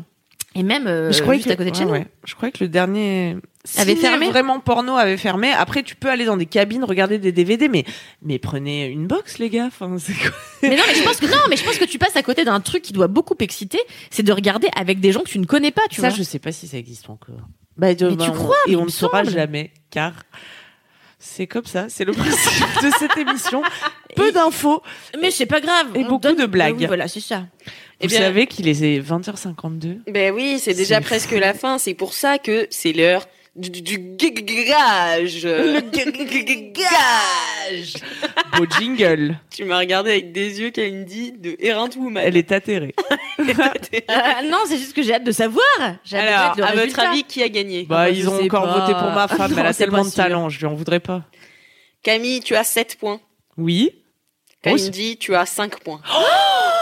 Et 0.54 0.62
même 0.62 0.86
euh, 0.86 1.10
je 1.12 1.22
croyais 1.22 1.38
juste 1.38 1.48
que, 1.48 1.52
à 1.54 1.56
côté 1.56 1.70
de 1.70 1.76
chez 1.76 1.82
ouais, 1.84 1.86
nous. 1.86 1.92
ouais. 1.94 2.06
Je 2.24 2.34
croyais 2.34 2.52
que 2.52 2.62
le 2.62 2.68
dernier 2.68 3.36
Avait 3.76 3.94
fermé 3.94 4.28
vraiment 4.28 4.58
porno 4.58 4.96
avait 4.96 5.16
fermé. 5.16 5.52
Après, 5.52 5.84
tu 5.84 5.94
peux 5.94 6.10
aller 6.10 6.24
dans 6.24 6.36
des 6.36 6.46
cabines 6.46 6.82
regarder 6.82 7.18
des 7.18 7.30
DVD, 7.30 7.68
mais 7.68 7.84
mais 8.20 8.40
prenez 8.40 8.86
une 8.86 9.06
box, 9.06 9.38
les 9.38 9.50
gars. 9.50 9.66
Enfin, 9.66 9.96
c'est 10.00 10.14
quoi 10.14 10.32
Mais 10.62 10.70
non, 10.76 10.82
mais 10.88 10.94
je 10.96 11.02
pense 11.04 11.18
que 11.18 11.26
non, 11.26 11.38
mais 11.48 11.56
je 11.56 11.62
pense 11.64 11.78
que 11.78 11.84
tu 11.84 11.96
passes 11.98 12.16
à 12.16 12.22
côté 12.24 12.44
d'un 12.44 12.58
truc 12.60 12.82
qui 12.82 12.92
doit 12.92 13.06
beaucoup 13.06 13.36
exciter, 13.38 13.78
c'est 14.10 14.24
de 14.24 14.32
regarder 14.32 14.66
avec 14.76 14.98
des 14.98 15.12
gens 15.12 15.20
que 15.20 15.28
tu 15.28 15.38
ne 15.38 15.46
connais 15.46 15.70
pas, 15.70 15.82
tu 15.90 16.00
Ça, 16.00 16.08
vois. 16.08 16.16
je 16.16 16.24
sais 16.24 16.40
pas 16.40 16.50
si 16.50 16.66
ça 16.66 16.76
existe 16.76 17.08
encore. 17.08 17.36
Bah, 17.76 17.94
de- 17.94 18.08
Mais 18.10 18.16
bah, 18.16 18.24
tu 18.24 18.30
on- 18.30 18.34
crois, 18.34 18.56
Et 18.66 18.70
mais 18.70 18.76
on 18.76 18.80
il 18.80 18.86
ne 18.86 18.90
saura 18.90 19.22
jamais, 19.22 19.70
car 19.90 20.12
c'est 21.20 21.46
comme 21.46 21.64
ça. 21.64 21.86
C'est 21.88 22.04
le 22.04 22.12
principe 22.12 22.82
de 22.82 22.90
cette 22.98 23.16
émission. 23.16 23.62
Peu 24.16 24.32
d'infos. 24.32 24.82
Mais 25.20 25.30
c'est 25.30 25.46
pas 25.46 25.60
grave. 25.60 25.86
Et 25.94 26.00
on 26.00 26.08
beaucoup 26.08 26.20
donne- 26.22 26.36
de 26.36 26.46
blagues. 26.46 26.78
Oui, 26.80 26.86
voilà, 26.86 27.06
c'est 27.06 27.20
ça. 27.20 27.46
Eh 28.00 28.08
Vous 28.08 28.10
bien- 28.10 28.18
savez 28.18 28.46
qu'il 28.48 28.66
est 28.66 28.98
20h52. 29.00 30.00
Ben 30.10 30.34
oui, 30.34 30.58
c'est 30.58 30.74
déjà 30.74 31.00
presque 31.00 31.30
la 31.30 31.54
fin. 31.54 31.78
C'est 31.78 31.94
pour 31.94 32.12
ça 32.12 32.38
que 32.38 32.66
c'est 32.70 32.92
l'heure 32.92 33.24
du, 33.54 33.82
du, 33.82 33.98
gage. 34.64 35.44
Le 35.44 35.80
gage. 36.72 37.94
Beau 38.56 38.64
jingle. 38.78 39.38
Tu 39.50 39.64
m'as 39.64 39.78
regardé 39.78 40.12
avec 40.12 40.32
des 40.32 40.60
yeux, 40.60 40.70
Kalindi, 40.70 41.32
de 41.32 41.56
Errant 41.60 41.90
Woman. 41.96 42.22
Elle 42.24 42.36
est 42.36 42.52
atterrée. 42.52 42.94
Euh, 43.38 44.48
non, 44.48 44.58
c'est 44.66 44.78
juste 44.78 44.94
que 44.94 45.02
j'ai 45.02 45.14
hâte 45.14 45.24
de 45.24 45.32
savoir. 45.32 45.64
J'ai 46.04 46.16
hâte 46.16 46.56
de 46.56 46.62
Alors, 46.62 46.76
le 46.76 46.82
à 46.82 46.86
votre 46.86 47.00
avis, 47.00 47.24
qui 47.24 47.42
a 47.42 47.48
gagné? 47.48 47.84
Bah, 47.84 47.96
bah, 47.96 48.10
ils 48.10 48.28
ont 48.28 48.40
encore 48.40 48.64
pas. 48.64 48.80
voté 48.80 48.92
pour 48.92 49.10
ma 49.10 49.26
femme. 49.26 49.50
Non, 49.52 49.58
elle 49.58 49.66
a 49.66 49.74
tellement 49.74 50.04
de 50.04 50.10
talent. 50.10 50.48
Je 50.48 50.58
lui 50.60 50.66
en 50.66 50.74
voudrais 50.74 51.00
pas. 51.00 51.24
Camille, 52.02 52.40
tu 52.40 52.54
as 52.54 52.64
7 52.64 52.96
points. 52.98 53.20
Oui. 53.56 54.01
Oh, 54.64 54.68
Kalindi, 54.70 55.16
tu 55.18 55.34
as 55.34 55.46
5 55.46 55.80
points. 55.80 56.00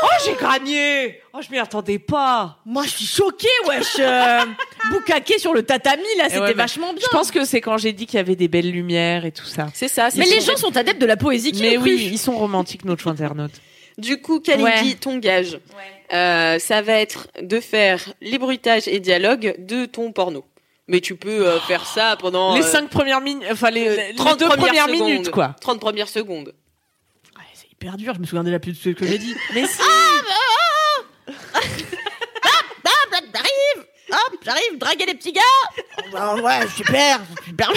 Oh, 0.03 0.07
j'ai 0.25 0.35
gagné 0.35 1.21
Oh, 1.35 1.41
je 1.47 1.51
m'y 1.51 1.59
attendais 1.59 1.99
pas 1.99 2.57
Moi, 2.65 2.85
je 2.85 2.89
suis 2.89 3.05
choquée, 3.05 3.49
wesh. 3.69 3.97
Euh, 3.99 4.41
sur 5.39 5.53
le 5.53 5.63
tatami, 5.63 6.03
là, 6.17 6.25
Eh 6.27 6.31
c'était 6.31 6.41
ouais, 6.41 6.53
vachement 6.55 6.95
bien. 6.95 7.03
Je 7.05 7.09
pense 7.15 7.31
que 7.31 7.45
c'est 7.45 7.61
quand 7.61 7.77
j'ai 7.77 7.93
dit 7.93 8.07
qu'il 8.07 8.17
y 8.17 8.21
avait 8.21 8.35
des 8.35 8.49
belles 8.49 8.71
lumières 8.71 9.27
et 9.27 9.33
tout 9.33 9.45
ça. 9.45 9.67
C'est 9.75 9.89
ça. 9.89 10.09
Mais 10.17 10.25
les 10.25 10.41
gens 10.41 10.57
sont 10.57 10.75
adeptes 10.77 11.01
de 11.01 11.07
la 11.07 11.19
poésie 11.19 11.53
qui 11.53 11.61
Mais 11.61 11.77
oui, 11.77 12.09
ils 12.13 12.19
sont 12.19 12.37
romantiques, 12.37 12.85
nos 12.87 12.97
internautes. 13.07 13.53
Du 13.99 14.23
coup, 14.23 14.41
Kalindi, 14.41 14.91
Ouais. 14.91 14.95
ton 14.99 15.19
gage, 15.19 15.59
euh, 16.15 16.59
ça 16.59 16.81
va 16.81 16.95
être 16.95 17.29
de 17.43 17.61
faire 17.61 18.01
les 18.23 18.39
bruitages 18.39 18.89
et 18.89 18.99
dialogues 18.99 19.55
de 19.59 19.85
ton 19.85 20.13
porno. 20.13 20.47
Mais 20.89 21.01
tu 21.01 21.15
peux 21.17 21.47
euh, 21.47 21.61
faire 21.61 21.85
ça 21.85 22.17
pendant 22.19 22.55
les 22.55 22.63
euh, 22.63 22.67
cinq 22.67 22.89
premières 22.89 23.21
minutes, 23.21 23.47
enfin 23.53 23.71
les, 23.71 24.09
les 24.09 24.15
30 24.15 24.39
deux 24.41 24.49
premières 24.49 24.87
secondes. 24.87 25.01
minutes, 25.09 25.31
quoi. 25.31 25.55
30 25.61 25.79
premières 25.79 26.09
secondes. 26.09 26.55
Hyper 27.83 27.97
dur, 27.97 28.13
je 28.15 28.21
me 28.21 28.27
souviens 28.27 28.45
déjà 28.45 28.59
plus 28.59 28.73
de 28.73 28.77
ce 28.77 28.91
que 28.91 29.07
j'ai 29.07 29.17
dit. 29.17 29.35
Mais 29.55 29.67
si. 29.67 29.81
Hop, 29.81 31.07
j'arrive. 33.33 33.87
Hop, 34.11 34.39
j'arrive, 34.45 34.77
draguer 34.79 35.07
les 35.07 35.15
petits 35.15 35.33
gars. 35.33 35.41
Bah, 36.13 36.35
Ouais, 36.35 36.69
super, 36.77 37.21
super 37.47 37.71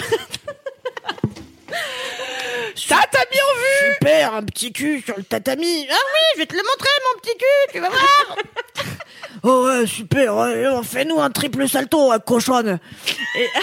Tatami 2.75 3.37
en 3.39 3.55
vue 3.55 3.93
Super, 3.93 4.33
un 4.33 4.43
petit 4.43 4.73
cul 4.73 5.01
sur 5.05 5.15
le 5.15 5.23
tatami. 5.23 5.87
Ah 5.89 5.93
oui, 5.95 6.19
je 6.33 6.39
vais 6.39 6.45
te 6.47 6.53
le 6.53 6.63
montrer, 6.63 6.89
mon 7.05 7.19
petit 7.21 7.37
cul, 7.37 7.71
tu 7.71 7.79
vas 7.79 7.89
voir. 7.89 8.37
Oh 9.45 9.65
ouais, 9.65 9.85
super, 9.85 10.35
ouais, 10.35 10.67
oh, 10.67 10.81
fais-nous 10.83 11.19
un 11.19 11.29
triple 11.29 11.67
salto 11.67 12.11
à 12.11 12.19
cochonne. 12.19 12.79
Et... 13.35 13.49
Ah, 13.55 13.59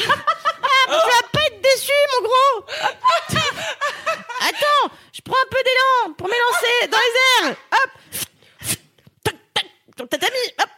tu 0.86 0.90
vas 0.90 1.28
pas 1.32 1.40
être 1.46 1.62
déçu, 1.62 1.92
mon 2.12 2.28
gros 2.28 2.66
Attends, 4.42 4.94
je 5.12 5.20
prends 5.22 5.36
un 5.36 5.48
peu 5.50 5.56
d'élan 5.62 6.12
pour 6.18 6.28
m'élancer 6.28 6.88
dans 6.90 6.98
les 6.98 7.48
airs 7.48 7.56
Hop 7.72 7.90
Tac, 9.24 9.36
tac, 9.54 9.66
sur 9.96 10.04
le 10.04 10.08
tatami, 10.08 10.36
hop 10.58 10.68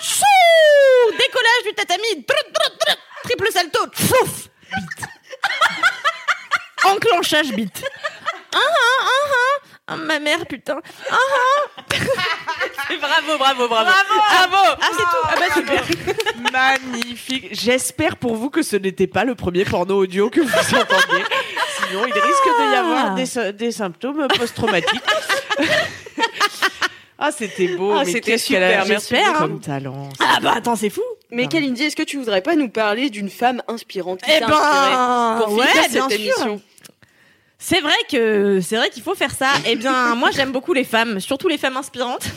Chou 0.00 1.12
Décollage 1.12 1.64
du 1.64 1.74
tatami 1.74 2.24
Trut, 2.26 2.52
trut, 2.52 2.78
trut. 2.78 2.98
Triple 3.24 3.52
salto 3.52 3.80
Fouf 3.94 4.48
Bite 7.02 7.21
Enclenchage 7.32 7.54
bite 7.56 7.82
Ah 8.54 8.58
ah 8.58 9.00
ah 9.00 9.06
ah 9.32 9.66
Ah, 9.88 9.96
ma 9.96 10.18
mère, 10.18 10.46
putain 10.46 10.78
Ah 11.10 11.14
ah 11.16 11.82
bravo, 13.00 13.38
bravo, 13.38 13.68
bravo. 13.68 13.90
Bravo 13.90 14.76
Ah, 14.80 14.88
c'est 14.92 15.02
tout 15.02 15.24
Ah 15.24 15.34
bah 15.38 15.54
super 15.54 16.52
Magnifique 16.52 17.48
J'espère 17.52 18.16
pour 18.16 18.36
vous 18.36 18.50
que 18.50 18.62
ce 18.62 18.76
n'était 18.76 19.06
pas 19.06 19.24
le 19.24 19.34
premier 19.34 19.64
porno 19.64 19.96
audio 19.98 20.28
que 20.30 20.40
vous 20.40 20.48
entendiez. 20.76 21.24
Sinon, 21.88 22.06
il 22.06 22.12
risque 22.12 22.46
de 22.58 22.72
y 22.72 22.76
avoir 22.76 23.14
des, 23.14 23.26
sy- 23.26 23.52
des 23.54 23.72
symptômes 23.72 24.26
post-traumatiques. 24.28 25.02
Ah, 27.18 27.30
c'était 27.32 27.68
beau. 27.68 27.92
Ah, 27.96 28.04
c'était 28.04 28.36
super, 28.38 28.60
merci 28.86 28.88
j'espère, 28.92 29.26
beaucoup. 29.32 29.38
comme 29.38 29.60
talent. 29.60 30.08
Ah 30.20 30.38
bah 30.42 30.54
attends, 30.56 30.76
c'est 30.76 30.90
fou 30.90 31.02
Mais 31.30 31.46
Kalindi, 31.46 31.84
est-ce 31.84 31.96
que 31.96 32.02
tu 32.02 32.18
voudrais 32.18 32.42
pas 32.42 32.56
nous 32.56 32.68
parler 32.68 33.10
d'une 33.10 33.30
femme 33.30 33.62
inspirante 33.68 34.20
qui 34.22 34.30
Eh 34.36 34.40
ben, 34.40 34.50
inspiré 34.50 35.44
pour 35.44 35.54
ouais, 35.56 35.66
finir 35.68 35.88
bien 35.90 36.08
cette 36.08 36.20
sûr. 36.20 36.58
C'est 37.64 37.80
vrai 37.80 37.94
que 38.10 38.60
c'est 38.60 38.76
vrai 38.76 38.90
qu'il 38.90 39.04
faut 39.04 39.14
faire 39.14 39.30
ça. 39.30 39.52
Eh 39.66 39.76
bien, 39.76 40.14
moi 40.16 40.32
j'aime 40.32 40.50
beaucoup 40.50 40.72
les 40.72 40.82
femmes, 40.82 41.20
surtout 41.20 41.46
les 41.46 41.58
femmes 41.58 41.76
inspirantes. 41.76 42.24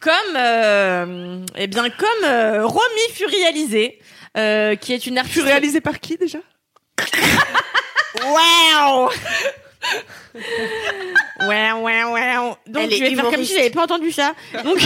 comme 0.00 0.14
euh, 0.34 1.44
eh 1.56 1.66
bien 1.66 1.90
comme 1.90 2.24
euh, 2.24 2.64
Romy 2.64 3.12
Furialisé, 3.12 3.98
euh, 4.38 4.76
qui 4.76 4.94
est 4.94 5.06
une 5.06 5.18
artiste. 5.18 5.40
Tu 5.40 5.44
réalisé 5.44 5.82
par 5.82 6.00
qui 6.00 6.16
déjà? 6.16 6.38
Waouh 8.24 9.10
Ouais, 11.48 11.72
ouais, 11.72 12.04
ouais. 12.04 12.34
Donc, 12.66 12.82
Elle 12.82 12.92
est 12.94 12.96
je 12.96 13.02
vais 13.02 13.10
faire 13.10 13.24
comme 13.24 13.34
humoriste. 13.34 13.52
si 13.52 13.58
j'avais 13.58 13.70
pas 13.70 13.84
entendu 13.84 14.10
ça. 14.10 14.34
Donc, 14.64 14.78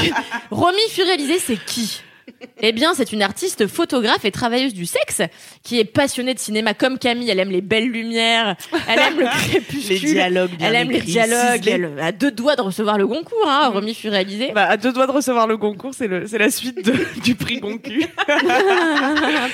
Romy 0.51 0.83
Furialisé, 0.91 1.39
c'est 1.39 1.65
qui? 1.65 2.03
Eh 2.63 2.73
bien, 2.73 2.93
c'est 2.95 3.13
une 3.13 3.23
artiste 3.23 3.67
photographe 3.67 4.25
et 4.27 4.31
travailleuse 4.31 4.75
du 4.75 4.85
sexe 4.85 5.23
qui 5.63 5.81
est 5.81 5.85
passionnée 5.87 6.35
de 6.35 6.39
cinéma 6.39 6.75
comme 6.75 6.99
Camille. 6.99 7.31
Elle 7.31 7.39
aime 7.41 7.51
les 7.51 7.63
belles 7.63 7.89
lumières, 7.89 8.55
elle 8.87 8.99
aime 8.99 9.19
le 9.21 9.25
crépuscule, 9.49 9.89
Les 9.89 10.13
dialogues 10.13 10.51
bien 10.59 10.69
elle 10.69 10.75
aime 10.77 10.91
les 10.91 11.01
dialogues. 11.01 11.67
Elle 11.67 11.91
a 12.01 12.13
deux 12.13 12.31
doigts 12.31 12.57
de 12.57 12.61
recevoir 12.63 12.99
le 12.99 13.07
Goncourt, 13.07 13.47
hein, 13.49 13.71
Romy 13.73 13.95
Furialisé. 13.95 14.53
bah, 14.55 14.65
À 14.67 14.77
deux 14.77 14.93
doigts 14.93 15.07
de 15.07 15.13
recevoir 15.13 15.47
le 15.47 15.57
concours, 15.57 15.93
c'est 15.95 16.07
le- 16.07 16.27
c'est 16.27 16.37
la 16.39 16.51
suite 16.51 16.85
de- 16.85 16.93
du 17.25 17.35
prix 17.35 17.61
Goncu. 17.61 18.05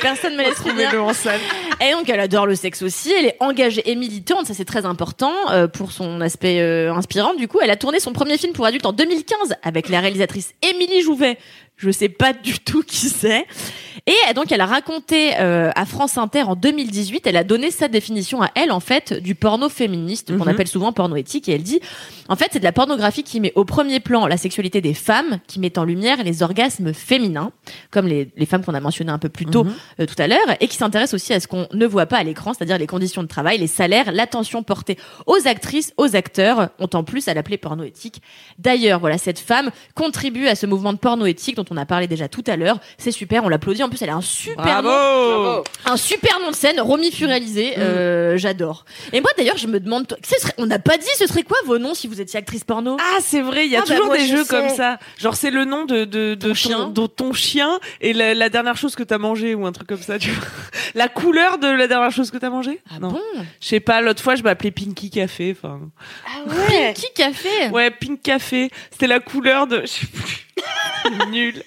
Personne 0.00 0.34
me 0.36 0.42
laisse 0.42 0.54
finir. 0.60 0.88
Trouvez-le 0.88 1.00
en 1.00 1.12
salle. 1.14 1.40
Et 1.86 1.92
donc, 1.92 2.08
elle 2.08 2.20
adore 2.20 2.46
le 2.46 2.54
sexe 2.54 2.82
aussi. 2.82 3.12
Elle 3.12 3.26
est 3.26 3.36
engagée 3.40 3.88
et 3.90 3.94
militante. 3.94 4.46
Ça, 4.46 4.54
c'est 4.54 4.64
très 4.64 4.84
important 4.84 5.32
euh, 5.50 5.68
pour 5.68 5.92
son 5.92 6.20
aspect 6.20 6.60
euh, 6.60 6.92
inspirant. 6.92 7.34
Du 7.34 7.48
coup, 7.48 7.58
elle 7.62 7.70
a 7.70 7.76
tourné 7.76 8.00
son 8.00 8.12
premier 8.12 8.38
film 8.38 8.52
pour 8.52 8.66
adultes 8.66 8.86
en 8.86 8.92
2015 8.92 9.54
avec 9.62 9.88
la 9.88 10.00
réalisatrice 10.00 10.52
Émilie 10.62 11.02
Jouvet. 11.02 11.38
Je 11.76 11.90
sais 11.90 12.08
pas 12.08 12.32
du 12.32 12.58
tout 12.58 12.82
qui 12.82 13.08
c'est. 13.10 13.46
Et 14.06 14.34
donc, 14.34 14.52
elle 14.52 14.60
a 14.60 14.66
raconté 14.66 15.32
euh, 15.40 15.70
à 15.74 15.84
France 15.84 16.16
Inter 16.16 16.42
en 16.44 16.54
2018, 16.54 17.26
elle 17.26 17.36
a 17.36 17.42
donné 17.44 17.70
sa 17.72 17.88
définition 17.88 18.40
à 18.40 18.50
elle, 18.54 18.70
en 18.70 18.78
fait, 18.78 19.12
du 19.12 19.34
porno 19.34 19.68
féministe, 19.68 20.28
qu'on 20.36 20.44
Mhm. 20.44 20.48
appelle 20.48 20.68
souvent 20.68 20.92
porno 20.92 21.16
éthique. 21.16 21.48
Et 21.48 21.52
elle 21.52 21.62
dit, 21.64 21.80
en 22.28 22.36
fait, 22.36 22.48
c'est 22.52 22.60
de 22.60 22.64
la 22.64 22.72
pornographie 22.72 23.24
qui 23.24 23.40
met 23.40 23.52
au 23.56 23.64
premier 23.64 23.98
plan 23.98 24.26
la 24.28 24.36
sexualité 24.36 24.80
des 24.80 24.94
femmes, 24.94 25.40
qui 25.48 25.58
met 25.58 25.76
en 25.78 25.84
lumière 25.84 26.22
les 26.22 26.42
orgasmes 26.44 26.94
féminins, 26.94 27.50
comme 27.90 28.06
les, 28.06 28.30
les 28.36 28.46
femmes 28.46 28.64
qu'on 28.64 28.74
a 28.74 28.80
mentionnées 28.80 29.10
un 29.12 29.18
peu 29.18 29.28
plus 29.28 29.44
tôt 29.46 29.64
Mhm. 29.64 29.74
euh, 30.00 30.06
tout 30.06 30.14
à 30.22 30.28
l'heure, 30.28 30.56
et 30.60 30.68
qui 30.68 30.76
s'intéresse 30.76 31.12
aussi 31.12 31.32
à 31.34 31.40
ce 31.40 31.48
qu'on 31.48 31.66
ne 31.72 31.86
voit 31.86 32.06
pas 32.06 32.18
à 32.18 32.22
l'écran, 32.22 32.54
c'est-à-dire 32.54 32.78
les 32.78 32.86
conditions 32.86 33.22
de 33.24 33.28
travail, 33.28 33.58
les 33.58 33.66
salaires, 33.66 34.12
l'attention 34.12 34.62
portée 34.62 34.96
aux 35.26 35.46
actrices, 35.48 35.92
aux 35.96 36.14
acteurs, 36.14 36.70
ont 36.78 36.88
en 36.94 37.02
plus 37.02 37.26
à 37.28 37.34
l'appeler 37.34 37.58
porno 37.58 37.82
éthique. 37.82 38.22
D'ailleurs, 38.58 39.00
voilà, 39.00 39.18
cette 39.18 39.40
femme 39.40 39.70
contribue 39.96 40.46
à 40.46 40.54
ce 40.54 40.66
mouvement 40.66 40.92
de 40.92 40.98
porno 40.98 41.26
éthique 41.26 41.56
dont 41.56 41.65
on 41.70 41.76
a 41.76 41.86
parlé 41.86 42.06
déjà 42.06 42.28
tout 42.28 42.44
à 42.46 42.56
l'heure. 42.56 42.78
C'est 42.98 43.10
super, 43.12 43.44
on 43.44 43.48
l'applaudit. 43.48 43.82
En 43.82 43.88
plus, 43.88 44.00
elle 44.02 44.10
a 44.10 44.14
un 44.14 44.20
super 44.20 44.82
nom, 44.82 44.88
Bravo. 44.90 45.64
un 45.84 45.96
super 45.96 46.38
nom 46.40 46.50
de 46.50 46.54
scène, 46.56 46.80
Romy 46.80 47.10
Furialisé. 47.12 47.74
Euh, 47.78 48.36
J'adore. 48.36 48.84
Et 49.12 49.20
moi, 49.20 49.30
d'ailleurs, 49.36 49.56
je 49.56 49.66
me 49.66 49.80
demande, 49.80 50.06
serait- 50.24 50.52
on 50.58 50.66
n'a 50.66 50.78
pas 50.78 50.96
dit, 50.98 51.06
ce 51.18 51.26
serait 51.26 51.42
quoi 51.42 51.56
vos 51.66 51.78
noms 51.78 51.94
si 51.94 52.06
vous 52.08 52.20
étiez 52.20 52.38
actrice 52.38 52.64
porno? 52.64 52.96
Ah, 53.00 53.18
c'est 53.20 53.40
vrai, 53.42 53.66
il 53.66 53.72
y 53.72 53.76
a 53.76 53.80
Ah, 53.80 53.84
bah, 53.88 53.94
toujours 53.96 54.12
des 54.12 54.26
je 54.26 54.36
jeux 54.36 54.44
sais. 54.44 54.48
comme 54.56 54.68
ça. 54.68 54.98
Genre, 55.18 55.34
c'est 55.36 55.50
le 55.50 55.64
nom 55.64 55.84
de, 55.84 56.04
de, 56.04 56.34
de 56.34 56.48
Ton 56.48 56.54
chien. 56.54 56.88
de 56.88 57.06
ton 57.06 57.32
chien 57.32 57.78
et 58.00 58.12
la, 58.12 58.34
la 58.34 58.48
dernière 58.48 58.76
chose 58.76 58.94
que 58.94 59.02
t'as 59.02 59.18
mangé 59.18 59.54
ou 59.54 59.66
un 59.66 59.72
truc 59.72 59.88
comme 59.88 60.00
ça, 60.02 60.18
tu 60.18 60.30
vois. 60.30 60.46
La 60.94 61.08
couleur 61.08 61.58
de 61.58 61.66
la 61.66 61.86
dernière 61.88 62.10
chose 62.10 62.30
que 62.30 62.38
t'as 62.38 62.48
mangé? 62.50 62.80
Ah 62.90 62.98
Non. 63.00 63.08
bon? 63.10 63.20
Je 63.60 63.66
sais 63.68 63.80
pas, 63.80 64.00
l'autre 64.00 64.22
fois, 64.22 64.34
je 64.34 64.42
m'appelais 64.42 64.70
Pinky 64.70 65.10
Café. 65.10 65.54
Enfin, 65.56 65.80
Ah 66.26 66.48
ouais? 66.70 66.94
Qui 66.94 67.06
café? 67.14 67.68
Ouais, 67.72 67.90
Pink 67.90 68.22
Café. 68.22 68.70
C'était 68.90 69.06
la 69.06 69.20
couleur 69.20 69.66
de. 69.66 69.80
Je 69.82 69.86
sais 69.86 70.06
plus. 70.06 70.45
Nul. 71.30 71.62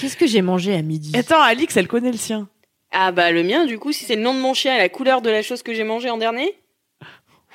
Qu'est-ce 0.00 0.16
que 0.16 0.26
j'ai 0.26 0.42
mangé 0.42 0.74
à 0.74 0.82
midi 0.82 1.12
Attends, 1.16 1.40
Alix, 1.42 1.76
elle 1.76 1.88
connaît 1.88 2.10
le 2.12 2.18
sien. 2.18 2.48
Ah 2.90 3.10
bah 3.12 3.30
le 3.30 3.42
mien, 3.42 3.64
du 3.64 3.78
coup, 3.78 3.92
si 3.92 4.04
c'est 4.04 4.16
le 4.16 4.22
nom 4.22 4.34
de 4.34 4.40
mon 4.40 4.52
chien 4.54 4.74
et 4.74 4.78
la 4.78 4.88
couleur 4.88 5.22
de 5.22 5.30
la 5.30 5.42
chose 5.42 5.62
que 5.62 5.72
j'ai 5.72 5.84
mangée 5.84 6.10
en 6.10 6.18
dernier, 6.18 6.54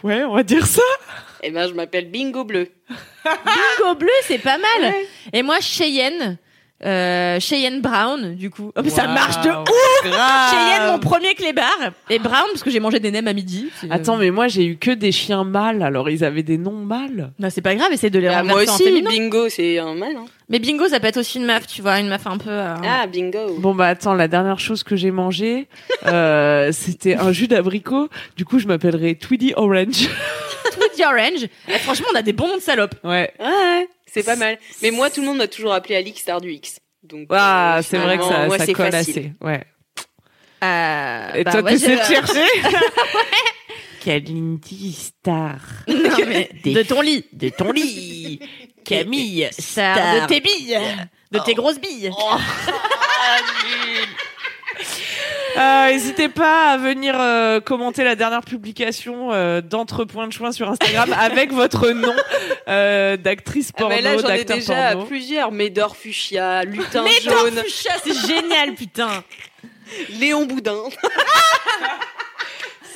Ouais, 0.03 0.23
on 0.23 0.33
va 0.35 0.43
dire 0.43 0.65
ça. 0.67 0.81
eh 1.41 1.49
ben 1.49 1.67
je 1.67 1.73
m'appelle 1.73 2.09
Bingo 2.11 2.43
Bleu. 2.43 2.69
Bingo 3.25 3.95
bleu, 3.95 4.09
c'est 4.23 4.37
pas 4.37 4.57
mal. 4.59 4.93
Et 5.33 5.41
moi, 5.41 5.59
Cheyenne. 5.59 6.37
Euh, 6.85 7.39
Cheyenne 7.39 7.81
Brown, 7.81 8.35
du 8.35 8.51
coup. 8.51 8.71
Oh, 8.75 8.81
mais 8.83 8.89
ça 8.91 9.07
marche 9.07 9.41
de 9.41 9.49
ouf 9.49 10.03
Grave. 10.11 10.51
Cheyenne, 10.53 10.91
mon 10.91 10.99
premier 10.99 11.33
clébard. 11.33 11.65
Et 12.09 12.19
Brown, 12.19 12.45
parce 12.51 12.61
que 12.63 12.69
j'ai 12.69 12.79
mangé 12.79 12.99
des 12.99 13.09
nems 13.09 13.27
à 13.27 13.33
midi. 13.33 13.69
Attends, 13.89 14.17
mais 14.17 14.29
moi, 14.29 14.47
j'ai 14.47 14.63
eu 14.65 14.77
que 14.77 14.91
des 14.91 15.11
chiens 15.11 15.43
mâles, 15.43 15.81
alors 15.81 16.07
ils 16.09 16.23
avaient 16.23 16.43
des 16.43 16.59
noms 16.59 16.71
mâles. 16.85 17.31
Non, 17.39 17.49
c'est 17.49 17.61
pas 17.61 17.73
grave, 17.73 17.91
essaie 17.91 18.11
de 18.11 18.19
les 18.19 18.27
Bah, 18.27 18.43
moi 18.43 18.59
en 18.59 18.63
aussi, 18.63 18.83
féminin. 18.83 19.09
Bingo, 19.09 19.49
c'est 19.49 19.79
un 19.79 19.95
mal. 19.95 20.15
Hein. 20.17 20.25
Mais 20.49 20.59
bingo, 20.59 20.87
ça 20.87 20.99
peut 20.99 21.07
être 21.07 21.17
aussi 21.17 21.39
une 21.39 21.45
meuf, 21.45 21.65
tu 21.65 21.81
vois, 21.81 21.99
une 21.99 22.09
meuf 22.09 22.27
un 22.27 22.37
peu. 22.37 22.49
euh, 22.51 22.75
Ah, 22.85 23.07
Bingo. 23.07 23.57
Bon 23.57 23.73
bah 23.75 23.87
attends, 23.87 24.13
la 24.13 24.27
dernière 24.27 24.59
chose 24.59 24.83
que 24.83 24.95
j'ai 24.95 25.11
mangé, 25.11 25.67
euh, 26.05 26.69
c'était 26.71 27.15
un 27.15 27.31
jus 27.31 27.47
d'abricot. 27.47 28.07
Du 28.37 28.45
coup, 28.45 28.59
je 28.59 28.67
m'appellerais 28.67 29.15
Tweedy 29.15 29.53
Orange. 29.57 30.07
Tweety 30.71 31.03
Orange. 31.03 31.47
Eh, 31.67 31.79
franchement, 31.79 32.07
on 32.13 32.15
a 32.17 32.21
des 32.21 32.33
bons 32.33 32.47
noms 32.47 32.55
de 32.57 32.61
salopes. 32.61 32.95
Ouais. 33.03 33.31
Ouais, 33.39 33.45
ouais, 33.45 33.87
c'est 34.17 34.25
pas 34.25 34.35
mal. 34.35 34.57
Mais 34.81 34.91
moi, 34.91 35.09
tout 35.09 35.21
le 35.21 35.27
monde 35.27 35.37
m'a 35.37 35.47
toujours 35.47 35.73
appelé 35.73 35.95
Alix 35.95 36.21
Star 36.21 36.41
du 36.41 36.51
X. 36.51 36.79
Donc, 37.03 37.27
Ah, 37.31 37.77
euh, 37.77 37.81
c'est 37.87 37.97
vrai 37.97 38.17
que 38.17 38.23
ça, 38.23 38.45
moi, 38.47 38.57
ça 38.57 38.65
c'est 38.65 38.73
colle 38.73 38.91
facile. 38.91 39.17
assez. 39.17 39.31
Ouais. 39.41 39.63
Euh, 40.63 41.33
Et 41.35 41.43
bah 41.43 41.51
toi, 41.51 41.61
de 41.61 41.69
je- 41.77 41.85
chercher 41.85 42.45
Kalindi 44.03 44.93
Star. 44.93 45.57
Non, 45.87 46.17
mais 46.27 46.49
Des 46.63 46.73
de 46.73 46.83
ton 46.83 47.01
lit. 47.01 47.25
De 47.33 47.49
ton 47.49 47.71
lit. 47.71 48.39
Camille 48.85 49.47
Star 49.51 49.95
Star. 49.97 50.21
de 50.23 50.27
tes 50.27 50.39
billes. 50.39 50.79
De 51.31 51.39
tes 51.39 51.53
grosses 51.53 51.79
billes. 51.79 52.11
Euh, 53.29 54.79
N'hésitez 55.57 56.29
pas 56.29 56.71
à 56.71 56.77
venir 56.77 57.15
euh, 57.19 57.59
commenter 57.59 58.03
la 58.03 58.15
dernière 58.15 58.41
publication 58.43 59.33
euh, 59.33 59.61
d'Entre 59.61 60.05
Points 60.05 60.27
de 60.27 60.33
Choix 60.33 60.51
sur 60.51 60.69
Instagram 60.69 61.13
avec 61.19 61.51
votre 61.51 61.89
nom 61.89 62.13
euh, 62.67 63.17
d'actrice 63.17 63.71
Ah, 63.75 63.79
porno, 63.79 63.95
mais 63.95 64.01
là, 64.01 64.17
j'en 64.17 64.29
ai 64.29 64.43
déjà 64.43 64.91
porno. 64.91 65.05
plusieurs. 65.07 65.51
Médor 65.51 65.97
Fuchsia, 65.97 66.63
Lutin 66.63 67.05
Jaune, 67.23 67.57
Fuchsia, 67.63 67.93
c'est 68.03 68.27
génial, 68.27 68.73
putain. 68.75 69.23
Léon 70.19 70.45
Boudin. 70.45 70.83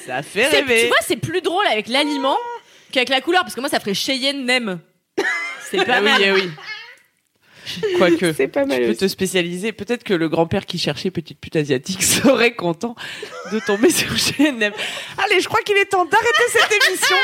Ça 0.05 0.23
fait 0.23 0.49
C'est- 0.49 0.61
Tu 0.63 0.67
rêver. 0.67 0.87
vois, 0.87 0.97
c'est 1.05 1.15
plus 1.15 1.41
drôle 1.41 1.65
avec 1.67 1.87
l'aliment 1.87 2.37
Qu'avec 2.91 3.09
la 3.09 3.21
couleur, 3.21 3.43
parce 3.43 3.55
que 3.55 3.61
moi, 3.61 3.69
ça 3.69 3.79
ferait 3.79 3.93
Cheyenne 3.93 4.45
Nem. 4.45 4.79
C'est 5.69 5.85
pas 5.85 5.95
Ah 5.97 6.01
mal. 6.01 6.19
oui, 6.19 6.25
eh 6.27 6.31
oui. 6.33 6.49
Quoique, 7.97 8.33
C'est 8.33 8.47
pas 8.47 8.65
mal 8.65 8.77
tu 8.79 8.83
peux 8.85 8.89
aussi. 8.91 8.99
te 8.99 9.07
spécialiser. 9.07 9.71
Peut-être 9.71 10.03
que 10.03 10.13
le 10.13 10.29
grand-père 10.29 10.65
qui 10.65 10.77
cherchait 10.79 11.11
petite 11.11 11.39
pute 11.39 11.55
asiatique 11.55 12.03
serait 12.03 12.53
content 12.55 12.95
de 13.51 13.59
tomber 13.59 13.89
sur 13.89 14.09
GNM. 14.13 14.73
Allez, 15.17 15.39
je 15.39 15.47
crois 15.47 15.61
qu'il 15.61 15.77
est 15.77 15.85
temps 15.85 16.05
d'arrêter 16.05 16.43
cette 16.49 16.71
émission. 16.87 17.15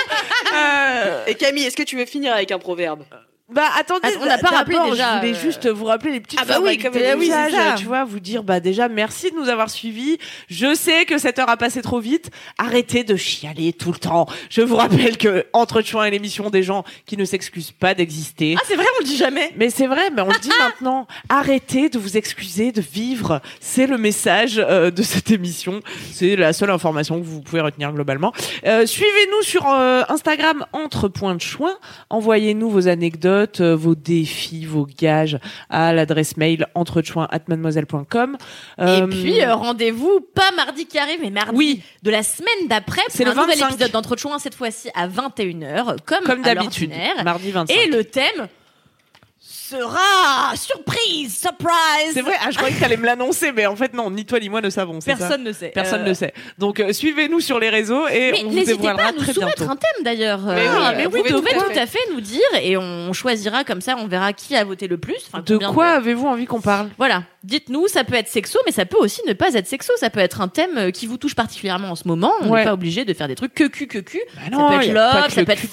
Euh, 0.55 1.25
Et 1.27 1.35
Camille, 1.35 1.63
est-ce 1.65 1.75
que 1.77 1.83
tu 1.83 1.97
veux 1.97 2.05
finir 2.05 2.33
avec 2.33 2.51
un 2.51 2.59
proverbe? 2.59 3.03
Bah 3.49 3.63
attendez, 3.79 4.09
on 4.21 4.25
n'a 4.25 4.37
pas 4.37 4.49
rappelé 4.49 4.77
déjà, 4.89 5.13
Je 5.13 5.19
voulais 5.19 5.37
euh, 5.37 5.41
juste 5.41 5.67
vous 5.69 5.85
rappeler 5.85 6.11
les 6.11 6.19
petites 6.19 6.39
Ah 6.41 6.45
bah 6.45 6.59
oui, 6.61 6.77
comme 6.77 6.93
c'est 6.93 7.51
ça. 7.51 7.75
tu 7.77 7.85
vois, 7.85 8.03
vous 8.03 8.19
dire 8.19 8.43
bah 8.43 8.59
déjà 8.59 8.89
merci 8.89 9.31
de 9.31 9.37
nous 9.37 9.47
avoir 9.47 9.69
suivis. 9.69 10.17
Je 10.49 10.75
sais 10.75 11.05
que 11.05 11.17
cette 11.17 11.39
heure 11.39 11.49
a 11.49 11.55
passé 11.55 11.81
trop 11.81 11.99
vite. 12.01 12.29
Arrêtez 12.57 13.05
de 13.05 13.15
chialer 13.15 13.71
tout 13.71 13.93
le 13.93 13.99
temps. 13.99 14.27
Je 14.49 14.61
vous 14.61 14.75
rappelle 14.75 15.17
que 15.17 15.45
entre 15.53 15.81
Chouin 15.81 16.05
et 16.05 16.11
l'émission 16.11 16.49
des 16.49 16.61
gens 16.61 16.83
qui 17.05 17.15
ne 17.15 17.23
s'excusent 17.23 17.71
pas 17.71 17.93
d'exister. 17.93 18.55
Ah, 18.57 18.63
c'est 18.67 18.75
vrai, 18.75 18.85
on 18.97 18.99
le 19.03 19.05
dit 19.05 19.15
jamais. 19.15 19.53
Mais 19.55 19.69
c'est 19.69 19.87
vrai, 19.87 20.09
mais 20.13 20.21
on 20.23 20.27
le 20.27 20.39
dit 20.39 20.51
maintenant. 20.59 21.07
Arrêtez 21.29 21.87
de 21.87 21.99
vous 21.99 22.17
excuser 22.17 22.73
de 22.73 22.81
vivre. 22.81 23.41
C'est 23.61 23.87
le 23.87 23.97
message 23.97 24.57
euh, 24.59 24.91
de 24.91 25.03
cette 25.03 25.31
émission. 25.31 25.79
C'est 26.11 26.35
la 26.35 26.51
seule 26.51 26.69
information 26.71 27.17
que 27.17 27.25
vous 27.25 27.39
pouvez 27.39 27.61
retenir 27.61 27.93
globalement. 27.93 28.33
Euh, 28.65 28.85
Suivez-nous 28.85 29.41
sur 29.43 29.65
euh, 29.69 30.03
Instagram 30.09 30.65
entre 30.73 31.07
points 31.07 31.35
de 31.35 31.41
choix. 31.41 31.77
Envoyez-nous 32.09 32.69
vos 32.69 32.89
anecdotes, 32.89 33.36
euh, 33.59 33.75
vos 33.75 33.95
défis, 33.95 34.65
vos 34.65 34.85
gages 34.85 35.37
à 35.69 35.93
l'adresse 35.93 36.37
mail 36.37 36.67
entrechoin@mademoiselle.com. 36.75 38.37
Et 38.77 38.81
Euh, 38.83 39.07
puis, 39.07 39.41
euh, 39.41 39.55
rendez-vous, 39.55 40.19
pas 40.33 40.51
mardi 40.55 40.85
qui 40.85 40.97
arrive, 40.97 41.19
mais 41.21 41.29
mardi 41.29 41.51
Oui. 41.55 41.81
de 42.03 42.11
la 42.11 42.23
semaine 42.23 42.67
d'après, 42.67 43.01
pour 43.15 43.25
le 43.25 43.31
un 43.31 43.35
nouvel 43.35 43.57
25. 43.59 43.69
épisode 43.73 43.91
d'Entre-Chouins, 43.91 44.39
cette 44.39 44.55
fois-ci 44.55 44.89
à 44.95 45.07
21h, 45.07 45.97
comme, 46.05 46.23
comme 46.25 46.41
d'habitude, 46.41 46.91
mardi 47.23 47.51
25. 47.51 47.73
Et 47.75 47.87
le 47.89 48.03
thème 48.03 48.47
sera 49.69 50.55
surprise, 50.55 51.39
surprise. 51.39 52.13
C'est 52.13 52.21
vrai, 52.21 52.33
ah, 52.41 52.51
je 52.51 52.57
croyais 52.57 52.75
que 52.75 52.79
t'allais 52.79 52.97
me 52.97 53.05
l'annoncer, 53.05 53.51
mais 53.51 53.65
en 53.65 53.75
fait 53.75 53.93
non, 53.93 54.09
ni 54.11 54.25
toi 54.25 54.39
ni 54.39 54.49
moi 54.49 54.61
ne 54.61 54.69
savons. 54.69 55.01
ça 55.01 55.15
Personne 55.15 55.43
ne 55.43 55.51
sait. 55.51 55.69
Personne 55.69 56.01
Euh, 56.01 56.09
ne 56.09 56.13
sait. 56.13 56.33
Donc 56.57 56.79
euh, 56.79 56.93
suivez-nous 56.93 57.39
sur 57.39 57.59
les 57.59 57.69
réseaux 57.69 58.07
et 58.07 58.31
Mais 58.31 58.41
on 58.45 58.49
vous 58.49 58.55
n'hésitez 58.55 58.87
pas 58.93 59.07
à 59.07 59.11
nous 59.11 59.19
très 59.19 59.33
soumettre 59.33 59.57
bientôt. 59.57 59.71
un 59.71 59.75
thème 59.75 60.03
d'ailleurs. 60.03 60.39
Mais 60.41 60.67
Euh, 60.67 60.71
oui, 60.71 60.93
mais 60.97 61.05
vous 61.05 61.11
oui, 61.11 61.19
pouvez 61.19 61.29
vous 61.33 61.37
tout 61.39 61.43
pouvez 61.43 61.55
à 61.55 61.63
tout 61.63 61.71
fait. 61.73 61.79
à 61.79 61.85
fait 61.87 61.99
nous 62.13 62.21
dire 62.21 62.41
et 62.61 62.77
on 62.77 63.11
choisira 63.13 63.63
comme 63.63 63.81
ça, 63.81 63.95
on 63.97 64.07
verra 64.07 64.33
qui 64.33 64.55
a 64.55 64.63
voté 64.63 64.87
le 64.87 64.97
plus. 64.97 65.29
De 65.45 65.57
quoi 65.57 65.87
avez-vous 65.89 66.27
envie 66.27 66.45
qu'on 66.45 66.61
parle? 66.61 66.89
Voilà, 66.97 67.23
dites-nous, 67.43 67.87
ça 67.87 68.03
peut 68.03 68.15
être 68.15 68.27
sexo, 68.29 68.59
mais 68.65 68.71
ça 68.71 68.85
peut 68.85 68.97
aussi 68.97 69.21
ne 69.27 69.33
pas 69.33 69.53
être 69.53 69.67
sexo. 69.67 69.93
Ça 69.97 70.09
peut 70.09 70.19
être 70.19 70.41
un 70.41 70.47
thème 70.47 70.77
euh, 70.77 70.91
qui 70.91 71.07
vous 71.07 71.17
touche 71.17 71.35
particulièrement 71.35 71.89
en 71.91 71.95
ce 71.95 72.07
moment. 72.07 72.31
On 72.41 72.49
Ouais. 72.49 72.59
n'est 72.59 72.65
pas 72.65 72.73
obligé 72.73 73.03
de 73.05 73.13
faire 73.13 73.27
des 73.27 73.35
trucs 73.35 73.53
que 73.53 73.65
cul, 73.67 73.87
que 73.87 73.99
cul. 73.99 74.21
Bah 74.35 74.41
ça 74.51 74.67
peut 74.77 74.83
être 74.85 74.93
love, 74.93 75.25
que 75.27 75.31
ça 75.33 75.43
peut 75.45 75.51
être 75.51 75.59
cul 75.61 75.67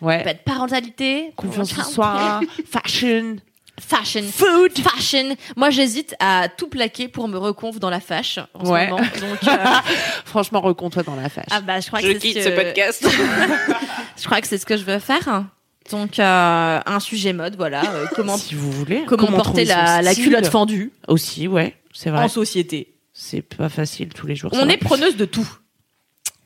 ça 0.00 0.06
Ouais. 0.06 0.22
peut 0.22 0.28
être 0.30 0.44
parentalité, 0.44 1.32
Confiance 1.36 1.78
en 1.78 1.84
soi, 1.84 2.40
fashion, 2.70 3.36
fashion, 3.80 4.22
food. 4.30 4.72
fashion. 4.78 5.36
Moi, 5.56 5.70
j'hésite 5.70 6.14
à 6.20 6.48
tout 6.48 6.68
plaquer 6.68 7.08
pour 7.08 7.28
me 7.28 7.36
reconf 7.38 7.78
dans 7.78 7.90
la 7.90 8.00
fâche 8.00 8.38
en 8.54 8.64
ce 8.64 8.70
Ouais. 8.70 8.88
moment. 8.88 9.02
Donc, 9.02 9.48
euh, 9.48 9.56
Franchement, 10.24 10.60
recompte-toi 10.60 11.02
dans 11.02 11.16
la 11.16 11.28
fâche. 11.28 11.44
ah 11.50 11.60
bah, 11.60 11.80
je 11.80 11.86
crois 11.88 12.00
Je 12.00 12.08
que 12.08 12.12
c'est 12.14 12.18
quitte 12.20 12.42
ce 12.42 12.48
podcast. 12.50 13.06
Je 14.18 14.24
crois 14.24 14.40
que 14.40 14.46
c'est 14.46 14.56
ce 14.58 14.64
que 14.66 14.76
je 14.78 14.84
veux 14.84 14.98
faire. 14.98 15.44
Donc, 15.90 16.18
euh, 16.18 16.80
un 16.84 17.00
sujet 17.00 17.32
mode, 17.34 17.56
voilà. 17.56 17.82
euh, 17.94 18.06
comment 18.16 18.36
si 18.38 18.54
vous 18.54 18.72
voulez. 18.72 19.04
comment, 19.06 19.26
porter 19.30 19.64
la, 19.66 20.14
culotte 20.14 20.46
fendue 20.46 20.90
Aussi, 21.06 21.46
ouais, 21.48 21.76
c'est 21.92 22.10
vrai. 22.10 22.24
en 22.24 22.28
société. 22.28 22.94
C'est 23.12 23.42
pas 23.42 23.68
facile 23.68 24.08
tous 24.14 24.26
les 24.26 24.34
jours. 24.34 24.50
On 24.54 24.66
ça. 24.66 24.72
est 24.72 24.76
preneuse 24.78 25.16
de 25.16 25.24
tout. 25.26 25.46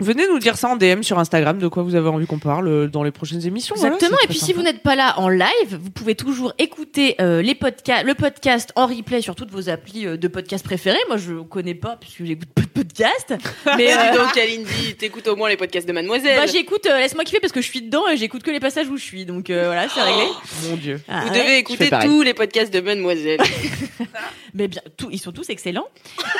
Venez 0.00 0.26
nous 0.28 0.38
dire 0.38 0.56
ça 0.56 0.68
en 0.68 0.76
DM 0.76 1.02
sur 1.02 1.18
Instagram, 1.18 1.58
de 1.58 1.68
quoi 1.68 1.82
vous 1.82 1.94
avez 1.94 2.08
envie 2.08 2.26
qu'on 2.26 2.38
parle 2.38 2.68
euh, 2.68 2.86
dans 2.88 3.02
les 3.02 3.10
prochaines 3.10 3.46
émissions. 3.46 3.74
voilà, 3.76 3.94
Exactement. 3.94 4.18
et 4.24 4.28
puis 4.28 4.38
si 4.38 4.52
vous 4.52 4.62
n'êtes 4.62 4.82
pas 4.82 4.94
là 4.96 5.18
en 5.18 5.28
live, 5.28 5.46
vous 5.80 5.90
pouvez 5.90 6.14
toujours 6.14 6.52
écouter 6.58 7.16
euh, 7.20 7.42
les 7.42 7.54
podcasts, 7.54 8.04
le 8.06 8.14
podcast 8.14 8.72
en 8.76 8.86
replay 8.86 9.20
sur 9.20 9.34
toutes 9.34 9.50
vos 9.50 9.68
applis 9.68 10.06
euh, 10.06 10.16
de 10.16 10.28
podcast 10.28 10.64
préférés. 10.64 10.98
Moi, 11.08 11.16
je 11.18 11.34
connais 11.42 11.74
pas 11.74 11.96
puisque 12.00 12.24
j'écoute 12.24 12.48
pas 12.54 12.62
de 12.62 12.66
podcast. 12.68 13.34
Mais 13.76 13.92
euh, 13.92 14.16
donc, 14.16 14.32
Kalindi, 14.32 14.94
t'écoutes 14.96 15.26
au 15.28 15.36
moins 15.36 15.48
les 15.48 15.56
podcasts 15.56 15.86
de 15.86 15.92
Mademoiselle. 15.92 16.38
bah, 16.38 16.46
j'écoute. 16.46 16.86
euh, 16.86 16.98
Laisse-moi 16.98 17.24
kiffer 17.24 17.40
parce 17.40 17.52
que 17.52 17.60
je 17.60 17.66
suis 17.68 17.82
dedans 17.82 18.08
et 18.08 18.16
j'écoute 18.16 18.42
que 18.42 18.50
les 18.50 18.60
passages 18.60 18.88
où 18.88 18.96
je 18.96 19.04
suis. 19.04 19.24
Donc 19.26 19.50
euh, 19.50 19.66
voilà, 19.66 19.88
c'est 19.88 20.00
réglé. 20.02 20.24
Mon 20.68 20.76
Dieu. 20.76 21.00
Ah, 21.08 21.22
Vous 21.26 21.32
ouais. 21.32 21.38
devez 21.40 21.58
écouter 21.58 21.90
tous 22.02 22.22
les 22.22 22.34
podcasts 22.34 22.72
de 22.72 22.80
Mademoiselle. 22.80 23.40
Mais 24.54 24.66
bien, 24.68 24.80
tout, 24.96 25.08
ils 25.12 25.18
sont 25.18 25.32
tous 25.32 25.48
excellents. 25.50 25.86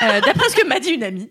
Euh, 0.01 0.19
D'après 0.25 0.49
ce 0.49 0.55
que 0.55 0.65
m'a 0.67 0.79
dit 0.79 0.89
une 0.91 1.03
amie. 1.03 1.29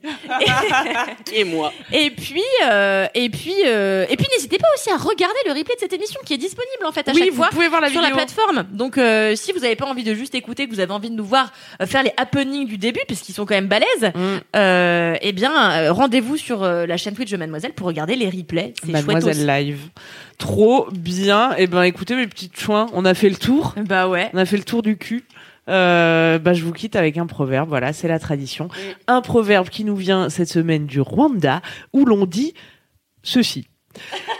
Et 1.32 1.44
moi. 1.44 1.72
Et 1.92 2.10
puis, 2.10 2.19
euh, 2.64 3.06
et 3.14 3.28
puis, 3.30 3.54
euh, 3.66 4.04
et 4.08 4.16
puis, 4.16 4.26
n'hésitez 4.34 4.58
pas 4.58 4.66
aussi 4.76 4.90
à 4.90 4.96
regarder 4.96 5.38
le 5.46 5.52
replay 5.52 5.74
de 5.74 5.80
cette 5.80 5.92
émission 5.92 6.20
qui 6.24 6.34
est 6.34 6.38
disponible 6.38 6.84
en 6.86 6.92
fait 6.92 7.08
à 7.08 7.12
Oui, 7.12 7.18
chaque 7.20 7.30
vous 7.30 7.36
fois 7.36 7.48
pouvez 7.50 7.68
voir 7.68 7.80
la 7.80 7.88
sur 7.88 8.00
vidéo. 8.00 8.16
la 8.16 8.22
plateforme. 8.24 8.66
Donc, 8.72 8.98
euh, 8.98 9.34
si 9.36 9.52
vous 9.52 9.60
n'avez 9.60 9.76
pas 9.76 9.86
envie 9.86 10.04
de 10.04 10.14
juste 10.14 10.34
écouter, 10.34 10.66
que 10.66 10.74
vous 10.74 10.80
avez 10.80 10.92
envie 10.92 11.10
de 11.10 11.14
nous 11.16 11.24
voir 11.24 11.52
faire 11.86 12.02
les 12.02 12.12
happenings 12.16 12.66
du 12.66 12.78
début, 12.78 13.00
puisqu'ils 13.06 13.32
sont 13.34 13.46
quand 13.46 13.54
même 13.54 13.68
balèzes, 13.68 14.12
Mm. 14.14 15.16
eh 15.22 15.32
bien, 15.32 15.92
rendez-vous 15.92 16.36
sur 16.36 16.62
la 16.64 16.96
chaîne 16.96 17.14
Twitch 17.14 17.30
de 17.30 17.36
Mademoiselle 17.36 17.72
pour 17.72 17.86
regarder 17.86 18.16
les 18.16 18.28
replays. 18.28 18.74
C'est 18.84 18.90
Mademoiselle. 18.92 19.46
Live. 19.46 19.78
Trop 20.38 20.88
bien. 20.90 21.54
Et 21.58 21.66
ben 21.66 21.82
écoutez 21.82 22.14
mes 22.16 22.26
petites 22.26 22.58
chouins, 22.58 22.86
on 22.94 23.04
a 23.04 23.12
fait 23.14 23.28
le 23.28 23.36
tour. 23.36 23.74
Bah 23.76 24.08
ouais. 24.08 24.30
On 24.32 24.38
a 24.38 24.44
fait 24.46 24.56
le 24.56 24.64
tour 24.64 24.82
du 24.82 24.96
cul. 24.96 25.24
Euh, 25.70 26.38
bah, 26.38 26.52
je 26.52 26.64
vous 26.64 26.72
quitte 26.72 26.96
avec 26.96 27.16
un 27.16 27.26
proverbe, 27.26 27.68
voilà, 27.68 27.92
c'est 27.92 28.08
la 28.08 28.18
tradition. 28.18 28.68
Un 29.06 29.20
proverbe 29.20 29.68
qui 29.68 29.84
nous 29.84 29.96
vient 29.96 30.28
cette 30.28 30.48
semaine 30.48 30.86
du 30.86 31.00
Rwanda, 31.00 31.62
où 31.92 32.04
l'on 32.04 32.26
dit 32.26 32.54
ceci. 33.22 33.68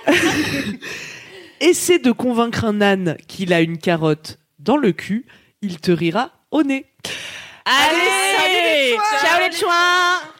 Essaie 1.61 1.99
de 1.99 2.11
convaincre 2.11 2.65
un 2.65 2.81
âne 2.81 3.17
qu'il 3.29 3.53
a 3.53 3.61
une 3.61 3.79
carotte 3.79 4.39
dans 4.59 4.77
le 4.77 4.93
cul, 4.93 5.27
il 5.63 5.79
te 5.81 5.91
rira 5.91 6.33
au 6.51 6.63
nez. 6.63 6.87
Allez, 7.65 8.97
ciao 9.23 9.39
les 9.39 9.57
chouins 9.57 10.40